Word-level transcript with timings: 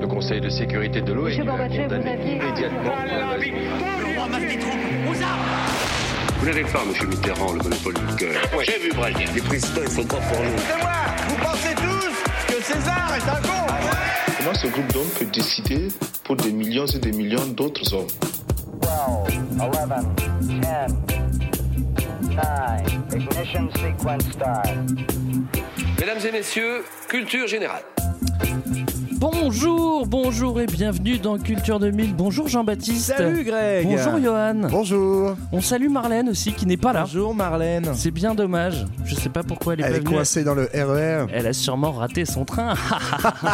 Le 0.00 0.06
Conseil 0.06 0.40
de 0.40 0.48
sécurité 0.48 1.00
de 1.00 1.12
l'ONU 1.12 1.28
Monsieur 1.28 1.50
a 1.50 1.68
condamné 1.68 2.12
immédiatement. 2.12 2.92
Vous 6.38 6.46
n'avez 6.46 6.62
pas, 6.64 6.84
monsieur 6.86 7.06
Mitterrand, 7.06 7.52
le 7.52 7.62
monopole 7.62 7.94
du 7.94 8.14
cœur. 8.16 8.34
J'ai 8.62 8.78
vu 8.78 8.92
Brazil. 8.94 9.28
Les 9.34 9.40
présidents, 9.40 9.80
ils 9.82 9.90
sont 9.90 10.04
pas 10.04 10.16
pour 10.16 10.38
nous. 10.42 10.56
Vous 11.28 11.36
pensez 11.36 11.74
tous 11.74 12.54
que 12.54 12.62
César 12.62 13.12
est 13.16 13.28
un 13.28 13.40
con 13.42 13.64
Comment 14.38 14.54
ce 14.54 14.66
groupe 14.66 14.92
d'hommes 14.92 15.08
peut 15.18 15.26
décider 15.32 15.88
pour 16.22 16.36
des 16.36 16.52
millions 16.52 16.86
et 16.86 16.98
des 16.98 17.12
millions 17.12 17.46
d'autres 17.46 17.94
hommes 17.94 18.06
12, 18.82 18.90
11, 19.58 19.68
10, 20.42 20.60
9, 20.60 20.92
ignition 23.14 23.70
sequence 23.70 24.22
start. 24.32 24.68
Mesdames 26.06 26.26
et 26.26 26.32
messieurs, 26.32 26.84
culture 27.08 27.46
générale. 27.46 27.82
Bonjour, 29.16 30.06
bonjour 30.06 30.60
et 30.60 30.66
bienvenue 30.66 31.18
dans 31.18 31.38
Culture 31.38 31.78
2000. 31.78 32.14
Bonjour 32.14 32.48
Jean-Baptiste. 32.48 33.14
Salut 33.16 33.44
Greg 33.44 33.86
Bonjour 33.86 34.18
Johan. 34.20 34.68
Bonjour 34.70 35.36
On 35.52 35.60
salue 35.60 35.88
Marlène 35.88 36.28
aussi 36.28 36.52
qui 36.52 36.66
n'est 36.66 36.76
pas 36.76 36.92
là. 36.92 37.02
Bonjour 37.02 37.32
Marlène 37.34 37.92
C'est 37.94 38.10
bien 38.10 38.34
dommage. 38.34 38.84
Je 39.04 39.14
sais 39.14 39.28
pas 39.28 39.42
pourquoi 39.44 39.74
elle 39.74 39.80
est 39.80 39.84
Elle 39.84 39.90
pas 39.92 39.96
est 39.98 40.00
venue. 40.00 40.14
coincée 40.16 40.42
dans 40.42 40.54
le 40.54 40.68
E 40.74 40.84
RER 40.84 41.26
Elle 41.32 41.46
a 41.46 41.52
sûrement 41.52 41.92
raté 41.92 42.24
son 42.24 42.44
train. 42.44 42.74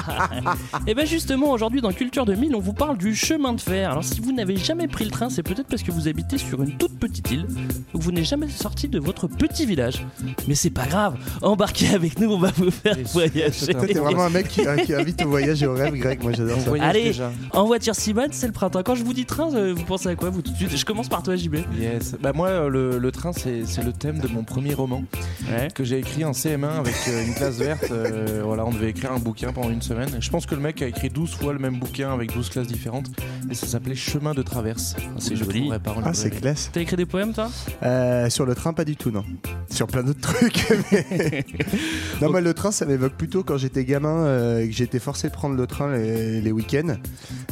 et 0.87 0.95
bien 0.95 1.05
justement, 1.05 1.51
aujourd'hui 1.51 1.81
dans 1.83 1.93
Culture 1.93 2.25
2000, 2.25 2.55
on 2.55 2.61
vous 2.61 2.73
parle 2.73 2.97
du 2.97 3.15
chemin 3.15 3.53
de 3.53 3.61
fer. 3.61 3.91
Alors 3.91 4.05
si 4.05 4.21
vous 4.21 4.33
n'avez 4.33 4.57
jamais 4.57 4.89
pris 4.89 5.05
le 5.05 5.11
train, 5.11 5.29
c'est 5.29 5.43
peut-être 5.43 5.67
parce 5.69 5.83
que 5.83 5.93
vous 5.93 6.09
habitez 6.09 6.39
sur 6.39 6.63
une 6.63 6.77
toute 6.79 6.99
petite 6.99 7.31
île, 7.31 7.47
ou 7.93 7.99
que 7.99 8.03
vous 8.05 8.13
n'êtes 8.13 8.25
jamais 8.27 8.49
sorti 8.49 8.89
de 8.89 8.99
votre 8.99 9.27
petit 9.27 9.67
village. 9.67 10.07
Mais 10.49 10.55
c'est 10.55 10.71
pas 10.71 10.87
grave, 10.87 11.17
embarquez 11.43 11.95
avec 11.95 12.19
nous, 12.19 12.31
on 12.33 12.39
va 12.39 12.51
vous 12.57 12.71
faire 12.71 12.97
voyager. 13.13 13.73
Toi 13.75 13.87
t'es 13.87 13.95
vraiment 13.99 14.25
un 14.25 14.31
mec 14.31 14.49
qui, 14.49 14.67
euh, 14.67 14.77
qui 14.77 14.95
invite 14.95 15.23
au 15.25 15.29
voyage 15.29 15.50
et 15.55 15.67
au 15.67 15.75
rêve 15.75 15.95
Greg, 15.95 16.23
moi 16.23 16.33
j'adore 16.33 16.59
ça 16.61 16.71
Allez, 16.81 17.13
en 17.53 17.65
voiture 17.67 17.95
Simone, 17.95 18.29
c'est 18.33 18.47
le 18.47 18.53
printemps. 18.53 18.83
Quand 18.83 18.95
je 18.95 19.05
vous 19.05 19.13
dis 19.13 19.27
train, 19.27 19.49
vous 19.73 19.85
pensez 19.85 20.09
à 20.09 20.15
quoi 20.15 20.31
vous 20.31 20.43
tout 20.43 20.53
de 20.53 20.57
suite? 20.57 20.77
Je 20.77 20.85
commence 20.85 21.09
par 21.09 21.23
toi, 21.23 21.37
JB. 21.37 21.57
Yes. 21.79 22.15
Bah 22.21 22.33
moi, 22.35 22.49
euh, 22.49 22.69
le, 22.69 22.99
le 22.99 23.13
train, 23.13 23.33
c'est 23.33 23.63
le 23.85 23.93
thème 23.93 24.19
de 24.19 24.29
mon 24.29 24.45
premier 24.45 24.75
roman 24.75 25.05
Ouais. 25.51 25.69
que 25.75 25.85
j'ai 25.85 25.99
écrit 25.99 26.25
en 26.25 26.33
CM1 26.33 26.79
avec 26.79 26.95
euh, 27.09 27.27
une 27.27 27.35
classe 27.35 27.57
verte. 27.57 27.91
Euh, 27.91 28.43
voilà, 28.45 28.65
on 28.67 28.71
devait 28.73 28.91
écrire 28.91 29.13
un 29.13 29.19
bouquin 29.19 29.53
pendant 29.53 29.71
une 29.71 29.83
semaine. 29.83 30.09
Je 30.21 30.31
pense 30.31 30.47
que 30.47 30.55
le 30.55 30.61
mec 30.61 30.81
a 30.83 30.87
écrit 30.87 31.09
12 31.09 31.35
fois 31.35 31.53
le 31.53 31.59
même 31.59 31.79
bouquin 31.79 32.13
avec 32.13 32.33
12 32.33 32.49
classes 32.51 32.67
différentes. 32.67 33.07
Et 33.51 33.55
ça 33.55 33.67
s'appelait 33.67 33.95
Chemin 33.95 34.35
de 34.35 34.43
traverse. 34.43 34.95
C'est 35.19 35.31
le 35.31 35.37
joli. 35.37 35.71
Ah 36.05 36.13
c'est 36.15 36.31
classe 36.31 36.71
T'as 36.73 36.81
écrit 36.81 36.97
des 36.97 37.07
poèmes, 37.07 37.33
toi? 37.33 37.49
Euh, 37.83 38.29
Sur 38.31 38.47
le 38.47 38.55
train 38.55 38.73
pas 38.73 38.85
du 38.85 38.97
tout 38.97 39.11
non 39.11 39.25
Sur 39.71 39.87
plein 39.87 40.03
d'autres 40.03 40.21
trucs 40.21 40.67
mais- 40.93 41.45
Non 42.23 42.31
moi 42.31 42.41
le 42.41 42.55
train 42.55 42.71
ça 42.71 42.85
m'évoque 42.87 43.15
plutôt 43.15 43.43
quand 43.43 43.57
j'étais 43.57 43.85
gamin 43.85 44.25
euh, 44.27 44.61
et 44.63 44.69
que 44.69 44.75
j'étais 44.75 44.99
forcé 44.99 45.29
de 45.29 45.33
prendre 45.41 45.57
le 45.57 45.67
train 45.67 45.91
les, 45.97 46.43
les 46.43 46.53
week-ends 46.53 46.97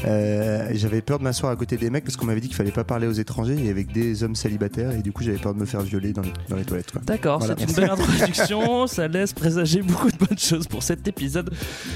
Euh, 0.05 0.69
J'avais 0.75 1.01
peur 1.01 1.19
de 1.19 1.25
m'asseoir 1.25 1.51
à 1.51 1.57
côté 1.57 1.79
des 1.79 1.89
mecs 1.89 2.05
parce 2.05 2.17
qu'on 2.19 2.27
m'avait 2.27 2.41
dit 2.43 2.49
qu'il 2.49 2.57
fallait 2.57 2.71
pas 2.71 2.85
parler 2.85 3.07
aux 3.07 3.13
étrangers 3.13 3.57
et 3.65 3.71
avec 3.71 3.93
des 3.93 4.23
hommes 4.23 4.35
célibataires 4.35 4.93
et 4.93 5.01
du 5.01 5.11
coup 5.11 5.23
j'avais 5.23 5.39
peur 5.39 5.55
de 5.55 5.59
me 5.59 5.65
faire 5.65 5.81
violer 5.81 6.13
dans 6.13 6.21
les, 6.21 6.33
dans 6.51 6.57
les 6.57 6.65
toilettes 6.67 6.93
quoi. 6.93 7.01
D'accord, 7.07 7.39
Voilà. 7.39 7.55
c'est 7.59 7.65
une 7.65 7.73
belle 7.75 7.91
introduction. 7.99 8.87
ça 8.87 9.09
laisse 9.09 9.33
présager 9.33 9.81
beaucoup 9.81 10.11
de 10.11 10.17
bonnes 10.19 10.39
choses 10.39 10.67
pour 10.69 10.83
cet 10.83 11.09
épisode 11.09 11.51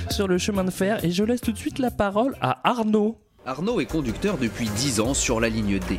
sur 0.09 0.27
le 0.29 0.39
chemin 0.39 0.65
de 0.65 0.71
fer. 0.71 1.05
Et 1.05 1.11
je 1.11 1.23
laisse 1.25 1.43
tout 1.43 1.53
de 1.53 1.59
suite 1.59 1.79
la 1.79 1.91
parole 1.91 2.35
à 2.41 2.67
Arnaud. 2.69 3.19
Arnaud 3.45 3.79
est 3.81 3.87
conducteur 3.87 4.39
depuis 4.39 4.69
10 4.75 5.01
ans 5.01 5.13
sur 5.15 5.41
la 5.41 5.51
ligne 5.51 5.79
D. 5.79 5.99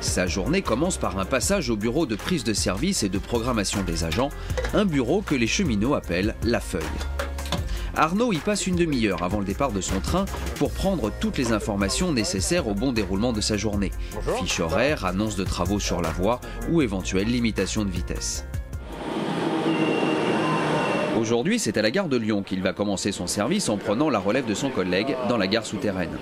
Sa 0.00 0.26
journée 0.26 0.62
commence 0.62 0.96
par 0.96 1.16
un 1.20 1.24
passage 1.24 1.70
au 1.70 1.76
bureau 1.76 2.06
de 2.06 2.16
prise 2.16 2.42
de 2.42 2.54
service 2.54 3.04
et 3.04 3.08
de 3.08 3.18
programmation 3.18 3.84
des 3.84 4.02
agents, 4.02 4.30
un 4.74 4.84
bureau 4.84 5.22
que 5.22 5.36
les 5.36 5.46
cheminots 5.46 5.94
appellent 5.94 6.34
la 6.42 6.58
feuille. 6.58 6.82
Arnaud 7.94 8.32
y 8.32 8.38
passe 8.38 8.66
une 8.66 8.76
demi-heure 8.76 9.22
avant 9.22 9.38
le 9.38 9.44
départ 9.44 9.70
de 9.70 9.80
son 9.80 10.00
train 10.00 10.24
pour 10.56 10.72
prendre 10.72 11.12
toutes 11.20 11.36
les 11.36 11.52
informations 11.52 12.12
nécessaires 12.12 12.66
au 12.66 12.74
bon 12.74 12.92
déroulement 12.92 13.32
de 13.32 13.40
sa 13.40 13.56
journée. 13.56 13.90
Fiche 14.38 14.60
horaire, 14.60 15.04
annonce 15.04 15.36
de 15.36 15.44
travaux 15.44 15.78
sur 15.78 16.00
la 16.00 16.10
voie 16.10 16.40
ou 16.70 16.80
éventuelle 16.80 17.28
limitation 17.28 17.84
de 17.84 17.90
vitesse. 17.90 18.46
Aujourd'hui, 21.20 21.58
c'est 21.58 21.76
à 21.76 21.82
la 21.82 21.90
gare 21.90 22.08
de 22.08 22.16
Lyon 22.16 22.42
qu'il 22.42 22.62
va 22.62 22.72
commencer 22.72 23.12
son 23.12 23.26
service 23.26 23.68
en 23.68 23.76
prenant 23.76 24.10
la 24.10 24.18
relève 24.18 24.46
de 24.46 24.54
son 24.54 24.70
collègue 24.70 25.14
dans 25.28 25.36
la 25.36 25.46
gare 25.46 25.66
souterraine. 25.66 26.18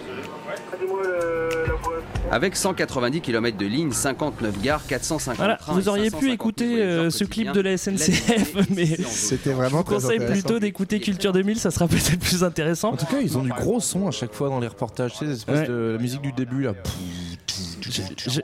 Avec 2.31 2.55
190 2.55 3.21
km 3.23 3.59
de 3.59 3.67
ligne, 3.67 3.91
59 3.91 4.63
gares, 4.63 4.87
450 4.87 5.37
Voilà, 5.37 5.57
trains 5.57 5.73
vous 5.75 5.89
auriez 5.89 6.11
pu 6.11 6.29
550 6.29 6.33
écouter 6.35 6.81
euh, 6.83 7.11
ce 7.11 7.25
clip 7.25 7.51
de 7.51 7.61
la 7.61 7.77
SNCF, 7.77 8.55
mais 8.71 8.87
C'était 8.87 9.51
je 9.51 9.57
vous 9.77 9.83
conseille 9.83 10.21
plutôt 10.21 10.61
d'écouter 10.61 11.01
Culture 11.01 11.33
2000, 11.33 11.59
ça 11.59 11.71
sera 11.73 11.89
peut-être 11.89 12.19
plus 12.21 12.45
intéressant. 12.45 12.93
En 12.93 12.97
tout 12.97 13.07
cas, 13.07 13.21
ils 13.21 13.37
ont 13.37 13.43
du 13.43 13.51
gros 13.51 13.81
son 13.81 14.07
à 14.07 14.13
chaque 14.13 14.33
fois 14.33 14.49
dans 14.49 14.61
les 14.61 14.69
reportages. 14.69 15.15
Tu 15.19 15.27
sais, 15.27 15.51
Ouais. 15.51 15.67
de 15.67 15.93
la 15.97 15.99
musique 15.99 16.23
du 16.23 16.33
début 16.33 16.63
là. 16.63 16.75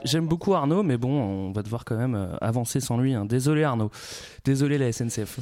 J'aime 0.03 0.27
beaucoup 0.27 0.53
Arnaud, 0.53 0.83
mais 0.83 0.97
bon, 0.97 1.09
on 1.09 1.51
va 1.51 1.63
devoir 1.63 1.85
quand 1.85 1.97
même 1.97 2.15
euh, 2.15 2.35
avancer 2.41 2.79
sans 2.79 2.97
lui. 2.97 3.13
hein. 3.13 3.25
Désolé 3.25 3.63
Arnaud, 3.63 3.89
désolé 4.45 4.77
la 4.77 4.91
SNCF. 4.91 5.39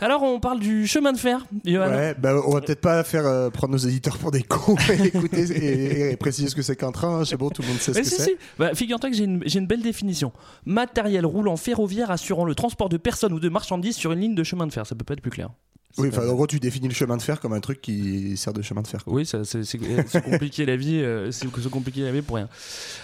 Alors 0.00 0.22
on 0.22 0.40
parle 0.40 0.60
du 0.60 0.86
chemin 0.86 1.12
de 1.12 1.18
fer, 1.18 1.44
Johan. 1.64 1.88
Ouais, 1.88 2.14
bah, 2.18 2.34
on 2.46 2.50
va 2.52 2.60
peut-être 2.60 2.80
pas 2.80 3.02
faire 3.04 3.26
euh, 3.26 3.50
prendre 3.50 3.72
nos 3.72 3.78
éditeurs 3.78 4.18
pour 4.18 4.30
des 4.30 4.42
cons 4.42 4.76
et 4.90 5.06
écouter 5.06 5.42
et, 5.52 6.10
et 6.12 6.16
préciser 6.16 6.48
ce 6.48 6.54
que 6.54 6.62
c'est 6.62 6.76
qu'un 6.76 6.92
train. 6.92 7.20
hein. 7.20 7.24
C'est 7.24 7.36
bon, 7.36 7.50
tout 7.50 7.62
le 7.62 7.68
monde 7.68 7.78
sait 7.78 7.92
ce 7.94 7.98
que 8.00 8.04
si, 8.04 8.14
c'est. 8.16 8.36
Bah, 8.58 8.74
Figure-toi 8.74 9.10
que 9.10 9.16
j'ai 9.16 9.24
une, 9.24 9.42
une 9.54 9.66
belle 9.66 9.82
définition. 9.82 10.32
Matériel 10.64 11.24
roulant 11.26 11.56
ferroviaire 11.56 12.10
assurant 12.10 12.44
le 12.44 12.54
transport 12.54 12.88
de 12.88 12.96
personnes 12.96 13.32
ou 13.32 13.40
de 13.40 13.48
marchandises 13.48 13.96
sur 13.96 14.12
une 14.12 14.20
ligne 14.20 14.34
de 14.34 14.44
chemin 14.44 14.66
de 14.66 14.72
fer. 14.72 14.86
Ça 14.86 14.94
peut 14.94 15.04
pas 15.04 15.14
être 15.14 15.20
plus 15.22 15.30
clair. 15.30 15.50
Oui, 15.98 16.08
enfin, 16.12 16.28
en 16.28 16.34
gros, 16.34 16.46
tu 16.46 16.60
définis 16.60 16.88
le 16.88 16.94
chemin 16.94 17.16
de 17.16 17.22
fer 17.22 17.40
comme 17.40 17.54
un 17.54 17.60
truc 17.60 17.80
qui 17.80 18.36
sert 18.36 18.52
de 18.52 18.60
chemin 18.60 18.82
de 18.82 18.86
fer. 18.86 19.02
quoi. 19.02 19.14
Oui, 19.14 19.24
ça, 19.24 19.44
c'est 19.44 19.64
c'est- 19.64 19.78
c'est 20.08 20.22
compliqué 20.22 20.66
la 20.66 20.76
vie, 20.76 21.00
euh, 21.00 21.30
c'est 21.30 21.46
c'est 21.58 21.70
compliqué 21.70 22.02
la 22.02 22.12
vie 22.12 22.20
pour 22.20 22.36
rien. 22.36 22.48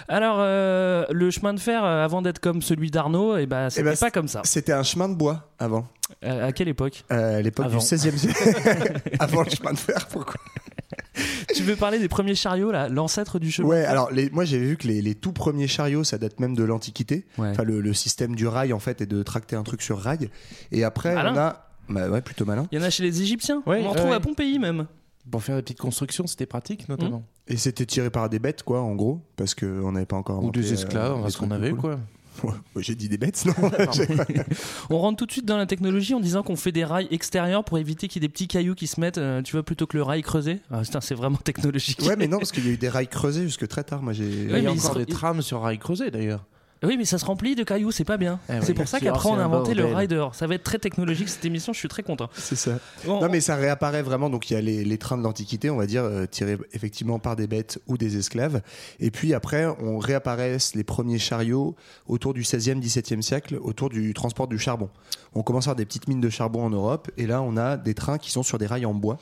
Alors, 0.08 0.36
euh, 0.40 1.06
le 1.10 1.30
chemin 1.30 1.54
de 1.54 1.60
fer, 1.60 1.82
euh, 1.84 2.04
avant 2.04 2.20
d'être 2.20 2.38
comme 2.38 2.60
celui 2.60 2.90
d'Arnaud, 2.90 3.38
et 3.38 3.46
bah, 3.46 3.70
c'était 3.70 3.84
ben, 3.84 3.96
pas 3.96 4.10
comme 4.10 4.28
ça. 4.28 4.42
C'était 4.44 4.72
un 4.72 4.82
chemin 4.82 5.08
de 5.08 5.14
bois 5.14 5.50
avant, 5.58 5.86
Euh, 6.24 6.48
à 6.48 6.52
quelle 6.52 6.68
époque? 6.68 7.04
Euh, 7.10 7.38
à 7.38 7.40
l'époque 7.42 7.66
du 7.68 7.72
Avant. 7.72 7.80
16e 7.80 8.16
siècle. 8.18 9.00
avant 9.18 9.42
le 9.42 9.50
chemin 9.50 9.72
de 9.72 9.78
fer, 9.78 10.06
pourquoi? 10.10 10.34
Tu 11.54 11.62
veux 11.62 11.76
parler 11.76 11.98
des 11.98 12.08
premiers 12.08 12.34
chariots, 12.34 12.70
là, 12.72 12.88
l'ancêtre 12.90 13.38
du 13.38 13.50
chemin 13.50 13.68
Ouais, 13.68 13.84
alors 13.84 14.10
les, 14.10 14.28
moi 14.30 14.44
j'avais 14.44 14.64
vu 14.64 14.76
que 14.76 14.86
les, 14.86 15.00
les 15.02 15.14
tout 15.14 15.32
premiers 15.32 15.66
chariots, 15.68 16.04
ça 16.04 16.18
date 16.18 16.40
même 16.40 16.54
de 16.54 16.62
l'Antiquité. 16.64 17.26
Ouais. 17.38 17.48
Enfin, 17.48 17.64
le, 17.64 17.80
le 17.80 17.94
système 17.94 18.34
du 18.34 18.46
rail 18.46 18.72
en 18.74 18.78
fait 18.78 19.00
est 19.00 19.06
de 19.06 19.22
tracter 19.22 19.56
un 19.56 19.62
truc 19.62 19.80
sur 19.82 19.98
rail. 19.98 20.28
Et 20.72 20.84
après, 20.84 21.14
on 21.14 21.36
a. 21.38 21.68
Bah 21.88 22.08
ouais, 22.08 22.20
plutôt 22.22 22.44
malin. 22.44 22.66
Il 22.72 22.78
y 22.78 22.82
en 22.82 22.84
a 22.84 22.90
chez 22.90 23.02
les 23.02 23.22
Égyptiens. 23.22 23.62
Ouais, 23.66 23.80
on 23.82 23.86
en 23.86 23.90
retrouve 23.90 24.10
ouais. 24.10 24.16
à 24.16 24.20
Pompéi 24.20 24.58
même. 24.58 24.86
Pour 25.30 25.42
faire 25.42 25.56
des 25.56 25.62
petites 25.62 25.78
constructions, 25.80 26.26
c'était 26.26 26.46
pratique 26.46 26.88
notamment. 26.88 27.24
Et 27.48 27.56
c'était 27.56 27.86
tiré 27.86 28.10
par 28.10 28.28
des 28.28 28.38
bêtes, 28.38 28.62
quoi, 28.62 28.80
en 28.82 28.94
gros, 28.94 29.20
parce 29.36 29.54
qu'on 29.54 29.92
n'avait 29.92 30.06
pas 30.06 30.16
encore. 30.16 30.42
Ou 30.44 30.50
des 30.50 30.72
esclaves, 30.72 31.24
des 31.24 31.30
ce 31.30 31.38
qu'on 31.38 31.50
avait 31.50 31.70
cool. 31.70 31.80
quoi. 31.80 31.98
Ouais, 32.44 32.82
J'ai 32.82 32.94
dit 32.94 33.10
des 33.10 33.18
bêtes, 33.18 33.44
non 33.44 33.52
On 34.90 34.98
rentre 34.98 35.18
tout 35.18 35.26
de 35.26 35.32
suite 35.32 35.44
dans 35.44 35.58
la 35.58 35.66
technologie 35.66 36.14
en 36.14 36.20
disant 36.20 36.42
qu'on 36.42 36.56
fait 36.56 36.72
des 36.72 36.84
rails 36.84 37.06
extérieurs 37.10 37.62
pour 37.62 37.76
éviter 37.78 38.08
qu'il 38.08 38.22
y 38.22 38.24
ait 38.24 38.28
des 38.28 38.32
petits 38.32 38.48
cailloux 38.48 38.74
qui 38.74 38.86
se 38.86 38.98
mettent, 39.00 39.18
euh, 39.18 39.42
tu 39.42 39.52
vois, 39.52 39.62
plutôt 39.62 39.86
que 39.86 39.96
le 39.98 40.02
rail 40.02 40.22
creusé. 40.22 40.60
Ah, 40.70 40.80
putain, 40.80 41.02
c'est 41.02 41.14
vraiment 41.14 41.36
technologique. 41.36 42.00
Ouais, 42.00 42.16
mais 42.16 42.28
non, 42.28 42.38
parce 42.38 42.50
qu'il 42.50 42.64
y 42.66 42.70
a 42.70 42.72
eu 42.72 42.78
des 42.78 42.88
rails 42.88 43.06
creusés 43.08 43.42
jusque 43.42 43.68
très 43.68 43.84
tard. 43.84 44.02
Moi, 44.02 44.14
j'ai. 44.14 44.24
Il 44.24 44.50
Ouais, 44.52 44.60
y 44.60 44.62
mais 44.62 44.68
a 44.70 44.72
il 44.72 44.78
encore 44.80 44.96
des 44.96 45.04
trams 45.06 45.42
sur 45.42 45.60
rail 45.60 45.78
creusé 45.78 46.10
d'ailleurs. 46.10 46.46
Oui, 46.82 46.96
mais 46.96 47.04
ça 47.04 47.18
se 47.18 47.24
remplit 47.24 47.54
de 47.54 47.62
cailloux, 47.64 47.90
c'est 47.92 48.04
pas 48.04 48.16
bien. 48.16 48.40
Eh 48.48 48.60
c'est 48.60 48.68
oui. 48.68 48.74
pour 48.74 48.88
ça 48.88 48.98
qu'après 49.00 49.28
on 49.28 49.38
a 49.38 49.44
inventé 49.44 49.74
le 49.74 50.06
dehors. 50.06 50.34
Ça 50.34 50.46
va 50.46 50.54
être 50.54 50.64
très 50.64 50.78
technologique 50.78 51.28
cette 51.28 51.44
émission, 51.44 51.72
je 51.72 51.78
suis 51.78 51.88
très 51.88 52.02
content. 52.02 52.28
C'est 52.34 52.56
ça. 52.56 52.78
Bon, 53.06 53.20
Non, 53.20 53.28
mais 53.30 53.40
ça 53.40 53.56
réapparaît 53.56 54.02
vraiment. 54.02 54.30
Donc, 54.30 54.50
il 54.50 54.54
y 54.54 54.56
a 54.56 54.60
les, 54.60 54.84
les 54.84 54.98
trains 54.98 55.16
de 55.18 55.22
l'Antiquité, 55.22 55.70
on 55.70 55.76
va 55.76 55.86
dire, 55.86 56.02
euh, 56.04 56.26
tirés 56.26 56.58
effectivement 56.72 57.18
par 57.18 57.36
des 57.36 57.46
bêtes 57.46 57.78
ou 57.86 57.96
des 57.96 58.16
esclaves. 58.16 58.62
Et 59.00 59.10
puis 59.10 59.34
après, 59.34 59.66
on 59.80 59.98
réapparaissent 59.98 60.74
les 60.74 60.84
premiers 60.84 61.18
chariots 61.18 61.76
autour 62.06 62.34
du 62.34 62.42
16e, 62.42 62.80
17e 62.80 63.22
siècle, 63.22 63.58
autour 63.60 63.88
du 63.88 64.12
transport 64.14 64.48
du 64.48 64.58
charbon. 64.58 64.90
On 65.34 65.42
commence 65.42 65.66
à 65.66 65.70
avoir 65.70 65.76
des 65.76 65.86
petites 65.86 66.08
mines 66.08 66.20
de 66.20 66.30
charbon 66.30 66.64
en 66.64 66.70
Europe. 66.70 67.10
Et 67.16 67.26
là, 67.26 67.42
on 67.42 67.56
a 67.56 67.76
des 67.76 67.94
trains 67.94 68.18
qui 68.18 68.30
sont 68.30 68.42
sur 68.42 68.58
des 68.58 68.66
rails 68.66 68.86
en 68.86 68.94
bois. 68.94 69.18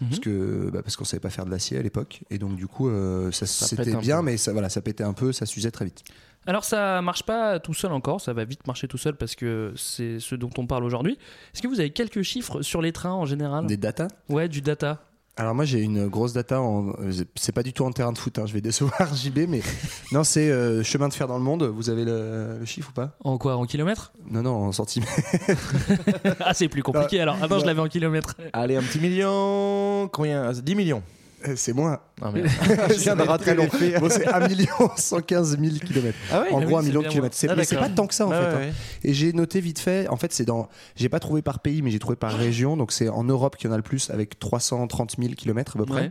Mhm. 0.00 0.08
Parce 0.08 0.20
que 0.20 0.70
bah, 0.72 0.80
parce 0.82 0.96
qu'on 0.96 1.04
savait 1.04 1.20
pas 1.20 1.30
faire 1.30 1.44
de 1.44 1.50
l'acier 1.50 1.78
à 1.78 1.82
l'époque 1.82 2.22
et 2.30 2.38
donc 2.38 2.56
du 2.56 2.66
coup 2.66 2.88
euh, 2.88 3.30
ça, 3.30 3.46
Ça 3.46 3.66
c'était 3.68 3.94
bien 3.94 4.18
peu. 4.18 4.24
mais 4.24 4.36
ça 4.36 4.50
voilà 4.52 4.68
ça 4.68 4.80
pétait 4.80 5.04
un 5.04 5.12
peu 5.12 5.32
ça 5.32 5.46
s'usait 5.46 5.70
très 5.70 5.84
vite 5.84 6.02
Alors 6.46 6.64
ça 6.64 7.00
marche 7.02 7.22
pas 7.22 7.60
tout 7.60 7.74
seul 7.74 7.92
encore, 7.92 8.20
ça 8.20 8.32
va 8.32 8.44
vite 8.44 8.66
marcher 8.66 8.88
tout 8.88 8.98
seul 8.98 9.14
parce 9.14 9.36
que 9.36 9.72
c'est 9.76 10.18
ce 10.18 10.34
dont 10.34 10.50
on 10.58 10.66
parle 10.66 10.84
aujourd'hui. 10.84 11.16
Est-ce 11.54 11.62
que 11.62 11.68
vous 11.68 11.78
avez 11.78 11.90
quelques 11.90 12.22
chiffres 12.22 12.62
sur 12.62 12.82
les 12.82 12.92
trains 12.92 13.12
en 13.12 13.26
général? 13.26 13.66
Des 13.66 13.76
data? 13.76 14.08
Ouais, 14.28 14.48
du 14.48 14.60
data. 14.60 15.04
Alors 15.36 15.54
moi 15.54 15.64
j'ai 15.64 15.80
une 15.80 16.08
grosse 16.08 16.34
data, 16.34 16.60
en... 16.60 16.88
euh, 17.00 17.10
c'est 17.36 17.52
pas 17.52 17.62
du 17.62 17.72
tout 17.72 17.84
en 17.86 17.90
terrain 17.92 18.12
de 18.12 18.18
foot, 18.18 18.38
hein, 18.38 18.44
je 18.46 18.52
vais 18.52 18.60
décevoir 18.60 19.14
JB, 19.14 19.48
mais 19.48 19.62
non 20.12 20.24
c'est 20.24 20.50
euh, 20.50 20.82
chemin 20.82 21.08
de 21.08 21.14
fer 21.14 21.26
dans 21.26 21.38
le 21.38 21.42
monde, 21.44 21.62
vous 21.62 21.88
avez 21.88 22.04
le, 22.04 22.58
le 22.58 22.64
chiffre 22.66 22.90
ou 22.90 22.92
pas? 22.92 23.16
En 23.24 23.38
quoi? 23.38 23.56
En 23.56 23.64
kilomètres? 23.64 24.12
Non 24.30 24.42
non 24.42 24.50
en 24.56 24.72
centimètres. 24.72 25.12
Ah, 26.40 26.54
c'est 26.54 26.68
plus 26.68 26.82
compliqué 26.82 27.20
alors. 27.20 27.36
Ah 27.40 27.46
non, 27.48 27.60
je 27.60 27.64
l'avais 27.66 27.80
en 27.80 27.88
kilomètres. 27.88 28.34
Allez, 28.52 28.76
un 28.76 28.82
petit 28.82 28.98
million. 29.00 30.08
Combien? 30.12 30.52
10 30.52 30.74
millions. 30.74 31.02
Euh, 31.48 31.54
C'est 31.56 31.72
moins. 31.72 31.98
Ah, 32.20 32.30
merde. 32.34 32.48
Je 32.90 32.94
viens 33.00 33.16
de 33.16 33.22
rater 33.22 33.54
l'effet. 33.54 33.98
Bon, 33.98 34.08
c'est 34.10 34.26
1 34.28 34.48
115 34.96 35.58
000 35.58 35.74
km. 35.84 36.16
Ah 36.30 36.44
en 36.52 36.58
Ah 36.60 36.64
gros, 36.64 36.74
oui, 36.74 36.74
1 36.76 36.80
c'est 36.82 36.88
million 36.88 37.02
de 37.02 37.08
kilomètres. 37.08 37.36
C'est. 37.36 37.48
Ah, 37.48 37.54
mais 37.56 37.64
c'est 37.64 37.76
pas 37.76 37.88
tant 37.88 38.06
que 38.06 38.14
ça 38.14 38.26
en 38.26 38.30
Ah 38.32 38.40
fait. 38.50 38.56
ouais, 38.56 38.68
hein. 38.68 38.74
Et 39.04 39.12
j'ai 39.14 39.32
noté 39.32 39.60
vite 39.60 39.78
fait, 39.78 40.08
en 40.08 40.16
fait, 40.16 40.32
c'est 40.32 40.44
dans. 40.44 40.68
J'ai 40.96 41.08
pas 41.08 41.20
trouvé 41.20 41.42
par 41.42 41.60
pays, 41.60 41.82
mais 41.82 41.90
j'ai 41.90 41.98
trouvé 41.98 42.16
par 42.16 42.32
région. 42.32 42.76
Donc 42.76 42.92
c'est 42.92 43.08
en 43.08 43.24
Europe 43.24 43.56
qu'il 43.56 43.68
y 43.68 43.70
en 43.70 43.74
a 43.74 43.76
le 43.78 43.82
plus, 43.82 44.10
avec 44.10 44.38
330 44.38 45.16
000 45.18 45.34
km 45.34 45.76
à 45.76 45.78
peu 45.78 45.86
près. 45.86 46.00
Ouais. 46.02 46.10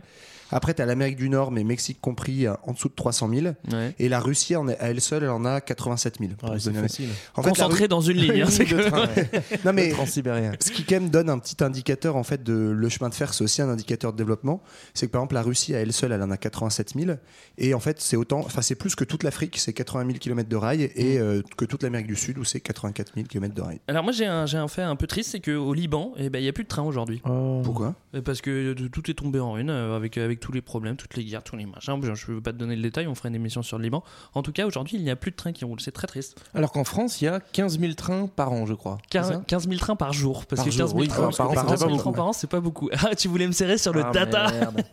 Après, 0.52 0.74
tu 0.74 0.82
as 0.82 0.86
l'Amérique 0.86 1.16
du 1.16 1.28
Nord, 1.28 1.50
mais 1.50 1.64
Mexique 1.64 1.98
compris, 2.00 2.46
euh, 2.46 2.54
en 2.64 2.72
dessous 2.72 2.88
de 2.88 2.94
300 2.94 3.28
000. 3.28 3.46
Ouais. 3.72 3.94
Et 3.98 4.08
la 4.08 4.20
Russie, 4.20 4.54
en 4.54 4.68
à 4.68 4.72
elle 4.74 5.00
seule, 5.00 5.24
elle 5.24 5.30
en 5.30 5.44
a 5.44 5.60
87 5.60 6.18
000. 6.20 6.32
pour 6.38 6.48
Ouais, 6.50 6.54
vous 6.56 6.60
c'est 6.60 6.66
donner 6.70 6.78
un- 6.78 6.82
facile. 6.82 7.08
En 7.34 7.42
Concentré 7.42 7.88
dans 7.88 8.00
une 8.00 8.18
ligne. 8.18 8.42
hein, 8.42 8.46
c'est 8.50 8.64
de 8.64 8.70
que- 8.76 8.88
train, 8.88 9.06
ouais. 9.06 9.30
Non, 9.64 9.72
mais 9.72 9.92
ce 9.92 10.70
qui 10.70 10.84
quand 10.84 10.96
même 10.96 11.10
donne 11.10 11.28
un 11.30 11.38
petit 11.38 11.62
indicateur 11.64 12.16
en 12.16 12.22
fait 12.22 12.42
de 12.42 12.52
le 12.52 12.88
chemin 12.88 13.08
de 13.08 13.14
fer, 13.14 13.32
c'est 13.34 13.42
aussi 13.44 13.62
un 13.62 13.68
indicateur 13.68 14.12
de 14.12 14.16
développement. 14.18 14.62
C'est 14.94 15.06
que 15.06 15.12
par 15.12 15.20
exemple 15.22 15.34
la 15.34 15.42
Russie 15.42 15.74
à 15.74 15.80
elle 15.80 15.92
seule, 15.92 16.12
elle 16.12 16.22
en 16.22 16.30
a 16.30 16.36
87 16.36 16.94
000 16.98 17.16
et 17.58 17.74
en 17.74 17.80
fait 17.80 18.00
c'est 18.00 18.16
autant, 18.16 18.40
enfin 18.40 18.62
c'est 18.62 18.74
plus 18.74 18.94
que 18.94 19.04
toute 19.04 19.22
l'Afrique, 19.22 19.56
c'est 19.58 19.72
80 19.72 20.06
000 20.06 20.18
km 20.18 20.48
de 20.48 20.56
rail 20.56 20.90
et 20.94 21.18
euh, 21.18 21.42
que 21.56 21.64
toute 21.64 21.82
l'Amérique 21.82 22.06
du 22.06 22.16
Sud 22.16 22.38
où 22.38 22.44
c'est 22.44 22.60
84 22.60 23.12
000 23.14 23.26
km 23.26 23.54
de 23.54 23.62
rail. 23.62 23.80
Alors 23.88 24.02
moi 24.04 24.12
j'ai 24.12 24.26
un, 24.26 24.46
j'ai 24.46 24.58
un 24.58 24.68
fait 24.68 24.82
un 24.82 24.96
peu 24.96 25.06
triste, 25.06 25.30
c'est 25.32 25.40
qu'au 25.40 25.72
Liban, 25.74 26.12
eh 26.16 26.28
ben, 26.30 26.38
il 26.38 26.42
n'y 26.42 26.48
a 26.48 26.52
plus 26.52 26.64
de 26.64 26.68
train 26.68 26.82
aujourd'hui. 26.82 27.20
Pourquoi? 27.64 27.94
Euh, 28.14 28.20
Parce 28.22 28.40
que 28.40 28.72
tout 28.88 29.10
est 29.10 29.14
tombé 29.14 29.38
en 29.40 29.52
ruine 29.52 29.70
euh, 29.70 29.96
avec, 29.96 30.18
avec 30.18 30.40
tous 30.42 30.52
les 30.52 30.60
problèmes, 30.60 30.96
toutes 30.96 31.16
les 31.16 31.24
guerres, 31.24 31.42
tous 31.44 31.56
les 31.56 31.64
machins. 31.64 31.98
Je 32.02 32.10
ne 32.10 32.34
veux 32.36 32.40
pas 32.42 32.52
te 32.52 32.58
donner 32.58 32.74
le 32.76 32.82
détail, 32.82 33.06
on 33.06 33.14
ferait 33.14 33.28
une 33.28 33.36
émission 33.36 33.62
sur 33.62 33.78
le 33.78 33.84
Liban. 33.84 34.02
En 34.34 34.42
tout 34.42 34.52
cas, 34.52 34.66
aujourd'hui, 34.66 34.96
il 34.98 35.04
n'y 35.04 35.10
a 35.10 35.16
plus 35.16 35.30
de 35.30 35.36
trains 35.36 35.52
qui 35.52 35.64
roulent. 35.64 35.80
C'est 35.80 35.92
très 35.92 36.06
triste. 36.08 36.38
Alors 36.54 36.72
qu'en 36.72 36.84
France, 36.84 37.20
il 37.20 37.26
y 37.26 37.28
a 37.28 37.38
15 37.40 37.78
000 37.78 37.92
trains 37.94 38.26
par 38.26 38.52
an, 38.52 38.66
je 38.66 38.74
crois. 38.74 38.98
C'est 39.04 39.10
15, 39.18 39.28
ça 39.28 39.42
15 39.46 39.68
000 39.68 39.78
trains 39.78 39.96
par 39.96 40.12
jour. 40.12 40.44
Parce 40.46 40.60
Par 40.60 40.64
que 40.66 40.76
15 40.76 40.76
000 40.76 40.88
jour, 40.88 40.98
oui, 40.98 41.08
trains 41.08 41.30
par 41.30 41.50
an, 41.50 41.54
par, 41.54 41.62
c'est 41.62 41.66
pas 41.66 41.70
15 41.70 41.78
000 41.80 41.90
beaucoup. 41.90 42.02
trains 42.02 42.12
par 42.12 42.26
an, 42.26 42.32
c'est 42.32 42.50
pas 42.50 42.60
beaucoup. 42.60 42.90
Ah, 42.92 43.14
tu 43.14 43.28
voulais 43.28 43.46
me 43.46 43.52
serrer 43.52 43.78
sur 43.78 43.92
le 43.92 44.02
Ah, 44.04 44.10
data. 44.12 44.46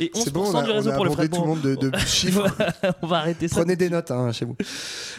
Et 0.00 0.06
11% 0.06 0.10
C'est 0.14 0.32
bon, 0.32 0.44
on 0.52 0.54
a, 0.56 0.62
du 0.64 0.70
réseau 0.70 0.90
on 0.90 0.92
a 0.92 0.96
pour 0.96 1.04
le 1.04 1.10
fret. 1.12 1.28
tout 1.28 1.40
le 1.40 1.46
monde 1.46 1.60
de, 1.60 1.74
de 1.76 1.96
chiffres. 1.98 2.46
on 3.02 3.06
va 3.06 3.18
arrêter 3.18 3.48
ça. 3.48 3.56
Prenez 3.56 3.76
des 3.76 3.88
notes 3.90 4.10
hein, 4.10 4.32
chez 4.32 4.44
vous. 4.44 4.56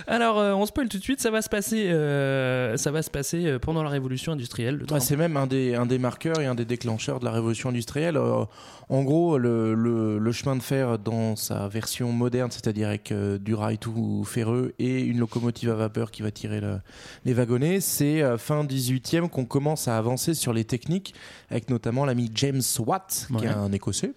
Alors, 0.07 0.37
euh, 0.39 0.53
on 0.53 0.65
spoil 0.65 0.89
tout 0.89 0.97
de 0.97 1.03
suite. 1.03 1.21
Ça 1.21 1.31
va 1.31 1.41
se 1.41 1.49
passer, 1.49 1.87
euh, 1.89 2.75
ça 2.77 2.91
va 2.91 3.01
se 3.01 3.09
passer 3.09 3.45
euh, 3.45 3.59
pendant 3.59 3.83
la 3.83 3.89
révolution 3.89 4.33
industrielle. 4.33 4.83
Ouais, 4.91 4.99
c'est 4.99 5.15
même 5.15 5.37
un 5.37 5.47
des, 5.47 5.75
un 5.75 5.85
des 5.85 5.97
marqueurs 5.99 6.39
et 6.39 6.45
un 6.45 6.55
des 6.55 6.65
déclencheurs 6.65 7.19
de 7.19 7.25
la 7.25 7.31
révolution 7.31 7.69
industrielle. 7.69 8.17
Euh, 8.17 8.45
en 8.89 9.03
gros, 9.05 9.37
le, 9.37 9.73
le, 9.73 10.17
le 10.19 10.31
chemin 10.33 10.55
de 10.57 10.61
fer 10.61 10.99
dans 10.99 11.35
sa 11.37 11.67
version 11.69 12.11
moderne, 12.11 12.51
c'est-à-dire 12.51 12.89
avec 12.89 13.11
euh, 13.11 13.37
du 13.37 13.53
rail 13.53 13.77
tout 13.77 14.23
ferreux 14.25 14.73
et 14.79 14.99
une 15.01 15.19
locomotive 15.19 15.69
à 15.69 15.75
vapeur 15.75 16.11
qui 16.11 16.21
va 16.21 16.31
tirer 16.31 16.59
le- 16.59 16.79
les 17.23 17.33
wagonnets, 17.33 17.79
c'est 17.79 18.21
euh, 18.21 18.37
fin 18.37 18.63
18e 18.65 19.29
qu'on 19.29 19.45
commence 19.45 19.87
à 19.87 19.97
avancer 19.97 20.33
sur 20.33 20.51
les 20.51 20.65
techniques, 20.65 21.13
avec 21.49 21.69
notamment 21.69 22.05
l'ami 22.05 22.29
James 22.35 22.61
Watt, 22.79 23.27
qui 23.39 23.45
est 23.45 23.49
un 23.49 23.71
Écossais, 23.71 24.11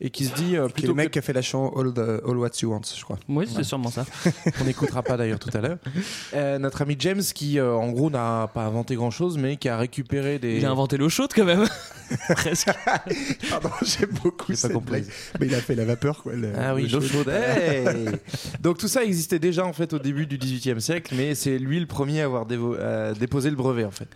et 0.00 0.10
qui 0.10 0.24
se 0.24 0.34
dit 0.34 0.56
euh, 0.56 0.68
plutôt 0.68 0.88
le 0.88 0.94
mec 0.94 1.08
que- 1.08 1.12
qui 1.14 1.18
a 1.18 1.22
fait 1.22 1.32
la 1.32 1.42
chanson 1.42 1.76
All, 1.78 1.92
the- 1.92 2.22
All 2.26 2.36
What 2.38 2.50
You 2.62 2.70
Want, 2.72 2.82
je 2.96 3.02
crois. 3.04 3.18
Oui, 3.28 3.46
c'est 3.52 3.64
sûrement 3.64 3.90
ça. 3.90 4.06
qu'on 4.58 4.64
n'écoutera 4.64 5.02
pas 5.02 5.16
d'ailleurs 5.16 5.38
tout 5.40 5.50
à 5.56 5.60
l'heure. 5.60 5.78
Euh, 6.34 6.58
notre 6.58 6.82
ami 6.82 6.96
James, 6.98 7.20
qui 7.34 7.58
euh, 7.58 7.74
en 7.74 7.90
gros 7.90 8.08
n'a 8.10 8.48
pas 8.54 8.64
inventé 8.64 8.94
grand-chose, 8.94 9.36
mais 9.38 9.56
qui 9.56 9.68
a 9.68 9.76
récupéré 9.76 10.38
des... 10.38 10.56
Il 10.58 10.64
a 10.66 10.70
inventé 10.70 10.96
l'eau 10.96 11.08
chaude 11.08 11.30
quand 11.34 11.44
même. 11.44 11.66
Presque. 12.28 12.68
Pardon, 13.50 13.70
beaucoup 14.10 14.27
Pas 14.30 14.54
cette 14.54 14.72
compris. 14.72 15.00
blague. 15.00 15.06
Mais 15.40 15.46
il 15.46 15.54
a 15.54 15.60
fait 15.60 15.74
la 15.74 15.84
vapeur, 15.84 16.22
quoi. 16.22 16.34
le- 16.34 16.52
Ah 16.58 16.74
oui, 16.74 16.82
le 16.86 16.92
l'eau 16.92 17.00
chaud. 17.00 17.18
chaude. 17.24 17.28
hey 17.28 17.84
Donc 18.60 18.78
tout 18.78 18.88
ça 18.88 19.02
existait 19.04 19.38
déjà 19.38 19.64
en 19.64 19.72
fait 19.72 19.92
au 19.92 19.98
début 19.98 20.26
du 20.26 20.38
XVIIIe 20.38 20.80
siècle, 20.80 21.14
mais 21.16 21.34
c'est 21.34 21.58
lui 21.58 21.80
le 21.80 21.86
premier 21.86 22.22
à 22.22 22.24
avoir 22.24 22.46
dévo- 22.46 22.76
euh, 22.78 23.14
déposé 23.14 23.50
le 23.50 23.56
brevet 23.56 23.84
en 23.84 23.90
fait. 23.90 24.08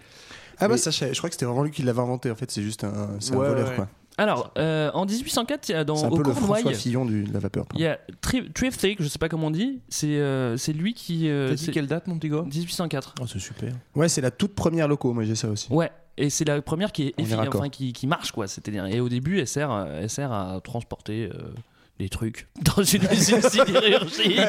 Ah 0.59 0.69
bah 0.69 0.75
Mais- 0.75 0.77
ça, 0.79 0.91
je 0.91 0.99
savais- 0.99 1.13
je 1.15 1.19
crois 1.19 1.29
que 1.31 1.35
c'était 1.35 1.47
vraiment 1.47 1.63
lui 1.65 1.71
qui 1.73 1.83
l'avait 1.83 2.01
inventé. 2.01 2.31
En 2.31 2.35
fait, 2.37 2.51
c'est 2.51 2.63
juste 2.63 2.85
un, 2.85 3.11
c'est 3.19 3.33
un 3.35 3.37
Ouais, 3.39 3.49
voleur, 3.49 3.69
ouais. 3.71 3.75
quoi. 3.75 3.89
Alors, 4.19 4.53
euh, 4.59 4.91
en 4.93 5.07
1804, 5.07 5.71
il 5.71 5.73
y 5.73 5.75
a 5.75 5.85
dans, 5.85 5.97
C'est 5.97 6.05
un 6.05 6.09
au 6.11 6.17
peu 6.19 6.23
le 6.23 6.35
Cornouailles, 6.35 6.75
Fillon 6.75 7.07
du- 7.07 7.25
de 7.25 7.33
la 7.33 7.39
vapeur. 7.41 7.65
il 7.75 7.81
y 7.81 7.87
a 7.87 7.99
Tri- 8.21 8.47
je 8.55 9.09
sais 9.09 9.19
pas 9.19 9.31
comment 9.31 9.47
on 9.47 9.51
dit. 9.51 9.81
C'est 9.89 10.07
euh, 10.19 10.57
c'est 10.59 10.75
lui 10.75 10.93
qui. 10.93 11.29
euh, 11.31 11.49
T'as 11.49 11.55
dit 11.55 11.65
c'est- 11.65 11.73
quelle 11.73 11.87
date 11.87 12.07
mon 12.07 12.19
petit 12.19 12.29
gars? 12.29 12.43
1804. 12.43 13.15
Oh 13.21 13.25
c'est 13.27 13.39
super. 13.39 13.73
Ouais, 13.97 14.09
c'est 14.11 14.21
la 14.21 14.31
toute 14.31 14.55
première 14.55 14.87
loco, 14.87 15.13
moi 15.15 15.25
j'ai 15.25 15.35
ça 15.35 15.49
aussi. 15.49 15.73
Ouais. 15.73 15.91
Et 16.19 16.31
c'est 16.31 16.45
la 16.45 16.61
première 16.61 16.93
qui 16.93 17.09
est 17.09 17.15
enfin, 17.21 17.69
qui, 17.69 17.93
qui 17.93 18.07
marche 18.07 18.33
quoi. 18.33 18.47
C'est-à-dire 18.47 18.87
et 18.87 19.01
au 19.01 19.09
début 19.09 19.41
elle 19.41 19.47
sert 19.47 19.71
elle 19.91 20.11
sert 20.11 20.33
à 20.33 20.61
transporter 20.61 21.31
euh, 21.33 21.53
des 21.99 22.09
trucs 22.09 22.49
dans 22.77 22.83
une 22.83 23.03
usine 23.13 23.41
sidérurgique. 23.43 24.41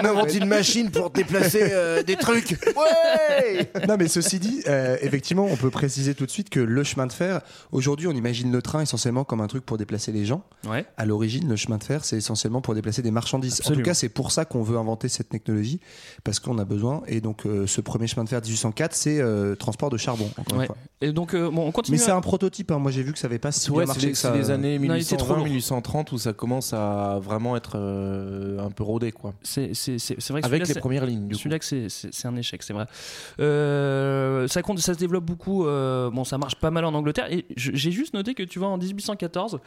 on 0.00 0.04
invente 0.04 0.32
une 0.34 0.46
machine 0.46 0.90
pour 0.90 1.10
déplacer 1.10 1.60
euh, 1.72 2.02
des 2.02 2.16
trucs. 2.16 2.56
non, 3.88 3.96
mais 3.98 4.08
ceci 4.08 4.38
dit, 4.38 4.62
euh, 4.66 4.96
effectivement, 5.02 5.44
on 5.50 5.56
peut 5.56 5.70
préciser 5.70 6.14
tout 6.14 6.26
de 6.26 6.30
suite 6.30 6.48
que 6.50 6.60
le 6.60 6.84
chemin 6.84 7.06
de 7.06 7.12
fer, 7.12 7.40
aujourd'hui, 7.72 8.06
on 8.06 8.12
imagine 8.12 8.50
le 8.52 8.62
train 8.62 8.80
essentiellement 8.80 9.24
comme 9.24 9.40
un 9.40 9.46
truc 9.46 9.64
pour 9.66 9.78
déplacer 9.78 10.12
les 10.12 10.24
gens. 10.24 10.42
Ouais. 10.66 10.86
À 10.96 11.04
l'origine, 11.04 11.48
le 11.48 11.56
chemin 11.56 11.78
de 11.78 11.84
fer, 11.84 12.04
c'est 12.04 12.16
essentiellement 12.16 12.60
pour 12.60 12.74
déplacer 12.74 13.02
des 13.02 13.10
marchandises. 13.10 13.54
Absolument. 13.60 13.80
En 13.80 13.82
tout 13.82 13.88
cas, 13.90 13.94
c'est 13.94 14.08
pour 14.08 14.30
ça 14.32 14.44
qu'on 14.44 14.62
veut 14.62 14.78
inventer 14.78 15.08
cette 15.08 15.28
technologie, 15.28 15.80
parce 16.24 16.40
qu'on 16.40 16.58
a 16.58 16.64
besoin. 16.64 17.02
Et 17.08 17.20
donc, 17.20 17.46
euh, 17.46 17.66
ce 17.66 17.80
premier 17.80 18.06
chemin 18.06 18.24
de 18.24 18.28
fer 18.30 18.40
1804, 18.40 18.94
c'est 18.94 19.20
euh, 19.20 19.54
transport 19.54 19.90
de 19.90 19.96
charbon. 19.98 20.30
Encore 20.38 20.56
Ouais. 20.58 20.64
une 20.64 20.66
fois. 20.68 20.76
Et 21.02 21.12
donc 21.12 21.34
euh, 21.34 21.50
bon 21.50 21.66
on 21.66 21.72
continue. 21.72 21.98
Mais 21.98 22.02
c'est 22.02 22.10
un 22.10 22.22
prototype. 22.22 22.70
hein. 22.70 22.78
Moi, 22.78 22.90
j'ai 22.90 23.02
vu 23.02 23.12
que 23.12 23.18
ça 23.18 23.26
avait 23.26 23.38
pas 23.38 23.52
si 23.52 23.70
Ouais, 23.70 23.84
bien 23.84 23.92
marché 23.92 24.06
les, 24.06 24.12
que 24.12 24.18
ça. 24.18 24.32
c'est 24.32 24.38
les 24.38 24.50
années 24.50 24.78
Non, 24.78 24.94
il 24.94 25.02
était 25.02 25.16
trop 25.18 25.34
lourd. 25.34 25.46
1820-1830 25.46 26.14
où 26.14 26.18
ça 26.18 26.32
commence 26.32 26.72
à 26.72 26.75
vraiment 27.20 27.56
être 27.56 27.72
euh, 27.76 28.58
un 28.58 28.70
peu 28.70 28.82
rodé 28.82 29.12
quoi. 29.12 29.34
C'est 29.42 29.66
vrai 30.30 30.40
que 30.40 30.46
Avec 30.46 30.60
les 30.66 30.74
c'est- 30.74 30.80
premières 30.80 31.06
lignes. 31.06 31.32
Celui-là, 31.34 31.58
que 31.58 31.64
c'est- 31.64 32.26
un 32.26 32.36
échec, 32.36 32.62
c'est 32.62 32.72
vrai. 32.72 32.86
Euh, 33.40 34.48
ça, 34.48 34.62
compte, 34.62 34.78
ça 34.80 34.94
se 34.94 34.98
développe 34.98 35.24
beaucoup. 35.24 35.66
euh, 35.66 36.10
bon, 36.10 36.24
ça 36.24 36.38
marche 36.38 36.56
pas 36.56 36.70
mal 36.70 36.84
en 36.84 36.94
Angleterre. 36.94 37.26
Et 37.32 37.46
j'ai 37.56 37.90
juste 37.90 38.14
noté 38.14 38.34
que 38.34 38.42
tu 38.42 38.58
vois, 38.58 38.68
en 38.68 38.78
1814, 38.78 39.58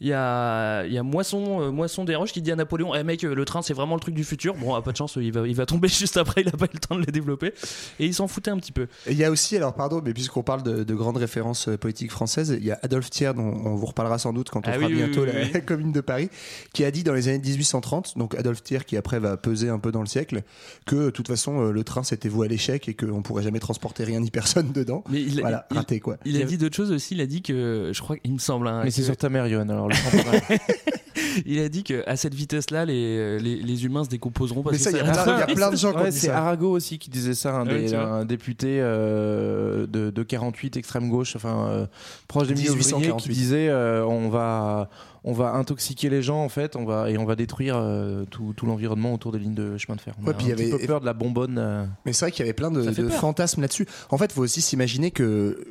il 0.00 0.08
y 0.08 0.12
a, 0.12 0.84
il 0.86 0.92
y 0.92 0.98
a 0.98 1.02
Moisson, 1.02 1.60
euh, 1.60 1.70
Moisson 1.70 2.04
des 2.04 2.14
Roches 2.14 2.32
qui 2.32 2.42
dit 2.42 2.52
à 2.52 2.56
Napoléon 2.56 2.94
Eh 2.94 3.02
mec, 3.04 3.22
le 3.22 3.44
train, 3.44 3.62
c'est 3.62 3.74
vraiment 3.74 3.94
le 3.94 4.00
truc 4.00 4.14
du 4.14 4.24
futur. 4.24 4.54
Bon, 4.54 4.74
ah, 4.74 4.82
pas 4.82 4.92
de 4.92 4.96
chance, 4.96 5.16
il 5.20 5.32
va, 5.32 5.46
il 5.46 5.54
va 5.54 5.66
tomber 5.66 5.88
juste 6.04 6.16
après, 6.16 6.42
il 6.42 6.48
a 6.48 6.52
pas 6.52 6.66
eu 6.66 6.70
le 6.74 6.78
temps 6.80 6.94
de 6.96 7.00
les 7.00 7.12
développer. 7.12 7.52
Et 7.98 8.06
il 8.06 8.14
s'en 8.14 8.28
foutait 8.28 8.50
un 8.50 8.58
petit 8.58 8.72
peu. 8.72 8.86
Il 9.10 9.16
y 9.16 9.24
a 9.24 9.30
aussi, 9.30 9.56
alors 9.56 9.74
pardon, 9.74 10.00
mais 10.04 10.12
puisqu'on 10.12 10.42
parle 10.42 10.62
de, 10.62 10.84
de 10.84 10.94
grandes 10.94 11.16
références 11.16 11.68
politiques 11.80 12.10
françaises, 12.10 12.56
il 12.58 12.64
y 12.64 12.70
a 12.70 12.78
Adolphe 12.82 13.10
Thiers, 13.10 13.34
dont 13.34 13.42
on 13.64 13.74
vous 13.74 13.86
reparlera 13.86 14.18
sans 14.18 14.32
doute 14.32 14.50
quand 14.50 14.66
on 14.66 14.70
Ah 14.70 14.74
fera 14.74 14.86
oui, 14.86 14.94
bientôt 14.94 15.22
oui, 15.22 15.30
la, 15.32 15.40
oui. 15.42 15.50
la 15.52 15.60
commune 15.64 15.92
de 15.92 16.00
Paris, 16.00 16.28
qui 16.72 16.84
a 16.84 16.90
dit 16.90 17.04
dans 17.04 17.14
les 17.14 17.28
années 17.28 17.38
1830, 17.38 18.18
donc 18.18 18.34
Adolphe 18.34 18.62
Thiers 18.62 18.84
qui 18.86 18.96
après 18.96 19.18
va 19.18 19.36
peser 19.36 19.68
un 19.68 19.78
peu 19.78 19.92
dans 19.92 20.00
le 20.00 20.06
siècle, 20.06 20.42
que 20.86 20.96
de 21.06 21.10
toute 21.10 21.28
façon 21.28 21.60
euh, 21.60 21.70
le 21.72 21.84
train 21.84 22.02
c'était 22.02 22.28
voué 22.28 22.46
à 22.46 22.50
l'échec 22.50 22.88
et 22.88 22.94
qu'on 22.94 23.22
pourrait 23.22 23.42
jamais 23.42 23.60
transporter 23.60 24.04
rien 24.04 24.20
ni 24.20 24.30
personne 24.30 24.72
dedans. 24.74 25.04
Mais 25.10 25.20
il, 25.22 25.40
Voilà, 25.40 25.66
il- 25.70 25.76
raté 25.76 26.00
quoi. 26.00 26.16
il 26.24 26.40
a 26.40 26.44
dit 26.44 26.58
d'autres 26.58 26.76
choses 26.76 26.90
aussi. 26.92 27.14
Il 27.14 27.20
a 27.20 27.26
dit 27.26 27.42
que, 27.42 27.90
je 27.94 28.00
crois, 28.00 28.16
il 28.24 28.32
me 28.32 28.38
semble, 28.38 28.66
hein, 28.68 28.82
Mais 28.84 28.90
c'est 28.90 29.00
que- 29.02 29.06
sur 29.06 29.16
ta 29.16 29.28
mère, 29.28 29.48
Johan, 29.48 29.68
alors 29.68 29.88
le. 29.88 29.94
il 31.46 31.58
a 31.60 31.68
dit 31.68 31.82
qu'à 31.82 32.16
cette 32.16 32.34
vitesse-là, 32.34 32.84
les, 32.84 33.38
les, 33.38 33.56
les 33.56 33.84
humains 33.84 34.04
se 34.04 34.08
décomposeront. 34.08 34.62
Parce 34.62 34.74
Mais 34.76 34.78
ça, 34.82 34.90
que 34.92 34.96
il 34.96 34.98
y, 34.98 35.08
a 35.08 35.12
plein- 35.12 35.24
il 35.36 35.38
y 35.38 35.52
a 35.52 35.54
plein 35.54 35.70
de 35.70 35.76
gens 35.76 35.92
qui 35.92 35.98
ont 35.98 36.02
Ouais, 36.02 36.10
dit 36.10 36.18
c'est. 36.18 36.30
Arago 36.30 36.70
aussi 36.70 36.98
qui 36.98 37.10
disait 37.10 37.34
ça, 37.34 37.54
un, 37.54 37.66
Ah 37.68 37.72
oui, 37.74 37.94
un 37.94 38.24
député 38.24 38.78
euh, 38.80 39.86
de, 39.86 40.10
de 40.10 40.22
48 40.22 40.76
extrême 40.76 41.08
gauche, 41.10 41.36
enfin 41.36 41.66
euh, 41.68 41.86
proche 42.28 42.48
des 42.48 42.54
milieux 42.54 42.72
qui 42.72 42.78
1848. 42.78 43.32
disait 43.34 43.68
euh, 43.68 44.04
on 44.06 44.28
va 44.28 44.88
on 45.26 45.32
va 45.32 45.52
intoxiquer 45.54 46.10
les 46.10 46.20
gens 46.20 46.44
en 46.44 46.50
fait, 46.50 46.76
on 46.76 46.84
va 46.84 47.10
et 47.10 47.16
on 47.16 47.24
va 47.24 47.34
détruire 47.34 47.76
euh, 47.78 48.24
tout, 48.30 48.52
tout 48.54 48.66
l'environnement 48.66 49.14
autour 49.14 49.32
des 49.32 49.38
lignes 49.38 49.54
de 49.54 49.78
chemin 49.78 49.96
de 49.96 50.02
fer. 50.02 50.12
On 50.20 50.24
Ouais, 50.26 50.32
a 50.32 50.34
puis 50.34 50.46
il 50.46 50.48
y 50.50 50.52
un 50.52 50.56
petit 50.56 50.70
avait- 50.70 50.78
peu 50.82 50.86
peur 50.86 51.00
de 51.00 51.06
la 51.06 51.14
bonbonne. 51.14 51.56
euh, 51.58 51.86
Mais 52.04 52.12
c'est 52.12 52.26
vrai 52.26 52.30
qu'il 52.32 52.40
y 52.40 52.46
avait 52.46 52.52
plein 52.52 52.70
de, 52.70 53.08
fantasmes 53.08 53.62
là-dessus. 53.62 53.86
En 54.10 54.18
fait, 54.18 54.26
il 54.26 54.32
faut 54.32 54.42
aussi 54.42 54.60
s'imaginer 54.60 55.10
que 55.12 55.64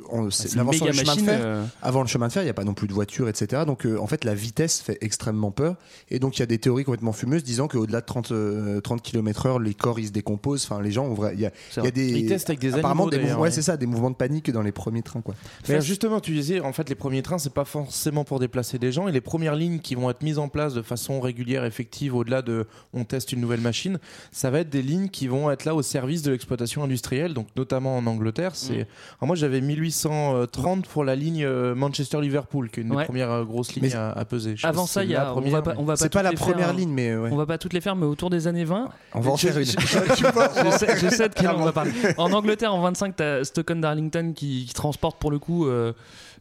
l'invention 0.56 0.86
méga 0.86 0.90
du 0.90 0.98
chemin 0.98 1.14
de 1.14 1.20
fer, 1.20 1.40
euh, 1.40 1.64
Avant 1.82 2.00
le 2.02 2.08
chemin 2.08 2.26
de 2.26 2.32
fer, 2.32 2.42
il 2.42 2.46
n'y 2.46 2.50
a 2.50 2.54
pas 2.54 2.64
non 2.64 2.74
plus 2.74 2.88
de 2.88 2.92
voitures, 2.92 3.28
etc. 3.28 3.62
Donc, 3.64 3.86
euh, 3.86 3.96
en 4.00 4.08
fait, 4.08 4.24
la 4.24 4.34
vitesse 4.34 4.80
fait 4.80 4.98
extrêmement 5.02 5.33
peur. 5.50 5.76
Et 6.10 6.18
donc, 6.18 6.36
il 6.36 6.40
y 6.40 6.42
a 6.42 6.46
des 6.46 6.58
théories 6.58 6.84
complètement 6.84 7.12
fumeuses 7.12 7.42
disant 7.44 7.68
qu'au-delà 7.68 8.00
de 8.00 8.06
30, 8.06 8.32
euh, 8.32 8.80
30 8.80 9.02
km/h, 9.02 9.62
les 9.62 9.74
corps 9.74 9.98
ils 9.98 10.08
se 10.08 10.12
décomposent. 10.12 10.64
Enfin, 10.64 10.80
les 10.82 10.90
gens, 10.90 11.04
ont 11.06 11.14
vrai, 11.14 11.32
il 11.34 11.40
y 11.40 11.46
a, 11.46 11.50
il 11.76 11.84
y 11.84 11.86
a 11.86 11.90
des. 11.90 12.10
Ils 12.20 12.28
testent 12.28 12.50
avec 12.50 12.60
des 12.60 12.74
apparemment 12.74 13.06
animaux, 13.08 13.24
des 13.26 13.32
ouais, 13.32 13.38
ouais. 13.40 13.50
c'est 13.50 13.62
ça, 13.62 13.76
des 13.76 13.86
mouvements 13.86 14.10
de 14.10 14.16
panique 14.16 14.50
dans 14.50 14.62
les 14.62 14.72
premiers 14.72 15.02
trains, 15.02 15.20
quoi. 15.20 15.34
Mais 15.68 15.80
justement, 15.80 16.20
tu 16.20 16.32
disais, 16.32 16.60
en 16.60 16.72
fait, 16.72 16.88
les 16.88 16.94
premiers 16.94 17.22
trains, 17.22 17.38
c'est 17.38 17.52
pas 17.52 17.64
forcément 17.64 18.24
pour 18.24 18.38
déplacer 18.40 18.78
des 18.78 18.92
gens. 18.92 19.08
Et 19.08 19.12
les 19.12 19.20
premières 19.20 19.54
lignes 19.54 19.78
qui 19.80 19.94
vont 19.94 20.10
être 20.10 20.22
mises 20.22 20.38
en 20.38 20.48
place 20.48 20.74
de 20.74 20.82
façon 20.82 21.20
régulière, 21.20 21.64
effective, 21.64 22.14
au-delà 22.14 22.42
de 22.42 22.66
on 22.92 23.04
teste 23.04 23.32
une 23.32 23.40
nouvelle 23.40 23.60
machine, 23.60 23.98
ça 24.32 24.50
va 24.50 24.60
être 24.60 24.70
des 24.70 24.82
lignes 24.82 25.08
qui 25.08 25.26
vont 25.26 25.50
être 25.50 25.64
là 25.64 25.74
au 25.74 25.82
service 25.82 26.22
de 26.22 26.30
l'exploitation 26.30 26.82
industrielle, 26.84 27.34
donc 27.34 27.48
notamment 27.56 27.96
en 27.96 28.06
Angleterre. 28.06 28.52
Mm. 28.52 28.54
C'est, 28.54 28.74
Alors 28.74 29.26
moi, 29.26 29.36
j'avais 29.36 29.60
1830 29.60 30.86
pour 30.86 31.04
la 31.04 31.14
ligne 31.16 31.44
euh, 31.44 31.74
Manchester-Liverpool, 31.74 32.70
qui 32.70 32.80
est 32.80 32.82
une 32.82 32.94
Ouais. 32.94 33.02
des 33.02 33.06
premières 33.06 33.30
euh, 33.30 33.44
grosses 33.44 33.74
lignes 33.74 33.92
à, 33.94 34.10
à 34.12 34.24
peser. 34.24 34.54
Je 34.56 34.66
Avant 34.66 34.86
ça, 34.86 35.02
il 35.04 35.10
y 35.10 35.16
la 35.28 35.32
première 35.32 35.50
première, 35.50 35.62
va 35.64 35.74
pas, 35.74 35.80
on 35.80 35.84
va 35.84 35.96
C'est 35.96 36.12
pas 36.12 36.22
la 36.22 36.30
toutes 36.30 36.38
les 36.40 36.44
faire, 36.44 36.54
première 36.54 36.68
hein. 36.70 36.72
ligne, 36.76 36.90
mais 36.92 37.16
ouais. 37.16 37.30
On 37.32 37.36
va 37.36 37.46
pas 37.46 37.58
toutes 37.58 37.72
les 37.72 37.80
faire, 37.80 37.96
mais 37.96 38.06
autour 38.06 38.30
des 38.30 38.46
années 38.46 38.64
20. 38.64 38.88
On 39.14 39.20
va 39.20 39.30
en 39.32 39.36
faire 39.36 39.58
une. 39.58 39.64
je- 39.64 39.76
on 39.76 40.66
en 40.68 40.70
je 40.70 40.76
sais, 40.78 40.86
faire 40.86 40.96
je 40.98 41.08
sais 41.08 41.28
de 41.28 41.34
quelle 41.34 41.46
une. 41.50 41.60
on 41.60 41.64
va 41.64 41.72
parler. 41.72 41.92
En 42.16 42.32
Angleterre, 42.32 42.74
en 42.74 42.80
25, 42.80 43.16
t'as 43.16 43.44
Stockton 43.44 43.76
Darlington 43.76 44.32
qui, 44.34 44.64
qui 44.66 44.74
transporte 44.74 45.18
pour 45.18 45.30
le 45.30 45.38
coup 45.38 45.66
euh, 45.66 45.92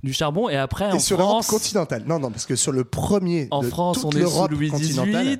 du 0.03 0.13
charbon. 0.13 0.49
Et 0.49 0.55
après, 0.57 0.91
en 0.91 0.95
Et 0.95 0.99
sur 0.99 1.17
l'Europe 1.17 1.43
France, 1.43 1.47
continentale. 1.47 2.03
Non, 2.07 2.19
non, 2.19 2.29
parce 2.29 2.45
que 2.45 2.55
sur 2.55 2.71
le 2.71 2.83
premier. 2.83 3.47
en 3.51 3.61
de 3.61 3.67
France 3.67 4.01
toute 4.01 4.05
on 4.05 4.09
est 4.09 4.13
sous 4.13 4.19
l'Europe 4.19 4.51
Louis 4.51 4.69
XVIII. 4.69 5.39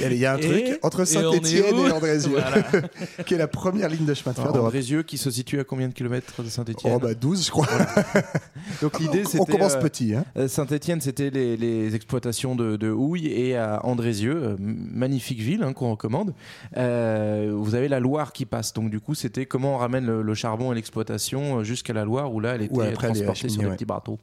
Il 0.10 0.16
y 0.18 0.26
a 0.26 0.34
un 0.34 0.38
Et- 0.38 0.40
truc 0.40 0.78
entre 0.82 0.98
et 1.00 1.00
on 1.00 1.04
est 1.04 1.06
Saint-Etienne 1.34 1.74
où 1.78 1.86
et 1.86 1.90
Andrézieux, 1.92 2.30
Voilà. 2.32 2.62
qui 3.26 3.34
est 3.34 3.38
la 3.38 3.48
première 3.48 3.88
ligne 3.88 4.04
de 4.04 4.14
chemin 4.14 4.32
de 4.32 4.36
fer 4.36 4.52
d'Europe. 4.52 4.66
Andrézieux 4.68 5.02
qui 5.02 5.16
se 5.18 5.30
situe 5.30 5.58
à 5.60 5.64
combien 5.64 5.88
de 5.88 5.94
kilomètres 5.94 6.42
de 6.42 6.48
Saint-Etienne 6.48 6.92
Oh, 6.96 6.98
bah 6.98 7.14
12, 7.14 7.46
je 7.46 7.50
crois. 7.50 7.66
Donc 8.82 8.98
l'idée 9.00 9.22
On 9.24 9.28
c'était. 9.28 9.52
commence 9.52 9.74
euh, 9.74 9.80
petit. 9.80 10.14
Hein. 10.14 10.24
Euh, 10.36 10.48
Saint-Etienne, 10.48 11.00
c'était 11.00 11.30
les, 11.30 11.56
les 11.56 11.94
exploitations 11.94 12.54
de, 12.54 12.76
de 12.76 12.90
houille 12.90 13.26
et 13.28 13.56
à 13.56 13.84
Andrézieux, 13.86 14.36
euh, 14.36 14.56
magnifique 14.58 15.40
ville 15.40 15.62
hein, 15.62 15.72
qu'on 15.72 15.90
recommande. 15.92 16.34
euh, 16.76 17.52
vous 17.54 17.74
avez 17.74 17.88
la 17.88 18.00
Loire 18.00 18.32
qui 18.32 18.44
passe. 18.46 18.72
Donc 18.72 18.90
du 18.90 19.00
coup, 19.00 19.14
c'était 19.14 19.46
comment 19.46 19.74
on 19.74 19.78
ramène 19.78 20.06
le, 20.06 20.22
le 20.22 20.34
charbon 20.34 20.72
et 20.72 20.74
l'exploitation 20.74 21.62
jusqu'à 21.64 21.92
la 21.92 22.04
Loire 22.04 22.32
où 22.32 22.40
là, 22.40 22.54
elle 22.54 22.62
était 22.62 22.74
Ouais, 22.74 22.88
après, 22.88 23.08
elle 23.08 23.16
est 23.16 23.24
transportée 23.24 23.48
sur 23.48 23.61
des 23.62 23.70
ouais. 23.70 23.76
petits 23.76 23.84
bateaux. 23.84 24.18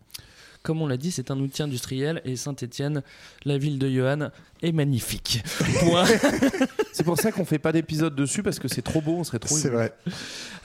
Comme 0.69 0.83
on 0.83 0.88
l'a 0.88 0.97
dit, 0.97 1.09
c'est 1.09 1.31
un 1.31 1.39
outil 1.39 1.63
industriel 1.63 2.21
et 2.25 2.35
Saint-Étienne, 2.35 3.01
la 3.43 3.57
ville 3.57 3.79
de 3.79 3.89
Johan, 3.89 4.29
est 4.61 4.71
magnifique. 4.71 5.41
C'est 6.91 7.03
pour 7.03 7.17
ça 7.17 7.31
qu'on 7.31 7.45
fait 7.45 7.57
pas 7.59 7.71
d'épisode 7.71 8.13
dessus 8.15 8.43
parce 8.43 8.59
que 8.59 8.67
c'est 8.67 8.81
trop 8.81 8.99
beau, 9.01 9.15
on 9.17 9.23
serait 9.23 9.39
trop. 9.39 9.55
C'est 9.55 9.69
vrai. 9.69 9.93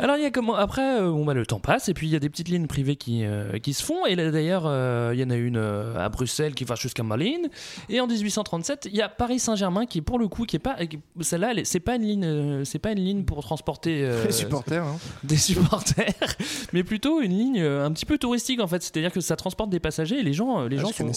Alors 0.00 0.16
il 0.16 0.23
y 0.23 0.26
a 0.26 0.30
comment 0.30 0.56
après 0.56 1.00
euh, 1.00 1.11
bon, 1.11 1.25
bah, 1.25 1.32
le 1.32 1.46
temps 1.46 1.61
passe 1.61 1.88
et 1.88 1.94
puis 1.94 2.08
il 2.08 2.12
y 2.12 2.16
a 2.16 2.18
des 2.18 2.28
petites 2.28 2.49
lignes 2.49 2.66
privées 2.66 2.96
qui, 2.96 3.25
euh, 3.25 3.58
qui 3.61 3.73
se 3.73 3.84
font 3.84 4.04
et 4.04 4.16
là 4.16 4.30
d'ailleurs 4.32 4.64
euh, 4.66 5.12
il 5.14 5.20
y 5.20 5.25
en 5.25 5.30
a 5.30 5.37
une 5.37 5.56
euh, 5.56 5.96
à 5.96 6.08
Bruxelles 6.08 6.54
qui 6.54 6.64
va 6.64 6.75
jusqu'à 6.75 7.04
Malines 7.04 7.49
et 7.88 8.00
en 8.00 8.08
1837 8.08 8.88
il 8.90 8.96
y 8.96 9.02
a 9.02 9.08
Paris 9.08 9.38
Saint-Germain 9.38 9.87
qui 9.87 10.00
pour 10.00 10.18
le 10.18 10.26
coup 10.26 10.44
qui 10.44 10.56
est 10.56 10.58
pas 10.58 10.76
celle-là 11.20 11.52
elle 11.52 11.61
est- 11.61 11.64
c'est 11.64 11.78
pas 11.78 11.94
une 11.94 12.02
ligne 12.02 12.25
euh, 12.25 12.64
c'est 12.64 12.80
pas 12.80 12.90
une 12.90 12.99
ligne 13.04 13.23
pour 13.25 13.42
transporter 13.44 14.00
euh, 14.04 14.25
Les 14.26 14.32
supporters. 14.32 14.82
hein. 14.84 14.96
des 15.23 15.37
supporters 15.37 16.12
mais 16.73 16.82
plutôt 16.82 17.20
une 17.20 17.32
ligne 17.32 17.61
euh, 17.61 17.87
un 17.87 17.92
petit 17.92 18.06
peu 18.06 18.18
touristique 18.18 18.61
en 18.61 18.66
fait 18.66 18.82
c'est-à-dire 18.82 19.12
que 19.12 19.20
ça 19.20 19.37
transporte 19.37 19.70
des 19.70 19.78
passagers 19.80 19.93
et 20.02 20.22
les 20.22 20.32
gens 20.32 20.64
les 20.64 20.78
Ah, 20.78 20.82
gens 20.82 20.92
sont, 20.92 21.12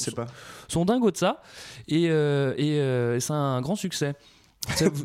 sont 0.67 0.85
dingos 0.85 1.11
de 1.11 1.17
ça. 1.17 1.41
Et, 1.87 2.09
euh, 2.09 2.53
et, 2.57 2.79
euh, 2.79 3.19
c'est 3.19 3.33
un 3.33 3.61
grand 3.61 3.75
succès 3.75 4.15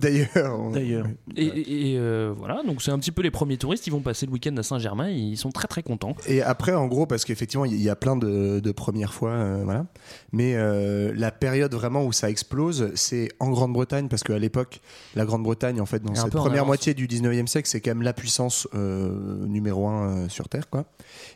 D'ailleurs. 0.01 0.71
D'ailleurs. 0.71 1.07
Et, 1.37 1.95
euh, 1.97 2.33
voilà, 2.37 2.63
donc 2.67 2.83
c'est 2.83 2.91
un 2.91 2.99
petit 2.99 3.13
peu 3.13 3.23
les 3.23 3.31
premiers 3.31 3.57
touristes. 3.57 3.87
Ils 3.87 3.93
vont 3.93 4.01
passer 4.01 4.27
le 4.27 4.33
week-end 4.33 4.57
à 4.57 4.63
Saint-Germain. 4.63 5.09
Ils 5.09 5.37
sont 5.37 5.51
très 5.51 5.69
très 5.69 5.83
contents. 5.83 6.15
Et 6.27 6.43
après, 6.43 6.75
en 6.75 6.87
gros, 6.87 7.07
parce 7.07 7.25
qu'effectivement, 7.25 7.65
il 7.65 7.81
y 7.81 7.89
a 7.89 7.97
plein 7.97 8.17
de, 8.17 8.73
premières 8.73 9.15
fois, 9.15 9.31
euh, 9.31 9.63
voilà. 9.65 9.87
Mais 10.33 10.55
euh, 10.57 11.13
la 11.15 11.31
période 11.31 11.75
vraiment 11.75 12.05
où 12.05 12.13
ça 12.13 12.31
explose, 12.31 12.91
c'est 12.95 13.29
en 13.39 13.51
Grande-Bretagne, 13.51 14.09
parce 14.09 14.23
qu'à 14.23 14.39
l'époque, 14.39 14.81
la 15.15 15.25
Grande-Bretagne, 15.25 15.81
en 15.81 15.87
fait, 15.87 16.03
dans 16.03 16.15
cette 16.15 16.33
première 16.33 16.67
moitié 16.67 16.95
du 16.95 17.07
19e 17.07 17.47
siècle, 17.47 17.69
c'est 17.69 17.81
quand 17.81 17.91
même 17.91 18.03
la 18.03 18.13
puissance 18.13 18.69
numéro 18.73 19.89
un 19.89 20.29
sur 20.29 20.49
Terre, 20.49 20.69
quoi. 20.69 20.85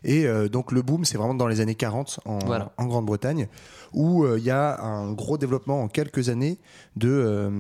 Et 0.04 0.26
donc 0.50 0.72
le 0.72 0.82
boom, 0.82 1.04
c'est 1.04 1.18
vraiment 1.18 1.34
dans 1.34 1.46
les 1.46 1.60
années 1.60 1.74
40 1.74 2.20
en, 2.24 2.38
Grande-Bretagne, 2.86 3.48
où 3.92 4.26
il 4.26 4.42
y 4.42 4.50
a 4.50 4.80
un 4.82 5.12
gros 5.12 5.38
développement 5.38 5.82
en 5.82 5.88
quelques 5.88 6.28
années 6.28 6.58
de 6.96 7.52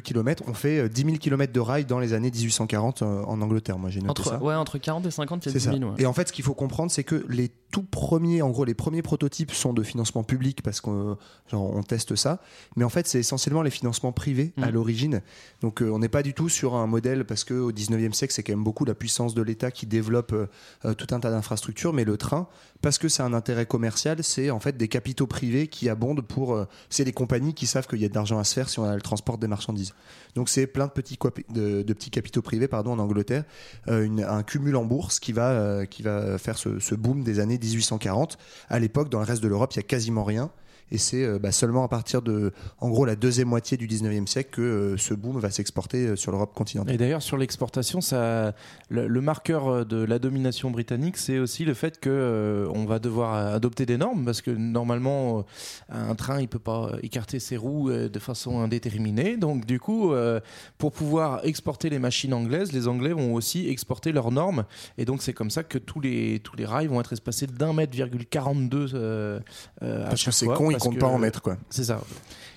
2 0.00 0.24
on 0.46 0.54
fait 0.54 0.88
10 0.88 1.04
000 1.04 1.16
km 1.16 1.52
de 1.52 1.60
rail 1.60 1.84
dans 1.84 1.98
les 1.98 2.12
années 2.12 2.30
1840 2.30 3.02
euh, 3.02 3.22
en 3.24 3.40
Angleterre. 3.40 3.78
Moi, 3.78 3.90
j'ai 3.90 4.00
noté 4.00 4.10
entre, 4.10 4.24
ça. 4.24 4.40
Entre 4.42 4.78
40 4.78 5.06
et 5.06 5.10
50, 5.10 5.46
il 5.46 5.52
y 5.52 5.56
a 5.56 5.58
10 5.58 5.78
000. 5.78 5.94
Et 5.98 6.06
en 6.06 6.12
fait, 6.12 6.28
ce 6.28 6.32
qu'il 6.32 6.44
faut 6.44 6.54
comprendre, 6.54 6.90
c'est 6.90 7.04
que 7.04 7.24
les 7.28 7.50
tout 7.70 7.82
premiers, 7.82 8.42
en 8.42 8.50
gros, 8.50 8.64
les 8.64 8.74
premiers 8.74 9.02
prototypes 9.02 9.52
sont 9.52 9.72
de 9.72 9.82
financement 9.82 10.22
public 10.22 10.62
parce 10.62 10.80
qu'on 10.80 11.16
euh, 11.52 11.82
teste 11.82 12.16
ça. 12.16 12.40
Mais 12.76 12.84
en 12.84 12.88
fait, 12.88 13.06
c'est 13.06 13.18
essentiellement 13.18 13.62
les 13.62 13.70
financements 13.70 14.12
privés 14.12 14.52
à 14.60 14.68
mm. 14.68 14.70
l'origine. 14.70 15.22
Donc, 15.62 15.82
euh, 15.82 15.90
on 15.90 15.98
n'est 15.98 16.08
pas 16.08 16.22
du 16.22 16.34
tout 16.34 16.48
sur 16.48 16.74
un 16.74 16.86
modèle 16.86 17.24
parce 17.24 17.44
qu'au 17.44 17.72
19e 17.72 18.12
siècle, 18.12 18.32
c'est 18.32 18.42
quand 18.42 18.52
même 18.52 18.64
beaucoup 18.64 18.84
la 18.84 18.94
puissance 18.94 19.34
de 19.34 19.42
l'État 19.42 19.70
qui 19.70 19.86
développe 19.86 20.34
tout 20.82 21.06
un 21.10 21.20
tas 21.20 21.30
d'infrastructures. 21.30 21.92
Mais 21.92 22.04
le 22.04 22.16
train, 22.16 22.48
parce 22.82 22.98
que 22.98 23.08
c'est 23.08 23.22
un 23.22 23.32
intérêt 23.32 23.66
commercial, 23.66 24.22
c'est 24.22 24.50
en 24.50 24.60
fait 24.60 24.76
des 24.76 24.88
capitaux 24.88 25.26
privés 25.26 25.68
qui 25.68 25.88
abondent 25.88 26.22
pour. 26.22 26.66
C'est 26.90 27.04
les 27.04 27.12
compagnies 27.12 27.54
qui 27.54 27.66
savent 27.66 27.86
qu'il 27.86 28.00
y 28.00 28.04
a 28.04 28.08
de 28.08 28.14
l'argent 28.14 28.38
à 28.38 28.44
se 28.44 28.54
faire 28.54 28.68
si 28.68 28.78
on 28.78 28.84
a 28.84 28.94
le 28.94 29.02
transport 29.02 29.38
des 29.38 29.48
marchandises. 29.48 29.85
Donc, 30.34 30.48
c'est 30.48 30.66
plein 30.66 30.86
de 30.86 30.92
petits, 30.92 32.10
capitaux 32.10 32.42
privés 32.42 32.68
pardon, 32.68 32.92
en 32.92 32.98
Angleterre 32.98 33.44
euh, 33.88 34.08
un 34.28 34.42
cumul 34.42 34.76
en 34.76 34.84
bourse 34.84 35.18
qui 35.18 35.32
va, 35.32 35.50
euh, 35.50 36.38
faire 36.38 36.58
ce, 36.58 36.94
boom 36.94 37.22
des 37.22 37.40
années 37.40 37.58
1840. 37.58 38.38
À 38.68 38.78
l'époque, 38.78 39.08
dans 39.08 39.18
le 39.18 39.24
reste 39.24 39.42
de 39.42 39.48
l'Europe, 39.48 39.72
il 39.72 39.76
y 39.76 39.80
a 39.80 39.82
quasiment 39.82 40.24
rien. 40.24 40.50
Et 40.90 40.98
c'est 40.98 41.24
euh, 41.24 41.38
bah, 41.38 41.52
seulement 41.52 41.84
à 41.84 41.88
partir 41.88 42.22
de, 42.22 42.52
en 42.80 42.88
gros, 42.88 43.04
la 43.04 43.16
deuxième 43.16 43.48
moitié 43.48 43.76
du 43.76 43.86
19e 43.86 44.26
siècle 44.26 44.50
que 44.52 44.62
euh, 44.62 44.96
ce 44.96 45.14
boom 45.14 45.38
va 45.38 45.50
s'exporter 45.50 46.06
euh, 46.06 46.16
sur 46.16 46.32
l'Europe 46.32 46.54
continentale. 46.54 46.94
Et 46.94 46.98
d'ailleurs, 46.98 47.22
sur 47.22 47.36
l'exportation, 47.36 48.00
ça, 48.00 48.54
le, 48.88 49.06
le 49.08 49.20
marqueur 49.20 49.84
de 49.84 50.04
la 50.04 50.18
domination 50.18 50.70
britannique, 50.70 51.16
c'est 51.16 51.38
aussi 51.38 51.64
le 51.64 51.74
fait 51.74 51.98
que 51.98 52.10
euh, 52.10 52.68
on 52.74 52.84
va 52.84 52.98
devoir 52.98 53.34
adopter 53.54 53.86
des 53.86 53.96
normes, 53.96 54.24
parce 54.24 54.42
que 54.42 54.50
normalement, 54.50 55.44
un 55.88 56.14
train, 56.14 56.40
il 56.40 56.48
peut 56.48 56.58
pas 56.58 56.92
écarter 57.02 57.38
ses 57.40 57.56
roues 57.56 57.90
de 57.90 58.18
façon 58.18 58.60
indéterminée. 58.60 59.36
Donc, 59.36 59.66
du 59.66 59.80
coup, 59.80 60.12
euh, 60.12 60.40
pour 60.78 60.92
pouvoir 60.92 61.40
exporter 61.44 61.90
les 61.90 61.98
machines 61.98 62.34
anglaises, 62.34 62.72
les 62.72 62.88
Anglais 62.88 63.12
vont 63.12 63.34
aussi 63.34 63.68
exporter 63.68 64.12
leurs 64.12 64.30
normes. 64.30 64.64
Et 64.98 65.04
donc, 65.04 65.22
c'est 65.22 65.32
comme 65.32 65.50
ça 65.50 65.62
que 65.62 65.78
tous 65.78 66.00
les 66.00 66.40
tous 66.40 66.56
les 66.56 66.66
rails 66.66 66.86
vont 66.86 67.00
être 67.00 67.12
espacés 67.12 67.46
d'un 67.46 67.72
mètre 67.72 67.92
virgule 67.92 68.26
42 68.26 68.90
euh, 68.94 69.40
à 69.80 70.08
Parce 70.08 70.24
que 70.24 70.30
c'est 70.30 70.46
con, 70.46 70.70
parce 70.76 70.84
comptent 70.84 70.94
que- 70.96 71.00
pas 71.00 71.06
en 71.06 71.18
mettre, 71.18 71.42
quoi. 71.42 71.56
C'est 71.70 71.84
ça. 71.84 72.00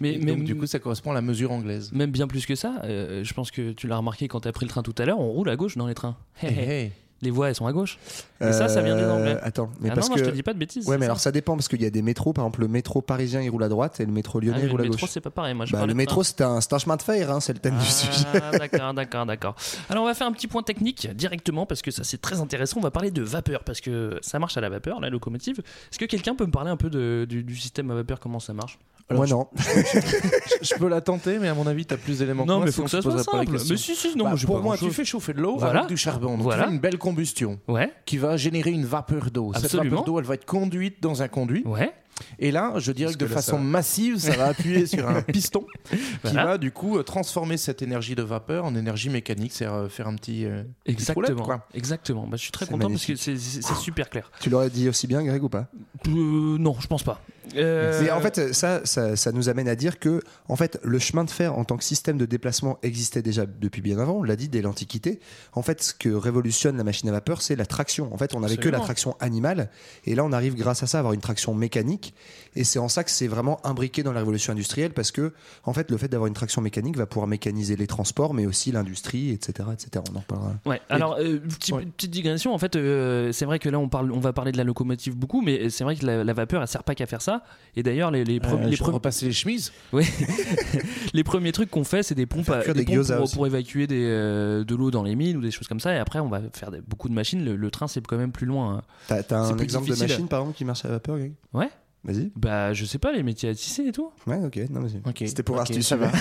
Mais, 0.02 0.18
donc, 0.18 0.44
du 0.44 0.56
coup, 0.56 0.66
ça 0.66 0.80
correspond 0.80 1.12
à 1.12 1.14
la 1.14 1.22
mesure 1.22 1.52
anglaise. 1.52 1.92
même 1.92 2.12
bien 2.12 2.28
plus 2.28 2.46
que 2.46 2.56
ça, 2.56 2.76
euh, 2.86 3.24
je 3.24 3.34
pense 3.34 3.52
que 3.52 3.72
tu 3.74 3.88
l'as 3.88 3.98
remarqué 3.98 4.28
quand 4.30 4.40
tu 4.42 4.48
as 4.48 4.52
pris 4.54 4.66
le 4.66 4.70
train 4.70 4.82
tout 4.82 4.96
à 4.98 5.06
l'heure, 5.06 5.20
on 5.20 5.30
roule 5.32 5.50
à 5.50 5.56
gauche 5.58 5.76
dans 5.76 5.88
les 5.88 5.94
trains. 5.96 6.16
Hey, 6.42 6.58
hey. 6.58 6.92
Les 7.22 7.32
voies, 7.32 7.50
elles 7.50 7.56
sont 7.56 7.68
à 7.68 7.74
gauche. 7.74 7.98
Et 8.40 8.54
ça, 8.54 8.70
ça 8.70 8.82
vient 8.82 8.96
des 8.96 9.02
Euh, 9.02 9.14
Anglais. 9.14 9.38
Attends, 9.44 9.70
mais 9.82 9.90
ah 9.92 9.96
parce 9.96 10.08
non, 10.10 10.16
que. 10.16 10.22
je 10.24 10.30
te 10.30 10.34
dis 10.36 10.44
pas 10.44 10.54
de 10.54 10.58
bêtises. 10.60 10.88
Ouais, 10.88 10.98
mais 10.98 11.02
ça. 11.06 11.12
alors 11.12 11.20
ça 11.20 11.32
dépend 11.34 11.56
parce 11.58 11.68
qu'il 11.68 11.82
y 11.82 11.86
a 11.86 11.90
des 11.90 12.02
métros. 12.02 12.32
Par 12.32 12.46
exemple, 12.46 12.62
le 12.62 12.70
métro 12.70 13.02
parisien 13.02 13.42
il 13.42 13.50
roule 13.50 13.64
à 13.64 13.68
droite 13.68 14.00
et 14.00 14.06
le 14.06 14.12
métro 14.14 14.40
Ah 14.42 14.46
lyonnais 14.46 14.58
oui, 14.58 14.64
il 14.64 14.66
le 14.68 14.72
roule 14.72 14.80
à 14.82 14.84
métro, 14.86 15.00
gauche. 15.02 15.10
c'est 15.10 15.20
pas 15.20 15.30
pareil. 15.30 15.54
Moi, 15.54 15.66
je 15.66 15.74
Bah, 15.74 15.86
le 15.86 15.94
métro, 15.94 16.24
c'est 16.24 16.40
un, 16.42 16.60
un 16.72 16.78
chemin 16.80 16.96
de 16.96 17.02
fer, 17.02 17.30
hein, 17.30 17.42
c'est 17.42 17.52
le 17.54 17.60
thème 17.60 17.78
du 17.78 17.86
sujet. 17.86 18.26
Ah, 18.34 18.52
d'accord, 18.58 18.94
d'accord, 18.94 19.26
d'accord. 19.26 19.56
Alors, 19.90 20.04
on 20.04 20.08
va 20.08 20.14
faire 20.14 20.28
un 20.28 20.32
petit 20.32 20.48
point 20.48 20.64
technique 20.64 21.08
directement 21.14 21.66
parce 21.66 21.82
que 21.82 21.92
ça, 21.92 22.04
c'est 22.06 22.22
très 22.22 22.40
intéressant. 22.40 22.78
On 22.80 22.84
va 22.84 22.92
parler 22.92 23.12
de 23.12 23.22
vapeur 23.22 23.64
parce 23.66 23.82
que 23.82 24.18
ça 24.22 24.40
marche 24.40 24.56
à 24.56 24.62
la 24.62 24.70
vapeur, 24.70 25.02
la 25.02 25.10
locomotive. 25.10 25.60
Est-ce 25.60 26.00
que 26.00 26.06
quelqu'un 26.06 26.36
peut 26.36 26.46
me 26.46 26.52
parler 26.52 26.70
un 26.72 26.78
peu 26.78 26.90
de- 26.90 27.26
du, 27.28 27.44
du 27.44 27.56
système 27.58 27.92
à 27.92 27.96
vapeur, 27.96 28.20
comment 28.22 28.40
ça 28.40 28.54
marche? 28.54 28.80
Alors, 29.10 29.26
Moi, 29.26 29.28
non. 29.28 29.48
Je 30.62 30.76
peux 30.76 30.88
la 30.88 31.02
tenter, 31.02 31.40
mais 31.40 31.48
à 31.48 31.54
mon 31.56 31.66
avis, 31.66 31.86
tu 31.86 31.94
as 31.94 31.98
plus 31.98 32.20
d'éléments 32.20 32.44
que 32.44 32.48
Non, 32.48 32.58
moi, 32.58 32.66
mais 32.66 32.72
faut 32.72 32.84
que 32.84 32.90
ça 32.90 33.02
soit 33.02 33.24
simple. 33.24 33.52
Mais 33.52 33.58
si, 33.78 33.96
si, 33.96 34.16
non, 34.16 34.26
Bah, 34.26 34.30
moi, 34.32 34.40
pour 34.46 34.56
pas 34.58 34.62
moi, 34.62 34.78
tu 34.78 34.92
fais 34.92 35.06
chauffer 35.06 35.34
de 35.34 35.42
l'eau 35.42 35.58
Voilà. 35.58 35.80
avec 35.80 35.90
du 35.90 35.98
charbon. 35.98 36.32
Donc 36.34 36.42
Voilà. 36.44 36.64
tu 36.64 36.70
fais 36.70 36.76
une 36.76 36.80
belle 36.82 36.98
combustion 37.00 37.60
Ouais, 37.68 37.92
qui 38.06 38.18
va 38.18 38.38
générer 38.38 38.70
une 38.72 38.86
vapeur 38.86 39.32
d'eau. 39.32 39.52
Cette 39.56 39.66
Absolument. 39.66 39.90
vapeur 39.98 40.06
d'eau, 40.06 40.20
elle 40.20 40.26
va 40.26 40.36
être 40.36 40.46
conduite 40.46 41.02
dans 41.02 41.22
un 41.24 41.28
conduit. 41.28 41.64
ouais. 41.66 41.92
Et 42.40 42.52
là, 42.52 42.74
je 42.78 42.92
dirais 42.92 43.14
que 43.14 43.18
de 43.18 43.26
façon 43.28 43.58
ça- 43.58 43.64
massive, 43.64 44.18
ça 44.18 44.36
va 44.36 44.48
appuyer 44.48 44.86
sur 44.86 45.08
un 45.08 45.22
piston 45.22 45.66
qui 45.90 45.98
Voilà. 46.24 46.46
va 46.46 46.58
du 46.58 46.72
coup 46.72 47.02
transformer 47.04 47.58
cette 47.58 47.82
énergie 47.82 48.16
de 48.16 48.24
vapeur 48.24 48.66
en 48.66 48.76
énergie 48.76 49.10
mécanique, 49.10 49.52
c'est 49.54 49.66
euh, 49.66 49.90
faire 49.90 50.08
un 50.08 50.16
petit. 50.16 50.46
euh, 50.46 50.64
Exactement. 50.86 51.44
quoi. 51.44 51.68
Exactement. 51.74 52.24
Bah, 52.28 52.38
je 52.38 52.44
suis 52.44 52.52
très 52.52 52.66
content 52.66 52.90
parce 52.90 53.06
que 53.06 53.16
c'est 53.16 53.38
c'est- 53.38 53.62
c'est 53.62 53.76
super 53.76 54.10
clair. 54.10 54.32
Tu 54.40 54.50
l'aurais 54.50 54.70
dit 54.70 54.88
aussi 54.90 55.08
bien, 55.08 55.24
Greg, 55.24 55.44
ou 55.44 55.50
pas? 55.50 55.68
Euh, 56.08 56.58
non, 56.58 56.76
je 56.80 56.88
pense 56.88 57.04
pas. 57.04 57.22
Euh, 57.56 58.00
Mais 58.04 58.12
en 58.12 58.22
fait, 58.22 58.54
ça, 58.54 58.82
ça, 58.86 59.16
ça 59.16 59.32
nous 59.32 59.50
amène 59.50 59.68
à 59.68 59.76
dire 59.76 59.98
que, 59.98 60.22
en 60.50 60.56
fait, 60.56 60.80
le 60.84 61.00
chemin 61.00 61.24
de 61.24 61.32
fer 61.32 61.58
en 61.58 61.64
tant 61.66 61.78
que 61.78 61.84
système 61.84 62.16
de 62.16 62.28
déplacement 62.28 62.78
existait 62.84 63.24
déjà 63.24 63.48
depuis 63.48 63.82
bien 63.82 63.98
avant. 63.98 64.14
On 64.20 64.24
l'a 64.24 64.36
dit 64.36 64.50
dès 64.50 64.62
l'Antiquité. 64.62 65.20
En 65.54 65.64
fait, 65.64 65.82
ce 65.82 65.94
que 65.96 66.10
révolutionne 66.10 66.78
la 66.78 66.84
machine 66.84 67.10
à 67.10 67.12
vapeur, 67.12 67.42
c'est 67.42 67.56
la 67.56 67.66
traction. 67.66 68.14
En 68.14 68.18
fait, 68.20 68.36
on 68.36 68.42
n'avait 68.42 68.58
que 68.58 68.70
la 68.70 68.80
traction 68.80 69.16
animale, 69.20 69.72
et 70.06 70.14
là, 70.14 70.24
on 70.26 70.32
arrive 70.32 70.56
grâce 70.56 70.84
à 70.84 70.88
ça 70.88 70.98
à 70.98 71.00
avoir 71.00 71.14
une 71.14 71.22
traction 71.22 71.56
mécanique. 71.56 72.09
Et 72.56 72.64
c'est 72.64 72.80
en 72.80 72.90
ça 72.90 73.04
que 73.04 73.12
c'est 73.12 73.28
vraiment 73.28 73.64
imbriqué 73.66 74.02
dans 74.04 74.12
la 74.12 74.20
révolution 74.20 74.52
industrielle, 74.54 74.92
parce 74.92 75.12
que, 75.12 75.34
en 75.66 75.74
fait, 75.74 75.92
le 75.92 75.98
fait 75.98 76.08
d'avoir 76.08 76.28
une 76.28 76.34
traction 76.34 76.62
mécanique 76.62 76.98
va 76.98 77.06
pouvoir 77.06 77.28
mécaniser 77.28 77.76
les 77.76 77.86
transports, 77.88 78.34
mais 78.34 78.46
aussi 78.48 78.72
l'industrie, 78.72 79.30
etc., 79.30 79.70
etc. 79.72 80.04
On 80.12 80.16
en 80.18 80.20
reparlera. 80.20 80.54
Ouais. 80.66 80.82
Alors, 80.90 81.18
euh, 81.20 81.38
petit- 81.40 81.74
Ouais. 81.74 81.86
petite 81.86 82.10
digression. 82.12 82.54
En 82.54 82.58
fait, 82.58 82.76
euh, 82.76 83.32
c'est 83.32 83.46
vrai 83.46 83.60
que 83.60 83.70
là, 83.70 83.78
on 83.80 83.88
parle, 83.88 84.12
on 84.12 84.20
va 84.20 84.34
parler 84.34 84.52
de 84.52 84.58
la 84.58 84.64
locomotive 84.64 85.16
beaucoup, 85.16 85.42
mais 85.42 85.70
c'est 85.70 85.84
vrai 85.84 85.96
que 85.96 86.06
la, 86.06 86.24
la 86.24 86.34
vapeur, 86.34 86.62
elle 86.62 86.68
sert 86.68 86.84
pas 86.84 86.96
qu'à 86.96 87.06
faire 87.06 87.22
ça. 87.22 87.44
Et 87.76 87.84
d'ailleurs, 87.84 88.10
les, 88.12 88.24
les, 88.24 88.40
pre- 88.40 88.60
euh, 88.60 88.68
les, 88.68 88.76
je 88.76 88.84
pre- 88.84 88.92
repasser 88.92 89.28
les 89.28 89.32
chemises. 89.32 89.72
ouais. 89.94 90.06
les 91.14 91.24
premiers 91.24 91.52
trucs 91.52 91.70
qu'on 91.70 91.84
fait, 91.84 92.04
c'est 92.04 92.16
des 92.16 92.26
pompes, 92.26 92.46
Faire 92.46 92.56
à- 92.62 92.64
des 92.64 92.74
des 92.74 92.86
pompes 92.86 92.96
gyoza 92.96 93.22
pour, 93.34 93.46
évacuer 93.48 93.88
des, 93.88 94.04
euh, 94.06 94.64
de 94.64 94.76
l'eau 94.76 94.92
dans 94.92 95.04
les 95.04 95.16
mines 95.16 95.38
ou 95.38 95.42
des 95.42 95.52
choses 95.52 95.68
comme 95.68 95.80
ça. 95.80 95.94
Et 95.94 95.98
après, 95.98 96.20
on 96.20 96.30
va 96.30 96.42
faire 96.54 96.72
des- 96.72 96.82
beaucoup 96.82 97.10
de 97.10 97.14
machines. 97.14 97.44
Le, 97.44 97.56
le 97.56 97.72
train, 97.72 97.88
c'est 97.88 98.06
quand 98.06 98.18
même 98.18 98.32
plus 98.32 98.48
loin. 98.48 98.82
hein. 99.10 99.22
T'as 99.28 99.38
un 99.40 99.58
exemple 99.58 99.90
de 99.90 99.96
machine, 99.96 100.28
par 100.28 100.42
exemple, 100.42 100.58
qui 100.58 100.66
marche 100.66 100.84
à 100.86 100.88
la 100.88 100.96
vapeur, 100.96 101.18
Greg? 101.18 101.34
Ouais. 101.54 101.70
Vas-y. 102.06 102.32
Bah, 102.38 102.74
je 102.74 102.86
sais 102.86 102.98
pas, 102.98 103.12
les 103.12 103.24
métiers 103.24 103.50
à 103.50 103.54
tisser 103.54 103.84
et 103.88 103.92
tout. 103.92 104.10
Ouais, 104.26 104.38
ok. 104.44 104.58
Non, 104.70 104.80
vas-y. 104.82 105.28
C'était 105.28 105.44
pour 105.44 105.56
voir 105.56 105.66
Ok, 105.68 105.74
si 105.74 105.80
tu 105.80 105.84
ça 105.84 105.98
va. 105.98 106.08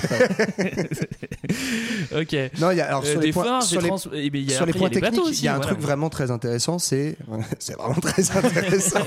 ok. 2.20 2.36
Non, 2.60 2.70
il 2.72 2.78
y 2.78 2.80
a 2.80 2.86
alors 2.88 3.02
Euh, 3.04 3.10
sur 3.12 3.20
des 3.20 3.26
les 3.26 3.32
points, 3.32 3.44
phares, 3.44 3.62
sur 3.62 3.80
des 3.80 3.84
les, 3.84 3.88
trans- 3.96 4.10
eh 4.12 4.26
il 4.26 4.50
y 4.50 4.52
a- 4.52 4.56
sur 4.56 4.66
les 4.66 4.72
points 4.72 4.88
y 4.90 4.96
a 4.96 5.00
techniques, 5.00 5.38
il 5.40 5.44
y 5.44 5.48
a 5.48 5.56
un 5.56 5.60
truc 5.60 5.78
vraiment 5.78 6.10
très 6.10 6.30
intéressant, 6.30 6.78
c'est 6.78 7.16
c'est 7.60 7.76
vraiment 7.76 7.94
très 8.00 8.30
intéressant. 8.36 9.00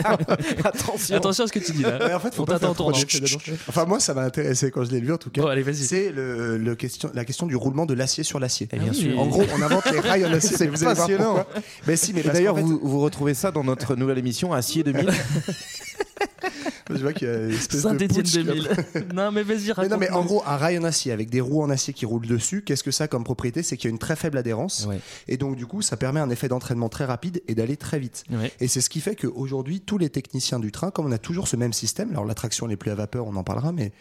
Attention. 0.63 1.15
Attention 1.17 1.43
à 1.43 1.47
ce 1.47 1.51
que 1.51 1.59
tu 1.59 1.71
dis 1.73 1.83
là. 1.83 1.97
Ouais, 2.07 2.13
en 2.13 2.19
fait, 2.19 2.33
faut 2.33 2.43
On 2.43 2.45
pas 2.45 2.53
t'attend 2.59 2.73
faire 2.73 2.93
trop 2.93 3.53
Enfin, 3.67 3.85
moi, 3.85 3.99
ça 3.99 4.13
m'a 4.13 4.23
intéressé 4.23 4.71
quand 4.71 4.83
je 4.85 4.91
l'ai 4.91 5.01
lu 5.01 5.11
en 5.11 5.17
tout 5.17 5.29
cas. 5.29 5.41
Bon, 5.41 5.47
allez, 5.49 5.63
vas-y. 5.63 5.75
C'est 5.75 6.11
le, 6.11 6.57
le 6.57 6.75
question, 6.75 7.11
la 7.13 7.25
question 7.25 7.47
du 7.47 7.55
roulement 7.55 7.85
de 7.85 7.93
l'acier 7.93 8.23
sur 8.23 8.39
l'acier. 8.39 8.67
Bien 8.71 8.81
Ah 8.85 8.89
oui. 8.91 8.95
sûr. 8.97 9.19
En 9.19 9.27
gros, 9.27 9.43
on 9.57 9.61
invente 9.61 9.91
les 9.91 9.99
rails 9.99 10.25
en 10.25 10.31
acier. 10.31 10.55
C'est 10.57 10.67
passionnant. 10.67 11.45
Mais 11.87 11.95
si, 11.97 12.13
mais 12.13 12.23
d'ailleurs, 12.23 12.55
vous 12.55 12.99
retrouvez 13.01 13.33
ça 13.33 13.51
dans 13.51 13.63
notre 13.63 13.95
nouvelle 13.95 14.17
émission 14.19 14.53
Acier 14.53 14.83
2000. 14.83 15.09
Je 16.89 16.98
vois 17.01 17.13
qu'il 17.13 17.27
y 17.27 17.31
a 17.31 17.36
une 17.43 17.51
espèce 17.51 17.84
de 17.84 18.08
putsch, 18.08 18.36
là. 18.36 18.43
2000. 18.43 18.70
non, 19.13 19.31
mais 19.31 19.43
vas-y, 19.43 19.67
Mais 19.67 19.72
raconte. 19.74 19.91
non, 19.91 19.98
mais 19.98 20.10
en 20.10 20.24
gros, 20.25 20.43
un 20.46 20.58
rail 20.58 20.77
en 20.77 20.84
acier 20.84 21.12
avec 21.12 21.29
des 21.29 21.41
roues 21.41 21.62
en 21.62 21.70
acier 21.70 21.93
qui 21.93 22.05
roulent 22.05 22.27
dessus, 22.27 22.63
qu'est-ce 22.63 22.84
que 22.84 22.91
ça 22.91 23.05
a 23.05 23.08
comme 23.08 23.24
propriété? 23.24 23.63
C'est 23.63 23.77
qu'il 23.77 23.89
y 23.89 23.91
a 23.91 23.93
une 23.93 24.00
très 24.00 24.15
faible 24.15 24.38
adhérence. 24.38 24.86
Ouais. 24.89 25.00
Et 25.27 25.38
donc, 25.38 25.55
du 25.55 25.65
coup, 25.65 25.81
ça 25.81 25.98
permet 25.98 26.20
un 26.20 26.29
effet 26.29 26.48
d'entraînement 26.48 26.89
très 26.89 27.05
rapide 27.05 27.41
et 27.48 27.55
d'aller 27.55 27.77
très 27.77 28.00
vite. 28.00 28.24
Ouais. 28.31 28.51
Et 28.60 28.67
c'est 28.67 28.81
ce 28.81 28.89
qui 28.89 29.01
fait 29.01 29.15
qu'aujourd'hui, 29.15 29.81
tous 29.81 29.98
les 29.98 30.10
techniciens 30.10 30.60
du 30.60 30.72
train, 30.72 30.91
comme 30.91 31.05
on 31.05 31.12
a 31.12 31.17
toujours 31.17 31.48
ce 31.48 31.55
même 31.55 31.74
système, 31.74 32.10
alors 32.12 32.25
la 32.25 32.34
traction 32.34 32.67
n'est 32.67 32.77
plus 32.77 32.91
à 32.91 32.96
vapeur, 32.96 33.27
on 33.27 33.36
en 33.36 33.43
parlera, 33.43 33.72
mais 33.72 33.91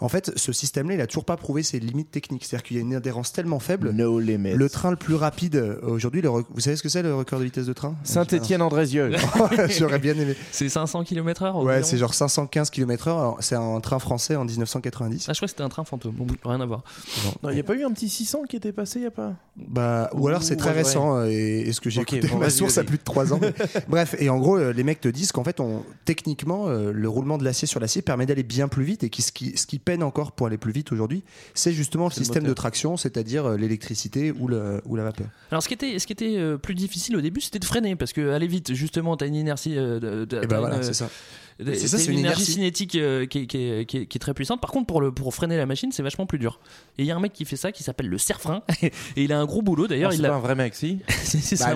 en 0.00 0.08
fait, 0.08 0.30
ce 0.36 0.52
système-là, 0.52 0.94
il 0.94 1.00
a 1.00 1.06
toujours 1.06 1.24
pas 1.24 1.36
prouvé 1.36 1.62
ses 1.62 1.80
limites 1.80 2.10
techniques. 2.10 2.44
C'est-à-dire 2.44 2.62
qu'il 2.64 2.76
y 2.76 2.78
a 2.78 2.82
une 2.82 2.94
adhérence 2.94 3.32
tellement 3.32 3.58
faible. 3.58 3.90
no 3.90 4.18
limit. 4.20 4.54
Le 4.54 4.68
train 4.68 4.90
le 4.90 4.96
plus 4.96 5.14
rapide 5.14 5.56
euh, 5.56 5.76
aujourd'hui, 5.82 6.20
rec- 6.26 6.46
vous 6.50 6.60
savez 6.60 6.76
ce 6.76 6.82
que 6.82 6.88
c'est 6.88 7.02
le 7.02 7.14
record 7.14 7.40
de 7.40 7.44
vitesse 7.44 7.66
de 7.66 7.72
train? 7.72 7.96
Saint-Étienne-Andrézieux. 8.04 9.10
J'aurais 9.78 9.98
bien 9.98 10.14
aimé. 10.14 10.36
C'est 10.52 10.68
500 10.68 11.04
km/h. 11.04 11.64
Ouais, 11.64 11.82
c'est 11.82 11.96
genre 11.98 12.14
515 12.14 12.70
km/h. 12.70 13.36
C'est 13.40 13.54
un 13.56 13.80
train 13.80 13.98
français 13.98 14.36
en 14.36 14.44
1990. 14.44 15.26
Ah, 15.28 15.32
je 15.32 15.38
crois 15.38 15.46
que 15.46 15.50
c'était 15.50 15.62
un 15.62 15.68
train 15.68 15.84
fantôme. 15.84 16.12
Bon, 16.14 16.26
rien 16.44 16.60
à 16.60 16.66
voir. 16.66 16.82
Il 17.44 17.50
n'y 17.54 17.60
a 17.60 17.64
pas 17.64 17.74
eu 17.74 17.84
un 17.84 17.90
petit 17.92 18.08
600 18.08 18.42
qui 18.48 18.56
était 18.56 18.72
passé 18.72 18.98
il 18.98 19.02
n'y 19.02 19.08
a 19.08 19.10
pas? 19.10 19.32
Bah, 19.56 20.10
ou 20.14 20.28
alors 20.28 20.42
c'est 20.42 20.56
très 20.56 20.70
ouais, 20.70 20.76
récent 20.76 21.16
euh, 21.16 21.26
et, 21.28 21.60
et 21.68 21.72
ce 21.72 21.80
que 21.80 21.90
j'ai 21.90 22.00
Ok, 22.02 22.12
écouté, 22.12 22.32
bon, 22.32 22.38
ma 22.38 22.50
source 22.50 22.78
a 22.78 22.82
vas-y. 22.82 22.86
plus 22.86 22.98
de 22.98 23.02
3 23.04 23.32
ans. 23.32 23.40
Bref, 23.88 24.14
et 24.18 24.28
en 24.30 24.38
gros, 24.38 24.56
euh, 24.56 24.72
les 24.72 24.84
mecs 24.84 25.00
te 25.00 25.08
disent 25.08 25.32
qu'en 25.32 25.42
fait, 25.44 25.58
on, 25.60 25.82
techniquement, 26.04 26.68
le 26.68 27.08
roulement 27.08 27.38
de 27.38 27.44
l'acier 27.44 27.66
sur 27.66 27.80
l'acier 27.80 28.02
permet 28.02 28.26
d'aller 28.26 28.42
bien 28.44 28.68
plus 28.68 28.84
vite 28.84 29.02
et 29.04 29.10
qui, 29.10 29.22
ce, 29.22 29.32
qui, 29.32 29.56
ce 29.56 29.66
qui 29.66 29.78
peine 29.88 30.02
encore 30.02 30.32
pour 30.32 30.46
aller 30.46 30.58
plus 30.58 30.72
vite 30.72 30.92
aujourd'hui, 30.92 31.22
c'est 31.54 31.72
justement 31.72 32.04
le 32.06 32.10
système 32.12 32.44
de 32.44 32.52
traction, 32.54 32.96
c'est-à-dire 32.96 33.46
euh, 33.46 33.56
l'électricité 33.56 34.32
ou, 34.32 34.46
le, 34.48 34.80
ou 34.84 34.96
la 34.96 35.04
vapeur. 35.04 35.28
Alors, 35.50 35.62
ce 35.62 35.68
qui 35.68 35.74
était, 35.74 35.98
ce 35.98 36.06
qui 36.06 36.12
était 36.12 36.36
euh, 36.36 36.58
plus 36.58 36.74
difficile 36.74 37.16
au 37.16 37.20
début, 37.20 37.40
c'était 37.40 37.58
de 37.58 37.64
freiner 37.64 37.96
parce 37.96 38.12
que 38.12 38.30
aller 38.30 38.46
vite, 38.46 38.74
justement, 38.74 39.16
t'as 39.16 39.26
une 39.26 39.34
inertie. 39.34 39.76
euh, 39.76 39.98
de- 39.98 40.24
de- 40.24 40.42
Et 40.42 40.46
ben 40.46 40.58
voilà, 40.60 40.82
c'est 40.82 40.92
ça. 40.94 41.08
Euh, 41.60 41.64
C'est 41.74 41.88
ça, 41.88 41.96
t'as 41.96 42.02
c'est 42.04 42.06
une 42.12 42.18
une 42.18 42.18
énergie 42.26 42.44
cinétique 42.44 42.94
euh, 42.94 43.26
qui, 43.26 43.40
est- 43.40 43.46
qui 43.46 43.56
est- 43.58 43.84
qui 43.86 43.96
est- 43.98 44.06
qui 44.06 44.16
est 44.16 44.20
très 44.20 44.34
puissante. 44.34 44.60
Par 44.60 44.70
contre, 44.70 44.86
pour, 44.86 45.00
le, 45.00 45.10
pour 45.12 45.34
freiner 45.34 45.56
la 45.56 45.66
machine, 45.66 45.90
c'est 45.92 46.02
vachement 46.02 46.26
plus 46.26 46.38
dur. 46.38 46.60
Et 46.98 47.02
il 47.02 47.06
y 47.06 47.10
a 47.10 47.16
un 47.16 47.20
mec 47.20 47.32
qui 47.32 47.44
fait 47.44 47.56
ça 47.56 47.72
qui 47.72 47.82
s'appelle 47.82 48.08
le 48.08 48.18
serre-frein. 48.18 48.62
et 48.82 48.92
il 49.16 49.32
a 49.32 49.38
un 49.40 49.44
gros 49.44 49.62
boulot 49.62 49.86
d'ailleurs. 49.88 50.12
C'est 50.12 50.22
pas 50.22 50.34
un 50.34 50.38
vrai 50.40 50.54
mec, 50.54 50.74
si 50.74 51.00
C'est- 51.08 51.58
Bah, 51.58 51.66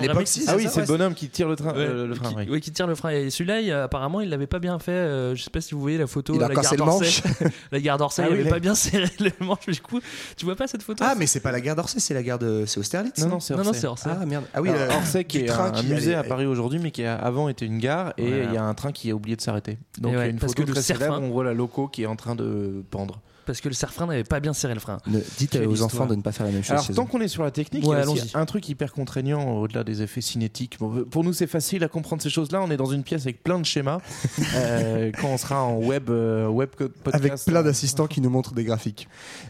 Ah 0.47 0.55
oui, 0.55 0.67
c'est 0.69 0.81
le 0.81 0.87
bonhomme 0.87 1.13
qui 1.13 1.29
tire 1.29 1.47
le, 1.49 1.55
train, 1.55 1.73
Ouais, 1.73 1.79
euh, 1.79 2.07
le 2.07 2.15
frein. 2.15 2.29
qui, 2.29 2.35
oui. 2.35 2.49
ouais, 2.49 2.59
qui 2.61 2.71
tire 2.71 2.87
le 2.87 2.95
frein. 2.95 3.09
Et 3.11 3.29
celui-là, 3.29 3.83
apparemment, 3.83 4.21
il 4.21 4.29
l'avait 4.29 4.47
pas 4.47 4.59
bien 4.59 4.79
fait. 4.79 4.91
euh, 4.91 5.35
je 5.35 5.43
sais 5.43 5.49
pas 5.49 5.61
si 5.61 5.73
vous 5.75 5.81
voyez 5.81 5.97
la 5.97 6.07
photo. 6.07 6.33
Il 6.35 6.43
a 6.43 6.47
la 6.47 6.55
cassé 6.55 6.75
gare 6.75 6.85
le 6.87 6.91
d'Orsay. 6.91 7.23
la 7.71 7.79
gare 7.79 7.97
d'Orsay, 7.97 8.23
Ah 8.25 8.27
il 8.31 8.39
avait 8.39 8.49
pas 8.49 8.59
bien 8.59 8.75
serré 8.75 9.09
le 9.19 9.31
manche. 9.45 9.65
Du 9.67 9.81
coup, 9.81 9.99
tu 10.37 10.45
vois 10.45 10.55
pas 10.55 10.67
cette 10.67 10.83
photo? 10.83 11.03
Ah, 11.05 11.15
mais 11.17 11.27
c'est 11.27 11.39
pas 11.41 11.51
la 11.51 11.61
gare 11.61 11.75
d'Orsay, 11.75 11.99
c'est 11.99 12.13
la 12.13 12.23
gare 12.23 12.39
de. 12.39 12.63
C'est 12.67 12.79
Austerlitz 12.79 13.19
Non, 13.19 13.27
non, 13.29 13.39
c'est 13.39 13.55
Non, 13.55 13.63
non, 13.63 13.71
Orsay. 13.85 14.09
Ah 14.09 14.25
merde. 14.25 14.45
Ah 14.53 14.61
oui, 14.61 14.69
Orsay 14.69 15.23
qui 15.25 15.39
est 15.39 15.49
un, 15.49 15.83
musée 15.83 16.15
à 16.15 16.23
Paris 16.23 16.45
aujourd'hui, 16.45 16.79
mais 16.79 16.91
qui 16.91 17.03
a 17.03 17.15
avant 17.15 17.49
été 17.49 17.65
une 17.65 17.79
gare, 17.79 18.13
et 18.17 18.27
il 18.47 18.53
y 18.53 18.57
a 18.57 18.63
un 18.63 18.73
train 18.73 18.91
qui 18.91 19.11
a 19.11 19.15
oublié 19.15 19.35
de 19.35 19.41
s'arrêter. 19.41 19.72
Donc 19.99 20.11
il 20.11 20.15
y 20.15 20.17
ouais, 20.17 20.23
a 20.23 20.27
une 20.27 20.39
parce 20.39 20.53
photo 20.53 20.63
que 20.63 20.67
le 20.67 20.73
très 20.73 20.81
célèbre, 20.81 21.19
on 21.21 21.29
voit 21.29 21.43
la 21.43 21.53
loco 21.53 21.87
qui 21.87 22.03
est 22.03 22.07
en 22.07 22.15
train 22.15 22.35
de 22.35 22.83
pendre. 22.91 23.21
Parce 23.45 23.61
que 23.61 23.67
le 23.69 23.73
serre-frein 23.73 24.05
n'avait 24.07 24.23
pas 24.23 24.39
bien 24.39 24.53
serré 24.53 24.73
le 24.73 24.79
frein. 24.79 24.97
Ne- 25.07 25.19
dites 25.37 25.51
Quelle 25.51 25.67
aux 25.67 25.71
histoire. 25.73 25.87
enfants 25.93 26.05
de 26.05 26.15
ne 26.15 26.21
pas 26.21 26.31
faire 26.31 26.45
la 26.45 26.51
même 26.51 26.63
chose. 26.63 26.71
Alors 26.71 26.87
tant 26.95 27.05
qu'on 27.05 27.21
est 27.21 27.27
sur 27.27 27.43
la 27.43 27.51
technique, 27.51 27.85
Ouais, 27.85 27.97
il 27.97 27.99
y 27.99 28.07
a 28.07 28.09
aussi 28.09 28.31
un 28.33 28.45
truc 28.45 28.67
hyper 28.69 28.91
contraignant 28.93 29.57
au-delà 29.57 29.83
des 29.83 30.01
effets 30.01 30.21
cinétiques. 30.21 30.77
Bon, 30.79 31.03
pour 31.05 31.23
nous 31.23 31.33
c'est 31.33 31.47
facile 31.47 31.83
à 31.83 31.87
comprendre 31.87 32.21
ces 32.21 32.29
choses-là, 32.29 32.61
on 32.61 32.71
est 32.71 32.77
dans 32.77 32.85
une 32.85 33.03
pièce 33.03 33.23
avec 33.23 33.43
plein 33.43 33.59
de 33.59 33.65
schémas. 33.65 33.99
Euh, 34.55 35.11
quand 35.19 35.29
on 35.29 35.37
sera 35.37 35.63
en 35.63 35.77
web, 35.77 36.09
euh, 36.09 36.47
web 36.47 36.69
podcast, 36.69 37.15
Avec 37.15 37.33
plein 37.45 37.61
euh, 37.61 37.63
d'assistants 37.63 38.07
qui 38.07 38.21
nous 38.21 38.29
montrent 38.29 38.53
des 38.53 38.63
graphiques. 38.63 39.07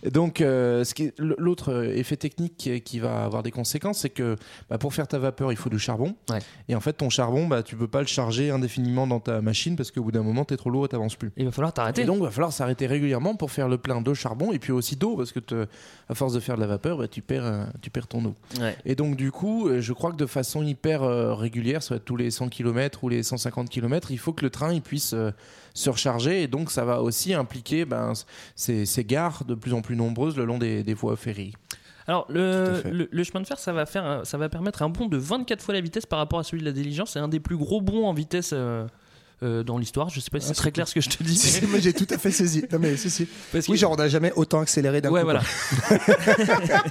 Donc, 0.09 0.39
euh, 0.39 0.83
l'autre 1.17 1.83
effet 1.95 2.15
technique 2.15 2.55
qui, 2.57 2.79
qui 2.81 2.99
va 2.99 3.23
avoir 3.25 3.43
des 3.43 3.51
conséquences, 3.51 3.99
c'est 3.99 4.09
que 4.09 4.35
bah, 4.69 4.77
pour 4.77 4.93
faire 4.93 5.07
ta 5.07 5.17
vapeur, 5.19 5.51
il 5.51 5.57
faut 5.57 5.69
du 5.69 5.79
charbon. 5.79 6.15
Ouais. 6.29 6.39
Et 6.69 6.75
en 6.75 6.79
fait, 6.79 6.93
ton 6.93 7.09
charbon, 7.09 7.47
bah, 7.47 7.63
tu 7.63 7.75
peux 7.75 7.87
pas 7.87 8.01
le 8.01 8.07
charger 8.07 8.49
indéfiniment 8.51 9.07
dans 9.07 9.19
ta 9.19 9.41
machine 9.41 9.75
parce 9.75 9.91
qu'au 9.91 10.03
bout 10.03 10.11
d'un 10.11 10.23
moment, 10.23 10.45
tu 10.45 10.53
es 10.53 10.57
trop 10.57 10.69
lourd 10.69 10.85
et 10.85 10.89
t'avances 10.89 11.15
plus. 11.15 11.31
Il 11.37 11.45
va 11.45 11.51
falloir 11.51 11.73
t'arrêter. 11.73 12.01
Et 12.03 12.05
donc, 12.05 12.17
il 12.17 12.23
va 12.23 12.31
falloir 12.31 12.53
s'arrêter 12.53 12.87
régulièrement 12.87 13.35
pour 13.35 13.51
faire 13.51 13.67
le 13.67 13.77
plein 13.83 14.01
de 14.01 14.13
charbon 14.15 14.51
et 14.51 14.57
puis 14.57 14.71
aussi 14.71 14.95
d'eau 14.95 15.15
parce 15.15 15.31
que 15.31 15.39
te- 15.39 15.67
à 16.09 16.15
force 16.15 16.33
de 16.33 16.39
faire 16.39 16.55
de 16.55 16.61
la 16.61 16.67
vapeur, 16.67 16.97
bah, 16.97 17.07
tu, 17.07 17.21
perds, 17.21 17.45
euh, 17.45 17.65
tu 17.81 17.91
perds 17.91 18.07
ton 18.07 18.25
eau. 18.25 18.33
Ouais. 18.59 18.75
Et 18.85 18.95
donc, 18.95 19.15
du 19.15 19.29
coup, 19.31 19.67
euh, 19.67 19.79
je 19.81 19.93
crois 19.93 20.11
que 20.11 20.17
de 20.17 20.25
façon 20.25 20.63
hyper 20.63 21.03
euh, 21.03 21.35
régulière, 21.35 21.83
soit 21.83 21.99
tous 21.99 22.15
les 22.15 22.31
100 22.31 22.49
km 22.49 23.03
ou 23.03 23.09
les 23.09 23.21
150 23.21 23.69
km, 23.69 24.09
il 24.11 24.17
faut 24.17 24.33
que 24.33 24.43
le 24.43 24.49
train 24.49 24.73
il 24.73 24.81
puisse 24.81 25.13
euh, 25.13 25.29
se 25.75 25.89
recharger. 25.91 26.41
Et 26.41 26.47
donc, 26.47 26.71
ça 26.71 26.85
va 26.85 27.01
aussi 27.03 27.33
impliquer 27.35 27.85
ben, 27.85 28.13
ces, 28.55 28.85
ces 28.87 29.03
gares 29.03 29.43
de 29.45 29.53
plus 29.53 29.73
en 29.73 29.81
plus 29.81 29.95
nombreuses 29.95 30.35
le 30.37 30.45
long 30.45 30.57
des, 30.57 30.81
des 30.83 30.93
voies 30.95 31.15
ferries. 31.15 31.53
Alors, 32.07 32.25
le, 32.29 32.81
le, 32.91 33.07
le 33.09 33.23
chemin 33.23 33.39
de 33.39 33.47
fer, 33.47 33.57
ça 33.57 33.71
va, 33.71 33.85
faire, 33.85 34.21
ça 34.25 34.37
va 34.37 34.49
permettre 34.49 34.81
un 34.81 34.89
bond 34.89 35.07
de 35.07 35.15
24 35.15 35.61
fois 35.61 35.73
la 35.73 35.79
vitesse 35.79 36.05
par 36.05 36.19
rapport 36.19 36.39
à 36.39 36.43
celui 36.43 36.59
de 36.61 36.65
la 36.65 36.73
diligence. 36.73 37.11
C'est 37.11 37.19
un 37.19 37.29
des 37.29 37.39
plus 37.39 37.55
gros 37.55 37.79
bonds 37.79 38.05
en 38.07 38.13
vitesse 38.13 38.49
euh, 38.53 38.85
euh, 39.43 39.63
dans 39.63 39.77
l'histoire. 39.77 40.09
Je 40.09 40.19
sais 40.19 40.29
pas 40.31 40.39
si 40.39 40.47
c'est 40.47 40.53
très 40.53 40.71
clair 40.71 40.87
ce 40.87 40.93
que 40.95 41.01
je 41.01 41.09
te 41.09 41.21
dis. 41.23 41.35
Si, 41.43 41.59
mais- 41.61 41.67
Moi 41.67 41.79
j'ai 41.79 41.93
tout 41.93 42.07
à 42.09 42.17
fait 42.17 42.31
saisi. 42.31 42.63
Non 42.71 42.79
mais 42.79 42.95
si 42.97 43.09
si. 43.09 43.27
parce 43.51 43.65
que- 43.65 43.71
Oui, 43.71 43.77
genre 43.77 43.91
on 43.91 43.95
n'a 43.97 44.07
jamais 44.07 44.31
autant 44.35 44.59
accéléré 44.61 45.01
d'un 45.01 45.09
Ouais, 45.11 45.21
coup. 45.21 45.25
voilà. 45.27 45.41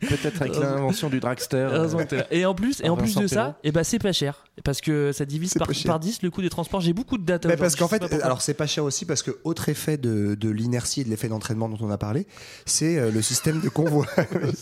Peut-être 0.00 0.42
avec 0.42 0.56
l'invention 0.56 1.08
du 1.10 1.20
dragster. 1.20 1.56
euh. 1.56 1.88
Et 2.30 2.46
en 2.46 2.54
plus, 2.54 2.80
et 2.82 2.88
en 2.88 2.96
plus 2.96 3.14
de 3.14 3.26
ça, 3.26 3.58
et 3.64 3.72
bah 3.72 3.84
c'est 3.84 3.98
pas 3.98 4.12
cher 4.12 4.44
parce 4.64 4.80
que 4.80 5.12
ça 5.12 5.24
divise 5.24 5.54
par, 5.54 5.68
par 5.86 6.00
10 6.00 6.22
le 6.22 6.30
coût 6.30 6.42
des 6.42 6.50
transports. 6.50 6.80
J'ai 6.80 6.92
beaucoup 6.92 7.18
de 7.18 7.24
data. 7.24 7.48
Mais 7.48 7.56
parce 7.56 7.76
qu'en 7.76 7.88
fait, 7.88 8.02
alors 8.22 8.42
c'est 8.42 8.54
pas 8.54 8.66
cher 8.66 8.84
aussi 8.84 9.04
parce 9.04 9.22
que 9.22 9.38
autre 9.44 9.68
effet 9.68 9.96
de, 9.96 10.34
de 10.34 10.48
l'inertie 10.50 11.02
et 11.02 11.04
de 11.04 11.10
l'effet 11.10 11.28
d'entraînement 11.28 11.68
dont 11.68 11.78
on 11.80 11.90
a 11.90 11.98
parlé, 11.98 12.26
c'est 12.66 12.98
euh, 12.98 13.10
le 13.10 13.22
système 13.22 13.60
de 13.60 13.68
convoi. 13.68 14.06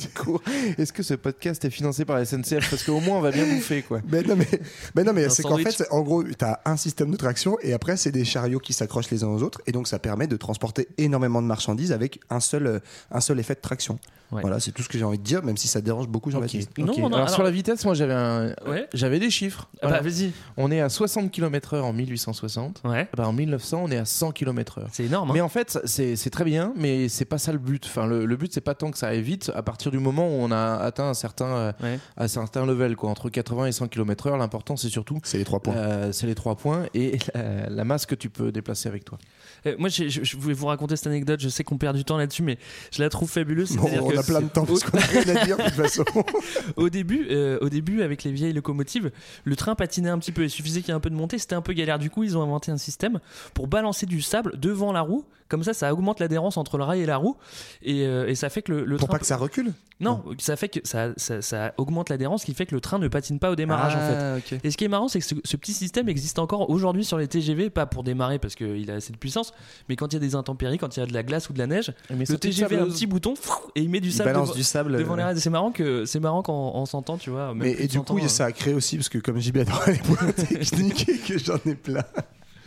Est-ce 0.79 0.93
que 0.93 1.03
ce 1.03 1.15
podcast 1.15 1.65
est 1.65 1.71
financé 1.71 2.05
par 2.05 2.17
la 2.17 2.25
SNCF 2.25 2.69
Parce 2.71 2.83
qu'au 2.85 3.01
moins, 3.01 3.19
on 3.19 3.21
va 3.21 3.31
bien 3.31 3.47
bouffer, 3.47 3.83
quoi. 3.83 4.01
mais 4.09 4.23
non 4.23 4.37
mais, 4.37 4.49
mais 4.95 5.05
non 5.05 5.13
mais 5.13 5.29
c'est 5.29 5.43
qu'en 5.43 5.57
fait, 5.59 5.85
en 5.91 6.03
gros, 6.03 6.23
tu 6.25 6.45
as 6.45 6.61
un 6.67 6.77
système 6.77 7.11
de 7.11 7.17
traction 7.17 7.57
et 7.63 7.73
après 7.73 7.97
c'est 7.97 8.13
des 8.13 8.25
chariots 8.25 8.59
qui 8.59 8.73
s'accrochent 8.73 9.11
les 9.11 9.23
uns 9.25 9.29
aux 9.29 9.43
autres 9.43 9.63
et 9.67 9.73
donc 9.73 9.87
ça 9.87 9.99
permet 9.99 10.27
de 10.27 10.37
transporter 10.37 10.89
énormément 10.99 11.41
de 11.41 11.47
marchandises 11.47 11.93
avec 11.93 12.21
un 12.29 12.41
seul 12.41 12.67
euh, 12.67 12.79
un 13.11 13.21
seul 13.21 13.39
effet 13.39 13.55
de 13.55 13.61
traction. 13.61 13.99
Ouais. 14.33 14.41
Voilà, 14.41 14.59
c'est 14.61 14.73
tout 14.73 14.83
ce 14.83 14.89
que 14.89 14.99
j'ai 14.99 15.05
envie 15.05 15.19
de 15.19 15.23
dire, 15.23 15.43
même 15.45 15.57
si 15.57 15.69
ça 15.69 15.81
dérange 15.81 16.09
beaucoup 16.09 16.31
Jean-Baptiste. 16.31 16.77
Non, 16.79 16.87
ok. 16.93 16.99
non, 16.99 17.07
alors, 17.07 17.19
alors- 17.19 17.31
sur 17.31 17.43
la 17.45 17.51
vitesse, 17.51 17.85
moi 17.85 17.95
j'avais 17.95 18.13
un... 18.15 18.55
Ouais. 18.67 18.89
j'avais 18.93 19.19
des 19.21 19.31
chiffres. 19.31 19.69
Ah 19.75 19.89
Voilà. 19.89 20.03
bah 20.03 20.09
vas-y. 20.09 20.33
On 20.57 20.71
est 20.71 20.81
à 20.81 20.89
60 20.89 21.31
km/h 21.31 21.81
en 21.81 21.93
1860. 21.93 22.83
Ouais. 22.85 23.09
Bah, 23.17 23.29
en 23.29 23.33
1900, 23.33 23.83
on 23.85 23.91
est 23.91 23.97
à 23.99 24.05
100 24.05 24.33
km/h. 24.33 24.85
C'est 24.93 25.05
énorme. 25.05 25.31
hein. 25.31 25.35
Mais 25.35 25.41
en 25.41 25.49
fait, 25.49 25.79
c'est 25.85 26.17
c'est 26.17 26.31
très 26.31 26.45
bien, 26.45 26.73
mais 26.77 27.09
c'est 27.09 27.25
pas 27.25 27.39
ça 27.39 27.53
le 27.53 27.59
but. 27.59 27.85
Enfin, 27.87 28.07
le, 28.07 28.27
le 28.27 28.37
but, 28.37 28.53
c'est 28.53 28.61
pas 28.61 28.75
tant 28.75 28.91
que 28.91 28.99
ça 28.99 29.09
aille 29.09 29.23
vite. 29.23 29.53
À 29.55 29.63
partir 29.63 29.91
du 29.93 29.99
moment 29.99 30.27
où 30.29 30.33
on 30.41 30.51
a 30.51 30.75
atteint 30.77 31.09
un 31.09 31.15
certain, 31.15 31.47
euh, 31.47 31.73
Ouais. 31.83 31.99
un 32.17 32.29
certain 32.29 32.67
level, 32.67 32.97
quoi, 32.97 33.11
entre 33.11 33.29
80 33.29 33.67
et 33.67 33.73
100 33.73 33.89
km/h, 33.89 34.37
l'important, 34.39 34.77
c'est 34.77 34.89
surtout 34.89 35.19
C'est 35.23 35.39
les 35.39 35.45
trois 35.45 35.61
points. 35.61 35.75
euh, 35.77 36.11
c'est 36.13 36.27
les 36.27 36.35
trois 36.35 36.57
points 36.57 36.87
et 36.95 37.19
la, 37.35 37.69
la 37.71 37.85
masse 37.85 38.07
que 38.07 38.15
tu 38.15 38.29
peux 38.31 38.51
déplacer 38.51 38.89
avec 38.89 39.05
toi. 39.05 39.19
Euh, 39.67 39.77
moi, 39.79 39.89
je, 39.89 40.37
voulais 40.37 40.55
vous 40.55 40.67
raconter 40.67 40.97
cette 40.97 41.07
anecdote. 41.07 41.41
Je 41.41 41.49
sais 41.49 41.65
qu'on 41.65 41.79
perd 41.79 41.97
du 41.97 42.05
temps 42.05 42.17
là-dessus, 42.17 42.43
mais 42.43 42.59
je 42.93 43.03
la 43.03 43.09
trouve 43.09 43.31
fabuleuse. 43.31 43.77
Bon, 43.77 43.87
on 44.19 44.23
que 44.23 44.27
a 44.27 44.39
plein 44.39 44.43
de 44.43 44.53
temps 44.53 44.67
parce 44.67 44.83
qu'on 44.83 44.99
a 44.99 45.01
rien 45.01 45.37
à 45.37 45.45
dire 45.45 45.57
de 45.57 45.63
toute 45.63 45.73
façon. 45.73 46.05
au 46.77 46.89
début, 46.89 47.27
euh, 47.31 47.59
au 47.61 47.69
début, 47.69 48.03
avec 48.03 48.25
les 48.25 48.33
vieilles 48.33 48.53
locomotives, 48.53 49.11
le 49.45 49.57
train 49.57 49.75
patinait 49.75 50.11
un 50.11 50.19
petit 50.19 50.33
peu. 50.33 50.45
Il 50.45 50.51
suffisait 50.51 50.81
qu'il 50.81 50.89
y 50.89 50.93
ait 50.93 50.97
un 50.97 51.01
peu 51.01 51.11
de 51.11 51.15
montée. 51.15 51.39
C'était 51.39 51.55
un 51.55 51.63
peu 51.63 51.73
galère. 51.73 51.99
Du 51.99 52.11
coup, 52.11 52.25
ils 52.25 52.37
ont 52.37 52.43
inventé 52.43 52.71
un 52.71 52.79
système 52.79 53.21
pour 53.55 53.69
balancer 53.69 54.07
du 54.07 54.23
sable 54.23 54.59
devant 54.59 54.93
la 54.93 55.01
roue. 55.01 55.25
Comme 55.49 55.63
ça, 55.63 55.75
ça 55.75 55.93
augmente 55.93 56.19
l'adhérence 56.21 56.57
entre 56.57 56.77
le 56.79 56.85
rail 56.85 57.01
et 57.03 57.07
la 57.07 57.17
roue, 57.19 57.37
et, 57.83 58.05
euh, 58.07 58.27
et 58.29 58.35
ça 58.35 58.49
fait 58.49 58.63
que 58.63 58.73
le, 58.73 58.85
le 58.85 58.97
Pour 58.97 59.09
train 59.09 59.17
pas 59.17 59.21
que 59.21 59.27
ça 59.27 59.37
recule 59.37 59.73
Non, 60.01 60.25
ça 60.39 60.57
fait 60.57 60.69
que 60.69 60.81
ça, 60.85 61.11
ça, 61.17 61.41
ça 61.41 61.73
augmente 61.77 62.09
l'adhérence, 62.11 62.45
qui 62.45 62.53
fait 62.55 62.67
que 62.67 62.75
le 62.75 62.81
train 62.81 62.99
ne 62.99 63.07
patine 63.09 63.39
pas 63.39 63.51
au 63.51 63.55
démarrage 63.57 63.95
en 63.95 63.99
fait. 64.01 64.17
Ah, 64.19 64.37
ok. 64.39 64.61
Et 64.65 64.71
ce 64.71 64.77
qui 64.77 64.85
est 64.85 64.89
marrant, 64.89 65.07
c'est 65.09 65.21
que 65.21 65.25
ce, 65.25 65.35
ce 65.45 65.57
petit 65.57 65.73
système 65.73 66.09
existe 66.09 66.39
encore 66.41 66.69
aujourd'hui 66.69 67.05
sur 67.05 67.17
les 67.19 67.29
TGV, 67.29 67.71
pas 67.71 67.87
pour 67.87 68.03
démarrer 68.03 68.39
parce 68.39 68.55
qu'il 68.57 68.91
a 68.91 68.95
assez 68.95 69.13
de 69.13 69.19
puissance, 69.19 69.53
mais 69.89 69.95
quand 69.97 70.09
il 70.13 70.15
y 70.15 70.17
a 70.17 70.21
des 70.21 70.35
intempéries, 70.35 70.79
quand 70.79 70.97
il 70.97 71.01
y 71.01 71.03
a 71.03 71.07
de 71.07 71.15
la 71.15 71.23
glace 71.23 71.49
ou 71.49 71.53
de 71.53 71.59
la 71.59 71.67
neige, 71.69 71.93
Mais 72.11 72.25
le 72.29 72.37
TGV 72.39 72.77
a 72.79 72.83
un 72.83 72.87
petit 72.87 73.07
bouton 73.07 73.35
et 73.75 73.83
il 73.83 73.89
met 73.89 74.01
du 74.01 74.09
Il 74.09 74.13
sable 74.13 74.31
balance 74.33 74.49
devant, 74.49 74.57
du 74.57 74.65
sable. 74.65 74.97
devant 74.99 75.15
euh, 75.15 75.17
les 75.19 75.23
rails. 75.23 75.41
C'est 75.41 75.51
marrant 75.51 75.71
que 75.71 76.05
c'est 76.05 76.21
marrant 76.21 76.43
quand 76.43 76.73
on 76.75 76.87
s'entend, 76.87 77.19
tu 77.19 77.31
vois. 77.31 77.55
Mais 77.55 77.71
et 77.73 77.87
du 77.87 77.97
100 77.99 78.05
coup, 78.05 78.19
ans, 78.19 78.29
ça 78.29 78.47
a 78.47 78.53
créé 78.53 78.75
aussi, 78.75 78.97
parce 78.97 79.09
que 79.09 79.19
comme 79.19 79.39
JB 79.39 79.59
adore 79.59 79.85
les 79.87 80.35
techniques 80.65 81.25
que 81.25 81.39
j'en 81.39 81.59
ai 81.67 81.75
plein. 81.75 82.03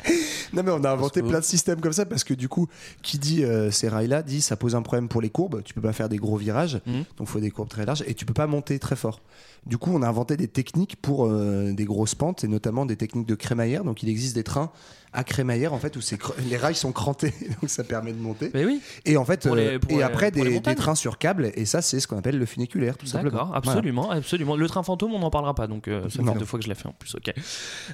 Non 0.53 0.63
mais 0.63 0.71
on 0.71 0.83
a 0.83 0.89
inventé 0.89 1.21
plein 1.21 1.39
de 1.39 1.43
systèmes 1.45 1.79
comme 1.79 1.93
ça 1.93 2.05
parce 2.07 2.23
que 2.23 2.33
du 2.33 2.49
coup, 2.49 2.67
qui 3.03 3.19
dit 3.19 3.43
euh, 3.43 3.69
ces 3.69 3.87
rails-là 3.87 4.23
dit 4.23 4.41
ça 4.41 4.55
pose 4.55 4.75
un 4.75 4.81
problème 4.81 5.07
pour 5.07 5.21
les 5.21 5.29
courbes. 5.29 5.61
Tu 5.63 5.75
peux 5.75 5.81
pas 5.81 5.93
faire 5.93 6.09
des 6.09 6.17
gros 6.17 6.37
virages, 6.37 6.81
Mhm. 6.87 7.03
donc 7.17 7.27
faut 7.27 7.39
des 7.39 7.51
courbes 7.51 7.69
très 7.69 7.85
larges 7.85 8.03
et 8.07 8.15
tu 8.15 8.25
peux 8.25 8.33
pas 8.33 8.47
monter 8.47 8.79
très 8.79 8.95
fort. 8.95 9.21
Du 9.67 9.77
coup, 9.77 9.91
on 9.93 10.01
a 10.01 10.07
inventé 10.07 10.37
des 10.37 10.47
techniques 10.47 10.95
pour 11.01 11.25
euh, 11.27 11.71
des 11.73 11.85
grosses 11.85 12.15
pentes 12.15 12.43
et 12.43 12.47
notamment 12.47 12.85
des 12.87 12.95
techniques 12.95 13.27
de 13.27 13.35
crémaillère. 13.35 13.83
Donc 13.83 14.01
il 14.01 14.09
existe 14.09 14.33
des 14.33 14.43
trains 14.43 14.71
à 15.13 15.23
crémaillère 15.23 15.73
en 15.73 15.79
fait 15.79 15.95
où 15.95 15.99
les 16.49 16.57
rails 16.57 16.75
sont 16.75 16.91
crantés, 16.91 17.33
donc 17.61 17.69
ça 17.69 17.83
permet 17.83 18.11
de 18.13 18.19
monter. 18.21 18.51
Mais 18.53 18.65
oui, 18.65 18.81
Et 19.05 19.17
en 19.17 19.25
fait, 19.25 19.45
les- 19.45 19.51
euh, 19.51 19.79
et 19.89 19.95
les- 19.95 20.03
après 20.03 20.31
les 20.31 20.59
des, 20.59 20.75
trains 20.75 20.95
sur 20.95 21.17
câble 21.17 21.51
et 21.55 21.65
ça 21.65 21.81
c'est 21.81 21.99
ce 21.99 22.07
qu'on 22.07 22.17
appelle 22.17 22.37
le 22.37 22.45
funiculaire 22.45 22.97
tout 22.97 23.05
simplement. 23.05 23.31
d'accord, 23.31 23.55
absolument, 23.55 24.11
absolument. 24.11 24.55
Le 24.55 24.67
train 24.67 24.83
fantôme, 24.83 25.13
on 25.13 25.19
n'en 25.19 25.29
parlera 25.31 25.55
pas, 25.55 25.67
donc 25.67 25.87
euh, 25.87 26.09
ça 26.09 26.21
Non. 26.21 26.33
fait 26.33 26.39
deux 26.39 26.45
fois 26.45 26.59
que 26.59 26.65
je 26.65 26.69
l'ai 26.69 26.75
fait 26.75 26.87
en 26.87 26.93
plus. 26.93 27.15
Ok. 27.15 27.33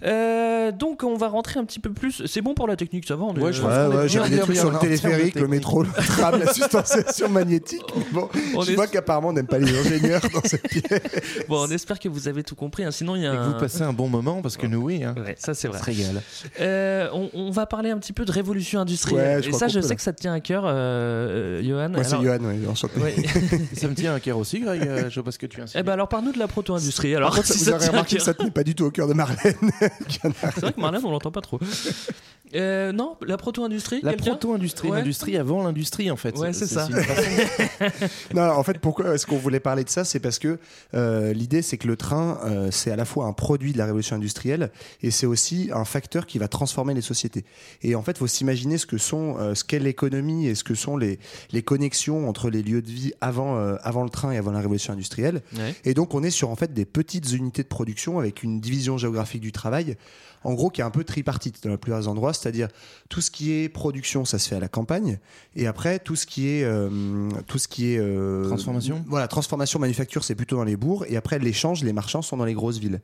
Euh, 0.03 0.71
donc 0.71 1.03
on 1.03 1.15
va 1.15 1.27
rentrer 1.27 1.59
un 1.59 1.65
petit 1.65 1.79
peu 1.79 1.91
plus. 1.91 2.23
C'est 2.25 2.41
bon 2.41 2.53
pour 2.53 2.67
la 2.67 2.75
technique, 2.75 3.05
ça 3.07 3.15
va. 3.15 3.23
On 3.23 3.35
est- 3.35 3.39
Ouais, 3.41 3.53
je 3.53 3.61
Ouais, 3.61 4.07
bien, 4.07 4.27
des 4.29 4.39
trucs 4.39 4.57
sur 4.57 4.71
le 4.71 4.79
téléphérique, 4.79 5.35
le 5.35 5.47
métro, 5.47 5.83
le 5.83 5.89
tram, 6.07 6.39
la 6.39 6.53
substantiation 6.53 7.29
magnétique. 7.29 7.81
Mais 7.95 8.03
bon, 8.11 8.29
On 8.55 8.61
je 8.61 8.71
est- 8.71 8.75
vois 8.75 8.87
qu'apparemment 8.87 9.29
on 9.29 9.33
n'aime 9.33 9.47
pas 9.47 9.57
les 9.59 9.77
ingénieurs 9.77 10.21
dans 10.33 10.41
cette 10.43 10.67
pièce. 10.67 10.83
Bon, 11.47 11.65
on 11.67 11.71
espère 11.71 11.99
que 11.99 12.09
vous 12.09 12.27
avez 12.27 12.43
tout 12.43 12.55
compris. 12.55 12.83
hein, 12.83 12.91
Sinon, 12.91 13.15
il 13.15 13.23
y 13.23 13.27
a 13.27 13.33
Et 13.33 13.35
que 13.37 13.41
un. 13.41 13.47
vous 13.53 13.59
passez 13.59 13.81
un 13.81 13.93
bon 13.93 14.07
moment 14.09 14.41
parce 14.41 14.57
que 14.57 14.67
nous, 14.67 14.79
oui. 14.81 15.03
Hein. 15.03 15.15
Ouais, 15.17 15.35
ça 15.37 15.53
c'est 15.53 15.67
On 15.67 15.71
vrai. 15.71 15.79
se 15.79 15.85
régale. 15.85 16.21
Euh, 17.05 17.09
on, 17.13 17.29
on 17.33 17.51
va 17.51 17.65
parler 17.65 17.89
un 17.91 17.97
petit 17.97 18.13
peu 18.13 18.25
de 18.25 18.31
révolution 18.31 18.79
industrielle. 18.79 19.37
Ouais, 19.37 19.43
je 19.43 19.49
Et 19.49 19.53
ça, 19.53 19.67
je 19.67 19.75
peut, 19.79 19.81
sais 19.83 19.89
là. 19.89 19.95
que 19.95 20.01
ça 20.01 20.13
te 20.13 20.21
tient 20.21 20.33
à 20.33 20.39
cœur, 20.39 20.63
euh, 20.65 21.59
euh, 21.59 21.63
Johan. 21.63 21.89
Moi, 21.89 22.03
c'est 22.03 22.21
Johan, 22.21 22.39
enchanté. 22.69 22.99
Ouais. 22.99 23.15
Ça 23.73 23.87
me 23.87 23.93
tient 23.95 24.13
à 24.15 24.19
cœur 24.19 24.37
aussi, 24.37 24.59
Greg. 24.59 24.81
euh, 24.81 25.09
Je 25.09 25.15
vois 25.15 25.23
pas 25.25 25.31
ce 25.31 25.39
que 25.39 25.45
tu 25.45 25.61
insinues. 25.61 25.79
Eh 25.81 25.83
ben 25.83 25.93
alors, 25.93 26.07
parle-nous 26.09 26.33
de 26.33 26.39
la 26.39 26.47
proto-industrie. 26.47 27.15
Alors, 27.15 27.29
Par 27.29 27.37
contre, 27.37 27.47
si 27.53 27.59
vous 27.59 27.65
ça 27.65 27.75
aurez 27.75 27.87
remarqué 27.87 28.17
que 28.17 28.23
ça 28.23 28.33
tenait 28.33 28.51
pas 28.51 28.63
du 28.63 28.75
tout 28.75 28.85
au 28.85 28.91
cœur 28.91 29.07
de 29.07 29.13
Marlène. 29.13 29.37
C'est 30.09 30.59
vrai 30.61 30.73
que 30.73 30.81
Marlène, 30.81 31.01
on 31.05 31.11
l'entend 31.11 31.31
pas 31.31 31.41
trop. 31.41 31.59
Euh, 32.53 32.91
non, 32.91 33.17
la 33.25 33.37
proto-industrie, 33.37 33.99
La 34.03 34.13
proto-industrie, 34.13 34.89
Ouais. 34.89 34.99
l'industrie 34.99 35.35
avant 35.37 35.63
l'industrie 35.63 36.11
en 36.11 36.15
fait. 36.15 36.37
Ouais, 36.37 36.53
c'est 36.53 36.67
ça. 36.67 36.87
non, 38.33 38.43
en 38.43 38.63
fait, 38.63 38.79
pourquoi 38.79 39.13
est-ce 39.15 39.25
qu'on 39.25 39.37
voulait 39.37 39.59
parler 39.59 39.83
de 39.83 39.89
ça 39.89 40.03
C'est 40.03 40.19
parce 40.19 40.39
que 40.39 40.59
euh, 40.93 41.33
l'idée, 41.33 41.61
c'est 41.61 41.77
que 41.77 41.87
le 41.87 41.95
train, 41.95 42.39
euh, 42.45 42.69
c'est 42.71 42.91
à 42.91 42.95
la 42.95 43.05
fois 43.05 43.25
un 43.25 43.33
produit 43.33 43.73
de 43.73 43.77
la 43.77 43.85
révolution 43.85 44.15
industrielle 44.15 44.71
et 45.01 45.11
c'est 45.11 45.25
aussi 45.25 45.69
un 45.73 45.85
facteur 45.85 46.25
qui 46.25 46.37
va 46.37 46.47
transformer 46.47 46.93
les 46.93 47.01
sociétés. 47.01 47.45
Et 47.81 47.95
en 47.95 48.01
fait, 48.03 48.17
faut 48.17 48.27
s'imaginer 48.27 48.77
ce 48.77 48.85
que 48.85 48.97
sont, 48.97 49.37
euh, 49.39 49.55
ce 49.55 49.63
qu'est 49.63 49.79
l'économie 49.79 50.47
et 50.47 50.55
ce 50.55 50.63
que 50.63 50.75
sont 50.75 50.97
les, 50.97 51.19
les 51.51 51.63
connexions 51.63 52.29
entre 52.29 52.49
les 52.49 52.61
lieux 52.61 52.81
de 52.81 52.89
vie 52.91 53.13
avant, 53.21 53.57
euh, 53.57 53.75
avant 53.81 54.03
le 54.03 54.09
train 54.09 54.31
et 54.31 54.37
avant 54.37 54.51
la 54.51 54.59
révolution 54.59 54.93
industrielle. 54.93 55.41
Ouais. 55.57 55.75
Et 55.83 55.93
donc, 55.93 56.13
on 56.13 56.23
est 56.23 56.29
sur 56.29 56.49
en 56.49 56.55
fait 56.55 56.73
des 56.73 56.85
petites 56.85 57.31
unités 57.33 57.63
de 57.63 57.67
production 57.67 58.19
avec 58.19 58.43
une 58.43 58.59
division 58.61 58.97
géographique 58.97 59.41
du 59.41 59.51
travail, 59.51 59.97
en 60.45 60.53
gros, 60.53 60.69
qui 60.69 60.81
est 60.81 60.83
un 60.83 60.91
peu 60.91 61.03
tripartite 61.03 61.63
dans 61.63 61.71
la 61.71 61.77
plupart 61.77 61.99
des 61.99 62.07
endroits, 62.07 62.33
c'est-à-dire 62.33 62.67
tout 63.09 63.19
ce 63.19 63.31
qui 63.31 63.51
est 63.51 63.67
production, 63.67 64.25
ça 64.25 64.37
se 64.37 64.47
fait 64.47 64.55
à 64.55 64.59
la 64.59 64.67
campagne, 64.67 65.17
et 65.55 65.65
après 65.65 65.97
tout 65.97 66.15
ce 66.15 66.27
qui 66.27 66.47
est 66.47 66.63
euh, 66.63 66.89
tout 67.47 67.57
ce 67.57 67.67
qui 67.67 67.93
est 67.93 67.97
euh, 67.97 68.45
Transformation 68.45 69.03
Voilà, 69.07 69.27
transformation, 69.27 69.79
manufacture, 69.79 70.23
c'est 70.23 70.35
plutôt 70.35 70.57
dans 70.57 70.63
les 70.63 70.77
bourgs, 70.77 71.05
et 71.09 71.17
après 71.17 71.39
l'échange, 71.39 71.83
les 71.83 71.93
marchands 71.93 72.21
sont 72.21 72.37
dans 72.37 72.45
les 72.45 72.53
grosses 72.53 72.77
villes. 72.77 73.01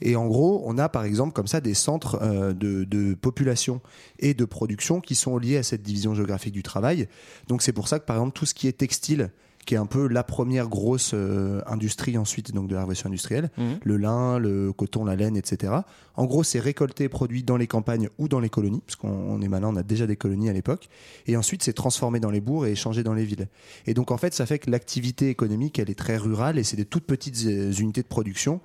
Et 0.00 0.14
en 0.14 0.26
gros, 0.26 0.62
on 0.64 0.78
a 0.78 0.88
par 0.88 1.04
exemple 1.04 1.32
comme 1.32 1.46
ça 1.48 1.60
des 1.60 1.74
centres 1.74 2.18
euh, 2.22 2.52
de, 2.52 2.84
de 2.84 3.14
population 3.14 3.80
et 4.20 4.34
de 4.34 4.44
production 4.44 5.00
qui 5.00 5.16
sont 5.16 5.38
liés 5.38 5.56
à 5.56 5.62
cette 5.62 5.82
division 5.82 6.14
géographique 6.14 6.52
du 6.52 6.62
travail. 6.62 7.08
Donc 7.48 7.62
c'est 7.62 7.72
pour 7.72 7.88
ça 7.88 7.98
que 7.98 8.04
par 8.04 8.16
exemple 8.16 8.38
tout 8.38 8.46
ce 8.46 8.54
qui 8.54 8.68
est 8.68 8.78
textile, 8.78 9.30
qui 9.66 9.74
est 9.74 9.78
un 9.78 9.84
peu 9.86 10.06
la 10.08 10.24
première 10.24 10.68
grosse 10.68 11.10
euh, 11.12 11.60
industrie 11.66 12.16
ensuite 12.16 12.52
donc 12.54 12.68
de 12.68 12.74
la 12.74 12.80
révolution 12.80 13.08
industrielle, 13.08 13.50
Mhm. 13.58 13.78
le 13.84 13.96
lin, 13.98 14.38
le 14.38 14.72
coton, 14.72 15.04
la 15.04 15.16
laine, 15.16 15.36
etc. 15.36 15.74
En 16.14 16.24
gros, 16.24 16.42
c'est 16.44 16.60
récolté 16.60 17.04
et 17.04 17.08
produit 17.10 17.42
dans 17.42 17.56
les 17.58 17.66
campagnes 17.66 18.08
ou 18.18 18.28
dans 18.28 18.40
les 18.40 18.48
colonies, 18.48 18.80
parce 18.86 18.96
qu'on 18.96 19.08
on 19.10 19.42
est 19.42 19.48
malin, 19.48 19.68
on 19.68 19.76
a 19.76 19.82
déjà 19.82 20.06
des 20.06 20.16
colonies 20.16 20.48
à 20.48 20.52
l'époque. 20.54 20.88
Et 21.26 21.36
ensuite, 21.36 21.62
c'est 21.62 21.74
transformé 21.74 22.20
dans 22.20 22.30
les 22.30 22.40
bourgs 22.40 22.66
et 22.66 22.70
échangé 22.70 23.02
dans 23.02 23.12
les 23.12 23.24
villes. 23.24 23.48
Et 23.86 23.92
donc, 23.92 24.10
en 24.10 24.16
fait, 24.16 24.32
ça 24.32 24.46
fait 24.46 24.58
que 24.58 24.70
l'activité 24.70 25.28
économique, 25.28 25.78
elle 25.78 25.90
est 25.90 25.98
très 25.98 26.16
rurale 26.16 26.58
et 26.58 26.62
c'est 26.64 26.76
des 26.76 26.86
toutes 26.86 27.04
petites 27.04 27.44
euh, 27.46 27.72
unités 27.72 28.02
de 28.02 28.06
production. 28.08 28.60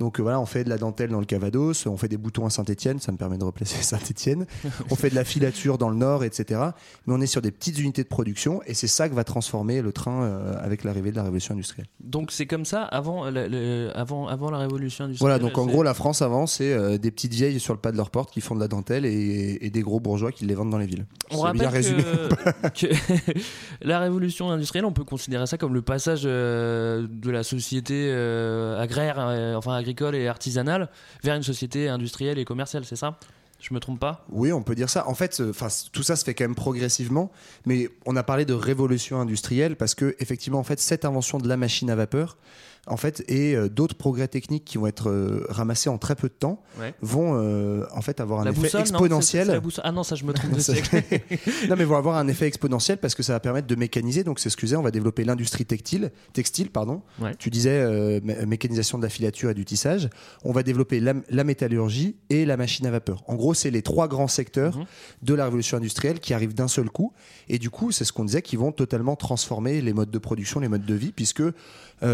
Donc 0.00 0.18
euh, 0.18 0.22
voilà, 0.22 0.40
on 0.40 0.46
fait 0.46 0.64
de 0.64 0.68
la 0.70 0.78
dentelle 0.78 1.10
dans 1.10 1.20
le 1.20 1.26
Cavados, 1.26 1.86
on 1.86 1.96
fait 1.96 2.08
des 2.08 2.16
boutons 2.16 2.46
à 2.46 2.50
Saint-Etienne, 2.50 2.98
ça 2.98 3.12
me 3.12 3.16
permet 3.16 3.38
de 3.38 3.44
replacer 3.44 3.80
Saint-Etienne. 3.82 4.46
on 4.90 4.96
fait 4.96 5.10
de 5.10 5.14
la 5.14 5.24
filature 5.24 5.78
dans 5.78 5.90
le 5.90 5.96
Nord, 5.96 6.24
etc. 6.24 6.58
Mais 7.06 7.14
on 7.14 7.20
est 7.20 7.26
sur 7.26 7.42
des 7.42 7.50
petites 7.52 7.78
unités 7.78 8.02
de 8.02 8.08
production 8.08 8.60
et 8.66 8.74
c'est 8.74 8.86
ça 8.88 9.08
que 9.08 9.14
va 9.14 9.22
transformer 9.24 9.82
le 9.82 9.92
train 9.92 10.22
euh, 10.24 10.54
avec 10.60 10.82
l'arrivée 10.84 11.10
de 11.12 11.16
la 11.16 11.22
révolution 11.22 11.54
industrielle. 11.54 11.86
Donc 12.02 12.32
c'est 12.32 12.46
comme 12.46 12.64
ça 12.64 12.82
avant, 12.82 13.28
la- 13.30 13.46
le- 13.46 13.90
avant, 13.94 14.26
avant 14.26 14.50
la 14.50 14.58
révolution 14.58 15.04
industrielle. 15.04 15.38
Voilà, 15.38 15.38
donc 15.38 15.58
en 15.58 15.66
gros, 15.66 15.82
la 15.82 15.94
France 15.94 16.22
avant, 16.22 16.46
c'est 16.46 16.72
euh, 16.72 16.96
des 16.98 17.10
petites 17.10 17.34
vieilles 17.34 17.60
sur 17.60 17.74
le 17.74 17.78
pas 17.80 17.92
de 17.92 17.96
leur 17.98 18.10
porte 18.10 18.30
qui 18.32 18.40
font 18.40 18.54
de 18.54 18.60
la 18.60 18.68
dentelle 18.68 19.04
et, 19.04 19.58
et 19.60 19.68
des 19.70 19.82
gros 19.82 20.00
bourgeois 20.00 20.32
qui 20.32 20.46
les 20.46 20.54
vendent 20.54 20.70
dans 20.70 20.78
les 20.78 20.86
villes. 20.86 21.04
On 21.30 21.40
rappelle 21.40 21.60
bien 21.60 21.68
résumé. 21.68 22.02
que, 22.74 22.86
que 22.86 23.38
la 23.82 23.98
révolution 24.00 24.50
industrielle, 24.50 24.86
on 24.86 24.92
peut 24.92 25.04
considérer 25.04 25.46
ça 25.46 25.58
comme 25.58 25.74
le 25.74 25.82
passage 25.82 26.22
euh, 26.24 27.06
de 27.10 27.30
la 27.30 27.42
société 27.42 28.06
euh, 28.10 28.80
agraire, 28.80 29.16
euh, 29.18 29.54
enfin 29.54 29.74
agricole 29.90 30.14
et 30.14 30.28
artisanale, 30.28 30.88
vers 31.22 31.34
une 31.34 31.42
société 31.42 31.88
industrielle 31.88 32.38
et 32.38 32.44
commerciale, 32.44 32.84
c'est 32.84 32.96
ça? 32.96 33.18
Je 33.60 33.74
me 33.74 33.80
trompe 33.80 34.00
pas? 34.00 34.24
Oui, 34.30 34.52
on 34.52 34.62
peut 34.62 34.74
dire 34.74 34.88
ça. 34.88 35.06
En 35.06 35.14
fait, 35.14 35.38
euh, 35.40 35.52
tout 35.92 36.02
ça 36.02 36.16
se 36.16 36.24
fait 36.24 36.32
quand 36.32 36.44
même 36.44 36.54
progressivement, 36.54 37.30
mais 37.66 37.90
on 38.06 38.16
a 38.16 38.22
parlé 38.22 38.46
de 38.46 38.54
révolution 38.54 39.20
industrielle 39.20 39.76
parce 39.76 39.94
que 39.94 40.16
effectivement, 40.18 40.58
en 40.58 40.64
fait, 40.64 40.80
cette 40.80 41.04
invention 41.04 41.36
de 41.36 41.46
la 41.46 41.58
machine 41.58 41.90
à 41.90 41.94
vapeur, 41.94 42.38
en 42.86 42.96
fait, 42.96 43.22
et 43.28 43.54
euh, 43.54 43.68
d'autres 43.68 43.94
progrès 43.94 44.26
techniques 44.28 44.64
qui 44.64 44.78
vont 44.78 44.86
être 44.86 45.08
euh, 45.10 45.44
ramassés 45.48 45.88
en 45.90 45.98
très 45.98 46.16
peu 46.16 46.28
de 46.28 46.32
temps, 46.34 46.62
Ouais. 46.80 46.94
vont 47.02 47.34
euh, 47.34 47.84
en 47.94 48.00
fait 48.00 48.20
avoir 48.20 48.40
un 48.40 48.44
La 48.44 48.50
effet 48.52 48.60
boussole, 48.60 48.80
non 48.80 48.84
C'est- 48.86 48.90
exponentiel. 48.92 49.46
la 49.48 49.60
Ah 49.84 49.92
non, 49.92 50.02
ça 50.02 50.14
je 50.16 50.24
me 50.24 50.32
trompe 50.32 50.50
de 50.50 50.56
Non, 50.56 50.62
c'est- 50.62 50.84
siècle. 50.84 51.20
non, 51.68 51.76
mais 51.76 51.84
vont 51.84 51.96
avoir 51.96 52.16
un 52.16 52.26
effet 52.28 52.46
exponentiel 52.46 52.98
parce 52.98 53.14
que 53.14 53.22
ça 53.22 53.32
va 53.34 53.40
permettre 53.40 53.66
de 53.66 53.74
mécaniser. 53.74 54.24
Donc, 54.24 54.38
c'est 54.40 54.50
ce 54.50 54.56
que 54.56 54.62
je 54.62 54.66
disais, 54.66 54.76
on 54.76 54.82
va 54.82 54.90
développer 54.90 55.24
l'industrie 55.24 55.66
textile, 55.66 56.10
textile, 56.32 56.70
pardon. 56.70 57.02
Ouais. 57.20 57.34
Tu 57.38 57.50
disais 57.50 58.20
mé- 58.20 58.46
mécanisation 58.46 58.98
de 58.98 59.02
la 59.02 59.08
filature 59.10 59.50
et 59.50 59.54
du 59.54 59.64
tissage. 59.64 60.08
On 60.44 60.52
va 60.52 60.62
développer 60.62 61.00
la, 61.00 61.14
la 61.28 61.44
métallurgie 61.44 62.16
et 62.30 62.44
la 62.44 62.56
machine 62.56 62.86
à 62.86 62.90
vapeur. 62.90 63.22
En 63.26 63.34
gros, 63.36 63.54
c'est 63.54 63.70
les 63.70 63.82
trois 63.82 64.08
grands 64.08 64.28
secteurs 64.28 64.76
Mhm. 64.78 64.84
de 65.22 65.34
la 65.34 65.44
révolution 65.44 65.76
industrielle 65.76 66.20
qui 66.20 66.34
arrivent 66.34 66.54
d'un 66.54 66.68
seul 66.68 66.88
coup. 66.90 67.12
Et 67.48 67.58
du 67.58 67.70
coup, 67.70 67.92
c'est 67.92 68.04
ce 68.04 68.12
qu'on 68.12 68.24
disait, 68.24 68.42
qui 68.42 68.56
vont 68.56 68.72
totalement 68.72 69.16
transformer 69.16 69.80
les 69.80 69.92
modes 69.92 70.10
de 70.10 70.18
production, 70.18 70.60
les 70.60 70.68
modes 70.68 70.84
de 70.86 70.94
vie, 70.94 71.12
puisque 71.12 71.42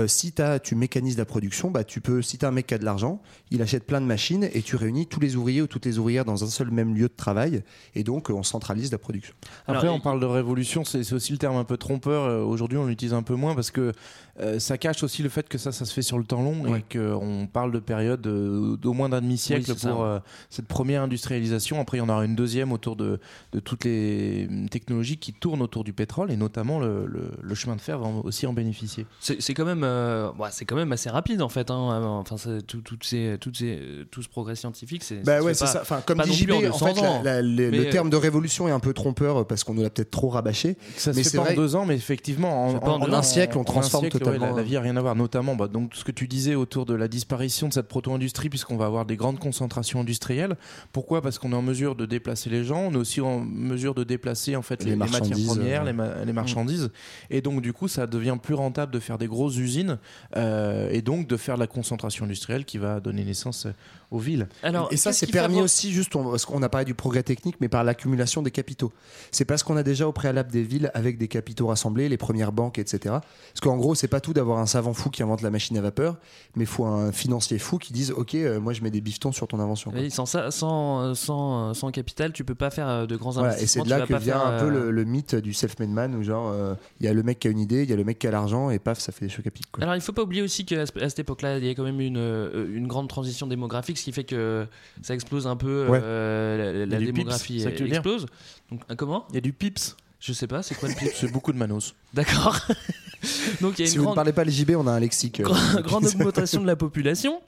si 0.09 0.33
tu 0.59 0.75
mécanises 0.75 1.17
la 1.17 1.25
production, 1.25 1.71
bah, 1.71 1.85
tu 1.85 2.01
peux, 2.01 2.23
si 2.23 2.39
tu 2.39 2.45
as 2.45 2.49
un 2.49 2.53
mec 2.53 2.67
qui 2.67 2.75
a 2.75 2.79
de 2.79 2.85
l'argent, 2.85 3.21
il 3.51 3.63
achète 3.63 3.85
plein 3.85 4.01
de 4.01 4.07
machines 4.07 4.49
et 4.53 4.63
tu 4.63 4.77
réunis 4.77 5.07
tous 5.07 5.21
les 5.21 5.37
ouvriers 5.37 5.63
ou 5.63 5.67
toutes 5.67 5.87
les 5.87 5.99
ouvrières 5.99 6.25
dans 6.25 6.45
un 6.45 6.49
seul 6.49 6.71
même 6.71 6.95
lieu 6.95 7.09
de 7.09 7.17
travail. 7.17 7.63
Et 7.95 8.05
donc, 8.05 8.31
euh, 8.31 8.35
on 8.35 8.43
centralise 8.43 8.93
la 8.93 8.99
production. 8.99 9.35
Après, 9.67 9.83
Alors, 9.83 9.97
on 9.97 10.01
parle 10.01 10.21
de 10.21 10.27
révolution, 10.27 10.85
c'est 10.85 11.05
c'est 11.05 11.15
aussi 11.15 11.33
le 11.33 11.39
terme 11.39 11.57
un 11.57 11.65
peu 11.65 11.77
trompeur. 11.77 12.25
Euh, 12.25 12.43
Aujourd'hui, 12.43 12.79
on 12.79 12.87
l'utilise 12.87 13.15
un 13.15 13.23
peu 13.23 13.35
moins 13.35 13.55
parce 13.55 13.71
que 13.71 13.93
euh, 14.41 14.59
ça 14.59 14.77
cache 14.79 15.03
aussi 15.03 15.23
le 15.23 15.29
fait 15.29 15.49
que 15.49 15.59
ça, 15.59 15.73
ça 15.73 15.85
se 15.85 15.93
fait 15.95 16.03
sur 16.03 16.19
le 16.19 16.25
temps 16.25 16.43
long 16.43 16.63
Ouais. 16.63 16.81
et 16.91 16.97
qu'on 16.99 17.47
parle 17.53 17.73
de 17.73 17.79
période 17.79 18.27
euh, 18.27 18.77
d'au 18.77 18.93
moins 18.93 19.09
d'un 19.09 19.21
demi-siècle 19.21 19.71
Oui, 19.73 19.77
pour 19.91 20.03
euh, 20.05 20.19
cette 20.51 20.67
première 20.67 21.03
industrialisation. 21.03 21.81
Après, 21.81 21.97
il 21.99 22.01
y 22.01 22.03
en 22.03 22.09
aura 22.09 22.25
une 22.25 22.37
deuxième 22.37 22.73
autour 22.73 22.97
de, 22.97 23.19
de 23.53 23.61
toutes 23.61 23.85
les 23.85 24.47
hum, 24.51 24.69
technologies 24.69 25.17
qui 25.19 25.33
tournent 25.33 25.63
autour 25.63 25.85
du 25.85 25.93
pétrole 25.93 26.31
et 26.31 26.37
notamment 26.37 26.79
le, 26.79 27.07
le- 27.07 27.31
le 27.41 27.55
chemin 27.55 27.77
de 27.77 27.81
fer 27.81 27.99
va 27.99 28.09
aussi 28.25 28.47
en 28.47 28.53
bénéficier. 28.53 29.07
C'est 29.21 29.55
quand 29.55 29.65
même, 29.65 29.85
euh, 29.85 30.31
ouais, 30.39 30.49
c'est 30.53 30.65
quand 30.65 30.77
même 30.77 30.93
assez 30.93 31.11
rapide 31.11 31.43
en 31.43 31.49
fait. 31.49 31.71
hein. 31.71 32.23
Enfin, 32.31 32.37
tout, 32.67 32.83
ces, 33.03 33.37
toutes 33.41 33.57
ces, 33.57 33.81
tout 34.11 34.23
ce 34.23 34.29
progrès 34.29 34.55
scientifique, 34.57 35.03
c'est. 35.05 35.23
Bah 35.25 35.41
ouais, 35.41 35.55
c'est 35.55 35.67
ça. 35.67 35.81
Enfin, 35.83 36.01
comme 36.05 36.19
pas 36.19 36.25
dit 36.25 36.33
JB, 36.35 36.51
en 36.51 36.57
en 36.57 36.61
fait, 36.79 36.93
200 36.95 37.03
la- 37.03 37.11
ans. 37.11 37.23
la- 37.23 37.43
le, 37.43 37.73
euh, 37.87 37.91
terme 37.91 38.11
de 38.11 38.17
révolution 38.17 38.69
est 38.69 38.73
un 38.73 38.81
peu 38.81 38.93
trompeur 38.93 39.47
parce 39.47 39.65
qu'on 39.65 39.75
nous 39.75 39.83
l'a 39.83 39.91
peut-être 39.91 40.11
trop 40.11 40.29
rabâché. 40.29 40.77
Ça 40.97 41.13
se 41.13 41.17
Mais 41.17 41.23
fait 41.23 41.31
c'est 41.31 41.37
pas 41.39 41.53
en 41.53 41.55
deux 41.55 41.75
ans, 41.77 41.87
mais 41.87 41.95
effectivement, 41.95 42.67
en, 42.69 42.75
en- 42.77 43.23
siècle, 43.23 43.57
on 43.59 43.63
un 43.63 43.65
transforme 43.65 44.05
siècle, 44.05 44.19
la, 44.31 44.53
la 44.53 44.63
vie 44.63 44.77
a 44.77 44.81
rien 44.81 44.97
à 44.97 45.01
voir. 45.01 45.15
Notamment, 45.17 45.57
bah, 45.57 45.69
donc 45.69 45.95
ce 45.95 46.05
que 46.05 46.13
tu 46.13 46.27
disais 46.29 46.55
autour 46.55 46.87
de 46.87 46.95
la 46.95 47.09
disparition 47.09 47.69
de 47.69 47.73
cette 47.73 47.89
proto-industrie, 47.89 48.49
puisqu'on 48.49 48.77
va 48.77 48.87
avoir 48.87 49.07
des 49.07 49.17
grandes 49.17 49.39
concentrations 49.39 50.01
industrielles. 50.01 50.57
Pourquoi? 50.93 51.23
Parce 51.23 51.39
qu'on 51.39 51.53
est 51.53 51.57
en 51.57 51.63
mesure 51.63 51.95
de 51.95 52.07
déplacer 52.07 52.51
les 52.51 52.65
gens, 52.65 52.81
on 52.89 52.93
est 52.93 52.97
aussi 52.97 53.21
en 53.21 53.41
mesure 53.41 53.95
de 53.95 54.05
déplacer 54.05 54.57
en 54.57 54.63
fait 54.63 54.83
Les 54.85 54.91
les, 54.91 54.97
les 54.97 55.11
matières 55.11 55.39
premières, 55.47 55.83
euh, 55.83 55.87
les, 55.87 55.93
ma- 55.93 56.25
les 56.25 56.33
marchandises, 56.33 56.91
et 57.31 57.41
donc 57.41 57.61
du 57.63 57.73
coup, 57.73 57.89
ça 57.89 58.07
devient 58.07 58.37
plus 58.43 58.55
rentable 58.55 58.93
de 58.93 58.99
faire 59.01 59.19
des 59.19 59.27
grosses 59.27 59.57
usines 59.57 59.99
euh, 60.37 60.91
et 60.91 61.03
donc 61.03 61.27
de 61.29 61.37
faire 61.37 61.55
de 61.57 61.61
la 61.61 61.67
concentration 61.67 62.25
industrielle 62.25 62.65
qui 62.65 62.79
va 62.79 63.01
donner 63.01 63.25
naissance 63.25 63.67
euh, 63.67 63.71
aux 64.11 64.19
villes. 64.19 64.49
Alors, 64.63 64.89
Et 64.93 64.97
ça, 64.97 65.13
c'est 65.13 65.27
permis 65.27 65.61
aussi, 65.61 65.93
juste, 65.93 66.15
on, 66.17 66.31
parce 66.31 66.47
qu'on 66.47 66.63
a 66.63 66.69
parlé 66.69 66.85
du 66.85 66.95
progrès 66.95 67.23
technique, 67.23 67.57
mais 67.61 67.69
par 67.69 67.85
l'accumulation 67.85 68.43
des 68.43 68.51
capitaux. 68.51 68.93
C'est 69.33 69.45
parce 69.45 69.63
qu'on 69.63 69.77
a 69.77 69.83
déjà 69.83 70.07
au 70.07 70.13
préalable 70.13 70.51
des 70.53 70.63
villes 70.63 70.91
avec 70.95 71.19
des 71.19 71.29
capitaux 71.29 71.67
rassemblés, 71.67 72.09
les 72.09 72.17
premières 72.17 72.53
banques, 72.53 72.79
etc. 72.79 72.99
Parce 73.05 73.61
qu'en 73.63 73.77
gros, 73.77 73.95
c'est 73.95 74.09
pas 74.09 74.21
tout 74.21 74.33
d'avoir 74.33 74.59
un 74.59 74.67
savant 74.67 74.93
fou 74.95 75.11
qui 75.11 75.23
invente 75.23 75.43
la 75.43 75.51
machine 75.51 75.77
à 75.77 75.81
vapeur, 75.81 76.17
mais 76.55 76.65
il 76.65 76.69
faut 76.69 76.85
un 76.85 77.13
financier 77.13 77.59
fou 77.59 77.79
qui 77.79 77.93
dise 77.93 78.13
Ok, 78.13 78.35
euh, 78.35 78.61
moi 78.61 78.73
je 78.73 78.83
mets 78.83 78.91
des 78.91 79.01
bifetons 79.01 79.33
sur 79.33 79.49
ton 79.49 79.59
invention. 79.61 79.91
Oui, 79.95 80.11
sans, 80.11 80.27
ça, 80.27 80.51
sans, 80.51 81.15
sans, 81.15 81.75
sans 81.75 81.91
capital, 81.91 82.33
tu 82.33 82.45
peux 82.45 82.55
pas 82.55 82.71
faire 82.71 82.89
euh, 82.89 83.07
de 83.07 83.17
grands 83.17 83.33
Voilà, 83.33 83.55
et 83.61 83.67
c'est 83.67 83.81
investissements. 83.81 83.85
de 83.85 83.91
là 83.91 84.07
que 84.07 84.15
vient 84.23 84.41
un 84.41 84.59
peu 84.61 84.67
euh, 84.67 84.71
le, 84.87 84.91
le 84.91 85.05
mythe 85.05 85.35
du 85.35 85.53
self-made 85.53 85.91
man 85.91 86.15
où 86.15 86.23
genre 86.23 86.51
euh, 86.53 86.75
il 87.01 87.07
y 87.07 87.09
a 87.09 87.13
le 87.13 87.23
mec 87.23 87.39
qui 87.39 87.49
a 87.49 87.51
une 87.51 87.59
idée, 87.59 87.83
il 87.83 87.91
y 87.91 87.93
a 87.93 87.97
le 87.97 88.05
mec 88.05 88.19
qui 88.19 88.27
a 88.27 88.31
l'argent 88.31 88.71
et 88.71 88.79
paf 88.79 88.99
ça 89.01 89.13
fait 89.13 89.27
des 89.27 89.31
chocs 89.31 89.47
à 89.47 89.51
pic. 89.51 89.67
Alors 89.81 89.95
il 89.95 90.01
faut 90.01 90.13
pas 90.13 90.23
oublier 90.23 90.43
aussi 90.43 90.65
qu'à 90.65 90.87
cette 90.87 91.19
époque-là, 91.19 91.59
il 91.59 91.65
y 91.65 91.69
a 91.69 91.73
quand 91.75 91.85
même 91.85 92.01
une, 92.01 92.17
euh, 92.19 92.67
une 92.75 92.87
grande 92.87 93.09
transition 93.09 93.47
démographique, 93.47 93.96
ce 93.97 94.05
qui 94.05 94.13
fait 94.13 94.25
que 94.25 94.67
ça 95.03 95.15
explose 95.15 95.47
un 95.47 95.57
peu 95.57 95.87
Ouais. 95.89 96.01
euh, 96.03 96.87
la, 96.87 96.97
pips, 96.99 97.13
démographie 97.13 97.57
dire 97.59 97.69
explose. 97.87 98.27
Donc 98.71 98.81
euh, 98.91 98.95
comment? 98.95 99.27
Il 99.31 99.35
y 99.35 99.39
a 99.39 99.41
du 99.41 99.53
pips. 99.53 99.97
Je 100.21 100.33
sais 100.33 100.47
pas, 100.47 100.63
c'est 100.63 100.75
quoi 100.75 100.89
le 100.89 100.95
pips? 100.99 101.13
C'est 101.15 101.31
beaucoup 101.33 101.53
de 101.53 101.59
manos. 101.59 101.95
D'accord. 102.15 102.59
Donc 103.61 103.79
il 103.79 103.85
y 103.85 103.89
a 103.89 103.91
Si 103.91 103.99
vous 103.99 104.11
ne 104.11 104.15
parlez 104.15 104.33
pas 104.33 104.45
le 104.45 104.51
JB, 104.51 104.73
on 104.77 104.87
a 104.87 104.93
un 104.93 105.01
lexique. 105.01 105.41
euh, 105.41 105.45
grande 105.83 106.07
augmentation 106.07 106.61
de 106.61 106.67
la 106.67 106.77
population. 106.77 107.41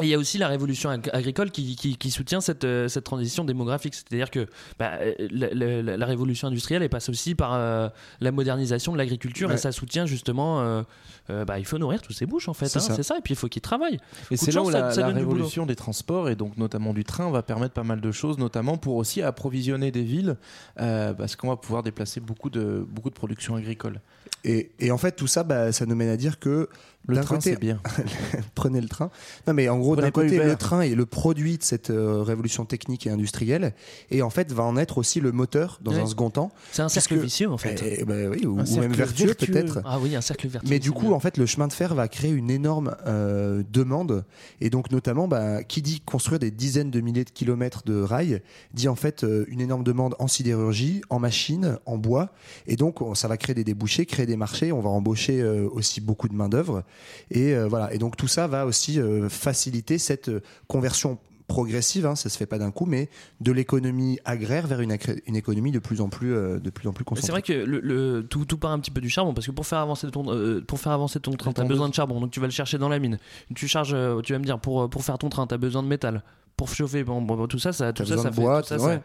Et 0.00 0.06
il 0.06 0.08
y 0.08 0.14
a 0.14 0.18
aussi 0.18 0.38
la 0.38 0.48
révolution 0.48 0.90
ag- 0.90 1.10
agricole 1.12 1.50
qui, 1.50 1.76
qui- 1.76 1.96
qui 1.96 2.10
soutient 2.10 2.40
cette, 2.40 2.64
euh, 2.64 2.88
cette 2.88 3.04
transition 3.04 3.44
démographique. 3.44 3.94
C'est-à-dire 3.94 4.30
que 4.30 4.46
bah, 4.78 4.92
euh, 5.00 5.14
la, 5.30 5.82
la- 5.82 5.96
la 5.96 6.06
révolution 6.06 6.48
industrielle, 6.48 6.82
elle 6.82 6.88
passe 6.88 7.08
aussi 7.08 7.34
par 7.34 7.54
euh, 7.54 7.88
la 8.20 8.32
modernisation 8.32 8.92
de 8.92 8.98
l'agriculture 8.98 9.48
Ouais. 9.48 9.54
et 9.54 9.58
ça 9.58 9.72
soutient 9.72 10.06
justement. 10.06 10.60
euh, 10.60 10.82
euh, 11.30 11.44
bah, 11.44 11.58
il 11.58 11.66
faut 11.66 11.76
nourrir 11.76 12.00
tous 12.00 12.14
ces 12.14 12.24
bouches 12.24 12.48
en 12.48 12.54
fait. 12.54 12.68
C'est 12.68 12.78
hein, 12.78 12.80
ça. 12.80 12.94
C'est 12.94 13.02
ça. 13.02 13.18
Et 13.18 13.20
puis 13.20 13.34
il 13.34 13.36
faut 13.36 13.48
qu'ils 13.48 13.60
travaillent. 13.60 13.98
Et 14.30 14.36
c'est 14.38 14.50
là 14.50 14.62
où 14.62 14.70
la, 14.70 14.92
ça 14.92 15.06
révolution 15.08 15.66
des 15.66 15.76
transports 15.76 16.30
et 16.30 16.36
donc 16.36 16.56
notamment 16.56 16.94
du 16.94 17.04
train 17.04 17.30
va 17.30 17.42
permettre 17.42 17.74
pas 17.74 17.82
mal 17.82 18.00
de 18.00 18.12
choses, 18.12 18.38
notamment 18.38 18.78
pour 18.78 18.96
aussi 18.96 19.20
approvisionner 19.20 19.90
des 19.90 20.02
villes, 20.04 20.36
euh, 20.80 21.12
parce 21.12 21.36
qu'on 21.36 21.48
va 21.48 21.56
pouvoir 21.56 21.82
déplacer 21.82 22.20
beaucoup 22.20 22.48
de, 22.48 22.86
beaucoup 22.88 23.10
de 23.10 23.14
production 23.14 23.56
agricole. 23.56 24.00
Et, 24.44 24.70
et 24.78 24.90
en 24.90 24.96
fait, 24.98 25.12
tout 25.16 25.26
ça, 25.26 25.42
bah, 25.42 25.70
ça 25.72 25.84
nous 25.84 25.94
mène 25.96 26.08
à 26.08 26.16
dire 26.16 26.38
que 26.38 26.68
Le 27.06 27.20
train, 27.22 27.40
c'est 27.40 27.58
bien. 27.58 27.80
prenez 28.54 28.82
le 28.82 28.88
train. 28.88 29.10
Non, 29.46 29.54
mais 29.54 29.68
en 29.70 29.78
gros, 29.78 29.96
d'un 29.96 30.10
côté, 30.10 30.36
Uber. 30.36 30.44
le 30.44 30.56
train 30.56 30.82
est 30.82 30.94
le 30.94 31.06
produit 31.06 31.56
de 31.56 31.62
cette 31.62 31.88
euh, 31.88 32.22
révolution 32.22 32.66
technique 32.66 33.06
et 33.06 33.10
industrielle, 33.10 33.72
et 34.10 34.20
en 34.20 34.28
fait, 34.28 34.52
va 34.52 34.62
en 34.64 34.76
être 34.76 34.98
aussi 34.98 35.20
le 35.20 35.32
moteur 35.32 35.78
dans 35.82 35.92
Ouais. 35.92 36.00
un 36.00 36.06
second 36.06 36.28
temps. 36.28 36.52
C'est 36.70 36.82
un 36.82 36.88
cercle 36.90 37.16
vicieux 37.18 37.48
en 37.50 37.56
fait. 37.56 37.82
Eh, 37.82 38.04
bah 38.04 38.14
oui, 38.30 38.44
ou, 38.44 38.56
même 38.56 38.92
vertueux, 38.92 39.26
vertueux. 39.26 39.52
peut-être. 39.52 39.80
Ah 39.86 39.98
oui, 40.02 40.14
un 40.16 40.20
cercle 40.20 40.48
vertueux. 40.48 40.68
Mais 40.68 40.78
du 40.78 40.92
coup, 40.92 41.06
bien. 41.06 41.12
en 41.12 41.20
fait, 41.20 41.38
le 41.38 41.46
chemin 41.46 41.66
de 41.66 41.72
fer 41.72 41.94
va 41.94 42.08
créer 42.08 42.30
une 42.30 42.50
énorme 42.50 42.94
euh, 43.06 43.62
demande. 43.72 44.24
Et 44.60 44.68
donc, 44.68 44.90
notamment, 44.90 45.28
bah, 45.28 45.62
qui 45.64 45.80
dit 45.80 46.00
construire 46.00 46.38
des 46.40 46.50
dizaines 46.50 46.90
de 46.90 47.00
milliers 47.00 47.24
de 47.24 47.30
kilomètres 47.30 47.84
de 47.86 48.02
rails, 48.02 48.42
dit 48.74 48.88
en 48.88 48.96
fait 48.96 49.24
euh, 49.24 49.46
une 49.48 49.62
énorme 49.62 49.82
demande 49.82 50.14
en 50.18 50.28
sidérurgie, 50.28 51.00
en 51.08 51.18
machines, 51.20 51.78
en 51.86 51.96
bois. 51.96 52.32
Et 52.66 52.76
donc, 52.76 53.00
on- 53.00 53.14
ça 53.14 53.28
va 53.28 53.38
créer 53.38 53.54
des 53.54 53.64
débouchés, 53.64 54.04
créer 54.04 54.26
des 54.26 54.36
marchés. 54.36 54.72
On 54.72 54.80
va 54.80 54.90
embaucher 54.90 55.42
aussi 55.42 56.02
beaucoup 56.02 56.28
de 56.28 56.34
main-d'œuvre. 56.34 56.82
Et 57.30 57.54
euh, 57.54 57.66
voilà. 57.68 57.92
Et 57.92 57.98
donc, 57.98 58.16
tout 58.16 58.28
ça 58.28 58.46
va 58.46 58.66
aussi 58.66 59.00
euh, 59.00 59.28
faciliter 59.28 59.98
cette 59.98 60.28
euh, 60.28 60.40
conversion 60.66 61.18
progressive, 61.46 62.04
hein, 62.04 62.14
ça 62.14 62.28
se 62.28 62.36
fait 62.36 62.44
pas 62.46 62.58
d'un 62.58 62.70
coup, 62.70 62.84
mais 62.84 63.08
de 63.40 63.52
l'économie 63.52 64.18
agraire 64.26 64.66
vers 64.66 64.80
une, 64.82 64.92
économie 65.34 65.72
de 65.72 65.78
plus 65.78 66.02
en 66.02 66.10
plus, 66.10 66.34
euh, 66.34 66.58
de 66.58 66.68
plus 66.68 66.86
en 66.88 66.92
plus 66.92 67.06
C'est 67.16 67.32
vrai 67.32 67.40
que 67.40 67.54
le, 67.54 67.80
le- 67.80 68.22
tout, 68.22 68.44
tout 68.44 68.58
part 68.58 68.70
un 68.72 68.78
petit 68.78 68.90
peu 68.90 69.00
du 69.00 69.08
charbon 69.08 69.32
parce 69.32 69.46
que 69.46 69.52
pour 69.52 69.66
faire 69.66 69.78
avancer 69.78 70.10
ton, 70.10 70.30
euh, 70.30 70.60
pour 70.60 70.78
faire 70.78 70.92
avancer 70.92 71.20
ton 71.20 71.30
train, 71.32 71.52
t'as 71.52 71.62
tondeuse. 71.62 71.76
besoin 71.76 71.88
de 71.88 71.94
charbon, 71.94 72.20
donc 72.20 72.30
tu 72.32 72.40
vas 72.40 72.46
le 72.46 72.52
chercher 72.52 72.76
dans 72.76 72.90
la 72.90 72.98
mine. 72.98 73.18
Tu 73.54 73.66
charges, 73.66 73.96
tu 74.24 74.32
vas 74.34 74.38
me 74.38 74.44
dire 74.44 74.58
pour 74.60 74.90
pour 74.90 75.02
faire 75.02 75.16
ton 75.16 75.30
train, 75.30 75.46
t'as 75.46 75.56
besoin 75.56 75.82
de 75.82 75.88
métal. 75.88 76.22
Pour 76.56 76.68
chauffer, 76.68 77.02
bon, 77.02 77.22
bon, 77.22 77.46
tout 77.46 77.58
ça, 77.58 77.72
ça, 77.72 77.92
tout 77.94 78.04
ça, 78.04 78.16
fait. 78.30 78.30
bois, 78.30 78.60
tout 78.62 78.78
ça. 78.78 79.00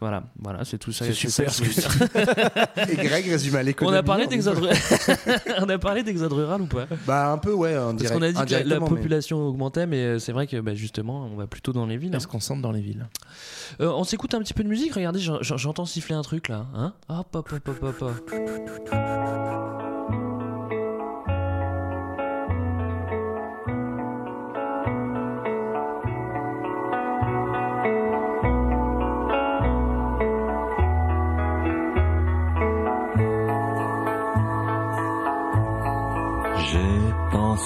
Voilà, 0.00 0.22
voilà, 0.38 0.64
c'est 0.64 0.78
tout 0.78 0.92
ça. 0.92 1.04
C'est 1.04 1.12
super 1.12 1.46
que 1.46 1.52
je 1.52 1.58
voulais 1.58 1.74
dire. 1.74 2.88
Et 2.88 2.96
Greg 3.06 3.26
résume 3.28 3.56
à 3.56 3.62
l'économie. 3.62 3.94
On 3.94 3.98
a 3.98 4.02
parlé 4.02 4.26
d'exode, 4.26 4.58
on 5.60 5.68
a 5.68 5.78
parlé 5.78 6.02
d'exode 6.02 6.32
rural 6.32 6.62
ou 6.62 6.66
pas? 6.66 6.86
Bah 7.06 7.30
un 7.30 7.36
peu 7.38 7.52
ouais, 7.52 7.74
Parce 7.74 8.10
qu'on 8.10 8.22
a 8.22 8.28
dit 8.28 8.34
que 8.34 8.38
la, 8.38 8.46
la 8.46 8.60
indirectement, 8.62 8.80
mais- 8.88 8.96
population 8.96 9.46
augmentait, 9.46 9.86
mais 9.86 9.98
euh, 10.02 10.18
c'est 10.18 10.32
vrai 10.32 10.46
que 10.46 10.58
bah, 10.60 10.74
justement, 10.74 11.28
on 11.30 11.36
va 11.36 11.46
plutôt 11.46 11.72
dans 11.74 11.84
les 11.84 11.98
villes. 11.98 12.14
hein. 12.14 12.16
Est-ce 12.16 12.26
qu'on 12.28 12.40
centre 12.40 12.62
dans 12.62 12.72
les 12.72 12.80
villes 12.80 13.06
Euh, 13.80 13.90
on 13.94 14.04
s'écoute 14.04 14.32
un 14.34 14.38
petit 14.40 14.54
peu 14.54 14.64
de 14.64 14.68
musique. 14.68 14.94
Regardez, 14.94 15.20
j'en- 15.20 15.42
j'en- 15.42 15.58
j'entends 15.58 15.84
siffler 15.84 16.14
un 16.14 16.22
truc 16.22 16.48
là. 16.48 16.66
Hein 16.74 16.94
hop, 17.10 17.26
hop, 17.36 17.52
hop, 17.52 17.68
hop, 17.82 18.02
hop, 18.02 19.79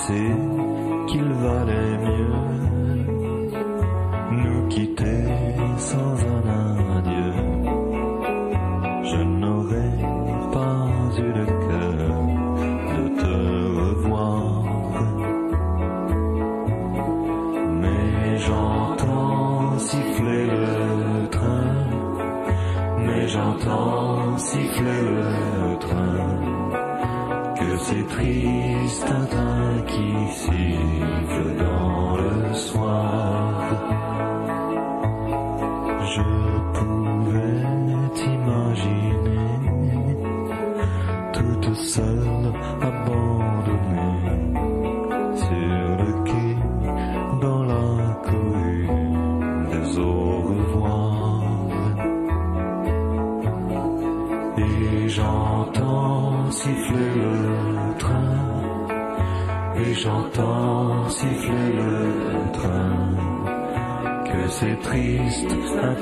pensé 0.07 0.44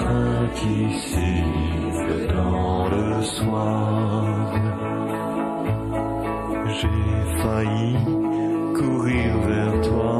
train 0.02 0.48
qui 0.54 0.92
siffle 1.08 2.26
dans 2.34 2.88
le 2.88 3.22
soir. 3.22 4.52
J'ai 6.78 7.42
failli 7.42 7.96
courir 8.78 9.38
vers 9.48 9.80
toi, 9.88 10.16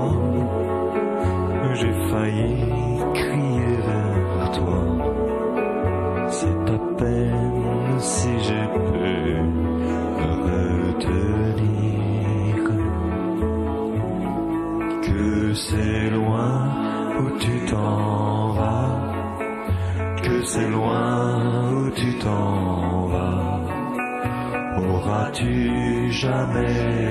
j'ai 1.75 1.95
failli 2.11 2.92
Amen. 26.43 27.02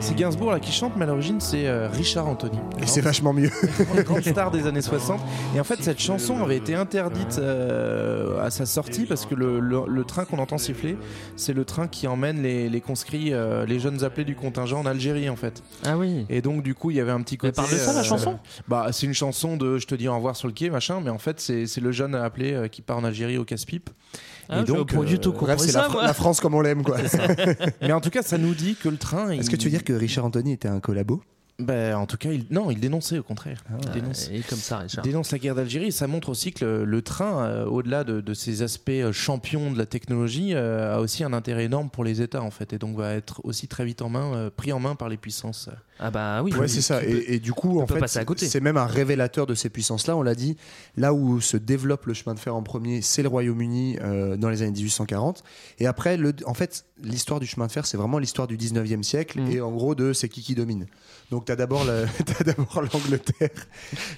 Alors 0.00 0.08
c'est 0.08 0.16
Gainsbourg 0.16 0.50
là 0.50 0.60
qui 0.60 0.72
chante, 0.72 0.94
mais 0.96 1.02
à 1.02 1.08
l'origine 1.08 1.42
c'est 1.42 1.66
euh, 1.66 1.86
Richard 1.92 2.26
Anthony. 2.26 2.56
Et 2.82 2.86
c'est 2.86 3.02
vachement 3.02 3.34
mieux. 3.34 3.50
Une 3.94 4.00
grande 4.02 4.22
star 4.24 4.50
des 4.50 4.66
années 4.66 4.80
60. 4.80 5.20
Et 5.54 5.60
en 5.60 5.64
fait, 5.64 5.82
cette 5.82 6.00
chanson 6.00 6.42
avait 6.42 6.56
été 6.56 6.74
interdite 6.74 7.36
euh, 7.38 8.42
à 8.42 8.48
sa 8.48 8.64
sortie 8.64 9.04
parce 9.04 9.26
que 9.26 9.34
le, 9.34 9.60
le- 9.60 9.82
le 9.86 10.04
train 10.04 10.24
qu'on 10.24 10.38
entend 10.38 10.56
siffler, 10.56 10.96
c'est 11.36 11.52
le 11.52 11.66
train 11.66 11.86
qui 11.86 12.06
emmène 12.08 12.40
les, 12.42 12.70
les 12.70 12.80
conscrits, 12.80 13.34
euh, 13.34 13.66
les 13.66 13.78
jeunes 13.78 14.02
appelés 14.02 14.24
du 14.24 14.34
contingent 14.34 14.72
en 14.80 14.86
Algérie 14.86 15.28
en 15.28 15.36
fait. 15.36 15.62
Ah 15.84 15.98
oui. 15.98 16.24
Et 16.30 16.40
donc 16.40 16.62
du 16.62 16.74
coup, 16.74 16.90
il 16.90 16.96
y 16.96 17.00
avait 17.00 17.12
un 17.12 17.20
petit 17.20 17.36
côté. 17.36 17.48
Elle 17.50 17.54
parle 17.66 17.70
de 17.70 17.76
ça, 17.76 17.92
la 17.92 18.02
chanson? 18.02 18.38
Bah, 18.68 18.86
c'est 18.92 19.04
une 19.04 19.12
chanson 19.12 19.58
de 19.58 19.76
je 19.76 19.86
te 19.86 19.94
dis 19.94 20.08
au 20.08 20.14
revoir 20.14 20.34
sur 20.34 20.48
le 20.48 20.54
quai, 20.54 20.70
machin, 20.70 21.02
mais 21.04 21.10
en 21.10 21.18
fait, 21.18 21.40
c'est 21.40 21.66
le 21.78 21.92
jeune 21.92 22.14
appelé 22.14 22.54
euh, 22.54 22.68
qui 22.68 22.80
part 22.80 22.96
en 22.96 23.04
Algérie 23.04 23.36
au 23.36 23.44
casse-pipe. 23.44 23.90
Ah, 24.52 24.64
vois 24.64 24.84
pas 24.84 24.96
du 25.04 25.20
tout 25.20 25.30
Bref, 25.32 25.58
compris 25.58 25.70
c'est 25.70 25.78
la 25.78 26.12
France 26.14 26.40
comme 26.40 26.54
on 26.54 26.60
l'aime, 26.60 26.82
quoi. 26.82 26.96
mais 27.82 27.92
en 27.92 28.00
tout 28.00 28.10
cas, 28.10 28.22
ça 28.22 28.36
nous 28.36 28.54
dit 28.54 28.74
que 28.74 28.88
le 28.88 28.96
train. 28.96 29.30
Est-ce 29.30 29.48
que 29.50 29.54
tu 29.56 29.66
veux 29.66 29.70
dire 29.70 29.84
que 29.84 29.89
Richard 29.96 30.24
Anthony 30.26 30.52
était 30.52 30.68
un 30.68 30.80
collabo 30.80 31.22
Ben, 31.60 31.94
en 31.96 32.06
tout 32.06 32.16
cas, 32.16 32.30
il... 32.32 32.46
non, 32.50 32.70
il 32.70 32.80
dénonçait 32.80 33.18
au 33.18 33.22
contraire. 33.22 33.62
il 33.82 33.90
dénonce. 33.90 34.28
Et 34.32 34.40
comme 34.40 34.58
ça, 34.58 34.78
Richard. 34.78 35.04
dénonce 35.04 35.30
la 35.32 35.38
guerre 35.38 35.54
d'Algérie 35.54 35.86
et 35.86 35.90
ça 35.90 36.06
montre 36.06 36.28
aussi 36.28 36.52
que 36.52 36.64
le, 36.64 36.84
le 36.84 37.02
train, 37.02 37.44
euh, 37.44 37.64
au-delà 37.66 38.04
de, 38.04 38.20
de 38.20 38.34
ses 38.34 38.62
aspects 38.62 38.90
euh, 38.90 39.12
champions 39.12 39.70
de 39.72 39.78
la 39.78 39.86
technologie, 39.86 40.54
euh, 40.54 40.96
a 40.96 41.00
aussi 41.00 41.24
un 41.24 41.32
intérêt 41.32 41.64
énorme 41.64 41.90
pour 41.90 42.04
les 42.04 42.22
États 42.22 42.42
en 42.42 42.50
fait 42.50 42.72
et 42.72 42.78
donc 42.78 42.96
va 42.96 43.14
être 43.14 43.40
aussi 43.44 43.68
très 43.68 43.84
vite 43.84 44.02
en 44.02 44.08
main, 44.08 44.34
euh, 44.34 44.50
pris 44.50 44.72
en 44.72 44.80
main 44.80 44.94
par 44.94 45.08
les 45.08 45.16
puissances. 45.16 45.68
Ah 45.98 46.10
bah 46.10 46.42
oui. 46.42 46.54
Ouais, 46.54 46.66
c'est 46.68 46.80
ça. 46.80 47.04
Et, 47.04 47.34
et 47.34 47.40
du 47.40 47.52
coup, 47.52 47.80
en 47.80 47.84
peut 47.84 47.94
fait, 47.94 48.00
passer 48.00 48.18
à 48.18 48.24
côté. 48.24 48.46
c'est 48.46 48.60
même 48.60 48.78
un 48.78 48.86
révélateur 48.86 49.46
de 49.46 49.54
ces 49.54 49.68
puissances-là. 49.68 50.16
On 50.16 50.22
l'a 50.22 50.34
dit, 50.34 50.56
là 50.96 51.12
où 51.12 51.40
se 51.42 51.58
développe 51.58 52.06
le 52.06 52.14
chemin 52.14 52.34
de 52.34 52.38
fer 52.40 52.54
en 52.56 52.62
premier, 52.62 53.02
c'est 53.02 53.22
le 53.22 53.28
Royaume-Uni 53.28 53.98
euh, 54.00 54.36
dans 54.38 54.48
les 54.48 54.62
années 54.62 54.70
1840. 54.72 55.42
Et 55.78 55.86
après, 55.86 56.16
le, 56.16 56.32
en 56.46 56.54
fait, 56.54 56.86
l'histoire 57.02 57.38
du 57.38 57.46
chemin 57.46 57.66
de 57.66 57.72
fer, 57.72 57.84
c'est 57.84 57.98
vraiment 57.98 58.18
l'histoire 58.18 58.48
du 58.48 58.56
19e 58.56 59.02
siècle 59.02 59.40
Mm. 59.40 59.50
et 59.50 59.60
en 59.60 59.70
gros 59.70 59.94
de 59.94 60.12
c'est 60.12 60.28
qui 60.28 60.42
qui 60.42 60.54
domine. 60.54 60.86
Donc, 61.30 61.46
tu 61.46 61.52
as 61.52 61.56
d'abord 61.56 61.84
la- 61.84 62.06
t'as 62.26 62.44
d'abord 62.44 62.82
l'Angleterre 62.82 63.50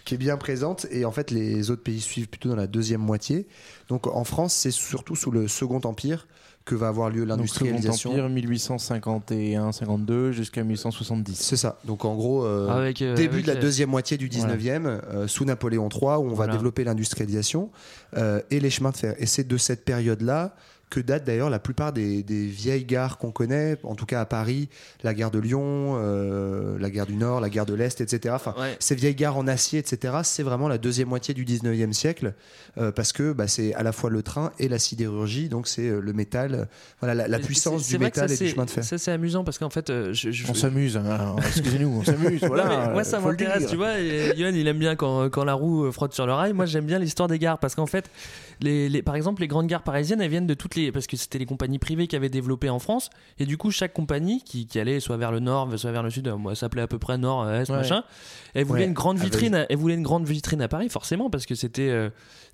qui 0.04 0.14
est 0.14 0.18
bien 0.18 0.36
présente 0.36 0.86
et 0.90 1.04
en 1.04 1.12
fait, 1.12 1.30
les 1.30 1.70
autres 1.70 1.82
pays 1.82 2.00
suivent 2.00 2.28
plutôt 2.28 2.48
dans 2.48 2.56
la 2.56 2.66
deuxième 2.66 3.00
moitié. 3.02 3.46
Donc, 3.88 4.06
en 4.06 4.24
France, 4.24 4.54
c'est 4.54 4.70
surtout 4.70 5.16
sous 5.16 5.30
le 5.30 5.48
Second 5.48 5.80
Empire 5.84 6.26
que 6.64 6.74
va 6.76 6.88
avoir 6.88 7.10
lieu 7.10 7.26
Donc 7.26 7.48
Second 7.48 7.64
l'industrialisation. 7.66 8.10
Empire 8.12 8.28
1851-52 8.28 10.30
jusqu'à 10.30 10.62
1870. 10.62 11.34
C'est 11.40 11.56
ça. 11.56 11.78
Donc 11.84 12.04
en 12.04 12.14
gros, 12.14 12.44
euh, 12.44 12.68
Avec, 12.68 13.02
euh, 13.02 13.14
début 13.16 13.34
avec, 13.34 13.46
de 13.46 13.50
la 13.52 13.58
euh, 13.58 13.60
deuxième 13.60 13.90
moitié 13.90 14.16
du 14.16 14.28
19e, 14.28 14.86
euh, 14.86 15.26
sous 15.26 15.44
Napoléon 15.44 15.88
III, 15.88 16.00
où 16.02 16.06
on 16.06 16.28
Voilà. 16.34 16.52
va 16.52 16.58
développer 16.58 16.84
l'industrialisation 16.84 17.70
euh, 18.16 18.40
et 18.50 18.60
les 18.60 18.70
chemins 18.70 18.90
de 18.90 18.96
fer. 18.96 19.14
Et 19.18 19.26
c'est 19.26 19.46
de 19.46 19.56
cette 19.56 19.84
période-là 19.84 20.54
que 20.92 21.00
date 21.00 21.24
d'ailleurs 21.24 21.48
la 21.48 21.58
plupart 21.58 21.94
des, 21.94 22.22
des 22.22 22.46
vieilles 22.46 22.84
gares 22.84 23.16
qu'on 23.16 23.30
connaît, 23.32 23.78
en 23.82 23.94
tout 23.94 24.04
cas 24.04 24.20
à 24.20 24.26
Paris, 24.26 24.68
la 25.02 25.14
gare 25.14 25.30
de 25.30 25.38
Lyon, 25.38 25.96
euh, 25.96 26.78
la 26.78 26.90
gare 26.90 27.06
du 27.06 27.14
Nord, 27.16 27.40
la 27.40 27.48
gare 27.48 27.64
de 27.64 27.72
l'Est, 27.72 28.00
etc. 28.02 28.34
Enfin, 28.36 28.54
Ouais. 28.58 28.76
ces 28.78 28.94
vieilles 28.94 29.14
gares 29.14 29.38
en 29.38 29.46
acier, 29.48 29.78
etc., 29.78 30.18
c'est 30.22 30.42
vraiment 30.42 30.68
la 30.68 30.76
deuxième 30.76 31.08
moitié 31.08 31.32
du 31.32 31.44
19e 31.46 31.92
siècle, 31.94 32.34
euh, 32.76 32.92
parce 32.92 33.12
que 33.14 33.32
bah, 33.32 33.48
c'est 33.48 33.72
à 33.74 33.82
la 33.82 33.92
fois 33.92 34.10
le 34.10 34.22
train 34.22 34.52
et 34.58 34.68
la 34.68 34.78
sidérurgie, 34.78 35.48
donc 35.48 35.66
c'est 35.66 35.88
euh, 35.88 36.00
le 36.00 36.12
métal, 36.12 36.68
voilà, 37.00 37.26
la, 37.26 37.38
puissance 37.38 37.88
du 37.88 37.98
métal 37.98 38.28
ça, 38.28 38.34
et 38.34 38.38
du 38.46 38.50
chemin 38.52 38.66
de 38.66 38.70
fer. 38.70 38.84
Ça 38.84 38.98
c'est 38.98 39.12
amusant 39.12 39.44
parce 39.44 39.58
qu'en 39.58 39.70
fait, 39.70 39.90
je, 40.12 40.30
je- 40.30 40.44
On 40.50 40.54
s'amuse, 40.54 40.98
hein. 40.98 41.36
excusez-nous, 41.38 41.88
on 41.88 42.04
s'amuse. 42.04 42.40
Voilà, 42.46 42.90
moi 42.90 43.02
ça 43.04 43.18
m'intéresse, 43.18 43.66
tu 43.68 43.76
vois. 43.76 43.98
Et 43.98 44.36
Yoann 44.36 44.54
il 44.54 44.66
aime 44.68 44.78
bien 44.78 44.94
quand, 44.96 45.30
quand 45.30 45.44
la 45.44 45.54
roue 45.54 45.90
frotte 45.90 46.12
sur 46.12 46.26
le 46.26 46.32
rail. 46.34 46.52
Moi 46.52 46.66
j'aime 46.66 46.84
bien 46.84 46.98
l'histoire 46.98 47.28
des 47.28 47.38
gares 47.38 47.58
parce 47.58 47.74
qu'en 47.74 47.86
fait, 47.86 48.10
les, 48.60 48.88
les- 48.90 49.02
par 49.02 49.16
exemple, 49.16 49.40
les 49.40 49.48
grandes 49.48 49.68
gares 49.68 49.82
parisiennes 49.82 50.20
elles 50.20 50.30
viennent 50.30 50.46
de 50.46 50.54
toutes 50.54 50.74
les. 50.74 50.81
Parce 50.90 51.06
que 51.06 51.16
c'était 51.16 51.38
les 51.38 51.46
compagnies 51.46 51.78
privées 51.78 52.06
qui 52.08 52.16
avaient 52.16 52.28
développé 52.30 52.68
en 52.70 52.78
France. 52.78 53.10
Et 53.38 53.46
du 53.46 53.56
coup, 53.58 53.70
chaque 53.70 53.92
compagnie 53.92 54.42
qui, 54.42 54.66
qui 54.66 54.80
allait 54.80 54.98
soit 54.98 55.16
vers 55.18 55.30
le 55.30 55.38
nord, 55.40 55.68
soit 55.78 55.92
vers 55.92 56.02
le 56.02 56.10
sud, 56.10 56.26
euh, 56.28 56.36
moi 56.36 56.54
ça 56.54 56.62
s'appelait 56.62 56.82
à 56.82 56.86
peu 56.88 56.98
près 56.98 57.18
nord, 57.18 57.48
est, 57.48 57.70
Ouais. 57.70 57.76
machin. 57.76 58.02
Elle 58.54 58.64
voulait 58.64 58.80
Ouais, 58.82 58.86
une 58.88 58.92
grande 58.94 59.18
avec- 59.18 59.30
vitrine, 59.32 59.54
à- 59.54 59.66
elle 59.68 59.76
voulait 59.76 59.94
une 59.94 60.02
grande 60.02 60.26
vitrine 60.26 60.62
à 60.62 60.68
Paris, 60.68 60.88
forcément, 60.88 61.30
parce 61.30 61.46
que 61.46 61.54
c'était. 61.54 61.88
euh, 61.90 62.10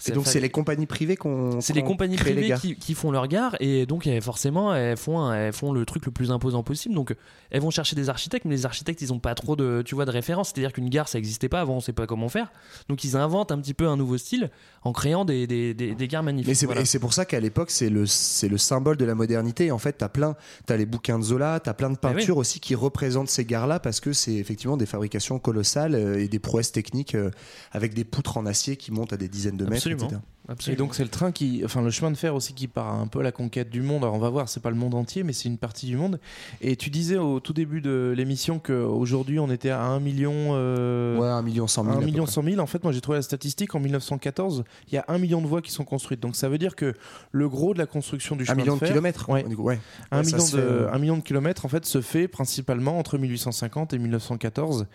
Et 0.06 0.12
donc 0.12 0.26
c'est 0.26 0.38
les 0.40 0.48
compagnies 0.50 0.86
privées 0.86 1.16
qu'on 1.16 1.60
c'est 1.60 1.72
les 1.72 1.82
compagnies 1.82 2.16
les 2.16 2.22
privées 2.22 2.54
qui, 2.60 2.76
qui 2.76 2.94
font 2.94 3.10
leur 3.10 3.26
gare 3.26 3.56
et 3.58 3.84
donc 3.84 4.08
forcément 4.22 4.72
elles 4.72 4.96
font, 4.96 5.18
un- 5.18 5.34
elles 5.34 5.52
font 5.52 5.72
le 5.72 5.84
truc 5.84 6.06
le 6.06 6.12
plus 6.12 6.30
imposant 6.30 6.62
possible 6.62 6.94
donc 6.94 7.16
elles 7.50 7.60
vont 7.60 7.70
chercher 7.70 7.96
des 7.96 8.08
architectes 8.08 8.44
mais 8.44 8.54
les 8.54 8.64
architectes 8.64 9.02
ils 9.02 9.12
ont 9.12 9.18
pas 9.18 9.34
trop 9.34 9.56
de 9.56 9.82
tu 9.84 9.96
vois 9.96 10.04
de 10.04 10.12
référence 10.12 10.52
c'est 10.54 10.60
à 10.60 10.62
dire 10.62 10.72
qu'une 10.72 10.88
gare 10.88 11.08
ça 11.08 11.18
existait 11.18 11.48
pas 11.48 11.60
avant 11.60 11.74
on 11.74 11.80
sait 11.80 11.92
pas 11.92 12.06
comment 12.06 12.28
faire 12.28 12.52
donc 12.88 13.02
ils 13.02 13.16
inventent 13.16 13.50
un 13.50 13.58
petit 13.60 13.74
peu 13.74 13.88
un 13.88 13.96
nouveau 13.96 14.18
style 14.18 14.50
en 14.84 14.92
créant 14.92 15.24
des, 15.24 15.48
des, 15.48 15.74
des, 15.74 15.96
des 15.96 16.06
gares 16.08 16.22
magnifiques 16.22 16.46
Mais 16.46 16.54
c'est 16.54 16.66
Voilà. 16.66 16.82
et 16.82 16.84
c'est 16.84 17.00
pour 17.00 17.12
ça 17.12 17.24
qu'à 17.24 17.40
l'époque, 17.40 17.72
c'est 17.72 17.90
le, 17.90 18.06
c'est 18.18 18.48
le 18.48 18.58
symbole 18.58 18.96
de 18.96 19.04
la 19.04 19.14
modernité. 19.14 19.70
En 19.70 19.78
fait, 19.78 19.92
t'as 19.92 20.08
plein, 20.08 20.36
t'as 20.66 20.76
les 20.76 20.86
bouquins 20.86 21.18
de 21.18 21.24
Zola, 21.24 21.60
t'as 21.60 21.74
plein 21.74 21.90
de 21.90 21.96
Eh 22.02 22.06
oui. 22.06 22.14
peintures 22.14 22.36
aussi 22.36 22.60
qui 22.60 22.74
représentent 22.74 23.28
ces 23.30 23.44
gares-là 23.44 23.80
parce 23.80 24.00
que 24.00 24.12
c'est 24.12 24.34
effectivement 24.34 24.76
des 24.76 24.86
fabrications 24.86 25.38
colossales 25.38 25.94
euh, 25.94 26.20
et 26.20 26.28
des 26.28 26.38
prouesses 26.38 26.72
techniques 26.72 27.14
euh, 27.14 27.30
avec 27.72 27.94
des 27.94 28.04
poutres 28.04 28.36
en 28.36 28.46
acier 28.46 28.76
qui 28.76 28.92
montent 28.92 29.12
à 29.12 29.16
des 29.16 29.28
dizaines 29.28 29.56
de 29.56 29.64
mètres, 29.64 29.76
Absolument. 29.76 30.06
etc. 30.06 30.20
Et 30.68 30.76
donc 30.76 30.94
c'est 30.94 31.02
le 31.02 31.10
train 31.10 31.30
qui, 31.30 31.62
enfin 31.64 31.82
le 31.82 31.90
chemin 31.90 32.10
de 32.10 32.16
fer 32.16 32.34
aussi 32.34 32.54
qui 32.54 32.68
part 32.68 32.94
un 32.94 33.06
peu 33.06 33.20
à 33.20 33.22
la 33.22 33.32
conquête 33.32 33.68
du 33.70 33.82
monde. 33.82 34.02
Alors 34.02 34.14
on 34.14 34.18
va 34.18 34.30
voir, 34.30 34.48
c'est 34.48 34.60
pas 34.60 34.70
le 34.70 34.76
monde 34.76 34.94
entier, 34.94 35.22
mais 35.22 35.32
c'est 35.32 35.48
une 35.48 35.58
partie 35.58 35.86
du 35.86 35.96
monde. 35.96 36.18
Et 36.60 36.76
tu 36.76 36.88
disais 36.90 37.18
au 37.18 37.38
tout 37.40 37.52
début 37.52 37.80
de 37.80 38.14
l'émission 38.16 38.58
qu'aujourd'hui 38.58 39.38
on 39.38 39.50
était 39.50 39.70
à 39.70 39.82
1 39.82 40.00
million. 40.00 40.32
euh, 40.52 41.18
Ouais, 41.18 41.26
un 41.28 41.42
million 41.42 41.66
cent 41.66 41.84
mille. 41.84 41.92
1 41.92 41.96
à 41.96 42.00
peu 42.00 42.06
million 42.06 42.24
près. 42.24 42.32
100 42.32 42.42
000. 42.44 42.60
En 42.60 42.66
fait, 42.66 42.82
moi 42.82 42.92
j'ai 42.92 43.00
trouvé 43.00 43.18
la 43.18 43.22
statistique 43.22 43.74
en 43.74 43.80
1914, 43.80 44.64
il 44.88 44.94
y 44.94 44.98
a 44.98 45.04
1 45.08 45.18
million 45.18 45.42
de 45.42 45.46
voies 45.46 45.60
qui 45.62 45.70
sont 45.70 45.84
construites. 45.84 46.20
Donc 46.20 46.34
ça 46.36 46.48
veut 46.48 46.58
dire 46.58 46.76
que 46.76 46.94
le 47.32 47.48
gros 47.48 47.74
de 47.74 47.78
la 47.78 47.86
construction 47.86 48.34
du 48.36 48.44
chemin 48.46 48.56
million 48.56 48.74
de 48.74 48.80
de 48.80 48.84
fer, 48.86 48.88
kilomètres. 48.88 49.28
Ouais. 49.28 49.42
du 49.42 49.56
coup, 49.56 49.64
ouais. 49.64 49.78
un, 50.10 50.18
Ouais, 50.18 50.24
ça 50.24 50.36
million 50.36 50.46
se 50.46 50.56
de, 50.56 50.62
fait, 50.62 50.68
euh, 50.68 50.92
un 50.92 50.98
million 50.98 51.16
de 51.16 51.22
kilomètres 51.22 51.64
en 51.66 51.68
fait 51.68 51.84
se 51.84 52.00
fait 52.00 52.26
principalement 52.28 52.98
entre 52.98 53.18
1850 53.18 53.92
et 53.92 53.98
1914. 53.98 54.86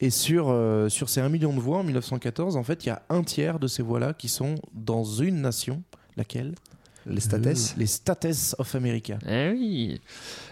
Et 0.00 0.10
sur, 0.10 0.48
euh, 0.50 0.88
sur 0.88 1.08
ces 1.08 1.20
1 1.20 1.28
million 1.28 1.52
de 1.54 1.60
voies 1.60 1.78
en 1.78 1.84
1914, 1.84 2.56
en 2.56 2.62
fait, 2.62 2.84
il 2.84 2.88
y 2.88 2.90
a 2.90 3.02
un 3.08 3.22
tiers 3.22 3.58
de 3.58 3.66
ces 3.66 3.82
voies-là 3.82 4.12
qui 4.12 4.28
sont 4.28 4.56
dans 4.74 4.97
une 5.04 5.40
nation. 5.40 5.82
Laquelle? 6.16 6.54
Les 7.08 7.20
states. 7.20 7.74
Les 7.76 7.86
States 7.86 8.54
of 8.58 8.74
America. 8.74 9.18
Eh 9.28 9.50
oui 9.50 10.00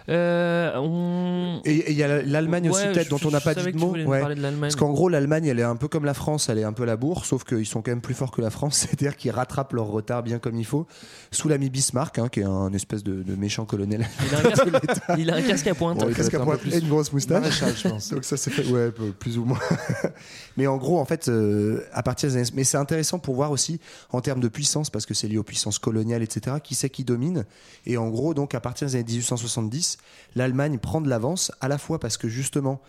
Euh, 0.09 0.71
on... 0.77 1.61
Et 1.65 1.91
il 1.91 1.97
y 1.97 2.03
a 2.03 2.21
l'Allemagne 2.21 2.69
aussi 2.69 2.85
peut-être 2.87 3.09
dont 3.09 3.19
on 3.25 3.31
n'a 3.31 3.41
pas 3.41 3.53
dit 3.53 3.63
de 3.65 3.77
nous 3.77 3.91
Ouais. 4.07 4.19
parler 4.21 4.35
de 4.35 4.41
l'Allemagne. 4.41 4.61
Parce 4.69 4.75
qu'en 4.75 4.91
gros, 4.91 5.09
l'Allemagne, 5.09 5.45
elle 5.47 5.59
est 5.59 5.63
un 5.63 5.75
peu 5.75 5.87
comme 5.87 6.05
la 6.05 6.13
France, 6.13 6.47
elle 6.49 6.57
est 6.59 6.63
un 6.63 6.71
peu 6.73 6.85
la 6.85 6.95
bourre, 6.95 7.25
sauf 7.25 7.43
qu'ils 7.43 7.65
sont 7.65 7.81
quand 7.81 7.91
même 7.91 8.01
plus 8.01 8.13
forts 8.13 8.31
que 8.31 8.41
la 8.41 8.49
France, 8.49 8.77
c'est-à-dire 8.89 9.15
qu'ils 9.17 9.31
rattrapent 9.31 9.73
leur 9.73 9.87
retard 9.87 10.23
bien 10.23 10.39
comme 10.39 10.55
il 10.55 10.65
faut, 10.65 10.87
sous 11.31 11.49
l'ami 11.49 11.69
Bismarck, 11.69 12.19
hein, 12.19 12.29
qui 12.29 12.39
est 12.39 12.45
un 12.45 12.71
espèce 12.73 13.03
de, 13.03 13.21
de 13.23 13.35
méchant 13.35 13.65
colonel. 13.65 14.07
il, 14.29 14.35
a 14.35 14.39
un 14.39 14.43
casque, 14.43 14.67
il 15.17 15.29
a 15.31 15.35
un 15.35 15.41
casque 15.41 15.67
à 15.67 15.75
pointe 15.75 15.99
Bon, 15.99 16.09
presque 16.11 16.33
être 16.33 16.39
à 16.39 16.43
un 16.43 16.45
pointe 16.45 16.61
et 16.71 16.79
une 16.79 16.87
grosse 16.89 17.11
moustache. 17.11 17.41
Maréchal, 17.41 17.73
je 17.75 17.89
pense. 17.89 18.09
Donc 18.11 18.23
ça 18.23 18.37
c'est 18.37 18.51
fait, 18.51 18.65
ouais, 18.71 18.91
plus 19.19 19.37
ou 19.37 19.45
moins. 19.45 19.59
mais 20.57 20.67
en 20.67 20.77
gros, 20.77 20.99
en 20.99 21.05
fait, 21.05 21.27
euh, 21.27 21.81
à 21.91 22.01
partir 22.03 22.29
des 22.29 22.37
années, 22.37 22.49
mais 22.53 22.63
c'est 22.63 22.77
intéressant 22.77 23.19
pour 23.19 23.35
voir 23.35 23.51
aussi 23.51 23.79
en 24.11 24.21
termes 24.21 24.39
de 24.39 24.47
puissance, 24.47 24.89
parce 24.89 25.05
que 25.05 25.13
c'est 25.13 25.27
lié 25.27 25.37
aux 25.37 25.43
puissances 25.43 25.79
coloniales, 25.79 26.23
etc. 26.23 26.46
Qui 26.63 26.75
c'est 26.75 26.89
qui 26.89 27.03
domine 27.03 27.45
Et 27.85 27.97
en 27.97 28.09
gros, 28.09 28.33
donc 28.33 28.55
à 28.55 28.59
partir 28.59 28.87
des 28.87 28.95
années 28.95 29.03
1870, 29.03 29.97
l'Allemagne 30.35 30.77
prend 30.79 31.01
de 31.01 31.09
l'avance, 31.09 31.51
à 31.61 31.67
la 31.67 31.77
fois 31.77 31.99
parce 31.99 32.17
que 32.17 32.27
justement, 32.27 32.81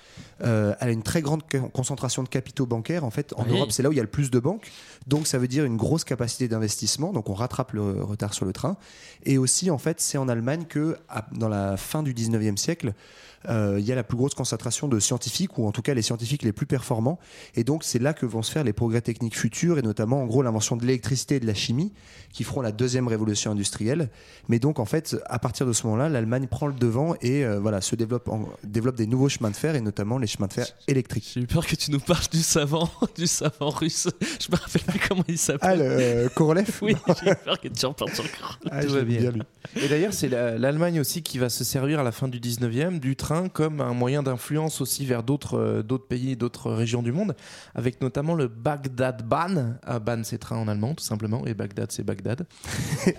euh, 0.43 0.75
elle 0.81 0.89
a 0.89 0.93
une 0.93 1.03
très 1.03 1.23
grande 1.23 1.43
co- 1.51 1.69
concentration 1.69 2.23
de 2.23 2.29
capitaux 2.29 2.67
bancaires. 2.67 3.05
En 3.05 3.11
fait, 3.11 3.33
en 3.37 3.45
Oui. 3.45 3.51
Europe, 3.53 3.73
c'est 3.73 3.83
là 3.83 3.89
où 3.89 3.93
il 3.93 3.97
y 3.97 4.01
a 4.01 4.05
le 4.05 4.09
plus 4.09 4.31
de 4.31 4.39
banques. 4.39 4.71
Donc 5.07 5.27
ça 5.27 5.39
veut 5.39 5.49
dire 5.49 5.65
une 5.65 5.77
grosse 5.77 6.05
capacité 6.05 6.49
d'investissement. 6.49 7.13
Donc 7.13 7.29
on 7.31 7.35
rattrape 7.35 7.73
le 7.73 8.03
retard 8.03 8.35
sur 8.35 8.45
le 8.47 8.53
train. 8.53 8.77
Et 9.25 9.39
aussi, 9.39 9.71
en 9.71 9.79
fait, 9.79 10.01
c'est 10.01 10.19
en 10.19 10.29
Allemagne 10.29 10.65
que, 10.69 10.97
à- 11.09 11.27
dans 11.33 11.49
la 11.49 11.77
fin 11.77 12.03
du 12.03 12.15
19e 12.15 12.57
siècle, 12.57 12.93
il 13.49 13.85
y 13.85 13.93
a 13.93 13.95
la 13.95 14.03
plus 14.05 14.17
grosse 14.17 14.35
concentration 14.35 14.89
de 14.89 14.99
scientifiques, 14.99 15.59
ou 15.59 15.67
en 15.67 15.73
tout 15.73 15.83
cas 15.83 15.95
les 15.95 16.03
scientifiques 16.03 16.43
les 16.43 16.53
plus 16.53 16.67
performants. 16.67 17.19
Et 17.55 17.65
donc 17.65 17.85
c'est 17.85 17.99
là 17.99 18.13
que 18.13 18.27
vont 18.27 18.43
se 18.43 18.51
faire 18.51 18.65
les 18.65 18.73
progrès 18.73 19.01
techniques 19.01 19.37
futurs, 19.39 19.79
et 19.79 19.83
notamment 19.83 20.23
en 20.23 20.27
gros 20.27 20.43
l'invention 20.43 20.77
de 20.77 20.83
l'électricité 20.85 21.37
et 21.37 21.41
de 21.41 21.47
la 21.47 21.55
chimie, 21.55 21.93
qui 22.33 22.45
feront 22.45 22.61
la 22.61 22.73
deuxième 22.73 23.09
révolution 23.09 23.51
industrielle. 23.53 24.11
Mais 24.49 24.59
donc 24.59 24.79
en 24.79 24.85
fait, 24.85 25.17
à 25.27 25.39
partir 25.39 25.67
de 25.67 25.73
ce 25.73 25.85
moment-là, 25.87 26.09
l'Allemagne 26.09 26.47
prend 26.47 26.67
le 26.67 26.75
devant 26.75 27.15
et 27.23 27.45
euh, 27.45 27.59
voilà, 27.61 27.81
se 27.81 27.95
développe, 27.97 28.29
en- 28.29 28.49
développe 28.65 28.97
des 28.97 29.07
nouveaux 29.07 29.29
chemins 29.29 29.51
de 29.51 29.57
fer, 29.57 29.75
et 29.77 29.81
notamment 29.81 30.19
les 30.19 30.27
chemins 30.27 30.47
de 30.49 30.53
fer 30.53 30.67
électriques. 30.89 31.31
J'ai 31.35 31.41
eu 31.43 31.47
peur 31.47 31.67
que 31.67 31.77
tu 31.77 31.91
nous 31.91 32.01
parles 32.01 32.27
du 32.33 32.43
savant, 32.43 32.91
du 33.17 33.27
savant 33.27 33.71
russe. 33.71 34.09
Je 34.41 34.51
me 34.51 34.57
rappelle 34.57 34.83
plus 34.83 35.01
comment 35.09 35.25
il 35.29 35.35
Ah, 35.35 35.39
s'appelle. 35.39 35.79
le 35.79 35.85
euh, 35.89 36.29
Korolev 36.29 36.69
Oui, 36.83 36.95
j'ai 37.23 37.31
eu 37.31 37.35
peur 37.45 37.61
que 37.61 37.69
tu 37.69 37.87
en 37.87 37.93
parles 37.93 38.11
corps. 38.13 38.59
Ah, 38.71 38.83
Tout 38.83 38.89
je 38.89 38.95
va 38.95 38.99
l'aime 39.01 39.09
bien. 39.09 39.31
lui. 39.31 39.43
Et 39.83 39.89
d'ailleurs, 39.89 40.13
c'est 40.13 40.29
la- 40.29 40.59
l'Allemagne 40.59 40.99
aussi 41.01 41.23
qui 41.23 41.39
va 41.39 41.49
se 41.49 41.63
servir 41.65 42.01
à 42.01 42.03
la 42.03 42.13
fin 42.13 42.29
du 42.29 42.41
19e 42.41 42.99
du 43.01 43.17
train 43.17 43.28
comme 43.53 43.81
un 43.81 43.93
moyen 43.93 44.23
d'influence 44.23 44.81
aussi 44.81 45.05
vers 45.05 45.23
d'autres 45.23 45.59
euh, 45.59 45.83
d'autres 45.83 46.07
pays, 46.07 46.37
d'autres 46.37 46.71
régions 46.73 47.03
du 47.03 47.13
monde, 47.13 47.37
avec 47.75 48.01
notamment 48.01 48.35
le 48.35 48.49
Bagdad 48.49 49.23
Bahn. 49.27 49.79
Ah, 49.87 49.99
Bahn, 49.99 50.25
c'est 50.25 50.39
train 50.39 50.57
en 50.57 50.67
allemand, 50.69 50.95
tout 50.95 51.05
simplement, 51.05 51.45
et 51.47 51.55
Bagdad, 51.55 51.93
c'est 51.93 52.03
Bagdad. 52.05 52.47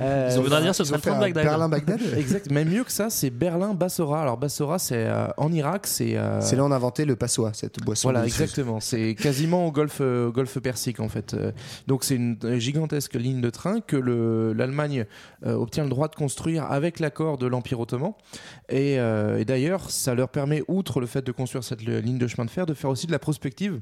Euh, 0.02 0.30
Ça 0.30 0.40
voudrait 0.40 0.62
dire 0.62 0.74
ce 0.76 0.84
ils 0.84 0.94
ont 0.94 1.00
train 1.00 1.16
de 1.16 1.20
Bagdad. 1.20 1.44
Berlin-Bagdad. 1.44 2.00
Exact. 2.18 2.50
Même 2.52 2.70
mieux 2.70 2.84
que 2.84 2.92
ça, 2.92 3.10
c'est 3.10 3.30
Berlin-Bassora. 3.30 4.22
Alors 4.22 4.38
Bassora, 4.38 4.80
c'est 4.80 5.06
euh, 5.08 5.28
en 5.38 5.52
Irak, 5.52 5.88
c'est. 5.88 6.16
euh, 6.16 6.40
là 6.40 6.66
on 6.66 6.72
a 6.72 6.76
inventé 6.76 7.06
le 7.06 7.16
passoa, 7.16 7.52
cette 7.54 7.80
boisson. 7.84 8.10
Voilà, 8.10 8.26
exactement. 8.26 8.80
C'est 8.80 9.16
quasiment 9.16 9.66
au 9.68 9.72
golfe, 9.72 10.00
euh, 10.02 10.28
au 10.28 10.32
golfe 10.32 10.58
Persique 10.60 11.00
en 11.00 11.10
fait. 11.10 11.36
Donc 11.88 12.04
c'est 12.04 12.16
une 12.16 12.38
gigantesque 12.60 13.16
ligne 13.16 13.42
de 13.42 13.50
train 13.50 13.82
que 13.82 13.96
le- 13.98 14.54
l'Allemagne 14.54 15.06
obtient 15.46 15.84
le 15.84 15.90
droit 15.90 16.08
de 16.08 16.16
construire 16.16 16.72
avec 16.72 17.00
l'accord 17.00 17.38
de 17.38 17.48
l'Empire 17.48 17.80
ottoman. 17.80 18.14
Et, 18.70 19.00
euh, 19.00 19.40
et 19.40 19.46
d'ailleurs, 19.46 19.90
ça 19.90 20.14
leur 20.14 20.30
permet, 20.30 20.64
outre 20.68 21.00
le 21.00 21.08
fait 21.08 21.26
de 21.26 21.32
construire 21.32 21.64
cette 21.64 21.82
ligne 21.82 22.18
de 22.18 22.28
chemin 22.28 22.46
de 22.46 22.52
fer, 22.52 22.66
de 22.66 22.74
faire 22.74 22.90
aussi 22.90 23.08
de 23.08 23.12
la 23.12 23.20
prospective. 23.20 23.82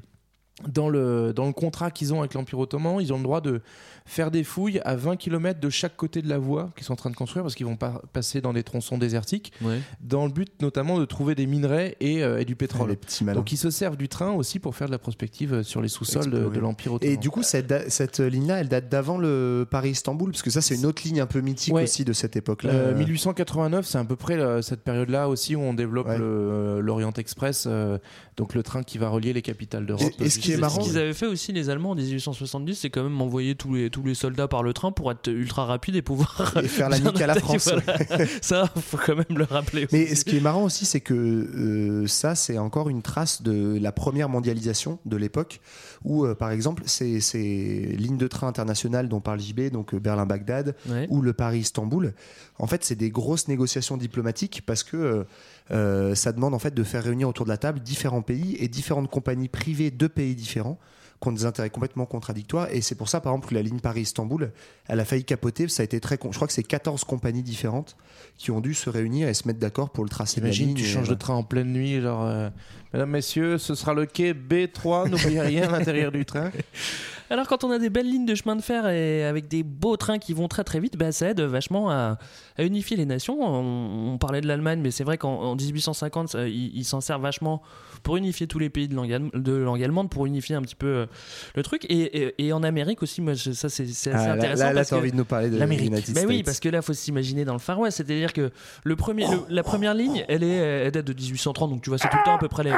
Dans 0.66 0.88
le, 0.88 1.32
dans 1.32 1.46
le 1.46 1.52
contrat 1.52 1.92
qu'ils 1.92 2.12
ont 2.12 2.18
avec 2.18 2.34
l'Empire 2.34 2.58
ottoman, 2.58 3.00
ils 3.00 3.12
ont 3.12 3.18
le 3.18 3.22
droit 3.22 3.40
de 3.40 3.60
faire 4.08 4.30
des 4.30 4.42
fouilles 4.42 4.80
à 4.84 4.96
20 4.96 5.16
km 5.16 5.60
de 5.60 5.68
chaque 5.70 5.96
côté 5.96 6.22
de 6.22 6.28
la 6.28 6.38
voie 6.38 6.70
qu'ils 6.76 6.84
sont 6.86 6.94
en 6.94 6.96
train 6.96 7.10
de 7.10 7.14
construire 7.16 7.44
parce 7.44 7.54
qu'ils 7.54 7.66
vont 7.66 7.76
pas 7.76 8.02
passer 8.12 8.40
dans 8.40 8.52
des 8.52 8.62
tronçons 8.62 8.96
désertiques, 8.98 9.52
Ouais. 9.62 9.80
dans 10.00 10.24
le 10.26 10.32
but 10.32 10.50
notamment 10.62 10.98
de 10.98 11.04
trouver 11.04 11.34
des 11.34 11.46
minerais 11.46 11.96
et, 12.00 12.24
euh, 12.24 12.40
et 12.40 12.44
du 12.44 12.56
pétrole. 12.56 12.96
Donc 13.34 13.52
ils 13.52 13.56
se 13.58 13.70
servent 13.70 13.96
du 13.98 14.08
train 14.08 14.32
aussi 14.32 14.58
pour 14.58 14.74
faire 14.74 14.86
de 14.88 14.92
la 14.92 14.98
prospective 14.98 15.52
euh, 15.54 15.62
sur 15.62 15.82
les 15.82 15.88
sous-sols 15.88 16.30
de, 16.30 16.58
l'Empire 16.58 16.94
ottoman. 16.94 17.12
Et 17.14 17.16
du 17.18 17.28
coup, 17.30 17.42
cette, 17.42 17.90
cette 17.90 18.18
ligne-là, 18.20 18.60
elle 18.60 18.68
date 18.68 18.88
d'avant 18.88 19.18
le 19.18 19.66
Paris-Istanbul, 19.70 20.30
parce 20.30 20.42
que 20.42 20.50
ça, 20.50 20.60
c'est 20.62 20.74
une 20.74 20.86
autre 20.86 21.02
ligne 21.04 21.20
un 21.20 21.26
peu 21.26 21.40
mythique 21.40 21.74
Ouais. 21.74 21.82
aussi 21.82 22.04
de 22.04 22.12
cette 22.14 22.34
époque-là. 22.36 22.72
Euh, 22.72 22.94
1889, 22.96 23.86
c'est 23.86 23.98
à 23.98 24.04
peu 24.04 24.16
près 24.16 24.38
euh, 24.38 24.62
cette 24.62 24.80
période-là 24.82 25.28
aussi 25.28 25.54
où 25.54 25.60
on 25.60 25.74
développe 25.74 26.08
Ouais. 26.08 26.16
euh, 26.18 26.80
l'Orient 26.80 27.12
Express, 27.12 27.64
euh, 27.66 27.98
donc 28.36 28.54
le 28.54 28.62
train 28.62 28.82
qui 28.82 28.96
va 28.98 29.08
relier 29.10 29.32
les 29.32 29.42
capitales 29.42 29.84
d'Europe. 29.86 30.12
Et- 30.20 30.24
et 30.24 30.30
ce 30.30 30.38
qui 30.38 30.52
est 30.52 30.56
marrant- 30.56 30.80
Ce 30.80 30.88
qu'ils 30.88 30.98
avaient 30.98 31.12
fait 31.12 31.26
aussi 31.26 31.52
les 31.52 31.68
Allemands 31.70 31.90
en 31.90 31.94
1870, 31.96 32.76
c'est 32.76 32.90
quand 32.90 33.02
même 33.02 33.20
envoyer 33.20 33.54
tous 33.54 33.74
les, 33.74 33.90
tous 33.90 33.97
les 34.06 34.14
soldats 34.14 34.48
par 34.48 34.62
le 34.62 34.72
train 34.72 34.92
pour 34.92 35.10
être 35.10 35.28
ultra 35.28 35.64
rapide 35.64 35.96
et 35.96 36.02
pouvoir 36.02 36.54
Et 36.62 36.68
faire 36.68 36.88
la 36.88 36.98
nique 36.98 37.20
à 37.20 37.26
la 37.26 37.34
France. 37.34 37.68
voilà. 37.72 38.26
Ça, 38.42 38.66
faut 38.76 38.96
quand 38.98 39.16
même 39.16 39.36
le 39.38 39.44
rappeler. 39.44 39.86
Mais 39.92 40.14
ce 40.14 40.24
qui 40.24 40.36
est 40.36 40.40
marrant 40.40 40.64
aussi, 40.64 40.84
c'est 40.84 41.00
que 41.00 41.14
euh, 41.14 42.06
ça, 42.06 42.34
c'est 42.34 42.58
encore 42.58 42.88
une 42.88 43.02
trace 43.02 43.42
de 43.42 43.78
la 43.80 43.92
première 43.92 44.28
mondialisation 44.28 44.98
de 45.06 45.16
l'époque, 45.16 45.60
où, 46.04 46.24
euh, 46.24 46.34
par 46.34 46.50
exemple, 46.50 46.82
ces, 46.86 47.20
ces 47.20 47.94
lignes 47.98 48.16
de 48.18 48.26
train 48.28 48.46
internationales 48.48 49.08
dont 49.08 49.20
parle 49.20 49.40
JB, 49.40 49.70
donc 49.70 49.94
euh, 49.94 49.98
Berlin-Bagdad 49.98 50.74
Ouais. 50.88 51.06
ou 51.10 51.20
le 51.22 51.32
Paris-Istanbul, 51.32 52.14
en 52.58 52.66
fait, 52.66 52.84
c'est 52.84 52.94
des 52.94 53.10
grosses 53.10 53.48
négociations 53.48 53.96
diplomatiques 53.96 54.62
parce 54.66 54.82
que 54.82 55.24
euh, 55.70 56.14
ça 56.14 56.32
demande 56.32 56.54
en 56.54 56.58
fait 56.58 56.74
de 56.74 56.82
faire 56.82 57.04
réunir 57.04 57.28
autour 57.28 57.44
de 57.44 57.50
la 57.50 57.56
table 57.58 57.80
différents 57.80 58.22
pays 58.22 58.56
et 58.58 58.68
différentes 58.68 59.10
compagnies 59.10 59.48
privées 59.48 59.90
de 59.90 60.06
pays 60.06 60.34
différents 60.34 60.78
qui 61.20 61.28
ont 61.28 61.32
des 61.32 61.44
intérêts 61.46 61.70
complètement 61.70 62.06
contradictoires 62.06 62.68
et 62.70 62.80
c'est 62.80 62.94
pour 62.94 63.08
ça 63.08 63.20
par 63.20 63.32
exemple 63.32 63.48
que 63.48 63.54
la 63.54 63.62
ligne 63.62 63.80
Paris-Istanbul 63.80 64.52
elle 64.86 65.00
a 65.00 65.04
failli 65.04 65.24
capoter 65.24 65.66
ça 65.68 65.82
a 65.82 65.84
été 65.84 65.98
très 66.00 66.16
con- 66.16 66.30
je 66.30 66.36
crois 66.38 66.46
que 66.46 66.52
c'est 66.54 66.62
14 66.62 67.02
compagnies 67.04 67.42
différentes 67.42 67.96
qui 68.36 68.50
ont 68.52 68.60
dû 68.60 68.72
se 68.74 68.88
réunir 68.88 69.26
et 69.28 69.34
se 69.34 69.46
mettre 69.48 69.58
d'accord 69.58 69.90
pour 69.90 70.04
le 70.04 70.10
tracé 70.10 70.40
de 70.40 70.46
la 70.46 70.50
Imagine, 70.50 70.68
ligne 70.68 70.76
tu 70.76 70.84
changes 70.84 71.02
de 71.02 71.06
voilà. 71.06 71.16
train 71.18 71.34
en 71.34 71.42
pleine 71.42 71.72
nuit, 71.72 72.00
genre, 72.00 72.24
euh, 72.24 72.50
mesdames, 72.92 73.10
messieurs, 73.10 73.58
ce 73.58 73.74
sera 73.74 73.94
le 73.94 74.06
quai 74.06 74.32
B3, 74.32 75.08
n'oubliez 75.10 75.40
rien 75.40 75.68
à 75.72 75.78
l'intérieur 75.78 76.12
du 76.12 76.24
train. 76.24 76.50
Alors 77.30 77.46
quand 77.46 77.62
on 77.64 77.70
a 77.70 77.78
des 77.78 77.90
belles 77.90 78.08
lignes 78.08 78.24
de 78.24 78.34
chemin 78.34 78.56
de 78.56 78.62
fer 78.62 78.88
et 78.88 79.24
avec 79.24 79.48
des 79.48 79.62
beaux 79.62 79.98
trains 79.98 80.18
qui 80.18 80.32
vont 80.32 80.48
très 80.48 80.64
très 80.64 80.80
vite, 80.80 80.96
bah, 80.96 81.12
ça 81.12 81.28
aide 81.30 81.40
vachement 81.42 81.90
à, 81.90 82.16
à 82.56 82.62
unifier 82.64 82.96
les 82.96 83.04
nations. 83.04 83.38
On, 83.42 84.14
on 84.14 84.18
parlait 84.18 84.40
de 84.40 84.46
l'Allemagne, 84.46 84.80
mais 84.80 84.90
c'est 84.90 85.04
vrai 85.04 85.18
qu'en 85.18 85.34
en 85.42 85.54
1850, 85.56 86.28
ça, 86.30 86.48
ils 86.48 86.74
ils 86.74 86.84
s'en 86.84 87.00
servent 87.02 87.20
vachement 87.22 87.60
pour 88.02 88.16
unifier 88.16 88.46
tous 88.46 88.58
les 88.58 88.70
pays 88.70 88.88
de 88.88 88.94
langue, 88.94 89.10
allem- 89.12 89.30
de 89.34 89.52
langue 89.52 89.82
allemande, 89.82 90.10
pour 90.10 90.26
unifier 90.26 90.56
un 90.56 90.62
petit 90.62 90.74
peu 90.74 90.86
euh, 90.86 91.06
le 91.54 91.62
truc. 91.62 91.84
Et, 91.88 92.00
et- 92.22 92.46
et 92.46 92.52
en 92.52 92.62
Amérique 92.62 93.02
aussi, 93.02 93.20
moi, 93.20 93.34
je- 93.34 93.52
ça 93.52 93.68
c'est 93.68 93.84
assez 93.84 94.10
Ah, 94.12 94.26
là, 94.28 94.32
intéressant. 94.34 94.62
là, 94.64 94.68
là, 94.70 94.74
parce 94.76 94.88
t'as 94.90 94.96
envie 94.96 95.10
de 95.12 95.16
nous 95.16 95.24
parler 95.24 95.50
de 95.50 95.58
l'Amérique. 95.58 95.90
Bah 96.14 96.20
oui, 96.26 96.42
parce 96.42 96.60
que 96.60 96.68
là, 96.68 96.82
faut 96.82 96.92
s'imaginer 96.92 97.44
dans 97.44 97.52
le 97.54 97.58
Far 97.58 97.78
West. 97.78 97.96
C'est-à-dire 97.98 98.32
que 98.32 98.50
le 98.84 98.96
premier, 98.96 99.26
le- 99.28 99.40
la 99.48 99.62
première 99.62 99.94
ligne, 99.94 100.24
elle 100.28 100.42
est, 100.42 100.56
elle 100.56 100.90
date 100.92 101.06
de 101.06 101.12
1830, 101.12 101.70
donc 101.70 101.82
tu 101.82 101.90
vois, 101.90 101.98
c'est 101.98 102.08
tout 102.08 102.16
le 102.16 102.24
temps 102.24 102.36
à 102.36 102.38
peu 102.38 102.48
près 102.48 102.64
les, 102.64 102.72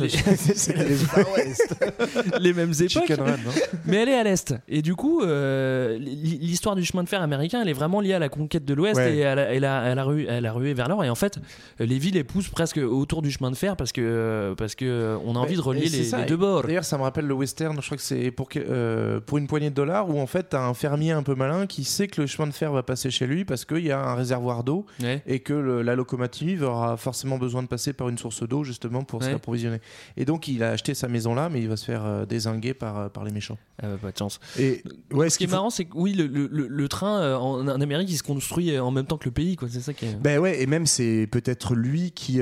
les, 0.00 0.06
les 0.88 0.94
Far 0.96 1.24
West. 1.36 1.84
les 2.40 2.52
mêmes 2.52 2.72
époques. 2.80 3.08
Run, 3.08 3.16
non 3.26 3.50
Mais 3.86 3.96
elle 3.98 4.08
est 4.08 4.18
à 4.18 4.22
l'est. 4.24 4.54
Et 4.68 4.82
du 4.82 4.94
coup, 4.94 5.22
euh, 5.22 5.98
l'histoire 5.98 6.76
du 6.76 6.84
chemin 6.84 7.02
de 7.02 7.08
fer 7.08 7.22
américain, 7.22 7.60
elle 7.62 7.68
est 7.68 7.72
vraiment 7.74 8.00
liée 8.00 8.14
à 8.14 8.18
la 8.18 8.28
conquête 8.28 8.64
de 8.64 8.74
l'ouest 8.74 8.96
Ouais. 8.96 9.16
et 9.16 9.24
à 9.24 9.34
la, 9.34 9.78
à 9.80 9.94
la 9.94 10.04
rue, 10.04 10.26
à 10.28 10.40
la 10.40 10.52
ruée 10.52 10.74
vers 10.74 10.88
l'or. 10.88 11.04
Et 11.04 11.10
en 11.10 11.14
fait, 11.14 11.38
les 11.78 11.98
villes 11.98 12.16
épousent 12.16 12.48
presque 12.48 12.78
autour 12.78 13.22
du 13.22 13.30
chemin 13.30 13.50
de 13.50 13.56
fer 13.56 13.76
parce 13.76 13.92
que 13.92 14.54
parce 14.66 14.74
que 14.74 14.84
euh, 14.84 15.16
on 15.24 15.36
a 15.36 15.38
envie 15.38 15.54
de 15.54 15.60
relier 15.60 15.88
les, 15.88 16.10
deux 16.26 16.36
bords. 16.36 16.62
D'ailleurs, 16.64 16.84
ça 16.84 16.98
me 16.98 17.02
rappelle 17.04 17.26
le 17.26 17.34
western, 17.34 17.76
je 17.80 17.86
crois 17.86 17.96
que 17.96 18.02
c'est 18.02 18.32
pour, 18.32 18.48
euh, 18.56 19.20
pour 19.20 19.38
une 19.38 19.46
poignée 19.46 19.70
de 19.70 19.76
dollars, 19.76 20.10
où 20.10 20.18
en 20.18 20.26
fait, 20.26 20.48
t'as 20.50 20.66
un 20.66 20.74
fermier 20.74 21.12
un 21.12 21.22
peu 21.22 21.36
malin 21.36 21.68
qui 21.68 21.84
sait 21.84 22.08
que 22.08 22.20
le 22.20 22.26
chemin 22.26 22.48
de 22.48 22.52
fer 22.52 22.72
va 22.72 22.82
passer 22.82 23.10
chez 23.10 23.28
lui 23.28 23.44
parce 23.44 23.64
qu'il 23.64 23.86
y 23.86 23.92
a 23.92 24.00
un 24.00 24.16
réservoir 24.16 24.64
d'eau 24.64 24.84
Ouais. 25.00 25.22
et 25.26 25.38
que 25.38 25.52
le- 25.52 25.82
la 25.82 25.94
locomotive 25.94 26.64
aura 26.64 26.96
forcément 26.96 27.38
besoin 27.38 27.62
de 27.62 27.68
passer 27.68 27.92
par 27.92 28.08
une 28.08 28.18
source 28.18 28.42
d'eau 28.42 28.64
justement 28.64 29.04
pour 29.04 29.20
Ouais. 29.22 29.30
s'approvisionner. 29.30 29.78
Et 30.16 30.24
donc, 30.24 30.48
il 30.48 30.64
a 30.64 30.70
acheté 30.70 30.94
sa 30.94 31.06
maison 31.06 31.34
là, 31.36 31.48
mais 31.48 31.60
il 31.60 31.68
va 31.68 31.76
se 31.76 31.84
faire 31.84 32.04
euh, 32.04 32.26
désinguer 32.26 32.74
par, 32.74 32.98
euh, 32.98 33.08
par 33.08 33.22
les 33.22 33.30
méchants. 33.30 33.58
Ah 33.80 33.86
bah, 33.88 33.98
pas 34.02 34.10
de 34.10 34.18
chance. 34.18 34.40
Et 34.58 34.82
ouais, 35.12 35.30
Ce 35.30 35.38
qui 35.38 35.44
est 35.44 35.50
marrant, 35.50 35.70
c'est 35.70 35.84
que 35.84 35.92
oui, 35.96 36.12
le, 36.14 36.26
le- 36.26 36.48
le- 36.50 36.66
le 36.66 36.88
train 36.88 37.20
euh, 37.20 37.36
en, 37.36 37.68
en 37.68 37.80
Amérique, 37.80 38.10
il 38.10 38.16
se 38.16 38.22
construit 38.24 38.76
en 38.80 38.90
même 38.90 39.06
temps 39.06 39.18
que 39.18 39.26
le 39.26 39.30
pays. 39.30 39.54
quoi. 39.54 39.68
C'est 39.70 39.80
ça 39.80 39.92
qui 39.92 40.06
est. 40.06 40.16
Ben 40.20 40.40
ouais, 40.40 40.60
et 40.60 40.66
même 40.66 40.86
c'est 40.86 41.28
peut-être 41.30 41.74
lui 41.76 42.10
qui 42.10 42.40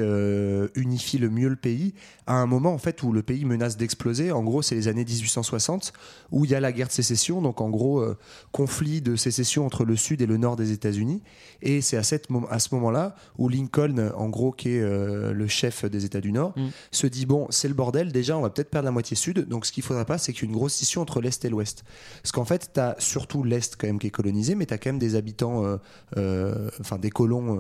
unifie 0.75 1.19
le 1.19 1.29
mieux 1.31 1.49
le 1.49 1.57
pays 1.57 1.95
à 2.27 2.35
un 2.35 2.47
moment 2.47 2.73
en 2.73 2.79
fait 2.79 3.03
où 3.03 3.13
le 3.13 3.23
pays 3.23 3.45
menace 3.45 3.77
d'exploser. 3.77 4.33
En 4.33 4.43
gros, 4.43 4.63
c'est 4.63 4.75
les 4.75 4.89
années 4.89 5.05
1860 5.05 5.93
où 6.31 6.45
il 6.45 6.51
y 6.51 6.55
a 6.55 6.61
la 6.61 6.73
guerre 6.73 6.89
de 6.89 6.93
sécession, 6.93 7.43
donc 7.43 7.61
en 7.61 7.69
gros 7.71 8.01
euh, 8.01 8.17
conflit 8.53 9.01
de 9.01 9.17
sécession 9.17 9.67
entre 9.67 9.85
le 9.85 9.97
sud 9.97 10.23
et 10.23 10.27
le 10.27 10.37
nord 10.37 10.57
des 10.57 10.73
États-Unis. 10.73 11.23
Et 11.63 11.81
c'est 11.81 11.97
à, 11.97 12.03
cette 12.03 12.29
à 12.51 12.59
ce 12.59 12.75
moment-là 12.75 13.15
où 13.39 13.49
Lincoln, 13.49 14.11
en 14.17 14.29
gros, 14.29 14.53
qui 14.53 14.71
est 14.71 14.81
euh, 14.81 15.33
le 15.33 15.47
chef 15.49 15.85
des 15.85 16.05
États 16.05 16.21
du 16.21 16.33
Nord, 16.33 16.53
Mm. 16.57 16.69
se 16.93 17.07
dit 17.07 17.27
bon, 17.27 17.47
c'est 17.51 17.69
le 17.69 17.75
bordel. 17.75 18.13
Déjà, 18.13 18.37
on 18.39 18.43
va 18.43 18.51
peut-être 18.51 18.71
perdre 18.71 18.85
la 18.87 18.91
moitié 18.93 19.17
sud. 19.17 19.49
Donc, 19.49 19.67
ce 19.67 19.73
qu'il 19.73 19.83
faudrait 19.83 20.05
pas, 20.05 20.19
c'est 20.19 20.33
qu'il 20.33 20.43
y 20.43 20.47
ait 20.47 20.51
une 20.53 20.57
grosse 20.57 20.75
scission 20.75 21.01
entre 21.03 21.21
l'est 21.21 21.45
et 21.45 21.49
l'ouest. 21.49 21.85
Parce 22.23 22.33
qu'en 22.33 22.45
fait, 22.45 22.71
tu 22.75 22.81
as 22.81 22.95
surtout 22.99 23.43
l'est 23.45 23.75
quand 23.77 23.87
même 23.87 23.99
qui 23.99 24.07
est 24.07 24.11
colonisé, 24.11 24.55
mais 24.55 24.67
tu 24.67 24.75
as 24.75 24.79
quand 24.79 24.91
même 24.91 24.99
des 24.99 25.15
habitants, 25.17 25.79
euh, 26.17 26.71
enfin 26.81 26.99
des 26.99 27.11
colons 27.11 27.59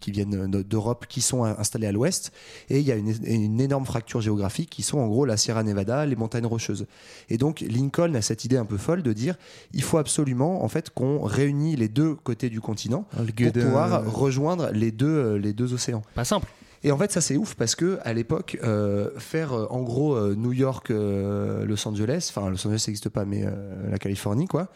qui 0.00 0.10
viennent 0.10 0.50
de- 0.50 0.62
d'Europe 0.62 1.06
qui 1.08 1.20
sont 1.20 1.44
in- 1.44 1.56
installés 1.58 1.86
à 1.86 1.92
l'ouest. 1.92 2.32
Et 2.68 2.80
il 2.80 2.86
y 2.86 2.92
a 2.92 2.96
une, 2.96 3.14
une 3.24 3.60
énorme 3.60 3.69
fracture 3.84 4.20
géographique 4.20 4.70
qui 4.70 4.82
sont 4.82 4.98
en 4.98 5.06
gros 5.06 5.24
la 5.24 5.36
Sierra 5.36 5.62
Nevada, 5.62 6.06
les 6.06 6.16
montagnes 6.16 6.46
rocheuses. 6.46 6.86
Et 7.28 7.38
donc 7.38 7.60
Lincoln 7.60 8.14
a 8.14 8.22
cette 8.22 8.44
idée 8.44 8.56
un 8.56 8.64
peu 8.64 8.76
folle 8.76 9.02
de 9.02 9.12
dire 9.12 9.36
il 9.72 9.82
faut 9.82 9.98
absolument 9.98 10.64
en 10.64 10.68
fait 10.68 10.90
qu'on 10.90 11.22
réunit 11.22 11.76
les 11.76 11.88
deux 11.88 12.14
côtés 12.14 12.50
du 12.50 12.60
continent 12.60 13.06
pour 13.36 13.52
pouvoir 13.52 14.12
rejoindre 14.12 14.70
les 14.72 14.92
deux, 14.92 15.06
euh, 15.06 15.38
les 15.38 15.52
deux 15.52 15.72
océans. 15.72 16.02
Pas 16.14 16.24
simple. 16.24 16.48
Et 16.82 16.92
en 16.92 16.98
fait, 16.98 17.12
ça 17.12 17.20
c'est 17.20 17.36
ouf 17.36 17.54
parce 17.54 17.74
que 17.74 17.98
à 18.02 18.12
l'époque, 18.12 18.58
euh, 18.62 19.10
faire 19.18 19.52
euh, 19.52 19.66
en 19.70 19.82
gros 19.82 20.14
euh, 20.14 20.34
New 20.34 20.52
York, 20.52 20.88
Los 20.90 21.86
Angeles, 21.86 22.32
enfin 22.34 22.48
Los 22.48 22.66
Angeles 22.66 22.84
n'existe 22.86 23.10
pas, 23.10 23.24
mais 23.24 23.44
la 23.90 23.98
Californie, 23.98 24.46
quoi. 24.46 24.68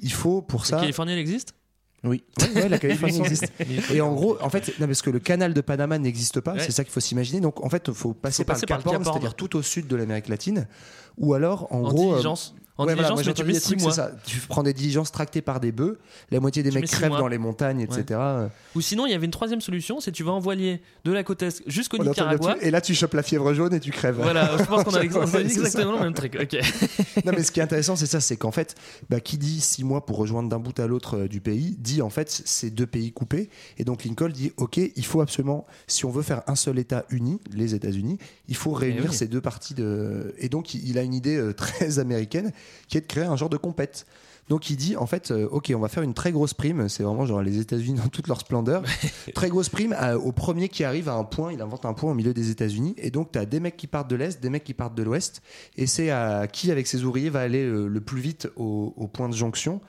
Il 0.00 0.12
faut 0.12 0.42
pour 0.42 0.66
ça. 0.66 0.76
La 0.76 0.82
Californie, 0.82 1.12
elle 1.12 1.18
existe? 1.18 1.54
Oui. 2.04 2.24
Ouais, 2.40 2.62
ouais, 2.62 2.68
la 2.68 2.78
Californie 2.78 3.20
existe. 3.20 3.52
Et 3.94 4.00
en 4.00 4.12
gros, 4.12 4.36
en 4.42 4.50
fait, 4.50 4.72
non, 4.80 4.86
parce 4.86 5.02
que 5.02 5.10
le 5.10 5.20
canal 5.20 5.54
de 5.54 5.60
Panama 5.60 5.98
n'existe 5.98 6.40
pas, 6.40 6.54
Ouais. 6.54 6.58
c'est 6.60 6.72
ça 6.72 6.82
qu'il 6.84 6.92
faut 6.92 6.98
s'imaginer. 7.00 7.40
Donc 7.40 7.64
en 7.64 7.68
fait, 7.68 7.84
il 7.88 7.94
faut 7.94 8.12
passer 8.12 8.42
Faut 8.42 8.46
par 8.46 8.56
passer 8.56 8.66
par 8.66 8.78
le 8.78 8.82
Cap 8.84 8.92
Horn, 8.94 9.04
c'est-à-dire 9.04 9.34
tout 9.34 9.54
au 9.56 9.62
sud 9.62 9.86
de 9.86 9.94
l'Amérique 9.96 10.28
latine, 10.28 10.66
ou 11.16 11.34
alors 11.34 11.68
en, 11.72 11.78
En 11.84 11.88
gros. 11.92 12.14
euh. 12.14 12.20
En 12.78 12.86
ouais, 12.86 12.94
diligence, 12.94 13.24
mais 13.26 13.34
tu 13.34 13.44
mets 13.44 13.52
des 13.52 13.60
6 13.60 13.66
trucs, 13.66 13.80
c'est 13.80 13.84
mois. 13.84 13.92
ça. 13.94 14.12
Tu 14.24 14.38
prends 14.40 14.62
des 14.62 14.72
diligences 14.72 15.12
tractées 15.12 15.42
par 15.42 15.60
des 15.60 15.72
bœufs, 15.72 15.98
la 16.30 16.40
moitié 16.40 16.62
des 16.62 16.70
Tu 16.70 16.76
mecs 16.76 16.86
crèvent 16.86 17.10
mois. 17.10 17.18
dans 17.18 17.28
les 17.28 17.36
montagnes, 17.38 17.80
etc. 17.80 18.18
Ou 18.74 18.80
sinon, 18.80 19.04
il 19.06 19.12
y 19.12 19.14
avait 19.14 19.26
une 19.26 19.30
troisième 19.30 19.60
solution 19.60 20.00
c'est 20.00 20.10
tu 20.10 20.24
vas 20.24 20.32
en 20.32 20.40
voilier 20.40 20.80
de 21.04 21.12
la 21.12 21.22
côte 21.22 21.42
est 21.42 21.62
jusqu'au 21.66 21.98
le 21.98 22.04
Nicaragua. 22.08 22.56
Et 22.62 22.70
là, 22.70 22.80
tu 22.80 22.94
chopes 22.94 23.12
la 23.14 23.22
fièvre 23.22 23.52
jaune 23.52 23.74
et 23.74 23.80
tu 23.80 23.90
crèves. 23.90 24.16
Voilà, 24.16 24.56
je 24.58 24.64
pense 24.64 24.84
qu'on 24.84 24.94
a 24.94 25.02
exactement 25.40 25.92
le 25.92 26.00
même 26.00 26.14
truc. 26.14 26.36
Non 27.24 27.32
mais 27.36 27.42
ce 27.42 27.52
qui 27.52 27.60
est 27.60 27.62
intéressant 27.62 27.94
c'est 27.94 28.06
ça 28.06 28.20
c'est 28.20 28.36
qu'en 28.36 28.50
fait 28.52 28.74
bah, 29.10 29.20
qui 29.20 29.36
dit 29.38 29.60
six 29.60 29.84
mois 29.84 30.04
pour 30.06 30.16
rejoindre 30.16 30.48
d'un 30.48 30.58
bout 30.58 30.78
à 30.80 30.86
l'autre 30.86 31.18
euh, 31.18 31.28
du 31.28 31.40
pays 31.40 31.76
dit 31.78 32.02
en 32.02 32.10
fait 32.10 32.30
c'est 32.30 32.70
deux 32.70 32.86
pays 32.86 33.12
coupés 33.12 33.48
et 33.78 33.84
donc 33.84 34.04
Lincoln 34.04 34.28
dit 34.30 34.52
ok 34.56 34.78
il 34.78 35.04
faut 35.04 35.20
absolument 35.20 35.66
si 35.86 36.04
on 36.04 36.10
veut 36.10 36.22
faire 36.22 36.42
un 36.46 36.54
seul 36.56 36.78
État 36.78 37.04
uni 37.10 37.38
les 37.54 37.74
États-Unis 37.74 38.18
il 38.48 38.56
faut 38.56 38.72
réunir 38.72 39.02
Eh 39.06 39.08
oui. 39.10 39.14
ces 39.14 39.28
deux 39.28 39.40
parties 39.40 39.74
de 39.74 40.34
et 40.38 40.48
donc 40.48 40.74
il 40.74 40.88
il 40.88 40.98
a 40.98 41.02
une 41.02 41.14
idée 41.14 41.36
euh, 41.36 41.52
très 41.54 41.98
américaine 41.98 42.50
qui 42.88 42.98
est 42.98 43.02
de 43.02 43.06
créer 43.06 43.24
un 43.24 43.36
genre 43.36 43.50
de 43.50 43.56
compète. 43.56 44.06
Donc 44.48 44.70
il 44.70 44.76
dit 44.76 44.96
en 44.96 45.06
fait 45.06 45.30
euh, 45.30 45.46
ok 45.52 45.72
on 45.74 45.78
va 45.78 45.88
faire 45.88 46.02
une 46.02 46.14
très 46.14 46.32
grosse 46.32 46.52
prime. 46.52 46.88
C'est 46.88 47.04
vraiment 47.04 47.24
genre 47.26 47.42
les 47.42 47.58
États-Unis 47.58 47.98
dans 48.02 48.08
toute 48.08 48.26
leur 48.26 48.40
splendeur. 48.40 48.82
Très 49.34 49.48
grosse 49.48 49.68
prime 49.68 49.94
à- 49.96 50.18
au 50.18 50.32
premier 50.32 50.68
qui 50.68 50.82
arrive 50.82 51.08
à 51.08 51.14
un 51.14 51.22
point 51.24 51.52
il 51.52 51.62
invente 51.62 51.86
un 51.86 51.94
point 51.94 52.10
au 52.10 52.14
milieu 52.14 52.34
des 52.34 52.50
États-Unis. 52.50 52.94
Et 52.98 53.10
donc 53.12 53.30
tu 53.32 53.38
as 53.38 53.46
des 53.46 53.60
mecs 53.60 53.76
qui 53.76 53.86
partent 53.86 54.10
de 54.10 54.16
l'est 54.16 54.42
des 54.42 54.50
mecs 54.50 54.64
qui 54.64 54.74
partent 54.74 54.96
de 54.96 55.02
l'ouest. 55.04 55.42
Et 55.76 55.86
c'est 55.86 56.10
à 56.10 56.48
qui 56.48 56.72
avec 56.72 56.88
ses 56.88 57.04
ouvriers 57.04 57.30
va 57.30 57.40
aller 57.40 57.62
euh, 57.64 57.86
le 57.86 58.00
plus 58.00 58.20
vite 58.20 58.48
au, 58.56 58.92
au 58.96 59.06
point 59.06 59.28
de 59.28 59.34
jonction 59.34 59.80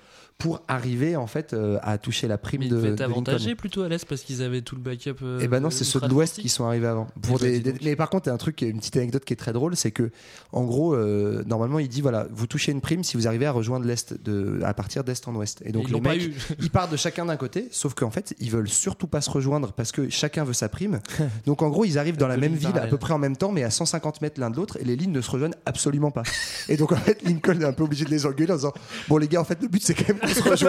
pour 0.44 0.62
arriver 0.68 1.16
en 1.16 1.26
fait 1.26 1.54
euh, 1.54 1.80
à 1.84 1.98
toucher 1.98 2.28
la 2.28 2.38
prime 2.38 2.60
Mais 2.60 2.66
ils 2.66 2.70
de, 2.70 2.76
devaient 2.76 2.88
être 2.90 2.96
de 2.96 3.04
Lincoln. 3.04 3.14
avantagés 3.14 3.56
plutôt 3.56 3.82
à 3.84 3.88
l'est 3.88 4.06
parce 4.06 4.22
qu'ils 4.24 4.42
avaient 4.42 4.62
tout 4.62 4.76
le 4.76 4.82
backup. 4.82 5.16
euh, 5.24 5.40
Et 5.40 5.48
ben 5.48 5.62
non, 5.62 5.70
c'est 5.70 5.86
ceux 5.86 6.02
de 6.02 6.08
l'Ouest 6.08 6.40
qui 6.42 6.50
sont 6.50 6.66
arrivés 6.66 6.88
avant. 6.88 7.08
Pour 7.22 7.42
Eh 7.44 7.60
des- 7.62 7.72
des- 7.72 7.80
mais 7.86 7.96
par 7.96 8.10
contre, 8.10 8.28
il 8.28 8.30
y 8.30 8.32
a 8.32 8.34
un 8.34 8.38
truc, 8.38 8.62
une 8.62 8.78
petite 8.80 8.98
anecdote 8.98 9.24
qui 9.24 9.32
est 9.32 9.38
très 9.38 9.54
drôle, 9.54 9.78
c'est 9.78 9.92
que 9.92 10.12
en 10.52 10.66
gros, 10.66 10.94
euh, 10.96 11.44
normalement, 11.48 11.80
il 11.80 11.88
dit 11.88 12.02
voilà, 12.02 12.28
vous 12.30 12.46
touchez 12.46 12.74
une 12.74 12.82
prime 12.82 13.06
si 13.06 13.16
vous 13.16 13.26
arrivez 13.26 13.46
à 13.46 13.52
rejoindre 13.54 13.86
l'est 13.86 14.22
de, 14.22 14.60
à 14.66 14.74
partir 14.74 15.06
d'est 15.06 15.26
en 15.30 15.36
ouest. 15.36 15.62
Et 15.64 15.72
donc 15.72 15.86
Ils 15.88 15.94
les 15.94 16.02
mecs, 16.02 16.32
ils 16.60 16.70
partent 16.70 16.92
de 16.92 16.98
chacun 16.98 17.26
d'un 17.26 17.38
côté, 17.38 17.70
sauf 17.72 17.94
qu'en 17.94 18.12
fait, 18.12 18.36
ils 18.42 18.52
veulent 18.52 18.68
surtout 18.70 19.08
pas 19.08 19.22
se 19.22 19.30
rejoindre 19.30 19.72
parce 19.72 19.94
que 19.94 20.10
chacun 20.10 20.44
veut 20.44 20.52
sa 20.54 20.68
prime. 20.68 21.00
Donc 21.46 21.62
en 21.62 21.70
gros, 21.70 21.86
ils 21.86 21.98
arrivent 21.98 22.18
dans 22.18 22.28
la 22.28 22.36
même 22.38 22.56
ville 22.56 22.78
à 22.78 22.88
peu 22.88 22.98
près 22.98 23.14
en 23.14 23.18
même 23.20 23.38
temps, 23.38 23.52
mais 23.54 23.64
à 23.64 23.70
150 23.70 24.22
mètres 24.22 24.42
l'un 24.42 24.50
de 24.50 24.58
l'autre, 24.58 24.78
et 24.82 24.84
les 24.84 24.96
lignes 24.98 25.12
ne 25.14 25.22
se 25.22 25.32
rejoignent 25.32 25.56
absolument 25.66 26.12
pas. 26.12 26.24
Et 26.68 26.76
donc 26.76 26.92
en 26.92 26.98
fait, 26.98 27.22
Lincoln 27.24 27.62
est 27.62 27.66
un 27.66 27.72
peu 27.74 27.84
obligé 27.84 28.04
de 28.04 28.10
les 28.10 28.26
engueuler 28.26 28.52
en 28.52 28.56
disant 28.58 28.74
bon 29.08 29.18
les 29.18 29.30
gars, 29.30 29.40
en 29.40 29.46
fait, 29.46 29.62
le 29.62 29.68
but 29.70 29.82
c'est 29.84 29.94
quand 29.94 30.10
même 30.10 30.20
qu'on 30.42 30.56
se 30.56 30.66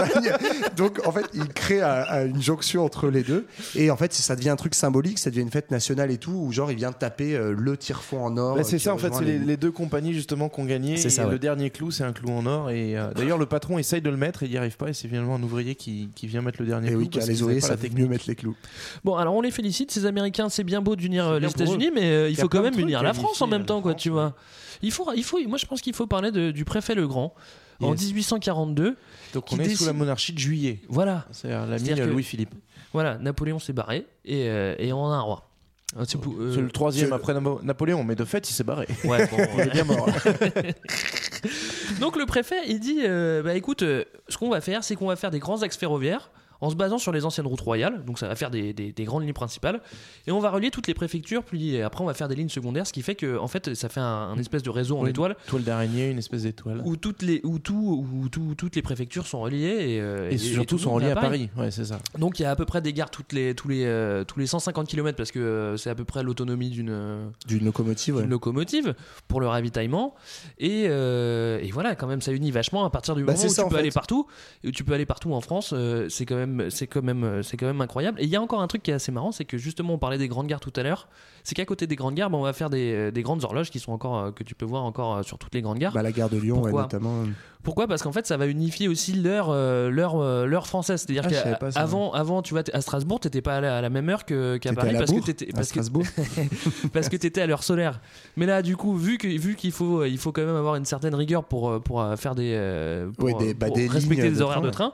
donc 0.77 1.01
en 1.07 1.13
fait, 1.13 1.27
il 1.35 1.47
crée 1.49 1.81
un- 1.83 2.05
un- 2.09 2.27
une 2.27 2.43
jonction 2.43 2.85
entre 2.85 3.09
les 3.09 3.23
deux, 3.23 3.47
et 3.75 3.91
en 3.91 3.97
fait, 3.97 4.13
ça 4.13 4.37
devient 4.37 4.51
un 4.51 4.57
truc 4.57 4.75
symbolique, 4.75 5.19
ça 5.19 5.31
devient 5.31 5.43
une 5.43 5.51
fête 5.51 5.71
nationale 5.71 6.11
et 6.11 6.19
tout, 6.19 6.33
où 6.33 6.53
genre 6.53 6.71
il 6.71 6.77
vient 6.77 6.93
taper 6.93 7.35
euh, 7.37 7.55
le 7.57 7.77
tire-fond 7.77 8.25
en 8.25 8.37
or. 8.37 8.55
Bah, 8.57 8.61
euh, 8.61 8.65
c'est 8.65 8.77
qui 8.79 8.85
ça 8.85 8.95
en 8.95 8.99
fait, 8.99 9.13
c'est 9.15 9.25
les, 9.25 9.39
les 9.39 9.57
deux 9.57 9.71
compagnies 9.71 10.13
justement 10.15 10.49
qui 10.49 10.61
ont 10.61 10.65
gagné. 10.65 10.97
C'est 10.97 11.09
et 11.09 11.11
ça, 11.11 11.27
ouais. 11.27 11.33
Le 11.33 11.39
dernier 11.39 11.71
clou, 11.71 11.91
c'est 11.91 12.05
un 12.05 12.13
clou 12.13 12.31
en 12.31 12.47
or. 12.47 12.71
Et 12.71 12.97
euh, 12.99 13.13
d'ailleurs, 13.15 13.39
le 13.39 13.47
patron 13.47 13.79
essaye 13.79 14.01
de 14.03 14.11
le 14.11 14.17
mettre 14.17 14.43
et 14.43 14.47
il 14.47 14.53
n'y 14.53 14.59
arrive 14.59 14.77
pas. 14.77 14.89
Et 14.89 14.93
c'est 14.93 15.09
finalement 15.09 15.37
un 15.37 15.43
ouvrier 15.43 15.75
qui, 15.75 16.09
qui 16.15 16.27
vient 16.27 16.43
mettre 16.43 16.61
le 16.61 16.67
dernier 16.67 16.89
Et 16.89 16.91
clou. 16.91 17.01
oui, 17.01 17.09
car 17.09 17.27
les 17.27 17.43
ouvriers 17.43 17.61
savent 17.61 17.79
mieux 17.95 18.07
mettre 18.07 18.25
les 18.29 18.35
clous. 18.35 18.57
Bon, 19.05 19.17
alors 19.17 19.35
on 19.35 19.41
les 19.41 19.51
félicite, 19.51 19.91
ces 19.91 20.07
Américains, 20.07 20.49
c'est 20.49 20.65
bien 20.65 20.81
beau 20.83 20.97
d'unir 20.97 21.27
euh, 21.27 21.39
les. 21.39 21.49
États-Unis, 21.49 21.91
mais 21.95 22.03
euh, 22.11 22.29
il 22.29 22.37
faut 22.37 22.49
quand 22.49 22.63
même 22.63 22.79
unir 22.79 23.03
la 23.03 23.15
France 23.15 23.41
en 23.43 23.47
même 23.47 23.65
temps, 23.65 23.81
quoi, 23.81 23.95
tu 23.95 24.11
vois. 24.11 24.35
Il 24.83 24.91
faut, 24.91 25.07
il 25.15 25.23
faut, 25.25 25.39
moi 25.47 25.57
je 25.57 25.67
pense 25.67 25.81
qu'il 25.81 25.95
faut 25.95 26.07
parler 26.07 26.31
de- 26.33 26.51
du 26.51 26.65
préfet 26.65 26.95
Legrand 26.95 27.33
en 27.81 27.93
Yes. 27.93 28.05
1842. 28.07 28.97
Donc 29.33 29.45
on 29.53 29.59
est 29.59 29.75
sous 29.75 29.87
la 29.87 29.93
monarchie 29.93 30.33
de 30.33 30.39
juillet. 30.39 30.81
Voilà, 30.89 31.27
C'est 31.33 31.49
l'ami 31.49 31.91
Louis-Philippe. 31.95 32.55
voilà, 32.93 33.19
Napoléon 33.19 33.59
s'est 33.59 33.73
barré 33.73 34.07
et, 34.25 34.49
euh, 34.49 34.75
et 34.79 34.93
on 34.93 35.07
a 35.11 35.15
un 35.17 35.21
roi. 35.21 35.49
Ah, 35.97 36.03
c'est 36.09 36.19
euh, 36.27 36.53
C'est 36.53 36.61
le 36.61 36.71
troisième 36.71 37.13
après 37.13 37.35
Napoléon, 37.63 38.03
mais 38.03 38.17
de 38.17 38.25
fait, 38.25 38.49
il 38.51 38.53
s'est 38.53 38.65
barré. 38.65 38.89
ouais, 39.05 39.29
bon, 39.29 39.37
Il 39.55 39.61
est 39.61 39.71
bien 39.71 39.85
mort. 39.85 40.09
Donc 42.01 42.17
le 42.17 42.27
préfet, 42.27 42.57
il 42.69 42.81
dit, 42.81 43.01
euh, 43.05 43.43
bah 43.43 43.55
écoute, 43.55 43.83
euh, 43.83 44.05
ce 44.29 44.37
qu'on 44.39 44.49
va 44.51 44.61
faire, 44.61 44.83
c'est 44.83 44.97
qu'on 44.97 45.07
va 45.07 45.17
faire 45.17 45.31
des 45.31 45.39
grands 45.39 45.63
axes 45.63 45.77
ferroviaires 45.77 46.31
en 46.61 46.71
se 46.71 46.77
basant 46.77 46.99
sur 46.99 47.13
les 47.13 47.25
anciennes 47.25 47.47
routes 47.47 47.61
royales, 47.61 48.05
donc 48.05 48.19
ça 48.19 48.29
va 48.29 48.37
faire 48.37 48.51
des, 48.51 48.73
des- 48.73 48.93
des 48.93 49.05
grandes 49.05 49.23
lignes 49.25 49.33
principales, 49.33 49.81
et 50.27 50.33
on 50.33 50.41
va 50.41 50.51
relier 50.51 50.71
toutes 50.71 50.87
les 50.87 50.95
préfectures, 50.95 51.43
puis 51.45 51.81
après 51.83 52.03
on 52.03 52.07
va 52.07 52.15
faire 52.15 52.29
des 52.29 52.35
lignes 52.37 52.49
secondaires, 52.49 52.87
ce 52.87 52.93
qui 52.93 53.03
fait 53.03 53.15
que 53.15 53.37
en 53.39 53.49
fait 53.49 53.75
ça 53.75 53.89
fait 53.89 54.01
un, 54.01 54.05
un 54.05 54.39
espèce 54.39 54.63
de 54.63 54.71
réseau 54.71 54.97
en 54.99 55.03
Oui. 55.05 55.11
étoile 55.11 55.37
Toile 55.47 55.63
d'araignée, 55.65 56.11
une 56.11 56.19
espèce 56.19 56.43
d'étoile. 56.45 56.83
où 56.85 56.97
toutes 56.97 57.23
les 57.23 57.41
où 57.45 57.59
tout 57.59 58.07
où 58.13 58.29
tout- 58.29 58.55
toutes 58.57 58.77
les 58.77 58.83
préfectures 58.83 59.27
sont 59.27 59.41
reliées 59.41 59.67
et, 59.95 60.01
euh, 60.01 60.31
Et 60.31 60.35
et 60.35 60.39
surtout 60.39 60.79
sont 60.79 60.99
est 61.01 61.11
à 61.11 61.15
Paris. 61.17 61.51
Ouais, 61.57 61.71
c'est 61.71 61.85
ça. 61.85 61.99
Donc 62.19 62.39
il 62.39 62.43
y 62.43 62.47
a 62.47 62.51
à 62.51 62.57
peu 62.57 62.65
près 62.65 62.81
des 62.81 62.93
gares 62.93 63.11
toutes 63.11 63.33
les 63.33 63.55
tous 63.55 63.69
les 63.69 63.85
euh, 63.85 64.25
tous 64.25 64.39
les 64.39 64.47
150 64.47 64.87
km 64.89 65.17
parce 65.17 65.31
que 65.33 65.39
euh, 65.39 65.77
c'est 65.77 65.91
à 65.91 65.95
peu 65.95 66.05
près 66.05 66.23
l'autonomie 66.23 66.71
d'une 66.71 66.91
euh, 66.91 67.27
D'une 67.47 67.65
locomotive, 67.65 68.17
ouais. 68.17 68.27
locomotive 68.27 68.95
pour 69.29 69.41
le 69.41 69.49
ravitaillement 69.49 70.15
et, 70.59 70.85
et 70.85 71.71
voilà 71.73 71.95
quand 71.97 72.07
même 72.07 72.21
ça 72.21 72.33
unit 72.33 72.51
vachement 72.51 72.85
à 72.85 72.91
partir 72.91 73.15
du 73.15 73.25
Bah, 73.25 73.33
moment 73.33 73.45
où 73.45 73.49
ça, 73.49 73.63
tu 73.63 73.69
peux 73.69 73.75
fait. 73.75 73.81
aller 73.81 73.91
partout 73.91 74.27
et 74.63 74.71
tu 74.73 74.85
peux 74.85 74.93
aller 74.95 75.07
partout 75.07 75.33
en 75.33 75.41
France 75.41 75.75
c'est 76.09 76.27
quand 76.27 76.37
même 76.37 76.54
c'est 76.71 76.87
quand 76.87 77.03
même 77.03 77.25
euh, 77.25 77.43
c'est 77.43 77.57
quand 77.57 77.67
même 77.67 77.81
incroyable 77.81 78.21
et 78.21 78.25
il 78.25 78.31
y 78.31 78.37
a 78.37 78.41
encore 78.43 78.61
un 78.61 78.67
truc 78.67 78.83
qui 78.83 78.91
est 78.91 78.95
assez 78.95 79.13
marrant 79.13 79.33
c'est 79.33 79.45
que 79.45 79.59
justement 79.59 79.95
on 79.95 79.99
parlait 79.99 80.19
des 80.19 80.29
grandes 80.29 80.47
gares 80.47 80.61
tout 80.61 80.73
à 80.77 80.83
l'heure 80.83 81.09
c'est 81.43 81.55
qu'à 81.55 81.65
côté 81.65 81.87
des 81.87 81.97
grandes 81.97 82.15
gares 82.15 82.31
bah, 82.31 82.39
on 82.39 82.43
va 82.43 82.53
faire 82.53 82.71
des, 82.71 82.93
euh, 82.95 83.11
des 83.11 83.23
grandes 83.23 83.45
horloges 83.45 83.71
qui 83.71 83.79
sont 83.81 83.93
encore 83.93 84.19
euh, 84.19 84.31
que 84.31 84.43
tu 84.45 84.55
peux 84.55 84.65
voir 84.67 84.85
encore 84.85 85.25
sur 85.25 85.39
toutes 85.39 85.55
les 85.55 85.63
grandes 85.63 85.79
gares 85.79 85.93
Bah, 85.93 86.03
la 86.03 86.13
gare 86.13 86.31
de 86.31 86.39
Lyon, 86.39 86.63
ouais, 86.63 86.73
notamment. 86.73 87.25
pourquoi? 87.63 87.87
Parce 87.87 88.03
qu'en 88.03 88.13
fait, 88.13 88.27
ça 88.27 88.37
va 88.37 88.47
unifier 88.47 88.89
aussi 88.89 89.13
l'heure, 89.15 89.51
l'heure, 89.91 90.19
l'heure 90.47 90.67
française. 90.67 91.01
C'est-à-dire 91.07 91.25
Ah, 91.27 91.57
qu'avant, 91.71 92.13
avant, 92.13 92.43
tu 92.43 92.53
vois, 92.55 92.63
à 92.73 92.81
Strasbourg, 92.81 93.21
t'étais 93.21 93.41
pas 93.43 93.57
à 93.57 93.61
la, 93.61 93.79
à 93.79 93.81
la 93.81 93.91
même 93.91 94.09
heure 94.09 94.25
que, 94.25 94.57
qu'à 94.59 94.73
Paris 94.73 94.91
à 94.91 94.93
la 94.93 94.99
parce 95.01 95.13
que 95.13 95.21
t'étais, 95.21 95.49
à 95.51 95.57
parce 95.57 95.69
que, 95.69 95.83
Strasbourg. 95.83 96.05
parce 96.93 97.09
que 97.09 97.17
t'étais 97.17 97.41
à 97.41 97.47
l'heure 97.47 97.63
solaire. 97.63 98.01
Mais 98.37 98.47
là, 98.47 98.63
du 98.63 98.77
coup, 98.77 98.97
vu 98.97 99.19
que, 99.19 99.27
vu 99.29 99.55
qu'il 99.57 99.73
faut, 99.73 100.05
il 100.05 100.19
faut 100.19 100.33
quand 100.33 100.45
même 100.45 100.57
avoir 100.57 100.77
une 100.77 100.85
certaine 100.85 101.15
rigueur 101.15 101.45
pour, 101.45 101.81
pour 101.83 102.05
faire 102.17 102.35
des, 102.35 103.07
pour, 103.17 103.27
Ouais, 103.27 103.35
des- 103.35 103.55
bah, 103.55 103.67
pour 103.67 103.77
des 103.77 103.87
respecter 103.89 104.31
les 104.31 104.37
de 104.37 104.43
horaires 104.43 104.59
train, 104.61 104.67
de 104.67 104.71
train. 104.73 104.93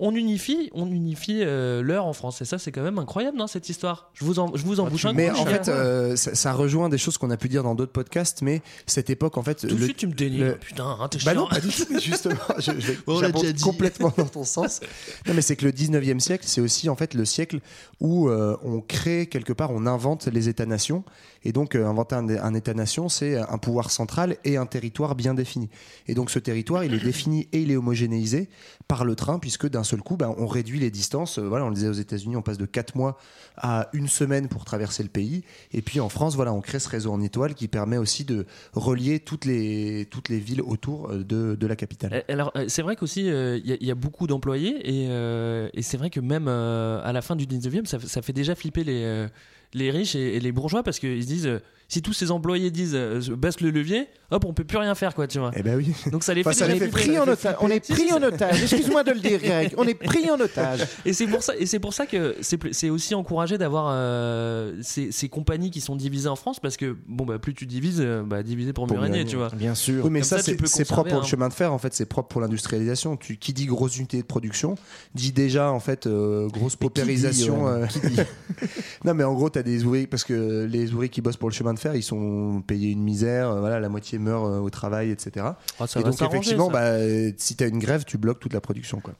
On 0.00 0.14
unifie, 0.14 0.70
on 0.74 0.86
unifie 0.86 1.40
euh, 1.42 1.82
l'heure 1.82 2.06
en 2.06 2.12
France. 2.12 2.40
Et 2.40 2.44
ça, 2.44 2.58
c'est 2.58 2.70
quand 2.70 2.82
même 2.82 2.98
incroyable, 2.98 3.36
non, 3.36 3.48
cette 3.48 3.68
histoire? 3.68 4.10
Je 4.14 4.24
vous 4.24 4.38
en, 4.38 4.54
je 4.54 4.62
vous 4.64 4.78
en 4.78 4.86
Ah, 4.86 4.90
bouche 4.90 5.04
un 5.06 5.12
Mais 5.12 5.28
coup, 5.30 5.38
en 5.38 5.44
fait, 5.44 5.68
euh, 5.68 6.14
ça, 6.14 6.36
ça 6.36 6.52
rejoint 6.52 6.88
des 6.88 6.98
choses 6.98 7.18
qu'on 7.18 7.30
a 7.30 7.36
pu 7.36 7.48
dire 7.48 7.64
dans 7.64 7.74
d'autres 7.74 7.90
podcasts, 7.90 8.42
mais 8.42 8.62
cette 8.86 9.10
époque, 9.10 9.36
en 9.38 9.42
fait. 9.42 9.56
tout 9.56 9.66
de 9.66 9.74
le- 9.74 9.84
suite, 9.84 9.96
tu 9.96 10.06
me 10.06 10.12
dénigres. 10.12 10.44
le- 10.44 10.56
Putain, 10.56 10.96
hein, 11.00 11.08
t'es 11.08 11.18
Bah 11.24 11.32
chiant. 11.32 11.42
non, 11.42 11.48
pas 11.48 11.58
du 11.60 11.68
tout, 11.68 11.84
mais 11.90 11.98
justement, 12.00 12.36
je, 12.58 12.70
je 12.78 12.92
vais- 12.92 12.98
On 13.08 13.14
l'a 13.20 13.26
j'abonde 13.26 13.42
déjà 13.42 13.52
dit. 13.52 13.62
complètement 13.64 14.12
dans 14.16 14.26
ton 14.26 14.44
sens. 14.44 14.80
Non, 15.26 15.34
mais 15.34 15.42
c'est 15.42 15.56
que 15.56 15.64
le 15.64 15.72
19e 15.72 16.20
siècle, 16.20 16.44
c'est 16.46 16.60
aussi 16.60 16.88
en 16.88 16.94
fait 16.94 17.14
le 17.14 17.24
siècle 17.24 17.58
où 18.00 18.28
euh, 18.28 18.56
on 18.62 18.80
crée 18.80 19.26
quelque 19.26 19.52
part, 19.52 19.72
on 19.72 19.84
invente 19.84 20.26
les 20.28 20.48
États-nations. 20.48 21.02
Et 21.44 21.52
donc, 21.52 21.74
euh, 21.74 21.86
inventer 21.86 22.14
un, 22.16 22.28
un 22.28 22.54
État-nation, 22.54 23.08
c'est 23.08 23.36
un 23.36 23.58
pouvoir 23.58 23.90
central 23.90 24.36
et 24.44 24.56
un 24.56 24.66
territoire 24.66 25.14
bien 25.16 25.34
défini. 25.34 25.70
Et 26.06 26.14
donc, 26.14 26.30
ce 26.30 26.38
territoire, 26.38 26.84
il 26.84 26.94
est 26.94 26.98
défini 27.02 27.48
et 27.52 27.60
il 27.62 27.70
est 27.72 27.76
homogénéisé 27.76 28.48
par 28.88 29.04
le 29.04 29.14
train, 29.16 29.38
puisque 29.38 29.68
d'un 29.68 29.84
seul 29.88 30.00
coup, 30.02 30.16
ben, 30.16 30.34
on 30.38 30.46
réduit 30.46 30.78
les 30.78 30.90
distances. 30.90 31.38
Euh, 31.38 31.48
Voilà, 31.48 31.64
on 31.64 31.68
le 31.68 31.74
disait 31.74 31.88
aux 31.88 31.92
États-Unis, 31.92 32.36
on 32.36 32.42
passe 32.42 32.58
de 32.58 32.66
4 32.66 32.94
mois 32.96 33.18
à 33.56 33.88
une 33.92 34.06
semaine 34.08 34.48
pour 34.48 34.64
traverser 34.64 35.02
le 35.02 35.08
pays. 35.08 35.42
Et 35.72 35.82
puis 35.82 35.98
en 36.00 36.08
France, 36.08 36.36
voilà, 36.36 36.52
on 36.52 36.60
crée 36.60 36.78
ce 36.78 36.88
réseau 36.88 37.12
en 37.12 37.20
étoile 37.20 37.54
qui 37.54 37.68
permet 37.68 37.96
aussi 37.96 38.24
de 38.24 38.46
relier 38.72 39.18
toutes 39.20 39.44
les, 39.44 40.06
toutes 40.10 40.28
les 40.28 40.38
villes 40.38 40.62
autour 40.62 41.10
euh, 41.10 41.24
de, 41.24 41.54
de 41.54 41.66
la 41.66 41.76
capitale. 41.76 42.12
Euh, 42.14 42.32
Alors, 42.32 42.52
c'est 42.68 42.82
vrai 42.82 42.94
qu'aussi, 42.96 43.22
il 43.26 43.76
y, 43.80 43.90
a- 43.90 43.94
beaucoup 43.94 44.26
d'employés, 44.26 44.76
et, 44.84 45.82
c'est 45.82 45.96
vrai 45.96 46.10
que 46.10 46.20
même 46.20 46.46
à 46.48 47.12
la 47.12 47.22
fin 47.22 47.34
du 47.36 47.46
19e, 47.46 47.84
ça, 47.86 48.22
fait 48.22 48.32
déjà 48.32 48.54
flipper 48.54 48.84
les, 48.84 49.26
les 49.74 49.90
riches 49.90 50.14
et, 50.14 50.36
et 50.36 50.40
les 50.40 50.52
bourgeois 50.52 50.82
parce 50.82 50.98
qu'ils 50.98 51.22
se 51.22 51.28
disent 51.28 51.46
euh, 51.46 51.58
si 51.90 52.02
tous 52.02 52.12
ces 52.12 52.30
employés 52.30 52.70
disent 52.70 52.94
euh, 52.94 53.20
baisse 53.34 53.60
le 53.62 53.70
levier, 53.70 54.08
hop, 54.30 54.44
on 54.44 54.52
peut 54.52 54.64
plus 54.64 54.76
rien 54.76 54.94
faire, 54.94 55.14
quoi, 55.14 55.26
tu 55.26 55.38
vois. 55.38 55.52
Eh 55.56 55.62
ben 55.62 55.74
oui. 55.74 55.94
Donc 56.12 56.22
ça 56.22 56.34
les 56.34 56.42
Enfin, 56.42 56.50
fait 56.50 56.58
ça 56.58 56.66
déjà 56.66 56.74
les 56.78 56.90
fait 56.90 56.92
flipper. 56.92 57.16
Pris 57.16 57.18
en 57.18 57.32
otage. 57.32 57.56
On 57.60 57.70
est 57.70 57.80
pris 57.80 58.12
en 58.12 58.22
otage. 58.22 58.62
Excuse-moi 58.62 59.04
de 59.04 59.12
le 59.12 59.20
dire, 59.20 59.40
Greg. 59.40 59.72
On 59.78 59.84
est 59.84 59.94
pris 59.94 60.30
en 60.30 60.38
otage. 60.38 60.86
Et 61.06 61.14
c'est 61.14 61.26
pour 61.26 61.42
ça, 61.42 61.56
et 61.56 61.64
c'est 61.64 61.78
pour 61.78 61.94
ça 61.94 62.04
que 62.04 62.36
c'est 62.42 62.90
aussi 62.90 63.14
encouragé 63.14 63.56
d'avoir 63.56 63.86
euh, 63.88 64.74
ces, 64.82 65.12
ces 65.12 65.30
compagnies 65.30 65.70
qui 65.70 65.80
sont 65.80 65.96
divisées 65.96 66.28
en 66.28 66.36
France 66.36 66.60
parce 66.60 66.76
que 66.76 66.96
bon 67.06 67.24
bah 67.24 67.38
plus 67.38 67.54
tu 67.54 67.64
divises, 67.64 68.02
bah 68.26 68.42
diviser 68.42 68.74
pour, 68.74 68.86
Pour 68.86 68.96
mieux 68.96 69.02
régner, 69.02 69.24
tu 69.24 69.36
vois. 69.36 69.48
Bien 69.48 69.74
sûr. 69.74 70.04
Oui, 70.04 70.10
mais 70.10 70.20
Comme 70.20 70.28
ça, 70.28 70.38
ça, 70.38 70.52
c'est 70.66 70.84
propre 70.84 71.08
pour 71.08 71.20
le 71.20 71.26
chemin 71.26 71.48
de 71.48 71.54
fer, 71.54 71.72
en 71.72 71.78
fait, 71.78 71.94
c'est 71.94 72.06
propre 72.06 72.28
pour 72.28 72.42
l'industrialisation. 72.42 73.16
Tu, 73.16 73.38
qui 73.38 73.54
dit 73.54 73.64
grosse 73.64 73.96
unité 73.96 74.18
de 74.18 74.26
production, 74.26 74.74
dit 75.14 75.32
déjà, 75.32 75.72
en 75.72 75.80
fait, 75.80 76.06
grosse 76.06 76.52
Mais 76.52 76.58
qui 76.58 76.68
dit, 76.68 76.76
paupérisation. 76.76 77.66
non, 79.04 79.14
mais 79.14 79.24
en 79.24 79.32
gros, 79.32 79.48
tu 79.62 79.68
as 79.68 79.72
des 79.72 79.84
ouvriers, 79.84 80.06
parce 80.06 80.24
que 80.24 80.64
les 80.64 80.92
ouvriers 80.92 81.08
qui 81.08 81.20
bossent 81.20 81.36
pour 81.36 81.48
le 81.48 81.54
chemin 81.54 81.74
de 81.74 81.78
fer, 81.78 81.94
ils 81.94 82.02
sont 82.02 82.62
payés 82.66 82.90
une 82.90 83.02
misère, 83.02 83.50
euh, 83.50 83.60
voilà, 83.60 83.80
la 83.80 83.88
moitié 83.88 84.18
meurt 84.18 84.44
euh, 84.46 84.58
au 84.58 84.70
travail, 84.70 85.10
etc. 85.10 85.46
Ah, 85.80 85.86
ça 85.86 86.00
Et 86.00 86.02
va 86.02 86.10
donc, 86.10 86.20
effectivement, 86.22 86.66
ça. 86.66 86.72
bah, 86.72 86.82
euh, 86.82 87.30
si 87.36 87.56
tu 87.56 87.64
as 87.64 87.66
une 87.66 87.78
grève, 87.78 88.04
tu 88.04 88.18
bloques 88.18 88.40
toute 88.40 88.52
la 88.52 88.60
production. 88.60 89.00
Quoi. 89.00 89.14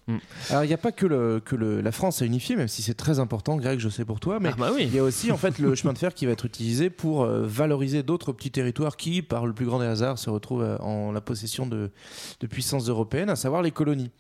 Alors, 0.51 0.65
il 0.65 0.69
n'y 0.69 0.75
a 0.75 0.79
pas 0.79 0.93
que, 0.93 1.07
le, 1.07 1.41
que 1.45 1.57
le- 1.57 1.81
la 1.81 1.93
France 1.93 2.23
à 2.23 2.25
unifier, 2.25 2.57
même 2.57 2.69
si 2.69 2.83
c'est 2.83 2.95
très 2.95 3.19
important, 3.19 3.57
Greg, 3.57 3.79
je 3.79 3.89
sais 3.89 4.05
pour 4.05 4.21
toi, 4.21 4.39
mais 4.41 4.51
Ah 4.53 4.57
bah 4.59 4.71
oui. 4.75 4.85
il 4.85 4.95
y 4.95 4.99
a 4.99 5.03
aussi 5.05 5.31
en 5.33 5.37
fait 5.37 5.59
le 5.59 5.75
chemin 5.75 5.93
de 5.93 5.99
fer 5.99 6.15
qui 6.15 6.27
va 6.27 6.33
être 6.33 6.45
utilisé 6.47 6.91
pour 6.91 7.23
euh, 7.25 7.43
valoriser 7.47 8.03
d'autres 8.03 8.33
petits 8.33 8.51
territoires 8.51 8.97
qui, 8.97 9.23
par 9.23 9.47
le 9.47 9.53
plus 9.53 9.67
grand 9.67 9.79
des 9.81 9.87
hasards, 9.87 10.19
se 10.19 10.31
retrouvent 10.31 10.77
en 10.81 11.13
la 11.13 11.21
possession 11.21 11.67
de, 11.67 11.91
de 12.41 12.47
puissances 12.47 12.89
européennes, 12.89 13.31
à 13.31 13.37
savoir 13.37 13.63
les 13.63 13.71
colonies. 13.71 14.11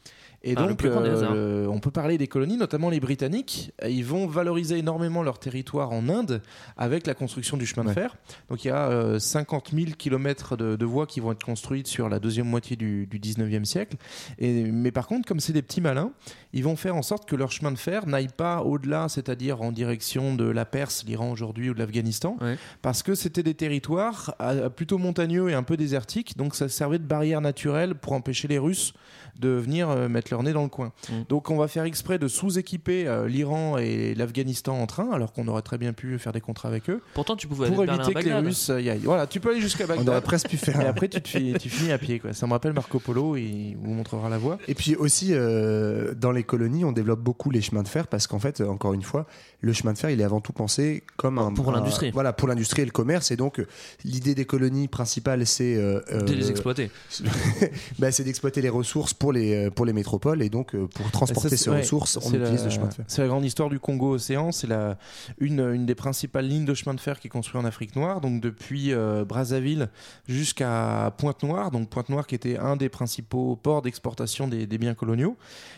Et 0.44 0.54
Ah, 0.56 0.66
donc, 0.68 0.82
le- 0.82 1.66
on 1.68 1.80
peut 1.80 1.90
parler 1.90 2.16
des 2.16 2.28
colonies, 2.28 2.56
notamment 2.56 2.90
les 2.90 3.00
Britanniques. 3.00 3.72
Ils 3.88 4.04
vont 4.04 4.26
valoriser 4.28 4.78
énormément 4.78 5.22
leur 5.24 5.40
territoire 5.40 5.90
en 5.90 6.08
Inde 6.08 6.42
avec 6.76 7.06
la 7.08 7.14
construction 7.14 7.56
du 7.56 7.66
chemin 7.66 7.84
de 7.84 7.92
fer. 7.92 8.14
Donc, 8.48 8.64
il 8.64 8.68
y 8.68 8.70
a 8.70 8.88
euh, 8.88 9.18
50 9.18 9.70
000 9.74 9.90
kilomètres 9.98 10.56
de, 10.56 10.76
de 10.76 10.84
voies 10.84 11.06
qui 11.08 11.18
vont 11.18 11.32
être 11.32 11.44
construites 11.44 11.88
sur 11.88 12.08
la 12.08 12.20
deuxième 12.20 12.46
moitié 12.46 12.76
du, 12.76 13.06
du 13.06 13.18
19e 13.18 13.64
siècle. 13.64 13.96
Et, 14.38 14.62
mais 14.70 14.92
par 14.92 15.08
contre, 15.08 15.26
comme 15.26 15.40
c'est 15.40 15.52
des 15.52 15.62
petits 15.62 15.80
malins, 15.80 16.12
ils 16.52 16.62
vont 16.62 16.76
faire 16.76 16.94
en 16.94 17.02
sorte 17.02 17.28
que 17.28 17.34
leur 17.34 17.50
chemin 17.50 17.72
de 17.72 17.78
fer 17.78 18.06
n'aille 18.06 18.28
pas 18.28 18.62
au-delà, 18.62 19.08
c'est-à-dire 19.08 19.60
en 19.60 19.72
direction 19.72 20.34
de 20.36 20.44
la 20.44 20.64
Perse, 20.64 21.04
l'Iran 21.04 21.32
aujourd'hui 21.32 21.70
ou 21.70 21.74
de 21.74 21.80
l'Afghanistan, 21.80 22.36
Ouais. 22.40 22.56
parce 22.80 23.02
que 23.02 23.14
c'était 23.16 23.42
des 23.42 23.54
territoires 23.54 24.34
euh, 24.40 24.68
plutôt 24.68 24.98
montagneux 24.98 25.50
et 25.50 25.54
un 25.54 25.64
peu 25.64 25.76
désertiques, 25.76 26.36
donc 26.38 26.54
ça 26.54 26.68
servait 26.68 26.98
de 27.00 27.04
barrière 27.06 27.40
naturelle 27.40 27.96
pour 27.96 28.12
empêcher 28.12 28.46
les 28.48 28.58
Russes 28.58 28.92
de 29.38 29.48
venir 29.50 29.88
euh, 29.90 30.08
mettre 30.08 30.27
leur 30.30 30.42
nez 30.42 30.52
dans 30.52 30.62
le 30.62 30.68
coin. 30.68 30.92
Mm. 31.10 31.12
Donc 31.28 31.50
on 31.50 31.56
va 31.56 31.68
faire 31.68 31.84
exprès 31.84 32.18
de 32.18 32.28
sous-équiper 32.28 33.06
euh, 33.06 33.28
l'Iran 33.28 33.78
et 33.78 34.14
l'Afghanistan 34.14 34.78
en 34.80 34.86
train, 34.86 35.10
alors 35.12 35.32
qu'on 35.32 35.46
aurait 35.48 35.62
très 35.62 35.78
bien 35.78 35.92
pu 35.92 36.18
faire 36.18 36.32
des 36.32 36.40
contrats 36.40 36.68
avec 36.68 36.88
eux, 36.90 37.02
Pourtant, 37.14 37.36
tu 37.36 37.46
pouvais 37.46 37.68
pour 37.70 37.82
aller 37.82 37.92
éviter 37.92 38.12
que 38.14 38.18
les 38.20 38.24
Bagdad. 38.30 38.44
Russes 38.46 38.70
euh, 38.70 38.80
y 38.80 38.90
aillent. 38.90 39.00
Voilà, 39.04 39.26
tu 39.26 39.40
peux 39.40 39.50
aller 39.50 39.60
jusqu'à 39.60 39.84
On 39.84 39.90
aurait 39.90 39.96
Bagdad. 40.04 40.22
presque 40.24 40.48
pu 40.48 40.56
faire. 40.56 40.80
Et 40.80 40.86
après, 40.86 41.08
tu, 41.08 41.20
te 41.20 41.28
fi- 41.28 41.54
tu 41.60 41.68
finis 41.68 41.92
à 41.92 41.98
pied. 41.98 42.18
Quoi. 42.18 42.32
Ça 42.32 42.46
me 42.46 42.52
rappelle 42.52 42.72
Marco 42.72 42.98
Polo, 42.98 43.36
il 43.36 43.76
vous 43.80 43.92
montrera 43.92 44.28
la 44.28 44.38
voie. 44.38 44.58
Et 44.68 44.74
puis 44.74 44.94
aussi, 44.96 45.28
euh, 45.32 46.14
dans 46.14 46.32
les 46.32 46.42
colonies, 46.44 46.84
on 46.84 46.92
développe 46.92 47.20
beaucoup 47.20 47.50
les 47.50 47.60
chemins 47.60 47.82
de 47.82 47.88
fer 47.88 48.06
parce 48.06 48.26
qu'en 48.26 48.38
fait, 48.38 48.60
euh, 48.60 48.68
encore 48.68 48.94
une 48.94 49.02
fois, 49.02 49.26
le 49.60 49.72
chemin 49.72 49.92
de 49.92 49.98
fer, 49.98 50.10
il 50.10 50.20
est 50.20 50.24
avant 50.24 50.40
tout 50.40 50.52
pensé 50.52 51.02
comme 51.16 51.38
un. 51.38 51.52
Pour 51.52 51.72
l'industrie. 51.72 52.10
Voilà, 52.12 52.32
pour 52.32 52.48
l'industrie 52.48 52.82
et 52.82 52.84
le 52.84 52.90
commerce. 52.90 53.30
Et 53.30 53.36
donc, 53.36 53.64
l'idée 54.04 54.34
des 54.34 54.44
colonies 54.44 54.88
principales, 54.88 55.46
c'est. 55.46 55.76
euh, 55.76 56.00
De 56.22 56.32
les 56.34 56.50
exploiter. 56.50 56.90
bah, 57.98 58.10
c'est 58.12 58.24
d'exploiter 58.24 58.60
les 58.62 58.68
ressources 58.68 59.14
pour 59.14 59.32
les, 59.32 59.70
pour 59.70 59.84
les 59.86 59.92
métropoles 59.92 60.17
métropole 60.18 60.42
et 60.42 60.48
donc 60.48 60.74
euh, 60.74 60.86
pour 60.86 61.10
transporter 61.10 61.56
ces 61.56 61.70
ouais, 61.70 61.78
ressources, 61.80 62.18
on 62.22 62.28
utilise 62.32 62.58
la- 62.60 62.64
le 62.64 62.70
chemin 62.70 62.86
de 62.88 62.94
fer. 62.94 63.04
C'est 63.08 63.22
la 63.22 63.28
grande 63.28 63.44
histoire 63.44 63.68
du 63.68 63.78
Congo-Océan. 63.78 64.52
C'est 64.52 64.66
la, 64.66 64.98
une, 65.38 65.60
une 65.60 65.86
des 65.86 65.94
principales 65.94 66.46
lignes 66.46 66.64
de 66.64 66.74
chemin 66.74 66.94
de 66.94 67.00
fer 67.00 67.20
qui 67.20 67.28
est 67.28 67.30
construite 67.30 67.62
en 67.62 67.64
Afrique 67.64 67.94
noire. 67.96 68.20
Donc 68.20 68.40
depuis 68.40 68.92
euh, 68.92 69.24
Brazzaville 69.24 69.88
jusqu'à 70.26 71.12
Pointe-Noire. 71.18 71.70
Donc 71.70 71.88
Pointe-Noire 71.88 72.26
qui 72.26 72.34
était 72.34 72.58
un 72.58 72.76
des 72.76 72.88
principaux 72.88 73.56
ports 73.56 73.82
d'exportation 73.82 74.48
des, 74.48 74.66
des 74.66 74.78
biens 74.78 74.94
coloniaux. 74.94 75.36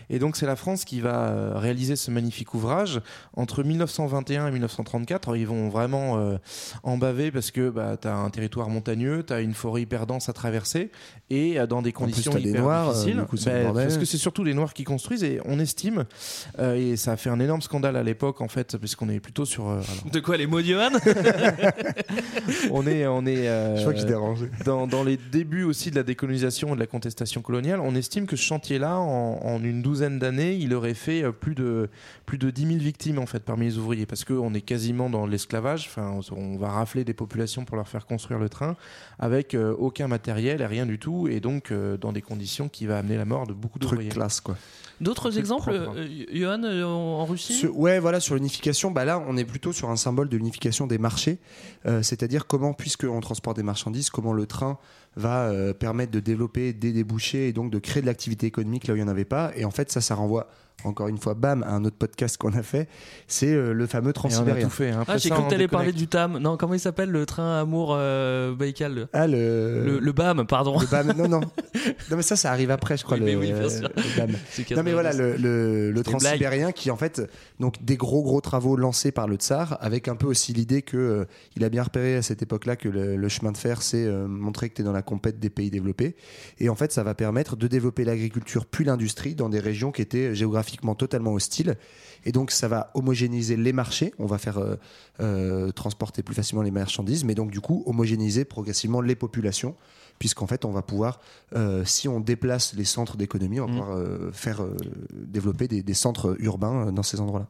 Et 0.09 0.19
donc 0.19 0.37
c'est 0.37 0.47
la 0.47 0.57
France 0.57 0.85
qui 0.85 1.01
va 1.01 1.29
euh, 1.29 1.53
réaliser 1.57 1.97
ce 1.97 2.11
magnifique 2.11 2.55
ouvrage. 2.55 3.01
Entre 3.37 3.63
1921 3.63 4.49
et 4.49 4.51
1934, 4.53 5.29
Alors, 5.29 5.37
ils 5.37 5.47
vont 5.47 5.69
vraiment 5.69 6.19
euh, 6.19 6.37
en 6.83 6.97
baver 6.99 7.31
parce 7.31 7.51
que 7.51 7.71
bah, 7.71 7.97
tu 8.01 8.09
as 8.09 8.17
un 8.17 8.31
territoire 8.31 8.69
montagneux, 8.69 9.23
tu 9.27 9.33
as 9.33 9.41
une 9.41 9.55
forêt 9.55 9.83
hyper 9.83 10.07
dense 10.07 10.29
à 10.29 10.33
traverser 10.33 10.91
et 11.31 11.59
euh, 11.61 11.67
dans 11.67 11.83
des 11.83 11.93
plus, 11.93 11.99
conditions 12.01 12.35
des 12.35 12.49
hyper 12.51 12.63
Noirs, 12.63 12.89
euh, 12.89 12.93
difficiles. 12.93 13.17
Bah, 13.47 13.63
bordel. 13.65 13.87
parce 13.87 13.99
que 13.99 14.05
c'est 14.05 14.19
surtout 14.31 14.45
les 14.45 14.55
Noirs 14.55 14.75
qui 14.75 14.85
construisent 14.85 15.25
et 15.25 15.41
on 15.45 15.59
estime, 15.59 16.05
euh, 16.61 16.77
et 16.77 16.97
ça 16.97 17.13
a 17.13 17.17
fait 17.17 17.31
un 17.31 17.41
énorme 17.41 17.63
scandale 17.63 17.97
à 17.97 18.05
l'époque 18.05 18.41
en 18.41 18.47
fait, 18.47 18.77
puisqu'on 18.77 19.09
est 19.09 19.19
plutôt 19.19 19.45
sur. 19.45 19.69
euh, 19.69 19.81
alors, 19.81 20.13
De 20.13 20.21
quoi 20.21 20.37
les 20.37 20.47
mots 20.47 20.61
on 22.71 22.87
est, 22.87 23.07
on 23.09 23.27
est. 23.27 23.49
euh, 23.49 23.75
Je 23.77 23.81
crois 23.81 23.93
qu'il 23.93 24.03
s'est 24.03 24.09
dérangé. 24.09 24.47
dans, 24.65 24.87
dans 24.87 25.03
les 25.03 25.17
débuts 25.17 25.65
aussi 25.65 25.91
de 25.91 25.97
la 25.97 26.05
décolonisation 26.05 26.69
et 26.69 26.75
de 26.77 26.81
la 26.81 26.87
contestation 26.87 27.43
coloniale, 27.43 27.81
on 27.81 27.97
estime 27.97 28.27
que 28.27 28.37
ce 28.37 28.43
chantier-là, 28.43 28.99
en, 28.99 29.41
en 29.43 29.65
une 29.65 29.83
douzaine 29.83 30.21
d'années, 30.21 30.55
il 30.55 30.75
aurait 30.75 30.95
fait 30.95 31.25
plus 31.33 31.57
de, 31.57 31.89
plus 32.25 32.39
de 32.39 32.51
10 32.51 32.67
000 32.67 32.79
victimes 32.79 33.19
en 33.19 33.27
fait 33.27 33.41
parmi 33.43 33.67
les 33.67 33.79
ouvriers, 33.79 34.07
parce 34.07 34.25
qu'on 34.25 34.55
est 34.55 34.61
quasiment 34.61 35.11
dans 35.11 35.27
l'esclavage. 35.27 35.87
Enfin, 35.89 36.21
on, 36.37 36.57
va 36.57 36.69
rafler 36.69 37.03
des 37.05 37.15
populations 37.15 37.65
pour 37.65 37.77
leur 37.77 37.89
faire 37.89 38.07
construire 38.07 38.39
le 38.39 38.49
train 38.49 38.77
avec 39.19 39.55
euh, 39.55 39.75
aucun 39.79 40.07
matériel 40.09 40.61
et 40.61 40.67
rien 40.67 40.87
du 40.87 40.99
tout, 41.01 41.27
et 41.27 41.41
donc 41.41 41.73
euh, 41.73 41.97
dans 41.97 42.13
des 42.13 42.23
conditions 42.23 42.69
qui 42.69 42.87
va 42.87 42.99
amener 42.99 43.17
la 43.17 43.25
mort 43.25 43.47
de 43.47 43.55
beaucoup 43.55 43.79
d'ouvriers. 43.79 44.11
Classe 44.21 44.41
quoi. 44.41 44.57
D'autres 45.01 45.39
exemples, 45.39 45.71
euh, 45.71 46.07
Johan, 46.31 46.63
euh, 46.63 46.85
en 46.85 47.21
en 47.21 47.25
Russie 47.25 47.55
Sur- 47.55 47.75
ouais, 47.79 47.99
voilà, 48.01 48.21
sur 48.21 48.35
l'unification, 48.35 48.91
bah 48.91 49.07
là, 49.07 49.25
on 49.27 49.35
est 49.39 49.47
plutôt 49.47 49.73
sur 49.73 49.89
un 49.89 49.97
symbole 49.97 50.29
de 50.29 50.37
l'unification 50.37 50.87
des 50.87 50.99
marchés, 50.99 51.39
Euh, 51.87 52.03
c'est-à-dire 52.03 52.47
comment, 52.47 52.75
puisqu'on 52.75 53.21
transporte 53.21 53.57
des 53.57 53.63
marchandises, 53.63 54.11
comment 54.11 54.35
le 54.35 54.45
train 54.45 54.77
va 55.17 55.49
euh, 55.49 55.73
permettre 55.73 56.13
de 56.13 56.21
développer 56.21 56.75
des 56.75 56.93
débouchés 56.93 57.49
et 57.49 57.55
donc 57.55 57.71
de 57.73 57.79
créer 57.79 58.03
de 58.03 58.07
l'activité 58.07 58.47
économique 58.47 58.87
là 58.87 58.93
où 58.93 58.97
il 58.99 59.03
n'y 59.03 59.09
en 59.09 59.11
avait 59.11 59.25
pas. 59.25 59.53
Et 59.57 59.65
en 59.65 59.71
fait, 59.71 59.91
ça, 59.91 60.03
ça 60.03 60.15
renvoie 60.15 60.49
encore 60.85 61.09
une 61.09 61.19
fois, 61.19 61.35
bam, 61.35 61.63
à 61.63 61.73
un 61.73 61.85
autre 61.85 61.97
podcast 61.97 62.37
qu'on 62.37 62.53
a 62.53 62.63
fait, 62.63 62.89
c'est 63.27 63.53
euh, 63.53 63.73
le 63.73 63.87
fameux 63.87 64.07
Et 64.07 64.09
on 64.09 64.11
a 64.11 64.13
transsibérien. 64.15 64.65
tout 64.67 64.71
fait. 64.71 64.91
hein. 64.91 65.05
Ah, 65.09 65.19
j'ai 65.19 65.31
cru 65.31 65.43
que 65.45 65.51
t'allais 65.51 65.69
parler 65.69 65.93
du 65.93 66.07
TAM. 66.09 66.39
Non, 66.39 66.57
comment 66.57 66.75
il 66.75 66.81
s'appelle 66.81 67.11
le 67.11 67.27
train 67.27 67.61
Amour 67.61 67.95
euh, 67.97 68.55
Baïkal? 68.55 69.09
Ah, 69.13 69.27
le... 69.27 69.85
le, 69.85 69.99
le 69.99 70.13
BAM, 70.13 70.47
pardon. 70.47 70.79
le 70.79 70.87
BAM, 70.87 71.13
non, 71.17 71.29
non. 71.29 71.41
Non, 72.11 72.17
mais 72.17 72.23
ça, 72.23 72.37
ça 72.37 72.51
arrive 72.51 72.71
après, 72.71 72.97
je 72.97 73.05
crois, 73.05 73.17
Oui, 73.17 73.21
le, 73.21 73.27
mais 73.27 73.37
oui, 73.37 73.53
bien 73.53 73.69
sûr. 73.69 73.89
le 73.97 74.17
BAM. 74.17 74.31
C'est 74.51 74.71
Non 74.73 74.83
mais 74.83 74.93
voilà 74.93 75.11
90. 75.11 75.43
le, 75.43 76.03
transsibérien 76.03 76.73
qui 76.73 76.91
en 76.91 76.97
fait 76.97 77.23
donc 77.61 77.83
des 77.85 77.97
gros 77.97 78.23
gros 78.23 78.41
travaux 78.41 78.77
lancés 78.77 79.13
par 79.13 79.29
le 79.29 79.37
tsar 79.37 79.77
avec 79.81 80.09
un 80.09 80.17
peu 80.17 80.27
aussi 80.27 80.53
l'idée 80.53 80.83
que 80.83 80.97
euh, 80.97 81.25
il 81.57 81.65
a 81.65 81.69
bien 81.69 81.83
repéré 81.83 82.17
à 82.17 82.23
cette 82.23 82.43
époque-là 82.43 82.77
que 82.77 82.89
le, 82.89 83.17
le 83.17 83.29
chemin 83.29 83.53
de 83.53 83.57
fer 83.57 83.83
c'est 83.83 84.05
euh, 84.05 84.27
montrer 84.27 84.69
que 84.71 84.75
tu 84.75 84.83
es 84.83 84.85
dans 84.85 84.93
la 84.93 85.03
compète 85.03 85.39
des 85.39 85.51
pays 85.51 85.71
développés 85.71 86.17
et 86.59 86.69
en 86.69 86.75
fait 86.75 86.91
ça 86.93 87.03
va 87.03 87.15
permettre 87.15 87.57
de 87.57 87.67
développer 87.67 88.05
l'agriculture 88.05 88.67
puis 88.67 88.85
l'industrie 88.85 89.35
dans 89.35 89.49
des 89.49 89.61
régions 89.61 89.93
qui 89.93 90.03
étaient 90.03 90.35
géographiquement 90.71 90.95
totalement 90.95 91.33
hostiles 91.33 91.77
et 92.25 92.33
donc 92.33 92.51
ça 92.51 92.69
va 92.69 92.91
homogénéiser 92.95 93.57
les 93.57 93.73
marchés 93.73 94.13
on 94.19 94.27
va 94.27 94.39
faire 94.39 94.59
euh, 94.59 94.77
euh, 95.21 95.73
transporter 95.73 96.23
plus 96.23 96.35
facilement 96.35 96.63
les 96.63 96.71
marchandises 96.71 97.25
mais 97.25 97.35
donc 97.35 97.51
du 97.51 97.61
coup 97.61 97.83
homogénéiser 97.87 98.45
progressivement 98.45 99.01
les 99.01 99.17
populations 99.17 99.75
puisqu'en 100.19 100.47
fait 100.47 100.65
on 100.65 100.71
va 100.71 100.83
pouvoir 100.83 101.21
euh, 101.57 101.85
si 101.85 102.09
on 102.09 102.21
déplace 102.21 102.75
les 102.75 102.85
centres 102.85 103.17
d'économie, 103.17 103.61
on 103.61 103.67
va 103.67 103.73
Mm. 103.73 103.79
pouvoir 103.79 104.35
faire 104.35 104.63
développer 105.13 105.69
des, 105.69 105.83
des 105.83 105.95
centres 105.95 106.37
urbains 106.41 106.93
dans 106.93 107.03
ces 107.03 107.21
endroits-là. 107.21 107.47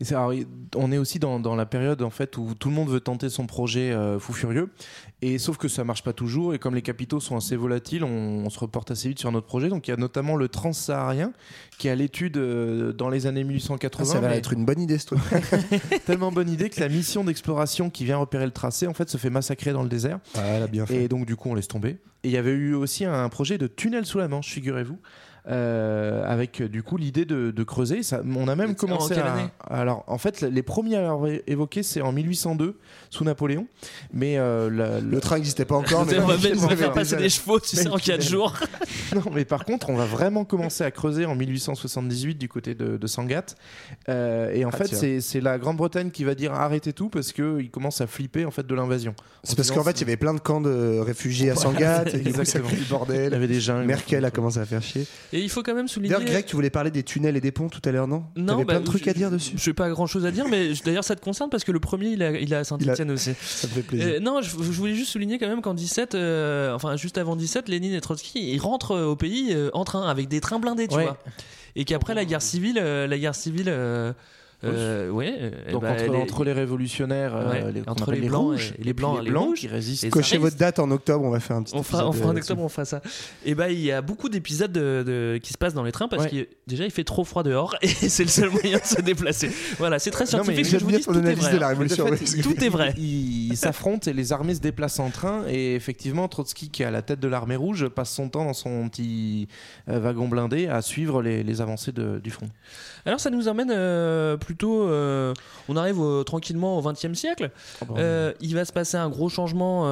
Et 0.00 0.04
c'est- 0.04 0.14
alors, 0.14 0.32
on 0.76 0.92
est 0.92 0.98
aussi 0.98 1.18
dans, 1.18 1.40
dans 1.40 1.56
la 1.56 1.66
période 1.66 2.02
en 2.02 2.10
fait 2.10 2.36
où 2.36 2.54
tout 2.54 2.68
le 2.68 2.74
monde 2.74 2.88
veut 2.88 3.00
tenter 3.00 3.28
son 3.28 3.46
projet 3.46 3.90
euh, 3.92 4.18
fou 4.18 4.32
furieux 4.32 4.70
et 5.22 5.38
sauf 5.38 5.56
que 5.58 5.68
ça 5.68 5.84
marche 5.84 6.02
pas 6.02 6.12
toujours 6.12 6.54
et 6.54 6.58
comme 6.58 6.74
les 6.74 6.82
capitaux 6.82 7.20
sont 7.20 7.36
assez 7.36 7.54
volatiles 7.56 8.04
on, 8.04 8.08
on 8.46 8.50
se 8.50 8.58
reporte 8.58 8.90
assez 8.90 9.08
vite 9.08 9.18
sur 9.18 9.30
notre 9.32 9.46
projet 9.46 9.68
donc 9.68 9.86
il 9.86 9.90
y 9.90 9.94
a 9.94 9.96
notamment 9.98 10.36
le 10.36 10.48
transsaharien 10.48 11.32
qui 11.78 11.88
est 11.88 11.90
à 11.90 11.94
l'étude 11.94 12.36
euh, 12.38 12.92
dans 12.92 13.08
les 13.10 13.26
années 13.26 13.44
1880 13.44 14.04
Ah, 14.08 14.12
ça 14.14 14.20
va 14.20 14.28
mais 14.28 14.36
être 14.38 14.52
une 14.52 14.64
bonne 14.64 14.80
idée, 14.80 14.98
ce 14.98 15.06
truc. 15.06 15.20
tellement 16.06 16.32
bonne 16.32 16.48
idée 16.50 16.70
que 16.70 16.80
la 16.80 16.88
mission 16.88 17.24
d'exploration 17.24 17.90
qui 17.90 18.04
vient 18.04 18.16
repérer 18.16 18.44
le 18.46 18.52
tracé 18.52 18.86
en 18.86 18.94
fait 18.94 19.08
se 19.10 19.16
fait 19.18 19.30
massacrer 19.30 19.72
dans 19.72 19.82
le 19.82 19.88
désert 19.88 20.20
Ah, 20.36 20.42
elle 20.46 20.62
a 20.62 20.66
bien 20.66 20.86
fait. 20.86 21.04
et 21.04 21.08
donc 21.08 21.26
du 21.26 21.36
coup 21.36 21.50
on 21.50 21.54
laisse 21.54 21.68
tomber. 21.68 21.98
Et 22.22 22.28
il 22.28 22.30
y 22.32 22.36
avait 22.36 22.50
eu 22.52 22.74
aussi 22.74 23.04
un 23.06 23.28
projet 23.30 23.56
de 23.58 23.66
tunnel 23.66 24.04
sous 24.04 24.18
la 24.18 24.28
Manche, 24.28 24.48
figurez-vous. 24.52 24.98
Euh, 25.48 26.22
avec 26.26 26.60
euh, 26.60 26.68
du 26.68 26.82
coup 26.82 26.96
l'idée 26.96 27.24
de, 27.24 27.50
de 27.50 27.62
creuser. 27.64 28.02
Ça, 28.02 28.20
on 28.36 28.48
a 28.48 28.56
même 28.56 28.70
En 28.70 28.74
commencé 28.74 29.14
quelle 29.14 29.24
à. 29.24 29.50
Alors 29.68 30.04
en 30.06 30.18
fait, 30.18 30.42
les 30.42 30.62
premiers 30.62 30.96
à 30.96 31.10
avoir 31.12 31.30
évoqué 31.46 31.82
c'est 31.82 32.00
en 32.02 32.12
1802 32.12 32.78
sous 33.10 33.24
Napoléon, 33.24 33.66
mais 34.12 34.38
euh, 34.38 34.70
la- 34.70 35.00
Le 35.00 35.20
train 35.20 35.36
n'existait 35.36 35.64
pas 35.64 35.76
encore, 35.76 36.06
mais 36.10 36.18
on 36.18 36.26
va, 36.26 36.34
on 36.34 36.66
va 36.66 36.76
faire 36.76 36.92
passer 36.92 37.16
des 37.16 37.28
chevaux, 37.28 37.58
tu 37.60 37.76
sais, 37.76 37.88
en 37.88 37.96
4 37.96 38.22
jours. 38.22 38.54
non, 39.14 39.22
mais 39.32 39.44
par 39.44 39.64
contre, 39.64 39.90
on 39.90 39.96
va 39.96 40.04
vraiment 40.04 40.44
commencer 40.44 40.84
à 40.84 40.90
creuser 40.90 41.24
en 41.26 41.34
1878 41.34 42.36
du 42.36 42.48
côté 42.48 42.74
de, 42.74 42.96
de 42.96 43.06
Sangatte. 43.06 43.56
Euh, 44.08 44.52
et 44.52 44.64
en 44.64 44.70
Ah, 44.72 44.76
fait, 44.76 44.94
c'est 44.94 45.20
c'est 45.20 45.40
la 45.40 45.58
Grande-Bretagne 45.58 46.10
qui 46.10 46.24
va 46.24 46.34
dire 46.34 46.52
arrêtez 46.52 46.92
tout 46.92 47.08
parce 47.08 47.32
qu'ils 47.32 47.70
commencent 47.70 48.00
à 48.00 48.06
flipper 48.06 48.44
en 48.44 48.50
fait 48.50 48.66
de 48.66 48.74
l'invasion. 48.74 49.14
C'est 49.44 49.56
parce 49.56 49.70
qu'en 49.70 49.82
fait, 49.84 49.92
il 49.92 50.00
y 50.00 50.04
avait 50.04 50.16
plein 50.16 50.34
de 50.34 50.40
camps 50.40 50.60
de 50.60 50.98
réfugiés 51.00 51.50
à 51.50 51.54
Sangatte, 51.56 52.14
et 52.14 52.18
du 52.18 52.32
coup, 52.32 52.44
ça 52.44 52.58
le 52.58 52.64
Il 52.72 52.82
y 52.82 52.84
bordel. 52.88 53.34
avait 53.34 53.48
des 53.48 53.60
jungles. 53.60 53.86
Merkel 53.86 54.24
a 54.24 54.30
commencé 54.30 54.58
à 54.58 54.64
faire 54.66 54.82
chier. 54.82 55.06
Et 55.32 55.40
il 55.40 55.48
faut 55.48 55.62
quand 55.62 55.74
même 55.74 55.86
souligner. 55.88 56.14
D'ailleurs, 56.14 56.28
Greg, 56.28 56.44
tu 56.46 56.56
voulais 56.56 56.70
parler 56.70 56.90
des 56.90 57.02
tunnels 57.02 57.36
et 57.36 57.40
des 57.40 57.52
ponts 57.52 57.68
tout 57.68 57.80
à 57.84 57.92
l'heure, 57.92 58.08
non 58.08 58.24
Non, 58.36 58.46
T'avais 58.54 58.64
bah, 58.64 58.72
plein 58.74 58.80
de 58.80 58.84
trucs 58.86 59.06
à 59.08 59.12
dire 59.12 59.30
dessus. 59.30 59.52
Je 59.56 59.70
n'ai 59.70 59.74
pas 59.74 59.88
grand 59.90 60.06
chose 60.06 60.26
à 60.26 60.30
dire, 60.30 60.46
mais 60.48 60.72
d'ailleurs 60.84 61.04
ça 61.04 61.14
te 61.16 61.20
concerne 61.20 61.50
parce 61.50 61.62
que 61.64 61.72
le 61.72 61.80
premier 61.80 62.08
il 62.08 62.22
a, 62.22 62.32
il 62.32 62.52
a 62.54 62.64
Saint-Etienne 62.64 63.10
aussi. 63.12 63.32
Ça 63.40 63.68
me 63.68 63.72
fait 63.72 63.82
plaisir. 63.82 64.06
Euh, 64.08 64.20
non, 64.20 64.40
je, 64.42 64.50
je 64.50 64.56
voulais 64.72 64.94
juste 64.94 65.12
souligner 65.12 65.38
quand 65.38 65.48
même 65.48 65.62
qu'en 65.62 65.74
17, 65.74 66.14
euh, 66.14 66.74
enfin 66.74 66.96
juste 66.96 67.16
avant 67.18 67.36
17, 67.36 67.68
Lénine 67.68 67.94
et 67.94 68.00
Trotsky 68.00 68.52
ils 68.52 68.58
rentrent 68.58 68.92
euh, 68.96 69.04
au 69.06 69.16
pays 69.16 69.56
en 69.72 69.84
train 69.84 70.08
avec 70.08 70.28
des 70.28 70.40
trains 70.40 70.58
blindés, 70.58 70.88
tu 70.88 70.96
Ouais. 70.96 71.04
vois. 71.04 71.18
Et 71.76 71.84
qu'après 71.84 72.14
la 72.14 72.24
guerre 72.24 72.42
civile, 72.42 72.76
la 72.76 73.18
guerre 73.18 73.34
civile, 73.36 73.72
euh, 74.64 75.10
ouais, 75.10 75.34
euh, 75.38 75.72
Donc 75.72 75.82
bah, 75.82 75.92
entre, 75.92 76.04
les- 76.12 76.18
entre 76.18 76.44
les 76.44 76.52
révolutionnaires, 76.52 77.34
euh, 77.34 77.70
les, 77.70 77.82
entre 77.86 78.12
les 78.12 78.20
blancs 78.28 78.42
rouges, 78.52 78.74
et- 78.78 78.82
les 78.84 78.92
blancs, 78.92 79.22
les 79.22 79.30
rouges. 79.32 79.58
qui 79.60 79.68
résistent. 79.68 80.10
Cochez 80.10 80.36
votre 80.38 80.56
date 80.56 80.78
en 80.78 80.90
octobre, 80.90 81.24
on 81.24 81.30
va 81.30 81.40
faire 81.40 81.56
un 81.56 81.62
petit 81.62 81.74
On 81.74 81.82
fera, 81.82 82.04
on 82.06 82.10
épisode, 82.10 82.22
fera 82.22 82.32
en 82.32 82.36
octobre, 82.36 82.62
on 82.62 82.68
fera 82.68 82.84
ça. 82.84 83.00
Et 83.44 83.54
bah, 83.54 83.70
il 83.70 83.80
y 83.80 83.90
a 83.92 84.02
beaucoup 84.02 84.28
d'épisodes 84.28 84.72
de, 84.72 85.02
de- 85.06 85.38
qui 85.42 85.52
se 85.52 85.58
passent 85.58 85.74
dans 85.74 85.82
les 85.84 85.92
trains 85.92 86.08
parce 86.08 86.24
Ouais. 86.24 86.30
que 86.30 86.48
déjà 86.66 86.84
il 86.84 86.90
fait 86.90 87.04
trop 87.04 87.24
froid 87.24 87.42
dehors 87.42 87.74
et 87.82 87.88
c'est 87.88 88.22
le 88.24 88.28
seul 88.28 88.50
moyen 88.50 88.78
de 88.78 88.84
se 88.84 89.00
déplacer. 89.00 89.50
Voilà, 89.78 89.98
c'est 89.98 90.10
très 90.10 90.24
Non, 90.24 90.30
mais 90.46 90.54
scientifique. 90.54 90.64
que 90.64 90.70
J'aime 90.70 90.80
je 90.80 90.84
vous 90.84 90.90
bien 90.90 90.98
dis, 90.98 91.04
ton 91.04 91.12
tout 91.12 91.18
est 91.18 91.22
analyse 91.22 91.40
vrai, 91.44 91.52
de 91.54 91.58
la 91.58 91.66
hein. 91.66 91.68
révolution. 91.70 92.04
Ouais, 92.04 92.18
Tout 92.42 92.64
est 92.64 92.68
vrai. 92.68 92.94
Ils 92.98 93.56
s'affrontent 93.56 94.10
et 94.10 94.12
les 94.14 94.32
armées 94.32 94.54
se 94.54 94.60
déplacent 94.60 94.98
en 95.00 95.10
train 95.10 95.44
et 95.48 95.74
effectivement 95.74 96.28
Trotsky 96.28 96.68
qui 96.70 96.82
est 96.82 96.86
à 96.86 96.90
la 96.90 97.02
tête 97.02 97.20
de 97.20 97.28
l'armée 97.28 97.56
rouge 97.56 97.88
passe 97.88 98.10
son 98.12 98.28
temps 98.28 98.44
dans 98.44 98.52
son 98.52 98.88
petit 98.88 99.48
wagon 99.86 100.28
blindé 100.28 100.66
à 100.68 100.82
suivre 100.82 101.22
les, 101.22 101.42
les 101.42 101.60
avancées 101.60 101.92
de- 101.92 102.18
du 102.22 102.30
front. 102.30 102.48
Alors 103.06 103.20
ça 103.20 103.30
nous 103.30 103.48
emmène 103.48 103.70
euh, 103.70 104.36
plutôt, 104.36 104.82
euh, 104.88 105.32
on 105.68 105.76
arrive 105.76 105.98
au- 106.00 106.24
tranquillement 106.24 106.78
au 106.78 106.82
XXe 106.82 107.14
siècle. 107.14 107.50
Euh, 107.96 108.32
il 108.40 108.54
va 108.54 108.64
se 108.64 108.72
passer 108.72 108.96
un 108.96 109.08
gros 109.08 109.28
changement 109.28 109.84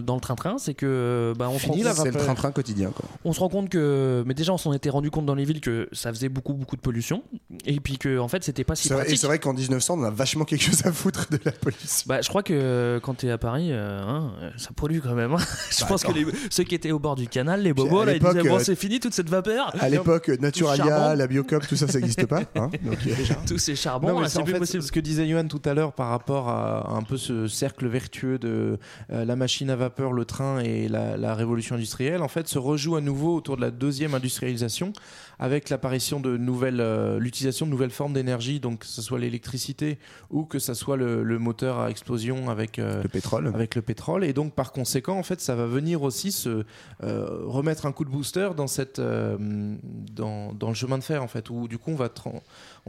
dans 0.00 0.14
le 0.14 0.20
train-train, 0.20 0.56
c'est 0.58 0.74
que 0.74 1.32
bah, 1.38 1.48
on, 1.50 1.58
se 1.58 1.66
rend 1.66 1.74
compte, 1.74 1.82
C'est 1.96 2.04
le 2.12 2.12
train-train 2.18 2.50
quotidien. 2.52 2.90
Quoi. 2.90 3.04
on 3.24 3.32
se 3.32 3.40
rend 3.40 3.48
compte 3.48 3.68
que, 3.68 4.22
mais 4.26 4.34
déjà 4.34 4.52
on 4.52 4.58
s'en 4.58 4.72
était 4.72 4.90
rendu 4.90 5.10
compte 5.10 5.26
dans 5.26 5.34
les 5.34 5.44
villes 5.44 5.60
que 5.60 5.88
ça 5.92 6.10
faisait 6.12 6.28
beaucoup 6.28 6.54
beaucoup 6.54 6.76
de 6.76 6.80
pollution 6.80 7.22
et 7.66 7.80
puis 7.80 7.98
que 7.98 8.18
en 8.18 8.28
fait 8.28 8.42
c'était 8.44 8.64
pas 8.64 8.74
si 8.74 8.88
vrai- 8.88 8.96
et 8.96 9.00
pratique. 9.04 9.18
c'est 9.20 9.26
vrai 9.26 9.38
qu'en 9.38 9.52
1900, 9.52 9.96
on 9.98 10.02
a 10.04 10.10
vachement 10.10 10.44
quelque 10.44 10.62
chose 10.64 10.84
à 10.84 10.92
foutre 10.92 11.26
de 11.30 11.38
la 11.44 11.52
police. 11.52 12.04
Bah, 12.06 12.20
je 12.20 12.28
crois 12.28 12.42
que 12.42 13.00
quand 13.02 13.14
t'es 13.14 13.30
à 13.30 13.38
Paris, 13.38 13.72
hein, 13.72 14.32
ça 14.56 14.70
pollue 14.74 14.98
quand 15.02 15.14
même. 15.14 15.32
hein. 15.34 15.38
je 15.70 15.80
Bah, 15.80 15.86
pense 15.88 16.02
que 16.04 16.12
les- 16.12 16.26
ceux 16.50 16.64
qui 16.64 16.74
étaient 16.74 16.92
au 16.92 16.98
bord 16.98 17.16
du 17.16 17.28
canal, 17.28 17.62
les 17.62 17.72
bobos, 17.72 18.04
là, 18.04 18.14
ils 18.14 18.20
disaient 18.22 18.42
bon, 18.48 18.58
c'est 18.58 18.74
fini 18.76 19.00
toute 19.00 19.14
cette 19.14 19.28
vapeur. 19.30 19.72
À 19.80 19.88
l'époque, 19.88 20.28
Naturalia, 20.40 21.14
la 21.14 21.26
Biocop, 21.26 21.66
tout 21.66 21.76
ça, 21.76 21.86
ça 21.88 21.98
n'existe 21.98 22.26
pas. 22.26 22.42
Hein. 22.54 22.70
Donc, 22.82 22.98
euh, 23.06 23.34
Tous 23.46 23.58
ces 23.58 23.76
charbons, 23.76 24.24
c'est 24.26 24.42
plus 24.42 24.52
fait 24.52 24.58
possible. 24.58 24.82
ce 24.82 24.92
que 24.92 25.00
disait 25.00 25.28
Johan 25.28 25.46
tout 25.48 25.62
à 25.64 25.74
l'heure 25.74 25.92
par 25.92 26.08
rapport 26.08 26.48
à 26.48 26.90
un 26.90 27.02
peu 27.02 27.16
ce 27.16 27.46
cercle 27.48 27.86
vertueux 27.86 28.38
de 28.38 28.78
euh, 29.12 29.24
la 29.24 29.36
machine 29.36 29.70
à 29.70 29.76
vapeur, 29.76 30.12
le 30.12 30.24
train 30.24 30.60
et 30.60 30.88
la, 30.88 31.16
la 31.16 31.34
révolution 31.34 31.74
industrielle, 31.76 32.22
en 32.22 32.28
fait, 32.28 32.48
se 32.48 32.58
rejoue 32.58 32.96
à 32.96 33.00
nouveau 33.00 33.36
autour 33.36 33.56
de 33.56 33.62
la 33.62 33.70
deuxième 33.70 34.14
industrialisation 34.14 34.92
avec 35.38 35.68
l'apparition 35.70 36.20
de 36.20 36.36
nouvelles, 36.36 36.80
euh, 36.80 37.18
l'utilisation 37.18 37.66
de 37.66 37.70
nouvelles 37.70 37.90
formes 37.90 38.12
d'énergie, 38.12 38.60
donc 38.60 38.80
que 38.80 38.86
ce 38.86 39.02
soit 39.02 39.18
l'électricité 39.18 39.98
ou 40.30 40.44
que 40.44 40.58
ce 40.58 40.74
soit 40.74 40.96
le, 40.96 41.22
le 41.22 41.38
moteur 41.38 41.78
à 41.78 41.90
explosion 41.90 42.50
avec 42.50 42.78
euh, 42.78 43.02
le 43.02 43.08
pétrole. 43.08 43.48
avec 43.54 43.74
le 43.74 43.82
pétrole 43.82 44.24
et 44.24 44.32
donc 44.32 44.54
par 44.54 44.72
conséquent 44.72 45.18
en 45.18 45.22
fait 45.22 45.40
ça 45.40 45.54
va 45.54 45.66
venir 45.66 46.02
aussi 46.02 46.32
se 46.32 46.64
euh, 47.02 47.26
remettre 47.44 47.86
un 47.86 47.92
coup 47.92 48.04
de 48.04 48.10
booster 48.10 48.50
dans 48.56 48.66
cette 48.66 48.98
euh, 48.98 49.36
dans, 49.38 50.52
dans 50.52 50.68
le 50.68 50.74
chemin 50.74 50.98
de 50.98 51.04
fer 51.04 51.22
en 51.22 51.28
fait 51.28 51.50
où 51.50 51.68
du 51.68 51.78
coup 51.78 51.90
on 51.90 51.96
va 51.96 52.08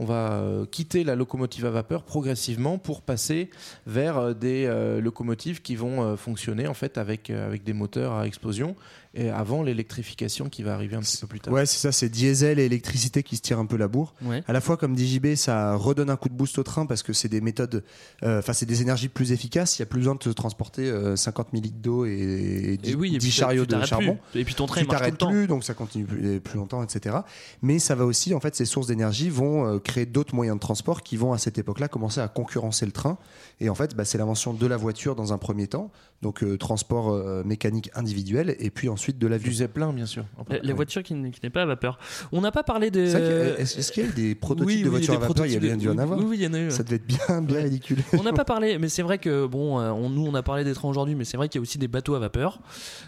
on 0.00 0.06
va 0.06 0.32
euh, 0.32 0.64
quitter 0.64 1.04
la 1.04 1.14
locomotive 1.14 1.66
à 1.66 1.70
vapeur 1.70 2.02
progressivement 2.04 2.78
pour 2.78 3.02
passer 3.02 3.50
vers 3.86 4.16
euh, 4.16 4.32
des 4.34 4.64
euh, 4.64 4.98
locomotives 5.00 5.60
qui 5.60 5.76
vont 5.76 6.02
euh, 6.02 6.16
fonctionner 6.16 6.66
en 6.66 6.74
fait 6.74 6.96
avec 6.96 7.28
euh, 7.28 7.46
avec 7.46 7.64
des 7.64 7.74
moteurs 7.74 8.14
à 8.14 8.26
explosion 8.26 8.74
et 9.12 9.28
avant 9.28 9.62
l'électrification 9.64 10.48
qui 10.48 10.62
va 10.62 10.72
arriver 10.72 10.94
un 10.94 11.00
petit 11.00 11.16
peu 11.16 11.26
plus 11.26 11.40
tard. 11.40 11.52
Ouais, 11.52 11.66
c'est 11.66 11.78
ça, 11.78 11.90
c'est 11.90 12.08
diesel 12.08 12.60
et 12.60 12.64
électricité 12.64 13.24
qui 13.24 13.36
se 13.36 13.42
tirent 13.42 13.58
un 13.58 13.66
peu 13.66 13.76
la 13.76 13.88
bourre. 13.88 14.14
Ouais. 14.22 14.44
À 14.46 14.52
la 14.52 14.60
fois, 14.60 14.76
comme 14.76 14.94
dit 14.94 15.08
JB, 15.08 15.34
ça 15.34 15.74
redonne 15.74 16.10
un 16.10 16.16
coup 16.16 16.28
de 16.28 16.34
boost 16.34 16.58
au 16.58 16.62
train 16.62 16.86
parce 16.86 17.02
que 17.02 17.12
c'est 17.12 17.28
des 17.28 17.40
méthodes, 17.40 17.82
euh, 18.22 18.38
enfin, 18.38 18.52
c'est 18.52 18.66
des 18.66 18.82
énergies 18.82 19.08
plus 19.08 19.32
efficaces. 19.32 19.78
Il 19.78 19.82
n'y 19.82 19.84
a 19.84 19.86
plus 19.86 19.98
besoin 19.98 20.14
de 20.14 20.32
transporter 20.32 20.88
euh, 20.88 21.16
50 21.16 21.48
000 21.52 21.64
litres 21.64 21.80
d'eau 21.82 22.04
et, 22.06 22.10
et 22.10 22.76
10, 22.76 22.90
Et 22.90 22.94
oui, 22.94 23.08
et 23.16 23.18
10 23.18 23.26
puis 23.26 23.30
chariots 23.32 23.66
de 23.66 23.84
charbon. 23.84 24.16
plus. 24.30 24.40
Et 24.40 24.44
puis 24.44 24.54
ton 24.54 24.66
train 24.66 24.80
tu 24.82 24.86
il 24.86 24.88
marche 24.88 24.98
tout 25.00 25.04
le 25.10 25.16
t'arrêtes 25.16 25.18
temps. 25.18 25.30
plus, 25.30 25.46
donc 25.48 25.64
ça 25.64 25.74
continue 25.74 26.04
plus, 26.04 26.38
plus 26.38 26.56
longtemps, 26.58 26.84
etc. 26.84 27.16
Mais 27.62 27.80
ça 27.80 27.96
va 27.96 28.04
aussi, 28.04 28.32
en 28.32 28.38
fait, 28.38 28.54
ces 28.54 28.64
sources 28.64 28.86
d'énergie 28.86 29.28
vont 29.28 29.66
euh, 29.66 29.78
créer 29.90 30.06
d'autres 30.06 30.34
moyens 30.34 30.56
de 30.56 30.60
transport 30.60 31.02
qui 31.02 31.16
vont 31.16 31.32
à 31.32 31.38
cette 31.38 31.58
époque-là 31.58 31.88
commencer 31.88 32.20
à 32.20 32.28
concurrencer 32.28 32.86
le 32.86 32.92
train. 32.92 33.18
Et 33.60 33.68
en 33.68 33.74
fait, 33.74 33.94
bah, 33.94 34.04
c'est 34.04 34.18
l'invention 34.18 34.54
de 34.54 34.66
la 34.66 34.76
voiture 34.76 35.14
dans 35.14 35.32
un 35.32 35.38
premier 35.38 35.66
temps, 35.66 35.90
donc 36.22 36.42
euh, 36.42 36.56
transport 36.56 37.10
euh, 37.10 37.42
mécanique 37.44 37.90
individuel, 37.94 38.56
et 38.58 38.70
puis 38.70 38.88
ensuite 38.88 39.18
de 39.18 39.26
l'avion. 39.26 39.48
Du 39.48 39.54
Zeppelin, 39.54 39.92
bien 39.92 40.06
sûr. 40.06 40.24
La, 40.48 40.58
la 40.62 40.74
voiture 40.74 41.02
qui, 41.02 41.14
n'est 41.14 41.50
pas 41.50 41.62
à 41.62 41.66
vapeur. 41.66 41.98
On 42.32 42.40
n'a 42.40 42.52
pas 42.52 42.62
parlé 42.62 42.90
de. 42.90 43.00
Que, 43.00 43.60
Est-ce 43.60 43.92
qu'il 43.92 44.04
y 44.04 44.06
a 44.06 44.08
eu 44.10 44.12
des 44.12 44.34
prototypes 44.34 44.66
Oui, 44.66 44.82
de 44.82 44.84
oui, 44.84 44.90
voitures 44.90 45.14
à 45.14 45.18
vapeur? 45.18 45.46
Il 45.46 45.52
y 45.52 45.56
a 45.56 45.58
bien 45.58 45.70
prototypes 45.70 45.92
dû 45.92 45.98
en 45.98 46.02
avoir. 46.02 46.18
Oui, 46.18 46.24
oui, 46.28 46.36
il 46.38 46.44
y 46.44 46.46
en 46.46 46.54
a 46.54 46.60
eu. 46.60 46.70
Ça 46.70 46.82
devait 46.82 46.96
être 46.96 47.06
bien, 47.06 47.42
bien 47.42 47.62
ridicule. 47.62 47.98
On 48.12 48.22
n'a 48.22 48.32
pas 48.32 48.44
parlé, 48.50 48.78
mais 48.78 48.88
c'est 48.88 49.02
vrai 49.02 49.18
que 49.18 49.46
bon, 49.46 49.80
euh, 49.80 49.90
on, 49.90 50.08
nous 50.10 50.26
on 50.26 50.34
a 50.34 50.42
parlé 50.42 50.64
des 50.64 50.74
trains 50.74 50.88
aujourd'hui, 50.88 51.14
mais 51.14 51.24
c'est 51.24 51.36
vrai 51.36 51.48
qu'il 51.48 51.58
y 51.58 51.60
a 51.60 51.62
aussi 51.62 51.78
des 51.78 51.88
bateaux 51.88 52.14
à 52.14 52.18
vapeur. 52.18 52.60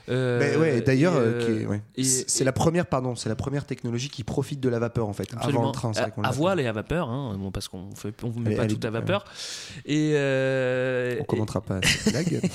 Euh, 0.08 0.38
Mais 0.40 0.56
ouais, 0.56 0.80
d'ailleurs, 0.80 1.14
euh, 1.16 1.40
euh, 1.48 1.66
ouais. 1.66 1.82
c'est 2.02 2.44
la 2.44 2.52
première, 2.52 2.86
pardon, 2.86 3.14
c'est 3.14 3.28
la 3.28 3.36
première 3.36 3.64
technologie 3.64 4.08
qui 4.08 4.24
profite 4.24 4.60
de 4.60 4.68
la 4.68 4.78
vapeur 4.78 5.08
en 5.08 5.12
fait, 5.12 5.32
Absolument. 5.34 5.60
avant 5.60 5.68
le 5.68 5.74
train. 5.74 5.92
à, 5.96 6.04
à 6.04 6.22
l'a 6.22 6.30
voile 6.30 6.60
et 6.62 6.66
à 6.68 6.72
vapeur, 6.72 7.08
hein, 7.10 7.36
bon, 7.38 7.50
parce 7.50 7.68
qu'on 7.68 7.94
fait, 7.94 8.14
on 8.22 8.30
met 8.40 8.50
Elle- 8.52 8.56
pas 8.56 8.64
elle 8.64 8.74
tout 8.78 8.86
à 8.86 8.90
vapeur. 8.90 9.24
Et, 9.84 10.12
euh, 10.14 11.16
On 11.20 11.24
commentera 11.24 11.60
pas 11.60 11.80
cette 11.82 12.12
blague. 12.12 12.40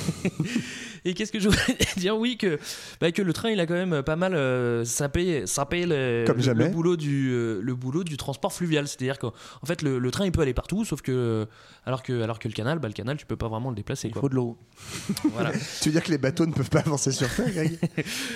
Et 1.06 1.14
qu'est-ce 1.14 1.32
que 1.32 1.40
je 1.40 1.48
voulais 1.48 1.78
dire? 1.98 2.18
Oui, 2.18 2.38
que, 2.38 2.60
bah, 3.00 3.12
que 3.12 3.22
le 3.22 3.32
train, 3.32 3.50
il 3.50 3.60
a 3.62 3.66
quand 3.66 3.76
même 3.76 4.02
pas 4.04 4.16
mal 4.18 4.34
euh, 4.34 4.84
sapé, 4.84 5.46
sapé 5.46 5.86
le, 5.86 6.26
Comme 6.28 6.38
le- 6.38 6.44
jamais. 6.44 6.66
le 6.66 6.70
boulot 6.72 6.98
du, 6.98 7.30
euh, 7.32 7.60
le 7.62 7.76
boulot 7.76 8.04
du 8.04 8.18
transport 8.18 8.52
fluvial. 8.52 8.88
C'est-à-dire 8.88 9.18
qu'en 9.20 9.32
en 9.62 9.66
fait, 9.66 9.82
le, 9.84 10.00
le 10.00 10.12
train, 10.12 10.26
il 10.26 10.32
peut 10.34 10.42
aller 10.42 10.54
partout, 10.56 10.84
sauf 10.84 11.02
que, 11.02 11.48
alors 11.86 12.04
que, 12.04 12.22
alors 12.24 12.40
que 12.40 12.48
le 12.50 12.54
canal, 12.54 12.80
bah, 12.80 12.88
le 12.90 12.94
canal, 12.94 13.16
tu 13.16 13.26
peux 13.26 13.38
pas 13.38 13.48
vraiment 13.48 13.70
le 13.70 13.76
déplacer. 13.76 14.08
Il 14.10 14.12
quoi. 14.14 14.22
faut 14.22 14.30
de 14.30 14.36
l'eau. 14.36 14.58
Voilà. 15.34 15.52
tu 15.82 15.90
veux 15.90 15.92
dire 15.92 16.04
que 16.04 16.12
les 16.12 16.18
bateaux 16.18 16.46
ne 16.46 16.52
peuvent 16.54 16.70
pas 16.70 16.80
avancer 16.80 17.12
sur 17.12 17.34
terre, 17.34 17.52
Greg? 17.54 17.78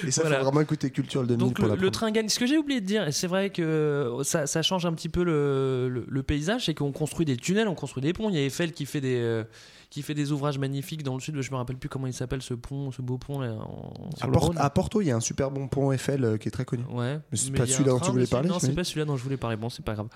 Et 0.07 0.11
ça, 0.11 0.21
Voilà. 0.21 0.37
faut 0.37 0.43
vraiment 0.45 0.61
écouter 0.61 0.89
Culture 0.91 1.21
le 1.21 1.27
2000 1.27 1.39
Donc 1.47 1.55
pour 1.57 1.67
le, 1.75 1.91
train 1.91 2.11
gagne. 2.11 2.29
Ce 2.29 2.39
que 2.39 2.45
j'ai 2.45 2.57
oublié 2.57 2.79
de 2.79 2.85
dire, 2.85 3.07
c'est 3.11 3.27
vrai 3.27 3.49
que 3.49 4.11
ça, 4.23 4.47
ça 4.47 4.61
change 4.61 4.85
un 4.85 4.93
petit 4.93 5.09
peu 5.09 5.23
le, 5.23 5.60
le- 5.89 6.05
le 6.07 6.23
paysage, 6.23 6.65
c'est 6.65 6.73
qu'on 6.73 6.91
construit 6.91 7.25
des 7.25 7.37
tunnels, 7.37 7.67
on 7.67 7.75
construit 7.75 8.01
des 8.01 8.13
ponts. 8.13 8.29
Il 8.29 8.35
y 8.35 8.39
a 8.39 8.45
Eiffel 8.45 8.71
qui 8.73 8.85
fait 8.85 9.01
des, 9.01 9.15
euh, 9.17 9.43
qui 9.89 10.01
fait 10.03 10.13
des 10.13 10.31
ouvrages 10.31 10.57
magnifiques 10.57 11.03
dans 11.03 11.13
le 11.15 11.19
sud. 11.19 11.39
Je 11.41 11.51
me 11.51 11.57
rappelle 11.57 11.75
plus 11.75 11.89
comment 11.89 12.07
il 12.07 12.13
s'appelle 12.13 12.41
ce 12.41 12.53
pont, 12.53 12.91
ce 12.91 13.01
beau 13.01 13.17
pont 13.17 13.39
là. 13.41 13.53
en- 13.55 13.93
À, 14.57 14.69
Porto, 14.69 15.01
il 15.01 15.07
y 15.07 15.11
a 15.11 15.15
un 15.15 15.19
super 15.19 15.51
bon 15.51 15.67
pont 15.67 15.91
Eiffel 15.91 16.23
euh, 16.23 16.37
qui 16.37 16.47
est 16.47 16.51
très 16.51 16.63
connu. 16.65 16.83
Ouais. 16.91 17.19
Mais 17.31 17.37
c'est 17.37 17.51
pas 17.51 17.65
celui-là 17.65 17.91
dont 17.91 17.99
tu 17.99 18.11
voulais 18.11 18.27
parler, 18.27 18.47
Non, 18.49 18.59
c'est 18.59 18.73
pas 18.73 18.83
celui-là 18.85 19.05
dont 19.05 19.17
je 19.17 19.23
voulais 19.23 19.37
parler. 19.37 19.57
Bon, 19.57 19.69
c'est 19.69 19.83
pas 19.83 19.93
grave. 19.93 20.07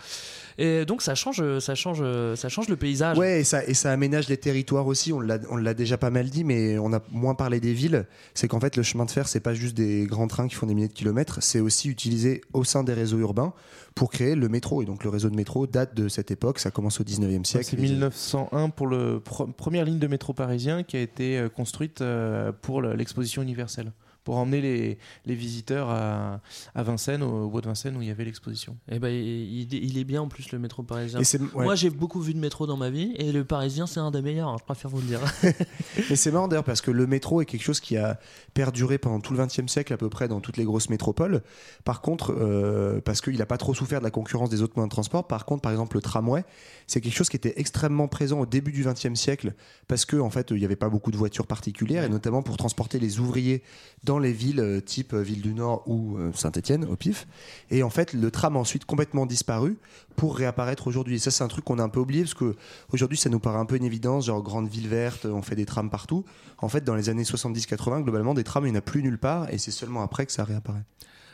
Et 0.57 0.85
donc 0.85 1.01
ça 1.01 1.15
change, 1.15 1.41
ça 1.59 1.75
change, 1.75 2.01
ça 2.35 2.47
change 2.49 2.69
le 2.69 2.77
paysage. 2.77 3.17
Ouais, 3.17 3.41
et 3.41 3.43
ça, 3.43 3.65
et 3.65 3.73
ça 3.73 3.91
aménage 3.91 4.29
les 4.29 4.37
territoires 4.37 4.87
aussi. 4.87 5.11
On 5.11 5.19
l'a, 5.19 5.39
on 5.49 5.57
l'a 5.57 5.73
déjà 5.73 5.97
pas 5.97 6.09
mal 6.09 6.29
dit, 6.29 6.43
mais 6.45 6.77
on 6.77 6.93
a 6.93 7.01
moins 7.11 7.35
parlé 7.35 7.59
des 7.59 7.73
villes. 7.73 8.05
C'est 8.33 8.47
qu'en 8.47 8.59
fait, 8.61 8.77
le 8.77 8.83
chemin 8.83 9.03
de 9.05 9.11
fer, 9.11 9.27
c'est 9.27 9.41
pas 9.41 9.53
juste 9.53 9.75
des 9.75 10.05
grands 10.05 10.27
trains 10.27 10.47
qui 10.47 10.55
font 10.55 10.67
des 10.67 10.73
milliers 10.73 10.87
de 10.87 10.93
kilomètres. 10.93 11.39
C'est 11.43 11.59
aussi 11.59 11.89
utilisé 11.89 12.41
au 12.53 12.63
sein 12.63 12.83
des 12.83 12.93
réseaux 12.93 13.19
urbains 13.19 13.53
pour 13.95 14.11
créer 14.11 14.35
le 14.35 14.49
métro. 14.49 14.81
Et 14.81 14.85
donc, 14.85 15.03
le 15.05 15.09
réseau 15.09 15.29
de 15.29 15.35
métro 15.35 15.65
date 15.67 15.95
de 15.95 16.09
cette 16.09 16.29
époque. 16.29 16.59
Ça 16.59 16.69
commence 16.69 16.99
au 16.99 17.03
19e 17.03 17.45
siècle. 17.45 17.65
C'est 17.71 17.77
1901 17.77 18.69
pour 18.69 18.87
la 18.87 19.19
première 19.57 19.85
ligne 19.85 19.99
de 19.99 20.07
métro 20.07 20.33
parisien 20.33 20.83
qui 20.83 20.97
a 20.97 21.01
été 21.01 21.37
euh, 21.39 21.49
construite 21.49 22.01
euh, 22.01 22.51
pour 22.61 22.81
le- 22.81 22.93
l'exposition 22.93 23.41
universelle. 23.41 23.93
Pour 24.25 24.35
emmener 24.37 24.59
les, 24.59 24.97
les 25.25 25.35
visiteurs 25.35 25.89
à, 25.89 26.41
à 26.73 26.83
Vincennes, 26.83 27.23
au 27.23 27.47
bois 27.47 27.61
de 27.61 27.67
Vincennes 27.67 27.95
où 27.95 28.01
il 28.01 28.07
y 28.09 28.11
avait 28.11 28.25
l'exposition. 28.25 28.75
Et 28.91 28.99
ben 28.99 29.07
il, 29.09 29.73
il 29.73 29.97
est 29.97 30.03
bien 30.03 30.21
en 30.23 30.27
plus 30.27 30.51
le 30.51 30.59
métro 30.59 30.83
parisien. 30.83 31.19
Et 31.19 31.23
c'est- 31.23 31.39
ouais. 31.39 31.63
Moi 31.63 31.75
j'ai 31.75 31.89
beaucoup 31.91 32.19
vu 32.19 32.33
de 32.33 32.39
métro 32.39 32.67
dans 32.67 32.75
ma 32.75 32.89
vie 32.89 33.13
et 33.17 33.31
le 33.31 33.45
parisien 33.45 33.87
c'est 33.87 33.99
un 34.01 34.11
des 34.11 34.21
meilleurs. 34.21 34.49
hein, 34.49 34.57
je 34.59 34.65
préfère 34.65 34.89
vous 34.91 34.99
le 34.99 35.05
dire. 35.07 35.21
Mais 36.09 36.15
c'est 36.15 36.31
marrant 36.31 36.47
d'ailleurs 36.47 36.63
parce 36.63 36.81
que 36.81 36.91
le 36.91 37.07
métro 37.07 37.41
est 37.41 37.45
quelque 37.45 37.63
chose 37.63 37.79
qui 37.79 37.97
a 37.97 38.19
perduré 38.53 38.97
pendant 38.97 39.19
tout 39.19 39.33
le 39.33 39.45
XXe 39.45 39.67
siècle 39.67 39.93
à 39.93 39.97
peu 39.97 40.09
près 40.09 40.27
dans 40.27 40.41
toutes 40.41 40.57
les 40.57 40.63
grosses 40.65 40.89
métropoles. 40.89 41.43
Par 41.83 42.01
contre, 42.01 42.33
euh, 42.37 42.99
parce 43.01 43.21
qu'il 43.21 43.37
n'a 43.37 43.45
pas 43.45 43.57
trop 43.57 43.73
souffert 43.73 43.99
de 43.99 44.03
la 44.05 44.11
concurrence 44.11 44.49
des 44.49 44.61
autres 44.61 44.73
moyens 44.75 44.89
de 44.89 44.95
transport. 44.95 45.27
Par 45.27 45.45
contre, 45.45 45.61
par 45.61 45.71
exemple, 45.71 45.97
le 45.97 46.01
tramway, 46.01 46.43
c'est 46.87 46.99
quelque 46.99 47.13
chose 47.15 47.29
qui 47.29 47.35
était 47.37 47.53
extrêmement 47.57 48.07
présent 48.07 48.39
au 48.39 48.45
début 48.45 48.71
du 48.71 48.83
XXe 48.83 49.13
siècle 49.13 49.53
parce 49.87 50.05
que 50.05 50.17
en 50.17 50.29
fait, 50.31 50.49
il 50.51 50.57
n'y 50.57 50.65
avait 50.65 50.75
pas 50.75 50.89
beaucoup 50.89 51.11
de 51.11 51.17
voitures 51.17 51.45
particulières 51.47 52.03
et 52.03 52.09
notamment 52.09 52.41
pour 52.41 52.57
transporter 52.57 52.97
les 52.99 53.19
ouvriers 53.19 53.61
dans 54.03 54.14
les 54.19 54.31
villes 54.31 54.59
euh, 54.59 54.81
type 54.81 55.13
euh, 55.13 55.21
Ville 55.21 55.41
du 55.41 55.53
Nord 55.53 55.83
ou 55.85 56.17
euh, 56.17 56.31
Saint-Étienne 56.33 56.85
au 56.85 56.95
pif. 56.95 57.27
Et 57.71 57.83
en 57.83 57.89
fait, 57.89 58.13
le 58.13 58.31
tram 58.31 58.55
a 58.55 58.59
ensuite 58.59 58.85
complètement 58.85 59.25
disparu 59.25 59.77
pour 60.15 60.37
réapparaître 60.37 60.87
aujourd'hui. 60.87 61.15
Et 61.15 61.19
ça, 61.19 61.31
c'est 61.31 61.43
un 61.43 61.47
truc 61.47 61.65
qu'on 61.65 61.79
a 61.79 61.83
un 61.83 61.89
peu 61.89 61.99
oublié 61.99 62.23
parce 62.23 62.33
que 62.33 62.55
aujourd'hui, 62.91 63.17
ça 63.17 63.29
nous 63.29 63.39
paraît 63.39 63.59
un 63.59 63.65
peu 63.65 63.75
une 63.75 63.85
évidence, 63.85 64.27
genre 64.27 64.41
grande 64.41 64.67
ville 64.67 64.87
verte, 64.87 65.25
on 65.25 65.41
fait 65.41 65.55
des 65.55 65.65
trams 65.65 65.89
partout. 65.89 66.25
En 66.59 66.69
fait, 66.69 66.83
dans 66.83 66.95
les 66.95 67.09
années 67.09 67.23
70-80, 67.23 68.03
globalement, 68.03 68.33
des 68.33 68.43
trams, 68.43 68.65
il 68.65 68.71
n'y 68.71 68.77
en 68.77 68.79
a 68.79 68.81
plus 68.81 69.03
nulle 69.03 69.19
part 69.19 69.49
et 69.51 69.57
c'est 69.57 69.71
seulement 69.71 70.01
après 70.01 70.25
que 70.25 70.31
ça 70.31 70.43
réapparaît. 70.43 70.83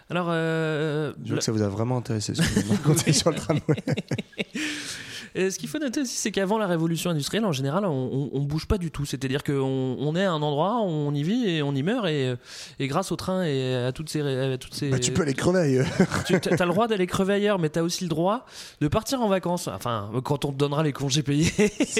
Alors, 0.09 0.27
euh, 0.29 1.13
Je 1.23 1.29
vois 1.29 1.37
que 1.37 1.43
ça 1.43 1.53
vous 1.53 1.61
a 1.61 1.69
vraiment 1.69 1.97
intéressé 1.97 2.35
ce 2.35 2.41
que 2.41 2.59
vous 2.87 3.13
sur 3.13 3.29
le 3.31 3.37
tramway. 3.37 3.61
Et 5.35 5.49
ce 5.51 5.57
qu'il 5.59 5.69
faut 5.69 5.79
noter 5.79 6.01
aussi, 6.01 6.15
c'est 6.15 6.31
qu'avant 6.31 6.57
la 6.57 6.67
révolution 6.67 7.09
industrielle, 7.09 7.45
en 7.45 7.51
général, 7.51 7.85
on, 7.85 7.89
on, 7.89 8.29
on 8.33 8.39
bouge 8.41 8.65
pas 8.67 8.77
du 8.77 8.91
tout. 8.91 9.05
C'est-à-dire 9.05 9.43
qu'on 9.43 9.53
on 9.99 10.15
est 10.15 10.25
à 10.25 10.31
un 10.31 10.41
endroit, 10.41 10.81
on 10.81 11.13
y 11.13 11.23
vit 11.23 11.47
et 11.49 11.63
on 11.63 11.73
y 11.73 11.83
meurt. 11.83 12.07
Et, 12.07 12.33
et 12.79 12.87
grâce 12.87 13.11
au 13.11 13.15
train 13.15 13.43
et 13.43 13.75
à 13.75 13.91
toutes 13.91 14.09
ces. 14.09 14.21
À 14.21 14.57
toutes 14.57 14.73
ces 14.73 14.89
Bah, 14.89 14.99
tu 14.99 15.11
peux 15.11 15.21
aller 15.21 15.33
crever 15.33 15.59
ailleurs. 15.59 15.87
tu 16.25 16.33
as 16.35 16.65
le 16.65 16.71
droit 16.71 16.87
d'aller 16.87 17.07
crever 17.07 17.33
ailleurs, 17.35 17.59
mais 17.59 17.69
tu 17.69 17.79
as 17.79 17.83
aussi 17.83 18.03
le 18.03 18.09
droit 18.09 18.45
de 18.81 18.87
partir 18.87 19.21
en 19.21 19.27
vacances. 19.29 19.67
Enfin, 19.67 20.11
quand 20.23 20.45
on 20.45 20.51
te 20.51 20.57
donnera 20.57 20.83
les 20.83 20.93
congés 20.93 21.23
payés. 21.23 21.45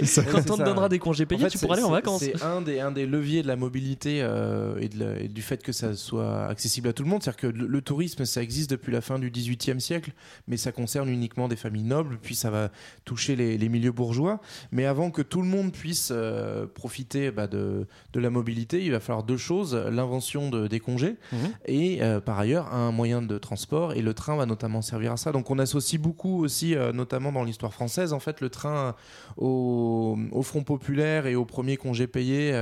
ça. 0.05 0.23
quand 0.23 0.49
on 0.51 0.57
te 0.57 0.63
donnera 0.63 0.89
des 0.89 0.99
congés 0.99 1.25
payés, 1.25 1.41
En 1.45 1.49
fait, 1.49 1.51
tu 1.51 1.57
pourras 1.59 1.75
aller 1.75 1.83
en 1.83 1.91
vacances. 1.91 2.21
C'est 2.21 2.41
un 2.43 2.61
des, 2.61 2.79
un 2.79 2.91
des 2.91 3.05
leviers 3.05 3.41
de 3.43 3.47
la 3.47 3.55
mobilité 3.55 4.19
euh, 4.21 4.77
et, 4.79 4.89
de 4.89 4.99
la- 4.99 5.19
et 5.19 5.27
du 5.27 5.41
fait 5.41 5.61
que 5.63 5.71
ça 5.71 5.93
soit 5.95 6.45
accessible 6.47 6.89
à 6.89 6.93
tout 6.93 7.03
le 7.03 7.09
monde. 7.09 7.23
C'est-à-dire 7.23 7.41
que 7.41 7.47
le, 7.47 7.67
le 7.67 7.81
tourisme, 7.81 8.25
ça 8.25 8.41
existe 8.41 8.69
depuis 8.71 8.91
la 8.91 9.01
fin 9.01 9.19
du 9.19 9.29
XVIIIe 9.31 9.79
siècle, 9.79 10.11
mais 10.47 10.57
ça 10.57 10.71
concerne 10.71 11.07
uniquement 11.09 11.47
des 11.47 11.55
familles 11.55 11.83
nobles, 11.83 12.17
puis 12.21 12.35
ça 12.35 12.49
va 12.49 12.69
toucher 13.05 13.20
les, 13.29 13.57
les 13.57 13.69
milieux 13.69 13.91
bourgeois. 13.91 14.39
Mais 14.71 14.85
avant 14.85 15.11
que 15.11 15.21
tout 15.21 15.41
le 15.41 15.47
monde 15.47 15.71
puisse 15.71 16.09
euh, 16.11 16.65
profiter 16.67 17.31
bah, 17.31 17.47
de, 17.47 17.87
de 18.13 18.19
la 18.19 18.29
mobilité, 18.29 18.83
il 18.83 18.91
va 18.91 18.99
falloir 18.99 19.23
deux 19.23 19.37
choses 19.37 19.75
l'invention 19.75 20.49
de, 20.49 20.67
des 20.67 20.79
congés 20.79 21.15
Mhm. 21.31 21.39
et 21.65 22.01
euh, 22.01 22.19
par 22.19 22.39
ailleurs 22.39 22.73
un 22.73 22.91
moyen 22.91 23.21
de 23.21 23.37
transport. 23.37 23.93
Et 23.93 24.01
le 24.01 24.13
train 24.13 24.35
va 24.35 24.45
notamment 24.45 24.81
servir 24.81 25.11
à 25.13 25.17
ça. 25.17 25.31
Donc 25.31 25.49
on 25.51 25.59
associe 25.59 25.99
beaucoup 26.01 26.43
aussi, 26.43 26.75
euh, 26.75 26.91
notamment 26.93 27.31
dans 27.31 27.43
l'histoire 27.43 27.73
française, 27.73 28.13
en 28.13 28.19
fait, 28.19 28.41
le 28.41 28.49
train 28.49 28.95
au, 29.37 30.17
au 30.31 30.43
Front 30.43 30.63
populaire 30.63 31.25
et 31.27 31.35
au 31.35 31.45
premier 31.45 31.77
congé 31.77 32.07
payé, 32.07 32.53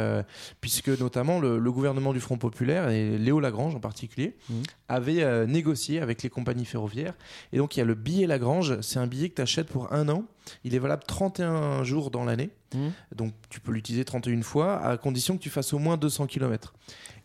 puisque 0.62 0.90
notamment 0.90 1.40
le, 1.40 1.60
le 1.60 1.72
gouvernement 1.72 2.14
du 2.14 2.20
Front 2.20 2.38
populaire, 2.38 2.90
et 2.90 3.18
Léo 3.18 3.40
Lagrange 3.40 3.76
en 3.76 3.80
particulier, 3.80 4.36
Mhm. 4.50 4.64
avait 4.88 5.48
négocié 5.48 6.00
avec 6.00 6.24
les 6.24 6.30
compagnies 6.30 6.66
ferroviaires. 6.66 7.14
Et 7.54 7.58
donc 7.58 7.76
il 7.76 7.80
y 7.80 7.82
a 7.82 7.86
le 7.86 7.96
billet 7.96 8.28
Lagrange, 8.28 8.80
c'est 8.82 9.00
un 9.00 9.08
billet 9.08 9.30
que 9.30 9.36
tu 9.36 9.42
achètes 9.42 9.68
pour 9.68 9.92
un 9.94 10.10
an. 10.10 10.24
Il 10.64 10.76
est 10.76 10.80
valable 10.80 11.04
31 11.08 11.84
jours 11.84 12.12
dans 12.12 12.24
l'année. 12.26 12.50
Mhm. 12.74 12.92
Donc 13.16 13.34
tu 13.50 13.60
peux 13.60 13.72
l'utiliser 13.72 14.06
31 14.06 14.42
fois, 14.44 14.78
à 14.84 14.98
condition 14.98 15.38
que 15.38 15.42
tu 15.42 15.50
fasses 15.50 15.74
au 15.74 15.80
moins 15.80 15.98
200 15.98 16.28
km. 16.28 16.74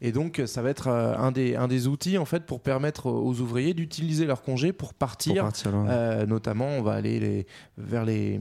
Et 0.01 0.13
donc 0.13 0.43
ça 0.47 0.61
va 0.61 0.71
être 0.71 0.89
euh, 0.89 1.17
un, 1.17 1.33
des, 1.33 1.55
un 1.57 1.69
des 1.69 1.87
outils 1.87 2.19
en 2.19 2.25
fait 2.27 2.45
pour 2.45 2.61
permettre 2.61 3.07
aux 3.07 3.41
ouvriers 3.41 3.73
d'utiliser 3.75 4.27
leur 4.27 4.43
congé 4.43 4.73
pour 4.73 4.85
Pour 4.85 4.95
partir 4.95 5.49
euh, 5.67 6.27
notamment, 6.27 6.67
on 6.69 6.83
va 6.83 6.93
aller 6.93 7.19
les- 7.21 7.47
vers, 7.79 8.05
les, 8.05 8.39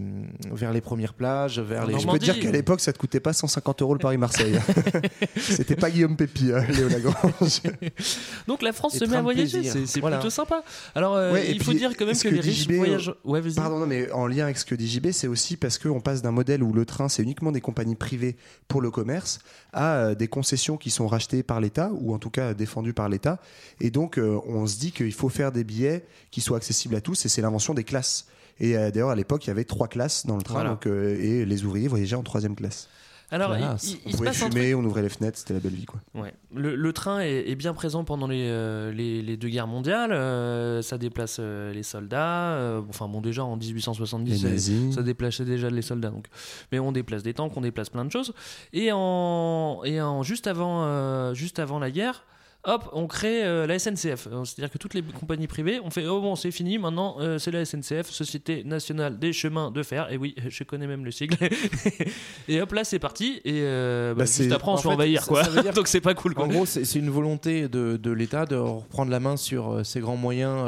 vers 0.52 0.74
les 0.74 0.82
premières 0.82 1.14
plages, 1.14 1.60
vers 1.60 1.86
les. 1.88 1.98
Je 2.00 2.06
peux 2.08 2.20
te 2.20 2.24
dire 2.26 2.40
qu'à 2.40 2.52
l'époque, 2.52 2.82
ça 2.82 2.92
te 2.92 2.98
coûtait 2.98 3.20
pas 3.22 3.32
150 3.34 3.82
euros 3.82 3.94
le 3.94 4.00
Paris-Marseille. 4.00 4.60
C'était 5.38 5.76
pas 5.76 5.90
Guillaume 5.90 6.16
Pépi, 6.18 6.52
hein, 6.54 6.66
Léo 6.70 6.90
Lagrange. 6.90 7.62
Donc 8.48 8.62
la 8.62 8.74
France 8.74 8.96
Et 8.96 9.00
se 9.00 9.06
met 9.06 9.16
à 9.18 9.22
voyager, 9.22 9.64
c'est 9.86 10.00
Voilà. 10.02 10.18
plutôt 10.18 10.30
sympa. 10.30 10.64
Alors 10.96 11.16
euh, 11.16 11.32
Ouais, 11.34 11.50
il 11.52 11.62
faut 11.64 11.72
puis, 11.72 11.80
dire 11.80 11.96
quand 11.98 12.06
même 12.06 12.16
ce 12.16 12.24
que 12.24 12.30
que 12.30 12.36
les 12.36 12.42
riches 12.42 12.64
JB, 12.64 12.74
voyagent. 12.74 13.14
Ouais. 13.24 13.42
Pardon, 13.56 13.80
non, 13.80 13.88
mais 13.88 14.12
en 14.12 14.28
lien 14.28 14.44
avec 14.46 14.58
ce 14.58 14.66
que 14.66 14.76
dit 14.76 14.88
JB, 14.88 15.12
c'est 15.12 15.28
aussi 15.28 15.56
parce 15.58 15.78
qu'on 15.78 16.02
passe 16.02 16.22
d'un 16.22 16.32
modèle 16.32 16.62
où 16.64 16.74
le 16.74 16.86
train, 16.94 17.10
c'est 17.10 17.24
uniquement 17.24 17.52
des 17.52 17.62
compagnies 17.62 17.96
privées 17.96 18.36
pour 18.68 18.82
le 18.82 18.92
commerce, 18.92 19.40
à 19.74 19.96
euh, 19.96 20.16
des 20.16 20.28
concessions 20.28 20.78
qui 20.78 20.90
sont 20.90 21.08
rachetées 21.08 21.44
par 21.44 21.60
l'État, 21.60 21.92
ou 21.94 22.14
en 22.14 22.20
tout 22.20 22.30
cas 22.30 22.54
défendues 22.54 22.94
par 22.94 23.10
l'État. 23.10 23.40
Et 23.82 23.92
donc, 23.92 24.18
euh, 24.18 24.40
on 24.46 24.66
se 24.68 24.78
dit 24.80 24.92
qu'il 24.92 25.14
faut 25.14 25.30
faire 25.30 25.52
des 25.52 25.64
billets 25.64 26.06
qui 26.32 26.42
soient 26.42 26.58
accessibles 26.58 26.96
à 26.96 27.02
tous, 27.02 27.26
et 27.26 27.30
c'est 27.30 27.42
l'invention 27.42 27.74
des 27.74 27.84
classes. 27.84 28.28
Et 28.60 28.78
euh, 28.78 28.92
d'ailleurs, 28.92 29.10
à 29.10 29.16
l'époque, 29.16 29.46
il 29.46 29.48
y 29.48 29.52
avait 29.52 29.66
trois 29.66 29.88
classes 29.88 30.26
dans 30.26 30.38
le 30.38 30.44
train, 30.44 30.54
Voilà. 30.56 30.70
donc, 30.72 30.86
euh, 30.86 31.18
et 31.20 31.46
les 31.46 31.66
ouvriers 31.66 31.88
voyageaient 31.88 32.16
en 32.16 32.24
troisième 32.24 32.56
classe. 32.56 32.88
Alors 33.34 33.58
il, 33.58 33.64
il- 33.90 33.98
On 34.06 34.12
pouvait 34.18 34.32
truc 34.32 34.54
fumer, 34.54 34.76
on 34.76 34.84
ouvrait 34.84 35.02
les 35.02 35.10
fenêtres, 35.10 35.38
c'était 35.40 35.54
la 35.56 35.60
belle 35.60 35.74
vie, 35.74 35.86
quoi. 35.86 36.00
Ouais. 36.14 36.34
Le, 36.54 36.76
le 36.76 36.94
train 36.94 37.20
est, 37.22 37.50
est 37.50 37.56
bien 37.56 37.74
présent 37.74 38.04
pendant 38.04 38.28
les, 38.28 38.46
euh, 38.48 38.92
les, 38.92 39.22
les 39.22 39.38
deux 39.38 39.50
guerres 39.50 39.68
mondiales. 39.68 40.12
euh, 40.14 40.82
ça 40.82 40.98
déplace 40.98 41.38
euh, 41.40 41.74
les 41.74 41.84
soldats. 41.84 42.82
enfin, 42.90 43.08
bon, 43.08 43.22
déjà 43.22 43.44
en 43.44 43.58
1870, 43.58 44.44
Les 44.44 44.58
ça- 44.60 44.72
ça 44.96 45.02
déplaçait 45.02 45.46
déjà 45.46 45.70
les 45.70 45.82
soldats. 45.82 46.10
Donc. 46.12 46.28
Mais 46.72 46.80
on 46.80 46.92
déplace 46.92 47.24
des 47.24 47.34
tanks, 47.34 47.52
on 47.58 47.62
déplace 47.62 47.90
plein 47.90 48.06
de 48.06 48.12
choses. 48.12 48.34
Et, 48.72 48.90
en, 48.94 49.82
et 49.84 50.00
en, 50.02 50.22
juste, 50.24 50.48
avant, 50.48 51.34
juste 51.34 51.60
avant 51.60 51.80
la 51.80 51.90
guerre, 51.92 52.24
hop, 52.66 52.90
on 52.94 53.08
crée 53.08 53.44
euh, 53.44 53.68
la 53.68 53.78
SNCF. 53.80 54.28
Euh, 54.32 54.44
C'est-à-dire 54.46 54.72
que 54.72 54.78
toutes 54.78 54.94
les 54.94 55.02
compagnies 55.02 55.48
privées, 55.48 55.80
on 55.84 55.90
fait, 55.90 56.06
oh 56.08 56.22
bon, 56.22 56.36
c'est 56.36 56.52
fini, 56.52 56.78
maintenant 56.78 57.18
euh, 57.20 57.38
c'est 57.38 57.52
la 57.52 57.66
SNCF, 57.66 58.10
Société 58.10 58.64
Nationale 58.64 59.20
des 59.20 59.34
Chemins 59.34 59.72
de 59.72 59.84
Fer. 59.84 60.12
Et 60.12 60.18
oui, 60.18 60.36
je 60.50 60.64
connais 60.64 60.88
même 60.88 61.04
le 61.06 61.12
sigle. 61.12 61.36
et 62.48 62.62
hop, 62.62 62.72
là 62.74 62.84
c'est 62.84 63.00
parti. 63.00 63.42
Et 63.46 63.62
euh, 63.64 64.14
bah, 64.14 64.20
Bah, 64.20 64.26
juste 64.26 64.52
après, 64.52 64.72
on 64.72 64.74
en 64.76 64.78
se 64.78 64.84
fait 64.84 64.88
envahir, 64.90 65.22
ça- 65.24 65.28
quoi. 65.28 65.44
ça 65.44 65.62
dire 65.62 65.74
Donc 65.76 65.88
c'est 65.88 66.02
pas 66.02 66.14
cool, 66.14 66.34
quoi. 66.34 66.46
En 66.46 66.48
gros, 66.48 66.66
c'est 66.66 66.84
une 66.96 67.10
volonté 67.10 67.68
de, 67.68 67.98
de 67.98 68.12
l'État 68.12 68.46
de 68.46 68.56
reprendre 68.56 69.12
la 69.12 69.20
main 69.20 69.38
sur 69.38 69.86
ces 69.86 70.00
grands 70.00 70.18
moyens, 70.18 70.66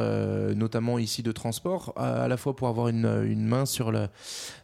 notamment 0.56 1.00
ici 1.00 1.24
de 1.24 1.32
transport, 1.32 1.93
à, 1.96 2.24
à 2.24 2.28
la 2.28 2.38
fois 2.38 2.56
pour 2.56 2.68
avoir 2.68 2.88
une, 2.89 3.06
une 3.28 3.46
main 3.46 3.66
sur 3.66 3.91
le- 3.91 4.08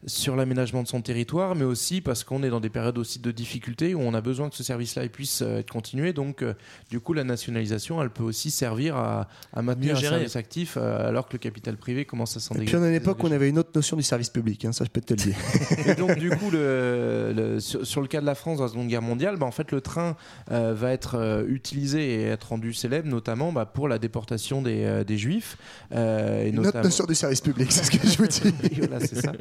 sur 0.07 0.35
l'aménagement 0.35 0.81
de 0.83 0.87
son 0.87 1.01
territoire, 1.01 1.55
mais 1.55 1.63
aussi 1.63 2.01
parce 2.01 2.23
qu'on 2.23 2.41
est 2.43 2.49
dans 2.49 2.59
des 2.59 2.69
périodes 2.69 2.97
aussi 2.97 3.19
de 3.19 3.31
difficultés 3.31 3.93
où 3.93 4.01
on 4.01 4.13
a 4.15 4.21
besoin 4.21 4.49
que 4.49 4.55
ce 4.55 4.63
service-là 4.63 5.07
puisse 5.09 5.41
être 5.41 5.69
continué. 5.71 6.11
Donc, 6.13 6.43
du 6.89 6.99
coup, 6.99 7.13
la 7.13 7.20
nationalisation, 7.23 8.01
elle 8.01 8.09
peut 8.09 8.23
aussi 8.23 8.51
servir 8.51 8.95
à, 8.95 9.27
à 9.53 9.61
maintenir 9.61 9.95
un 9.95 9.99
service 9.99 10.35
actif, 10.35 10.77
euh, 10.77 11.07
alors 11.07 11.27
que 11.27 11.33
le 11.33 11.39
capital 11.39 11.77
privé 11.77 12.05
commence 12.05 12.37
à 12.37 12.39
s'en 12.39 12.55
Et 12.55 12.59
puis 12.59 12.65
dégager. 12.67 12.81
on 12.83 12.85
a 12.85 12.89
une 12.89 12.95
époque 12.95 13.23
où 13.23 13.27
on 13.27 13.31
avait 13.31 13.49
une 13.49 13.57
autre 13.59 13.71
notion 13.75 13.97
du 13.97 14.03
service 14.03 14.29
public, 14.29 14.65
hein, 14.65 14.71
ça 14.71 14.83
je 14.85 14.89
peux 14.89 15.01
te 15.01 15.13
le 15.13 15.17
dire. 15.19 15.35
Et 15.87 15.95
donc 15.95 16.17
du 16.17 16.29
coup, 16.29 16.49
le, 16.51 17.33
le- 17.35 17.59
sur, 17.59 17.85
sur 17.85 18.01
le 18.01 18.07
cas 18.07 18.21
de 18.21 18.25
la 18.25 18.35
France 18.35 18.57
dans 18.57 18.63
la 18.65 18.69
Seconde 18.69 18.87
Guerre 18.87 19.01
mondiale, 19.01 19.37
bah, 19.37 19.45
en 19.45 19.51
fait, 19.51 19.71
le 19.71 19.81
train 19.81 20.15
euh, 20.51 20.73
va 20.75 20.91
être 20.91 21.15
euh, 21.15 21.45
utilisé 21.47 22.21
et 22.21 22.23
être 22.27 22.49
rendu 22.49 22.73
célèbre, 22.73 23.07
notamment 23.07 23.51
bah, 23.51 23.65
pour 23.65 23.87
la 23.87 23.97
déportation 23.99 24.61
des, 24.61 24.83
euh, 24.83 25.03
des 25.03 25.17
Juifs. 25.17 25.57
euh, 25.93 26.43
et 26.45 26.49
Une 26.49 26.59
autre 26.59 26.67
notamment- 26.67 26.83
notion 26.85 27.05
du 27.05 27.15
service 27.15 27.41
public, 27.41 27.71
c'est 27.71 27.83
ce 27.85 27.91
que 27.91 28.07
je 28.07 28.17
vous 28.17 28.27
dis. 28.27 28.79
voilà, 28.87 28.99
c'est 29.05 29.15
ça. 29.21 29.31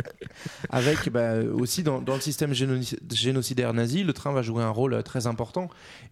Avec 0.70 1.11
bah, 1.11 1.35
aussi 1.55 1.83
dans, 1.83 2.01
dans 2.01 2.14
le 2.14 2.20
système 2.20 2.53
géno- 2.53 2.97
génocidaire 3.12 3.72
nazi, 3.74 4.05
le 4.05 4.12
train 4.12 4.33
va 4.33 4.43
jouer 4.43 4.62
un 4.62 4.70
rôle 4.70 5.03
très 5.03 5.26
important. 5.26 5.68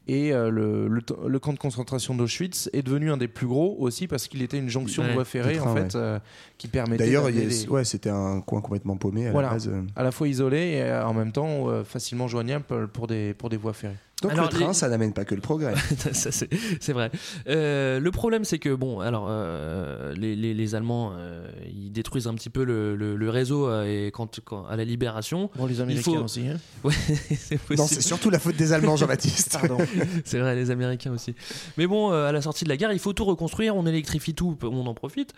Et 0.07 0.33
euh, 0.33 0.51
le, 0.51 0.89
le, 0.89 1.03
le 1.27 1.39
camp 1.39 1.55
de 1.59 1.63
concentration 1.63 2.15
d'Auschwitz 2.15 2.71
est 2.73 2.83
devenu 2.83 3.11
un 3.11 3.17
des 3.17 3.29
plus 3.29 3.47
gros 3.47 3.77
aussi 3.81 4.07
parce 4.07 4.29
qu'il 4.29 4.41
était 4.43 4.59
une 4.59 4.69
jonction 4.69 5.03
Ouais, 5.03 5.09
de 5.11 5.15
voie 5.15 5.25
ferrée 5.25 5.57
train, 5.57 5.71
en 5.71 5.75
fait 5.75 5.83
ouais. 5.95 5.97
euh, 5.97 6.19
qui 6.57 6.69
permettait 6.69 7.05
D'ailleurs, 7.05 7.25
d'amener 7.25 7.43
il 7.43 7.53
y 7.53 7.63
a- 7.63 7.65
des- 7.67 7.69
ouais, 7.69 7.85
c'était 7.85 8.11
un 8.11 8.41
coin 8.41 8.61
complètement 8.61 8.97
paumé 8.97 9.27
à 9.27 9.33
Voilà. 9.33 9.49
la 9.49 9.55
base. 9.55 9.69
euh. 9.69 9.83
à 9.97 10.03
la 10.03 10.11
fois 10.13 10.29
isolé 10.29 10.59
et 10.59 10.83
euh, 10.83 11.05
en 11.07 11.13
même 11.15 11.33
temps 11.33 11.69
euh, 11.69 11.85
facilement 11.85 12.29
joignable 12.29 12.65
pour 12.93 13.07
des, 13.07 13.35
pour 13.35 13.51
des 13.51 13.57
voies 13.57 13.73
ferrées. 13.75 13.97
Donc 14.23 14.33
Alors, 14.33 14.47
le 14.47 14.51
train, 14.51 14.69
les- 14.69 14.75
ça 14.75 14.89
n'amène 14.89 15.13
pas 15.13 15.25
que 15.25 15.37
le 15.37 15.41
progrès. 15.41 15.75
Ça, 16.13 16.33
c'est 16.33 16.49
c'est 16.81 16.93
vrai. 16.93 17.11
Euh, 17.49 18.01
le 18.01 18.11
problème, 18.11 18.45
c'est 18.45 18.59
que 18.59 18.75
bon, 18.75 18.99
alors 18.99 19.27
euh, 19.29 20.13
les, 20.17 20.35
les- 20.35 20.55
les 20.55 20.75
Allemands, 20.75 21.13
euh, 21.17 21.47
ils 21.73 21.93
détruisent 21.93 22.27
un 22.27 22.35
petit 22.35 22.51
peu 22.51 22.65
le, 22.65 22.97
le- 22.97 23.15
le 23.15 23.31
réseau 23.31 23.69
euh, 23.69 23.85
et 24.07 24.11
quand, 24.11 24.41
quand- 24.45 24.67
à 24.67 24.75
la 24.75 24.85
libération. 24.85 25.51
Bon, 25.57 25.67
les 25.67 25.81
Américains 25.81 26.03
faut- 26.11 26.17
aussi. 26.25 26.49
hein. 26.49 26.57
Ouais, 26.85 26.93
c'est 27.37 27.59
possible. 27.59 27.79
non, 27.79 27.87
c'est 27.87 28.01
surtout 28.03 28.31
la 28.31 28.41
faute 28.41 28.57
des 28.57 28.73
Allemands, 28.73 28.97
Jean-Baptiste. 28.97 29.53
Pardon. 29.61 29.79
C'est 30.25 30.41
vrai, 30.41 30.57
les 30.57 30.71
Américains 30.73 31.13
aussi. 31.13 31.37
Mais 31.77 31.87
bon, 31.87 32.11
euh, 32.13 32.27
à 32.27 32.33
la 32.33 32.43
sortie 32.43 32.65
de 32.65 32.69
la 32.71 32.77
guerre, 32.77 32.91
il 32.93 32.99
faut 32.99 33.13
tout 33.13 33.25
reconstruire. 33.25 33.77
On 33.77 33.87
électrifie 33.87 34.35
tout, 34.35 34.57
on 34.65 34.87
en 34.87 34.95
profite 34.95 35.33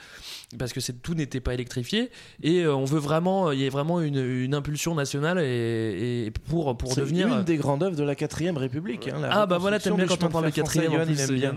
parce 0.58 0.72
que 0.72 0.80
c'est 0.80 1.00
tout 1.02 1.14
n'était 1.14 1.40
pas 1.40 1.52
électrifié 1.54 2.10
et 2.42 2.60
euh, 2.62 2.74
on 2.74 2.84
veut 2.84 2.98
vraiment, 2.98 3.52
il 3.52 3.60
y 3.60 3.66
a 3.66 3.70
vraiment 3.70 4.00
une, 4.00 4.18
une 4.18 4.54
impulsion 4.54 4.94
nationale 4.94 5.38
et, 5.38 6.24
et 6.26 6.30
pour 6.48 6.76
pour 6.76 6.92
C'est 6.94 7.02
devenir. 7.02 7.28
une 7.28 7.44
des 7.44 7.56
grandes 7.56 7.82
œuvres 7.82 7.94
de 7.96 8.02
la 8.02 8.14
4ème 8.14 8.56
République. 8.56 8.69
Hein, 8.74 9.18
la 9.20 9.28
Ah 9.32 9.46
bah 9.46 9.58
voilà, 9.58 9.78
t'aimes 9.78 9.96
bien 9.96 10.06
quand 10.06 10.22
on 10.22 10.28
parle 10.28 10.46
de 10.46 10.50
quatrième. 10.50 10.92
il 11.08 11.20
aime 11.20 11.30
bien. 11.30 11.54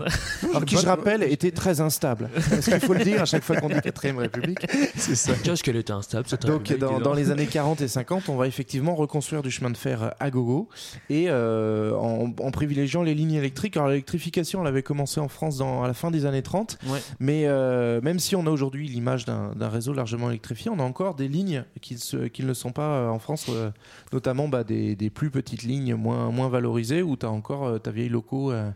Alors 0.50 0.64
qui, 0.66 0.76
je 0.76 0.86
rappelle, 0.86 1.22
était 1.22 1.50
très 1.50 1.80
instable. 1.80 2.28
Parce 2.34 2.64
qu'il 2.66 2.80
faut 2.80 2.94
le 2.94 3.04
dire 3.04 3.22
à 3.22 3.24
chaque 3.24 3.42
fois 3.44 3.56
qu'on 3.56 3.68
dit 3.68 3.74
4ème 3.74 4.16
République. 4.16 4.66
c'est 4.96 5.14
ça. 5.14 5.32
Qu'est-ce 5.42 5.62
qu'elle 5.62 5.76
était 5.76 5.92
instable 5.92 6.28
cette 6.28 6.42
Donc 6.46 6.68
République, 6.68 6.80
dans, 6.80 6.88
dis 6.88 6.94
donc. 6.94 7.02
dans 7.02 7.14
les 7.14 7.30
années 7.30 7.46
40 7.54 7.80
et 7.80 7.88
50, 7.88 8.28
on 8.28 8.36
va 8.36 8.46
effectivement 8.46 8.94
reconstruire 8.94 9.42
du 9.42 9.50
chemin 9.50 9.70
de 9.70 9.76
fer 9.76 10.14
à 10.18 10.30
gogo 10.30 10.68
et 11.10 11.26
euh, 11.28 11.92
en, 11.94 12.32
en 12.38 12.50
privilégiant 12.50 13.02
les 13.02 13.14
lignes 13.14 13.34
électriques. 13.34 13.76
Alors 13.76 13.88
l'électrification, 13.88 14.60
elle 14.62 14.68
avait 14.68 14.82
commencé 14.82 15.20
en 15.20 15.28
France 15.28 15.58
dans, 15.58 15.82
à 15.82 15.86
la 15.86 15.94
fin 15.94 16.10
des 16.10 16.26
années 16.26 16.42
30, 16.42 16.78
Ouais. 16.86 16.98
mais 17.20 17.44
euh, 17.46 18.00
même 18.02 18.18
si 18.18 18.36
on 18.36 18.46
a 18.46 18.50
aujourd'hui 18.50 18.88
l'image 18.88 19.24
d'un 19.24 19.68
réseau 19.68 19.92
largement 19.92 20.28
électrifié, 20.30 20.70
on 20.70 20.78
a 20.78 20.82
encore 20.82 21.14
des 21.14 21.28
lignes 21.28 21.64
qui, 21.80 21.98
se- 21.98 22.26
qui 22.28 22.42
ne 22.42 22.48
le 22.48 22.54
sont 22.54 22.72
pas 22.72 22.82
euh, 22.96 23.08
en 23.08 23.18
France, 23.18 23.46
euh, 23.48 23.70
notamment 24.12 24.48
bah, 24.48 24.64
des, 24.64 24.96
des 24.96 25.10
plus 25.10 25.30
petites 25.30 25.62
lignes 25.62 25.94
moins, 25.94 26.30
moins 26.30 26.48
valorisées 26.48 27.02
où 27.04 27.16
tu 27.16 27.26
as 27.26 27.30
encore 27.30 27.66
euh, 27.66 27.78
ta 27.78 27.90
vieille 27.90 28.08
loco 28.08 28.50
euh, 28.52 28.70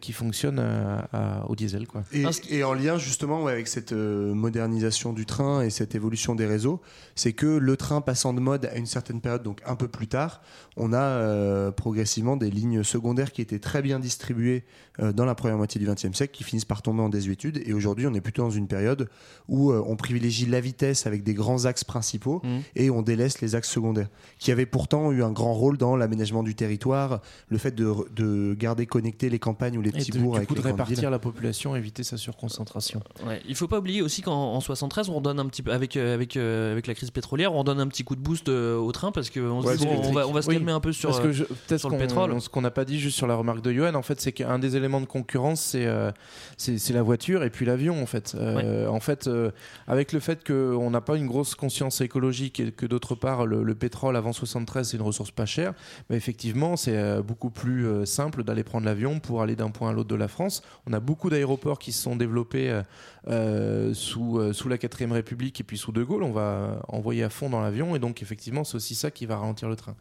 qui 0.00 0.12
fonctionne 0.12 0.58
euh, 0.60 0.98
à- 1.12 1.46
au 1.48 1.56
diesel. 1.56 1.86
Quoi. 1.86 2.02
Et, 2.12 2.62
en 2.64 2.72
lien 2.74 2.98
justement 2.98 3.42
ouais, 3.42 3.52
avec 3.52 3.66
cette 3.68 3.92
euh, 3.92 4.32
modernisation 4.34 5.12
du 5.12 5.26
train 5.26 5.62
et 5.62 5.70
cette 5.70 5.94
évolution 5.94 6.34
des 6.34 6.46
réseaux, 6.46 6.80
c'est 7.14 7.32
que 7.32 7.46
le 7.46 7.76
train 7.76 8.00
passant 8.00 8.32
de 8.34 8.40
mode 8.40 8.66
à 8.66 8.76
une 8.76 8.86
certaine 8.86 9.20
période, 9.20 9.42
donc 9.42 9.60
un 9.66 9.74
peu 9.76 9.88
plus 9.88 10.06
tard, 10.06 10.40
on 10.76 10.92
a 10.92 11.00
euh, 11.00 11.70
progressivement 11.70 12.36
des 12.36 12.50
lignes 12.50 12.82
secondaires 12.82 13.32
qui 13.32 13.42
étaient 13.42 13.58
très 13.58 13.82
bien 13.82 13.98
distribuées 13.98 14.64
euh, 15.00 15.12
dans 15.12 15.24
la 15.24 15.34
première 15.34 15.56
moitié 15.56 15.80
du 15.80 15.86
XXe 15.86 16.12
siècle, 16.16 16.32
qui 16.32 16.44
finissent 16.44 16.64
par 16.64 16.82
tomber 16.82 17.02
en 17.02 17.08
désuétude. 17.08 17.60
Et 17.66 17.72
aujourd'hui, 17.72 18.06
on 18.06 18.14
est 18.14 18.20
plutôt 18.20 18.42
dans 18.42 18.50
une 18.50 18.68
période 18.68 19.08
où 19.48 19.70
euh, 19.70 19.82
on 19.86 19.96
privilégie 19.96 20.46
la 20.46 20.60
vitesse 20.60 21.06
avec 21.06 21.22
des 21.22 21.34
grands 21.34 21.64
axes 21.64 21.84
principaux 21.84 22.40
Mhm. 22.44 22.62
et 22.76 22.90
on 22.90 23.02
délaisse 23.02 23.40
les 23.40 23.54
axes 23.54 23.70
secondaires, 23.70 24.08
qui 24.38 24.52
avaient 24.52 24.66
pourtant 24.66 25.12
eu 25.12 25.22
un 25.22 25.32
grand 25.32 25.54
rôle 25.54 25.76
dans 25.76 25.96
l'aménagement 25.96 26.42
du 26.42 26.54
territoire, 26.54 27.20
le 27.48 27.58
fait 27.58 27.74
de, 27.74 27.92
de 28.14 28.54
garder 28.58 28.86
connectés 28.86 29.28
les 29.28 29.38
campagnes 29.38 29.71
ou 29.78 29.82
les 29.82 29.90
Et 29.90 29.92
petits 29.92 30.12
bourgs 30.12 30.32
du 30.32 30.36
avec 30.38 30.48
coup, 30.48 30.54
de 30.54 30.58
les 30.60 30.62
grandes 30.62 30.76
villes. 30.76 30.86
répartir 30.88 31.10
la 31.10 31.18
population, 31.18 31.76
éviter 31.76 32.02
sa 32.02 32.16
surconcentration. 32.16 33.00
Ouais, 33.26 33.40
il 33.48 33.54
faut 33.54 33.68
pas 33.68 33.78
oublier 33.78 34.02
aussi 34.02 34.22
qu'en 34.22 34.54
en 34.54 34.60
73, 34.60 35.08
on 35.08 35.14
redonne 35.16 35.38
un 35.40 35.46
petit 35.46 35.62
peu 35.62 35.72
avec 35.72 35.96
euh, 35.96 36.14
avec 36.14 36.36
euh, 36.36 36.72
avec 36.72 36.86
la 36.86 36.94
crise 36.94 37.10
pétrolière, 37.10 37.52
on 37.54 37.58
redonne 37.58 37.80
un 37.80 37.86
petit 37.88 38.04
coup 38.04 38.16
de 38.16 38.20
boost 38.20 38.48
euh, 38.48 38.76
au 38.76 38.92
train 38.92 39.12
parce 39.12 39.30
qu'on 39.30 39.62
se 39.62 39.66
Ouais, 39.66 39.76
dit, 39.76 39.86
bon, 39.86 40.00
on 40.04 40.12
va 40.12 40.26
on 40.28 40.32
va 40.32 40.42
se 40.42 40.48
Oui, 40.48 40.54
calmer 40.56 40.72
un 40.72 40.80
peu 40.80 40.92
sur 40.92 41.10
Parce 41.10 41.20
que 41.22 41.32
je- 41.32 41.44
sur 41.76 41.88
le 41.88 41.94
qu'on- 41.96 41.98
pétrole. 42.00 42.40
Ce 42.40 42.48
qu'on 42.48 42.60
n'a 42.62 42.70
pas 42.70 42.84
dit 42.84 42.98
juste 42.98 43.16
sur 43.16 43.26
la 43.26 43.34
remarque 43.34 43.62
de 43.62 43.72
Johan, 43.72 43.94
en 43.94 44.02
fait, 44.02 44.20
c'est 44.20 44.32
qu'un 44.32 44.58
des 44.58 44.76
éléments 44.76 45.00
de 45.00 45.06
concurrence, 45.06 45.60
c'est 45.60 45.86
euh, 45.86 46.10
c'est 46.56 46.78
c'est 46.78 46.92
la 46.92 47.02
voiture 47.02 47.42
et 47.44 47.50
puis 47.50 47.66
l'avion, 47.66 48.02
en 48.02 48.06
fait. 48.06 48.34
Euh, 48.36 48.86
En 48.88 49.00
fait, 49.00 49.26
euh, 49.26 49.50
avec 49.86 50.12
le 50.12 50.20
fait 50.20 50.46
qu'on 50.46 50.90
n'a 50.90 51.00
pas 51.00 51.16
une 51.16 51.26
grosse 51.26 51.54
conscience 51.54 52.00
écologique 52.00 52.60
et 52.60 52.72
que 52.72 52.86
d'autre 52.86 53.14
part, 53.14 53.46
le, 53.46 53.62
le 53.62 53.74
pétrole 53.74 54.16
avant 54.16 54.32
73, 54.32 54.88
c'est 54.90 54.96
une 54.96 55.02
ressource 55.02 55.30
pas 55.30 55.46
chère, 55.46 55.72
bah, 56.10 56.16
effectivement, 56.16 56.76
c'est 56.76 56.96
euh, 56.96 57.22
beaucoup 57.22 57.50
plus 57.50 57.86
euh, 57.86 58.04
simple 58.04 58.44
d'aller 58.44 58.64
prendre 58.64 58.84
l'avion 58.86 59.18
pour 59.20 59.42
aller 59.42 59.56
d'un 59.62 59.70
point 59.70 59.90
à 59.90 59.92
l'autre 59.92 60.08
de 60.08 60.14
la 60.16 60.28
France. 60.28 60.62
On 60.86 60.92
a 60.92 61.00
beaucoup 61.00 61.30
d'aéroports 61.30 61.78
qui 61.78 61.92
se 61.92 62.02
sont 62.02 62.16
développés 62.16 62.70
euh, 62.70 62.82
euh, 63.28 63.94
sous, 63.94 64.38
euh, 64.38 64.52
sous 64.52 64.68
la 64.68 64.76
4ème 64.76 65.12
République 65.12 65.60
et 65.60 65.64
puis 65.64 65.78
sous 65.78 65.92
De 65.92 66.02
Gaulle. 66.02 66.22
On 66.24 66.32
va 66.32 66.82
envoyer 66.88 67.22
à 67.22 67.30
fond 67.30 67.48
dans 67.48 67.60
l'avion 67.60 67.94
et 67.94 67.98
donc, 67.98 68.22
effectivement, 68.22 68.64
c'est 68.64 68.76
aussi 68.76 68.94
ça 68.94 69.10
qui 69.10 69.26
va 69.26 69.36
ralentir 69.36 69.68
le 69.68 69.76
train 69.76 69.94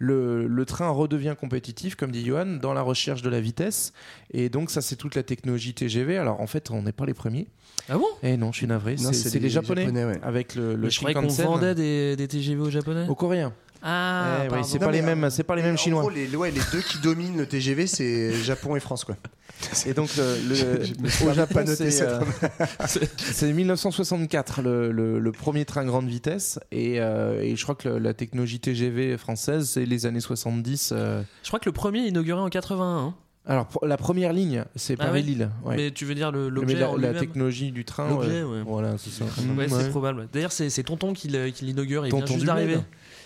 le, 0.00 0.46
le 0.46 0.64
train 0.64 0.88
redevient 0.88 1.36
compétitif, 1.38 1.94
comme 1.94 2.10
dit 2.10 2.24
Johan, 2.24 2.46
dans 2.60 2.72
la 2.72 2.80
recherche 2.80 3.20
de 3.20 3.28
la 3.28 3.40
vitesse. 3.40 3.92
Et 4.32 4.48
donc, 4.48 4.70
ça, 4.70 4.80
c'est 4.80 4.96
toute 4.96 5.14
la 5.14 5.22
technologie 5.22 5.74
TGV. 5.74 6.16
Alors, 6.16 6.40
en 6.40 6.46
fait, 6.46 6.70
on 6.70 6.82
n'est 6.82 6.92
pas 6.92 7.04
les 7.04 7.12
premiers. 7.12 7.48
Ah 7.88 7.98
bon? 7.98 8.06
Eh 8.22 8.38
non, 8.38 8.50
je 8.50 8.58
suis 8.58 8.66
navré. 8.66 8.96
C'est 8.96 9.34
les, 9.34 9.40
les 9.40 9.50
Japonais, 9.50 9.82
Japonais, 9.82 10.04
ouais. 10.06 10.18
avec 10.22 10.54
le, 10.54 10.74
le 10.74 10.88
je 10.88 10.98
croyais 10.98 11.14
qu'on 11.14 11.28
Shinkansen. 11.28 11.44
vendait 11.44 11.74
des, 11.74 12.16
des 12.16 12.28
TGV 12.28 12.60
aux 12.62 12.70
japonais. 12.70 13.06
Aux 13.08 13.14
Coréens. 13.14 13.52
Ah, 13.82 14.38
Eh 14.40 14.42
oui, 14.44 14.48
pardon. 14.50 14.64
c'est 14.64 14.78
pas 14.78 14.90
les 14.90 15.02
mêmes, 15.02 15.30
c'est 15.30 15.42
pas 15.42 15.56
les 15.56 15.62
mêmes 15.62 15.74
En 15.74 15.78
chinois. 15.78 16.00
gros, 16.02 16.10
les, 16.10 16.34
ouais, 16.36 16.50
les 16.50 16.60
deux 16.72 16.80
qui 16.82 16.98
dominent 16.98 17.36
le 17.38 17.46
TGV, 17.46 17.86
c'est 17.86 18.32
Japon 18.44 18.76
et 18.76 18.80
France. 18.80 19.04
Quoi. 19.04 19.16
Et 19.86 19.92
donc, 19.94 20.08
le, 20.16 20.48
le- 20.48 21.28
au 21.28 21.32
Japon, 21.34 21.60
noté 21.66 21.90
c'est 21.90 22.02
euh, 22.02 22.20
c'est 23.16 23.52
1964 23.52 24.62
le, 24.62 24.90
le- 24.92 25.18
le 25.18 25.32
premier 25.32 25.64
train 25.64 25.84
grande 25.84 26.06
vitesse. 26.08 26.58
Et, 26.72 27.00
euh, 27.00 27.40
et 27.42 27.56
je 27.56 27.62
crois 27.62 27.74
que 27.74 27.88
le- 27.88 27.98
la 27.98 28.14
technologie 28.14 28.60
TGV 28.60 29.16
française, 29.18 29.68
c'est 29.70 29.84
les 29.86 30.06
années 30.06 30.20
70. 30.20 30.92
euh. 30.92 31.22
Je 31.42 31.48
crois 31.48 31.58
que 31.60 31.68
le 31.68 31.72
premier 31.72 32.00
est 32.04 32.08
inauguré 32.08 32.40
en 32.40 32.48
81. 32.48 32.84
hein. 32.84 33.14
Alors, 33.46 33.66
la 33.82 33.96
première 33.96 34.32
ligne, 34.34 34.64
c'est 34.76 34.96
Ah 35.00 35.06
Paris-Lille. 35.06 35.48
ouais. 35.64 35.74
Mais 35.76 35.90
tu 35.90 36.04
veux 36.04 36.14
dire 36.14 36.30
l'objet 36.30 36.78
la, 36.98 37.14
technologie 37.14 37.72
du 37.72 37.84
train. 37.86 38.08
L'objet, 38.10 38.42
ouais. 38.42 38.58
ouais. 38.58 38.62
Voilà, 38.66 38.96
c'est 38.98 39.10
ça. 39.10 39.24
Ouais, 39.24 39.56
Ouais. 39.56 39.68
c'est 39.68 39.88
probable. 39.90 40.28
D'ailleurs, 40.32 40.52
c'est 40.52 40.70
Tonton 40.84 41.14
qui 41.14 41.28
l'inaugure. 41.62 42.06
Il 42.06 42.10
Tonton 42.10 42.26
vient 42.26 42.34
juste 42.36 42.46
d'arriver. 42.46 42.76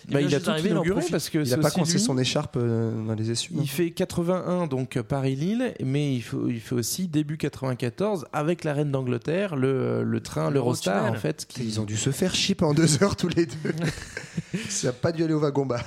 Bled. 0.07 0.13
Bah, 0.13 0.19
vient 0.21 0.29
il 0.29 0.35
a 0.35 0.39
tout 0.41 0.47
d'arriver, 0.47 0.69
il 0.71 0.73
en 0.73 0.83
inauguré 0.83 1.03
parce 1.11 1.29
que 1.31 1.39
Il 1.39 1.47
c'est 1.47 1.55
a 1.55 1.59
pas 1.59 1.71
coincé 1.71 1.99
son 1.99 2.19
écharpe 2.19 2.57
euh, 2.57 3.07
dans 3.07 3.15
les 3.15 3.31
essuies. 3.31 3.55
Il 3.61 3.69
fait 3.69 3.91
81 3.91 4.67
donc 4.67 5.01
Paris-Lille, 5.01 5.75
mais 5.83 6.15
il 6.15 6.21
fait, 6.23 6.37
il 6.49 6.61
fait 6.61 6.75
aussi 6.75 7.09
début 7.09 7.37
94 7.39 8.27
avec 8.33 8.65
la 8.65 8.73
reine 8.75 8.91
d'Angleterre 8.91 9.57
le, 9.57 10.03
le 10.05 10.21
train 10.21 10.51
l'Eurostar 10.51 11.05
en 11.11 11.15
fait. 11.15 11.47
qui- 11.47 11.65
Ils 11.65 11.81
ont 11.81 11.85
dû 11.85 11.97
se 11.97 12.11
faire 12.11 12.35
chier 12.35 12.55
pendant 12.55 12.75
deux 12.75 13.03
heures 13.03 13.17
tous 13.17 13.29
les 13.29 13.47
deux. 13.47 13.55
Ça 14.69 14.89
n'a 14.89 14.93
pas 14.93 15.13
dû 15.13 15.25
aller 15.25 15.35
au 15.35 15.41
wagon 15.41 15.67
bar. 15.67 15.83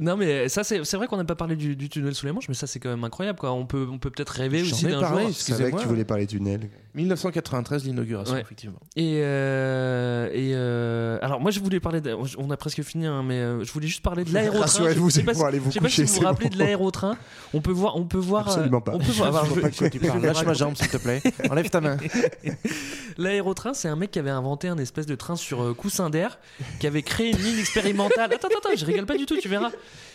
Non, 0.00 0.16
mais 0.16 0.48
ça, 0.48 0.64
c'est 0.64 0.82
c'est 0.84 0.96
vrai 0.96 1.06
qu'on 1.06 1.18
n'a 1.18 1.24
pas 1.24 1.34
parlé 1.36 1.54
du, 1.56 1.76
du 1.76 1.88
tunnel 1.88 2.14
sous 2.14 2.24
les 2.26 2.32
manches, 2.32 2.48
mais 2.48 2.54
ça, 2.54 2.66
c'est 2.66 2.80
quand 2.80 2.88
même 2.88 3.04
incroyable. 3.04 3.38
Quoi. 3.38 3.52
On 3.52 3.66
peut 3.66 3.86
on 3.92 3.98
peut 3.98 4.10
peut-être 4.10 4.30
rêver 4.30 4.62
aussi 4.62 4.86
d'un 4.86 5.06
jour. 5.06 5.20
Je 5.28 5.32
savais 5.32 5.70
que 5.70 5.80
tu 5.80 5.86
voulais 5.86 6.04
parler 6.04 6.26
tunnel. 6.26 6.68
1993 6.94 7.84
l'inauguration 7.84 8.34
Ouais. 8.34 8.40
effectivement. 8.40 8.80
Et, 8.96 9.20
euh, 9.22 10.28
et 10.32 10.50
euh, 10.54 11.18
alors 11.22 11.40
moi 11.40 11.52
je 11.52 11.60
voulais 11.60 11.78
parler, 11.78 12.00
de- 12.00 12.16
on 12.36 12.50
a 12.50 12.56
presque 12.56 12.82
fini, 12.82 13.06
hein, 13.06 13.22
mais 13.24 13.34
euh, 13.38 13.62
je 13.62 13.70
voulais 13.72 13.86
juste 13.86 14.02
parler 14.02 14.24
de 14.24 14.32
l'aérotrain. 14.34 14.62
Rassurez-vous, 14.62 15.08
c'est 15.08 15.22
pour 15.22 15.46
aller 15.46 15.60
vous 15.60 15.70
je 15.70 15.74
sais 15.74 15.78
pas 15.80 15.84
coucher, 15.86 15.94
si 15.94 16.02
vous 16.02 16.14
c'est 16.14 16.20
vous 16.20 16.26
rappelez 16.26 16.48
bon. 16.48 16.54
de 16.56 16.58
l'aérotrain. 16.58 17.16
On 17.54 17.60
peut 17.60 17.70
voir, 17.70 17.94
on 17.96 18.04
peut 18.06 18.18
voir. 18.18 18.48
Absolument 18.48 18.80
pas. 18.80 18.92
On 18.94 18.98
peut 18.98 19.12
voir. 19.12 19.28
alors, 19.28 19.44
Je 19.44 19.50
je- 19.50 19.54
vois 19.54 19.62
pas 19.62 19.70
de 19.70 19.76
quoi 19.76 19.90
tu 19.90 20.00
parles. 20.00 20.22
Lâche 20.24 20.44
ma 20.44 20.54
jambe 20.54 20.74
s'il 20.76 20.88
te 20.88 20.96
plaît. 20.96 21.22
Enlève 21.48 21.70
ta 21.70 21.80
main. 21.80 21.96
L'aérotrain, 23.20 23.74
c'est 23.74 23.88
un 23.88 23.96
mec 23.96 24.12
qui 24.12 24.18
avait 24.18 24.30
inventé 24.30 24.68
un 24.68 24.78
espèce 24.78 25.04
de 25.04 25.14
train 25.14 25.36
sur 25.36 25.62
euh, 25.62 25.74
coussin 25.74 26.08
d'air, 26.08 26.38
qui 26.80 26.86
avait 26.86 27.02
créé 27.02 27.32
une 27.32 27.36
ligne 27.36 27.58
expérimentale. 27.58 28.32
Attends, 28.32 28.48
attends, 28.48 28.70
attends, 28.70 28.76
je 28.76 28.86
rigole 28.86 29.04
pas 29.04 29.18
du 29.18 29.26
tout, 29.26 29.36
tu 29.36 29.48
verras. 29.48 29.70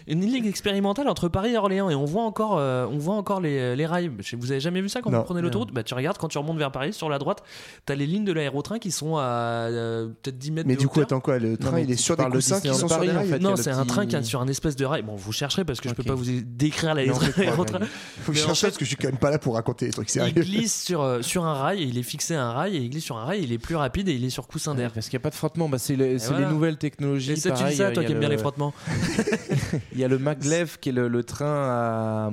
Une 0.07 0.21
ligne 0.21 0.45
expérimentale 0.45 1.07
entre 1.07 1.27
Paris 1.27 1.51
et 1.53 1.57
Orléans 1.57 1.89
et 1.89 1.95
on 1.95 2.05
voit 2.05 2.23
encore, 2.23 2.57
euh, 2.57 2.85
on 2.91 2.97
voit 2.97 3.15
encore 3.15 3.41
les, 3.41 3.75
les 3.75 3.85
rails. 3.85 4.11
Je- 4.19 4.35
Vous 4.35 4.51
avez 4.51 4.59
jamais 4.59 4.81
vu 4.81 4.89
ça 4.89 5.01
quand 5.01 5.09
Non. 5.09 5.19
vous 5.19 5.23
prenez 5.23 5.41
l'autoroute? 5.41 5.71
Bah 5.73 5.83
tu 5.83 5.93
regardes 5.93 6.17
quand 6.17 6.27
tu 6.27 6.37
remontes 6.37 6.57
vers 6.57 6.71
Paris 6.71 6.93
sur 6.93 7.09
la 7.09 7.17
droite, 7.19 7.41
t'as 7.85 7.95
les 7.95 8.05
lignes 8.05 8.25
de 8.25 8.31
l'aérotrain 8.33 8.79
qui 8.79 8.91
sont 8.91 9.17
à 9.17 9.21
euh, 9.23 10.07
peut-être 10.21 10.37
10 10.37 10.51
mètres 10.51 10.67
Mais 10.67 10.75
de 10.75 10.79
du 10.79 10.87
coup, 10.87 11.01
attends 11.01 11.19
quoi 11.19 11.39
Le 11.39 11.57
train, 11.57 11.79
il 11.79 11.89
est 11.91 11.95
sur 11.95 12.15
des 12.17 12.23
coussins 12.25 12.59
qui 12.61 12.67
sont 12.69 12.87
sur 12.87 12.87
Paris, 12.87 13.07
des 13.07 13.13
en 13.13 13.17
rails 13.17 13.27
fait. 13.29 13.37
il 13.37 13.43
y 13.43 13.45
a 13.45 13.49
Non, 13.49 13.55
c'est 13.55 13.71
un 13.71 13.85
train 13.85 14.05
qui 14.05 14.15
est 14.15 14.23
sur 14.23 14.41
un 14.41 14.47
espèce 14.47 14.75
de 14.75 14.85
rail. 14.85 15.01
Bon, 15.01 15.15
vous 15.15 15.31
chercherez 15.31 15.65
parce 15.65 15.79
que 15.81 15.89
je 15.89 15.93
Ok. 15.93 15.97
peux 15.97 16.03
pas 16.03 16.15
vous 16.15 16.25
décrire 16.45 16.93
l'aérotrain. 16.95 17.29
grave. 17.43 17.87
Faut 18.21 18.31
que 18.31 18.37
je 18.37 18.43
Mais 18.43 18.51
en 18.51 18.53
cherche 18.53 18.59
ça 18.59 18.67
fait- 18.67 18.71
parce 18.71 18.77
que 18.77 18.85
je 18.85 18.89
suis 18.89 18.97
quand 18.97 19.07
même 19.07 19.17
pas 19.17 19.31
là 19.31 19.39
pour 19.39 19.55
raconter 19.55 19.85
des 19.87 19.91
trucs 19.93 20.09
Il 20.09 20.13
sérieux. 20.13 20.33
glisse 20.41 20.83
sur, 20.83 21.01
euh, 21.01 21.21
sur 21.21 21.45
un 21.45 21.53
rail 21.53 21.81
et 21.81 21.85
il 21.85 21.97
est 21.97 22.03
fixé 22.03 22.35
à 22.35 22.43
un 22.45 22.51
rail 22.53 22.75
et 22.77 22.79
il 22.79 22.89
glisse 22.89 23.03
sur 23.05 23.17
un 23.17 23.25
rail 23.25 23.39
et 23.39 23.43
il 23.43 23.51
est 23.53 23.57
plus 23.57 23.75
rapide 23.75 24.07
et 24.09 24.13
il 24.13 24.23
est 24.23 24.29
sur 24.29 24.47
coussin 24.47 24.75
d'air. 24.75 24.91
Parce 24.91 25.07
qu'il 25.09 25.17
n'y 25.17 25.21
a 25.21 25.23
pas 25.23 25.29
de 25.29 25.35
frottement. 25.35 25.67
Bah, 25.69 25.77
c'est 25.79 25.95
les, 25.95 26.17
les 26.17 26.45
nouvelles 26.49 26.77
technologies. 26.77 27.31
Et 27.31 27.35
ça, 27.35 27.51
tu 27.51 27.63
dis 27.63 27.75
ça, 27.75 27.89
il 27.89 27.93
toi 27.93 28.03
qui 28.03 28.11
aimes 28.11 28.19
bien 28.19 28.29
le- 28.29 28.35
les 28.35 28.39
frottements? 28.41 28.73
Il 29.95 30.01
y 30.01 30.03
a 30.03 30.07
le 30.07 30.19
maglev 30.19 30.77
qui 30.79 30.89
est 30.89 30.91
le, 30.91 31.07
le 31.07 31.23
train 31.23 31.45
à, 31.47 32.31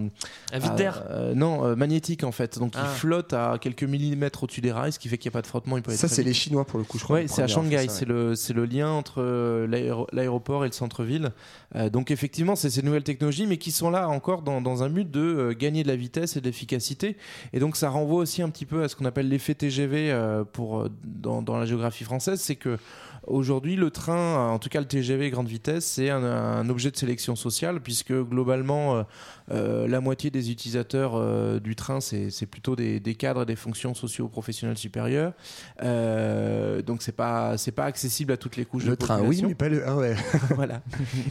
À 0.53 0.59
vide 0.59 0.75
d'air. 0.75 1.03
euh, 1.11 1.33
non, 1.35 1.65
euh, 1.65 1.75
magnétique 1.77 2.25
en 2.25 2.33
fait. 2.33 2.59
Donc 2.59 2.75
Ah. 2.77 2.83
il 2.85 2.99
flotte 2.99 3.33
à 3.33 3.57
quelques 3.61 3.85
millimètres 3.85 4.43
au-dessus 4.43 4.61
des 4.61 4.73
rails, 4.73 4.93
ce 4.93 4.99
qui 4.99 5.09
fait 5.09 5.17
qu'il 5.17 5.31
n'y 5.31 5.33
a 5.33 5.39
pas 5.39 5.43
de 5.43 5.47
frottement. 5.47 5.77
Il 5.77 5.83
peut 5.83 5.93
être 5.93 5.99
Ça, 5.99 6.09
c'est 6.09 6.23
les. 6.23 6.33
Chinois 6.35 6.65
pour 6.65 6.79
le 6.79 6.85
coup, 6.85 6.99
je 6.99 7.05
crois. 7.05 7.17
Ouais, 7.17 7.23
les 7.23 7.29
c'est 7.29 7.43
à 7.43 7.47
Shanghai. 7.47 7.87
C'est 7.89 8.07
ouais. 8.07 8.13
le, 8.13 8.35
c'est 8.35 8.53
le 8.53 8.65
lien 8.67 8.91
entre 8.91 9.23
euh, 9.23 9.67
l'aéro- 9.67 10.09
l'aéroport 10.13 10.65
et 10.65 10.69
le 10.69 10.73
centre-ville. 10.73 11.31
Euh, 11.77 11.89
donc 11.89 12.11
effectivement, 12.11 12.57
c'est 12.57 12.69
ces 12.71 12.83
nouvelles 12.83 13.03
technologies, 13.05 13.47
mais 13.47 13.59
qui 13.59 13.71
sont 13.71 13.91
là 13.91 14.09
encore 14.09 14.43
dans, 14.43 14.61
dans 14.61 14.83
un 14.83 14.89
but 14.91 15.11
de 15.11 15.21
euh, 15.21 15.55
gagner 15.57 15.83
de 15.85 15.89
la 15.89 15.97
vitesse 15.97 16.37
et 16.37 16.41
de 16.41 16.47
l'efficacité. 16.47 17.17
Et 17.53 17.61
donc 17.61 17.77
ça 17.77 17.89
renvoie 17.91 18.21
aussi 18.23 18.43
un 18.43 18.51
petit 18.51 18.67
peu 18.67 18.83
à 18.83 18.89
ce 18.89 18.97
qu'on 18.97 19.05
appelle 19.05 19.29
l'effet 19.29 19.55
TGV 19.55 20.11
euh, 20.11 20.43
pour, 20.45 20.89
dans, 21.05 21.43
dans 21.43 21.57
la 21.59 21.65
géographie 21.67 22.05
française. 22.05 22.41
C'est 22.41 22.57
que 22.57 22.77
Aujourd'hui, 23.27 23.77
le 23.77 23.91
train, 23.91 24.49
en 24.49 24.59
tout 24.59 24.69
cas 24.69 24.81
le 24.81 24.87
TGV 24.87 25.31
grande 25.31 25.47
vitesse, 25.47 25.87
c'est 25.87 26.11
un, 26.11 26.25
un 26.25 26.69
objet 26.69 26.91
de 26.91 26.97
sélection 26.97 27.37
sociale 27.37 27.81
puisque 27.81 28.13
globalement, 28.13 28.97
euh, 28.97 29.03
la 29.53 30.01
moitié 30.01 30.31
des 30.31 30.51
utilisateurs 30.51 31.13
euh, 31.15 31.61
du 31.61 31.77
train, 31.77 32.01
c'est 32.01 32.47
plutôt 32.47 32.75
des, 32.77 33.01
des 33.01 33.15
cadres 33.15 33.43
et 33.43 33.47
des 33.47 33.57
fonctions 33.57 33.95
socio-professionnelles 33.95 34.79
supérieures. 34.79 35.33
Euh, 35.83 36.83
donc 36.83 37.03
c'est 37.03 37.13
pas 37.17 37.57
c'est 37.59 37.73
pas 37.73 37.85
accessible 37.85 38.33
à 38.33 38.37
toutes 38.37 38.57
les 38.57 38.65
couches 38.65 38.85
Le 38.85 38.91
de 38.91 38.95
train, 38.97 39.17
oui, 39.21 39.43
population. 39.43 39.49
mais 39.49 39.55
pas 39.55 39.69
le. 39.69 39.83
Ah 39.87 39.97
ouais. 39.97 40.15
voilà. 40.55 40.83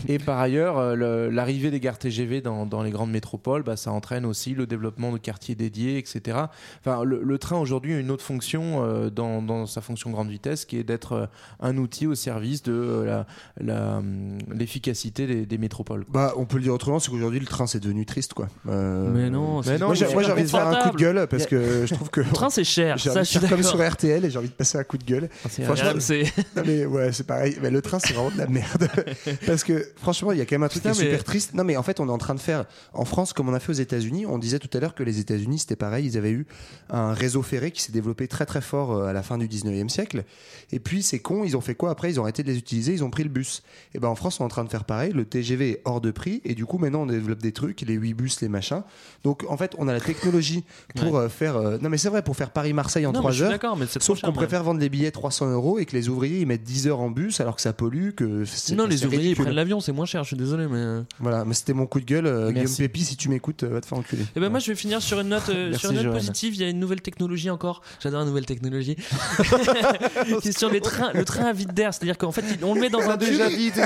Et 0.07 0.19
par 0.19 0.39
ailleurs, 0.39 0.77
euh, 0.77 0.95
le- 0.95 1.29
l'arrivée 1.29 1.71
des 1.71 1.79
gares 1.79 1.97
TGV 1.97 2.41
dans, 2.41 2.65
dans 2.65 2.83
les 2.83 2.91
grandes 2.91 3.11
métropoles, 3.11 3.63
bah, 3.63 3.75
ça 3.77 3.91
entraîne 3.91 4.25
aussi 4.25 4.53
le 4.53 4.67
développement 4.67 5.11
de 5.11 5.17
quartiers 5.17 5.55
dédiés, 5.55 5.97
etc. 5.97 6.37
Enfin, 6.79 7.03
le, 7.03 7.21
le 7.23 7.37
train 7.37 7.57
aujourd'hui 7.57 7.93
a 7.93 7.99
une 7.99 8.11
autre 8.11 8.23
fonction 8.23 8.83
euh, 8.83 9.09
dans, 9.09 9.41
dans 9.41 9.65
sa 9.65 9.81
fonction 9.81 10.11
grande 10.11 10.29
vitesse, 10.29 10.65
qui 10.65 10.77
est 10.77 10.83
d'être 10.83 11.13
euh, 11.13 11.25
un 11.59 11.77
outil 11.77 12.07
au 12.07 12.15
service 12.15 12.63
de 12.63 12.71
euh, 12.73 13.05
la- 13.05 13.27
la, 13.59 13.97
hum, 13.97 14.37
l'efficacité 14.53 15.27
des, 15.27 15.45
des 15.45 15.57
métropoles. 15.57 16.05
Bah, 16.09 16.33
on 16.37 16.45
peut 16.45 16.57
le 16.57 16.63
dire 16.63 16.73
autrement, 16.73 16.99
c'est 16.99 17.09
qu'aujourd'hui 17.11 17.39
le 17.39 17.45
train 17.45 17.67
c'est 17.67 17.79
devenu 17.79 18.05
triste 18.11 18.33
quoi. 18.33 18.47
Euh, 18.69 19.09
Mais 19.13 19.29
non, 19.29 19.61
j'ai 19.61 19.77
c'est 19.77 19.83
moi, 19.83 19.95
j'ai 19.95 20.31
envie 20.31 20.43
de 20.43 20.47
faire 20.47 20.67
un 20.67 20.89
coup 20.89 20.95
de 20.97 21.01
gueule 21.01 21.27
parce 21.29 21.45
que 21.45 21.85
je 21.85 21.93
trouve 21.95 22.09
que. 22.09 22.21
Le 22.21 22.27
train, 22.31 22.49
c'est 22.49 22.63
cher. 22.63 22.97
J'ai 22.97 23.09
Ça, 23.09 23.19
envie 23.19 23.19
je 23.19 23.21
de 23.21 23.25
suis 23.25 23.39
faire 23.39 23.49
comme 23.49 23.63
sur 23.63 23.91
RTL 23.91 24.25
et 24.25 24.29
j'ai 24.29 24.37
envie 24.37 24.49
de 24.49 24.53
passer 24.53 24.77
un 24.77 24.83
coup 24.83 24.97
de 24.97 25.03
gueule. 25.03 25.29
c'est 25.49 25.63
Franchement, 25.63 25.91
c'est- 25.99 26.25
non, 26.55 26.63
mais 26.65 26.85
ouais, 26.85 27.11
c'est 27.11 27.25
pareil. 27.25 27.57
Mais 27.61 27.69
le 27.71 27.81
train, 27.81 27.99
c'est 27.99 28.13
vraiment 28.13 28.29
de 28.31 28.37
la 28.37 28.47
merde. 28.47 28.87
Parce 29.47 29.63
que 29.63 29.87
franchement, 29.95 30.31
il 30.31 30.37
y 30.37 30.41
a 30.41 30.45
quand 30.45 30.55
même 30.55 30.63
un 30.63 30.67
truc 30.67 30.83
Putain, 30.83 30.93
qui 30.93 31.01
est 31.01 31.05
mais- 31.05 31.09
super 31.11 31.23
triste. 31.23 31.53
Non, 31.53 31.63
mais 31.63 31.77
en 31.77 31.83
fait, 31.83 31.99
on 31.99 32.07
est 32.07 32.11
en 32.11 32.17
train 32.17 32.35
de 32.35 32.39
faire 32.39 32.65
en 32.93 33.05
France 33.05 33.33
comme 33.33 33.49
on 33.49 33.53
a 33.53 33.59
fait 33.59 33.71
aux 33.71 33.75
États-Unis. 33.75 34.25
On 34.25 34.37
disait 34.37 34.59
tout 34.59 34.69
à 34.75 34.79
l'heure 34.79 34.93
que 34.95 35.03
les 35.03 35.19
États-Unis, 35.19 35.59
c'était 35.59 35.75
pareil. 35.75 36.05
Ils 36.05 36.17
avaient 36.17 36.31
eu 36.31 36.45
un 36.89 37.13
réseau 37.13 37.41
ferré 37.41 37.71
qui 37.71 37.81
s'est 37.81 37.91
développé 37.91 38.27
très 38.27 38.45
très 38.45 38.61
fort 38.61 38.91
euh, 38.93 39.05
à 39.07 39.13
la 39.13 39.23
fin 39.23 39.37
du 39.37 39.47
19e 39.47 39.89
siècle. 39.89 40.23
Et 40.71 40.79
puis, 40.79 41.01
c'est 41.03 41.19
con, 41.19 41.43
ils 41.43 41.55
ont 41.57 41.61
fait 41.61 41.75
quoi 41.75 41.91
après? 41.91 42.09
Ils 42.11 42.19
ont 42.19 42.23
arrêté 42.23 42.43
de 42.43 42.47
les 42.49 42.57
utiliser, 42.57 42.93
ils 42.93 43.03
ont 43.03 43.09
pris 43.09 43.23
le 43.23 43.29
bus. 43.29 43.63
Et 43.95 43.99
ben 43.99 44.07
en 44.09 44.15
France, 44.15 44.39
on 44.39 44.43
est 44.43 44.45
en 44.45 44.49
train 44.49 44.63
de 44.63 44.69
faire 44.69 44.83
pareil. 44.85 45.11
Le 45.13 45.25
TGV 45.25 45.69
est 45.71 45.81
hors 45.85 46.01
de 46.01 46.11
prix. 46.11 46.41
Et 46.43 46.55
du 46.55 46.65
coup, 46.65 46.77
maintenant, 46.77 47.01
on 47.03 47.05
développe 47.05 47.41
des 47.41 47.51
trucs, 47.51 47.81
les 47.91 47.97
8 47.97 48.13
bus, 48.13 48.41
les 48.41 48.49
machins. 48.49 48.81
Donc, 49.23 49.43
en 49.47 49.57
fait, 49.57 49.73
on 49.77 49.87
a 49.87 49.93
la 49.93 49.99
technologie 49.99 50.63
pour 50.95 51.17
euh, 51.17 51.29
faire. 51.29 51.55
euh, 51.57 51.77
Non, 51.81 51.89
mais 51.89 51.97
c'est 51.97 52.09
vrai, 52.09 52.21
pour 52.21 52.35
faire 52.35 52.49
Paris-Marseille 52.51 53.05
en 53.05 53.11
Non, 53.11 53.19
mais 53.19 53.23
3 53.23 53.31
je 53.31 53.45
suis 53.45 53.53
heures. 53.65 53.75
mais 53.77 53.85
c'est 53.89 54.01
Sauf 54.01 54.21
qu'on 54.21 54.31
préfère 54.33 54.63
vendre 54.63 54.79
les 54.79 54.89
billets 54.89 55.11
300 55.11 55.51
euros 55.51 55.79
et 55.79 55.85
que 55.85 55.95
les 55.95 56.09
ouvriers 56.09 56.39
ils 56.41 56.47
mettent 56.47 56.63
10 56.63 56.87
heures 56.87 56.99
en 56.99 57.09
bus 57.11 57.39
alors 57.39 57.55
que 57.55 57.61
ça 57.61 57.73
pollue. 57.73 58.11
Que 58.11 58.45
c'est- 58.45 58.75
Non, 58.75 58.87
les 58.87 58.97
c'est 58.97 59.05
ouvriers 59.05 59.31
ils 59.31 59.35
prennent 59.35 59.53
l'avion, 59.53 59.79
c'est 59.79 59.91
moins 59.91 60.05
cher, 60.05 60.23
je 60.23 60.29
suis 60.29 60.37
désolé, 60.37 60.67
mais. 60.67 60.77
euh. 60.77 61.01
Voilà, 61.19 61.45
mais 61.45 61.53
c'était 61.53 61.73
mon 61.73 61.85
coup 61.85 61.99
de 61.99 62.05
gueule. 62.05 62.25
euh, 62.25 62.47
Guillaume 62.49 62.55
Merci. 62.65 62.77
Pépi, 62.81 63.03
si 63.05 63.15
tu 63.17 63.29
m'écoutes, 63.29 63.63
va 63.63 63.79
te 63.81 63.85
faire 63.85 63.97
enculer. 63.97 64.25
Eh 64.35 64.39
ben 64.39 64.49
moi 64.49 64.59
je 64.59 64.67
vais 64.71 64.75
finir 64.75 65.01
sur 65.01 65.19
une 65.19 65.29
note, 65.29 65.49
Merci, 65.49 65.79
sur 65.79 65.91
une 65.91 66.01
note 66.01 66.13
positive. 66.13 66.55
Il 66.55 66.61
y 66.61 66.63
a 66.63 66.69
une 66.69 66.79
nouvelle 66.79 67.01
technologie 67.01 67.49
encore. 67.49 67.81
J'adore 68.01 68.19
la 68.21 68.25
nouvelle 68.25 68.45
technologie. 68.45 68.95
qui 70.41 70.49
est 70.49 70.57
sur 70.57 70.69
les 70.69 70.81
trains, 70.81 71.11
le 71.13 71.25
train 71.25 71.45
à 71.45 71.53
vide 71.53 71.73
d'air. 71.73 71.93
C'est-à-dire 71.93 72.17
qu'en 72.17 72.31
fait 72.31 72.43
on 72.63 72.73
le 72.73 72.81
met 72.81 72.89
dans 72.89 73.01
un 73.09 73.17
tube. 73.17 73.35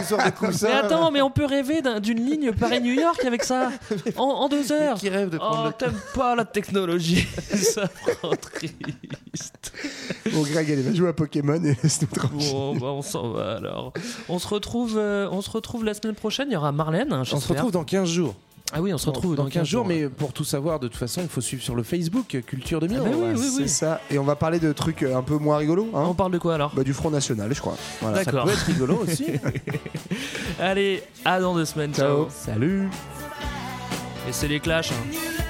sur 0.07 0.17
des 0.17 0.31
coussins. 0.31 0.67
Mais 0.67 0.73
attends, 0.73 1.11
mais 1.11 1.21
on 1.21 1.31
peut 1.31 1.45
rêver 1.45 1.81
d'un- 1.81 1.99
d'une 1.99 2.23
ligne 2.25 2.51
Paris-New 2.51 2.93
York 2.93 3.23
avec 3.25 3.43
ça 3.43 3.71
en, 4.17 4.23
en 4.23 4.49
deux 4.49 4.71
heures. 4.71 4.97
Qui 4.97 5.09
rêve 5.09 5.29
de 5.29 5.37
prendre 5.37 5.69
Oh, 5.69 5.75
t'aimes 5.77 5.99
pas 6.13 6.35
la 6.35 6.45
technologie 6.45 7.27
Ça 7.53 7.89
rend 8.21 8.35
triste. 8.35 9.73
Bon, 10.31 10.41
Greg, 10.43 10.71
allez, 10.71 10.81
va 10.81 10.93
jouer 10.93 11.09
à 11.09 11.13
Pokémon 11.13 11.63
et 11.63 11.75
laisse-nous 11.83 12.07
tranquille. 12.07 12.51
Bon, 12.51 12.75
bah, 12.77 12.87
on 12.87 13.01
s'en 13.01 13.29
va 13.31 13.53
alors. 13.57 13.93
On 14.29 14.39
se 14.39 14.47
retrouve, 14.47 14.95
euh, 14.97 15.27
on 15.31 15.41
se 15.41 15.49
retrouve 15.49 15.83
la 15.85 15.93
semaine 15.93 16.15
prochaine. 16.15 16.47
Il 16.49 16.53
y 16.53 16.57
aura 16.57 16.71
Marlène. 16.71 17.11
hein, 17.13 17.21
On 17.31 17.39
se 17.39 17.47
retrouve 17.47 17.71
dans 17.71 17.83
15 17.83 18.09
jours. 18.09 18.35
Ah 18.73 18.81
oui, 18.81 18.91
on 18.91 18.97
se 18.97 19.05
retrouve 19.05 19.35
dans 19.35 19.45
15 19.47 19.65
jours, 19.67 19.85
mais 19.85 20.09
pour 20.09 20.33
tout 20.33 20.43
savoir, 20.43 20.79
de 20.79 20.87
toute 20.87 20.97
façon, 20.97 21.21
il 21.21 21.27
faut 21.29 21.39
suivre 21.39 21.61
sur 21.61 21.75
le 21.75 21.83
Facebook 21.83 22.35
Culture 22.47 22.79
2000. 22.79 22.97
Ah 22.99 23.03
bah 23.03 23.09
oui, 23.15 23.33
oui, 23.37 23.49
C'est 23.55 23.61
oui. 23.61 23.69
ça. 23.69 24.01
Et 24.09 24.17
on 24.17 24.23
va 24.23 24.35
parler 24.35 24.59
de 24.59 24.73
trucs 24.73 25.03
euh, 25.03 25.15
un 25.15 25.21
peu 25.21 25.37
moins 25.37 25.57
rigolos. 25.57 25.87
Hein 25.93 26.03
On 26.07 26.15
parle 26.15 26.31
de 26.31 26.39
quoi 26.39 26.55
alors? 26.55 26.73
Bah, 26.75 26.83
du 26.83 26.91
Front 26.93 27.11
National, 27.11 27.53
je 27.53 27.61
crois. 27.61 27.77
Voilà. 28.01 28.17
Ça 28.17 28.23
D'accord. 28.25 28.45
peut 28.45 28.51
être 28.51 28.65
rigolo 28.65 29.03
aussi. 29.03 29.27
Allez, 30.59 31.03
à 31.23 31.39
dans 31.39 31.53
deux 31.53 31.65
semaines. 31.65 31.93
Ciao. 31.93 32.27
Salut 32.29 32.89
Et 34.28 34.32
c'est 34.34 34.47
les 34.47 34.59
clashs. 34.59 34.91
hein. 34.91 35.44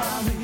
mommy. 0.00 0.39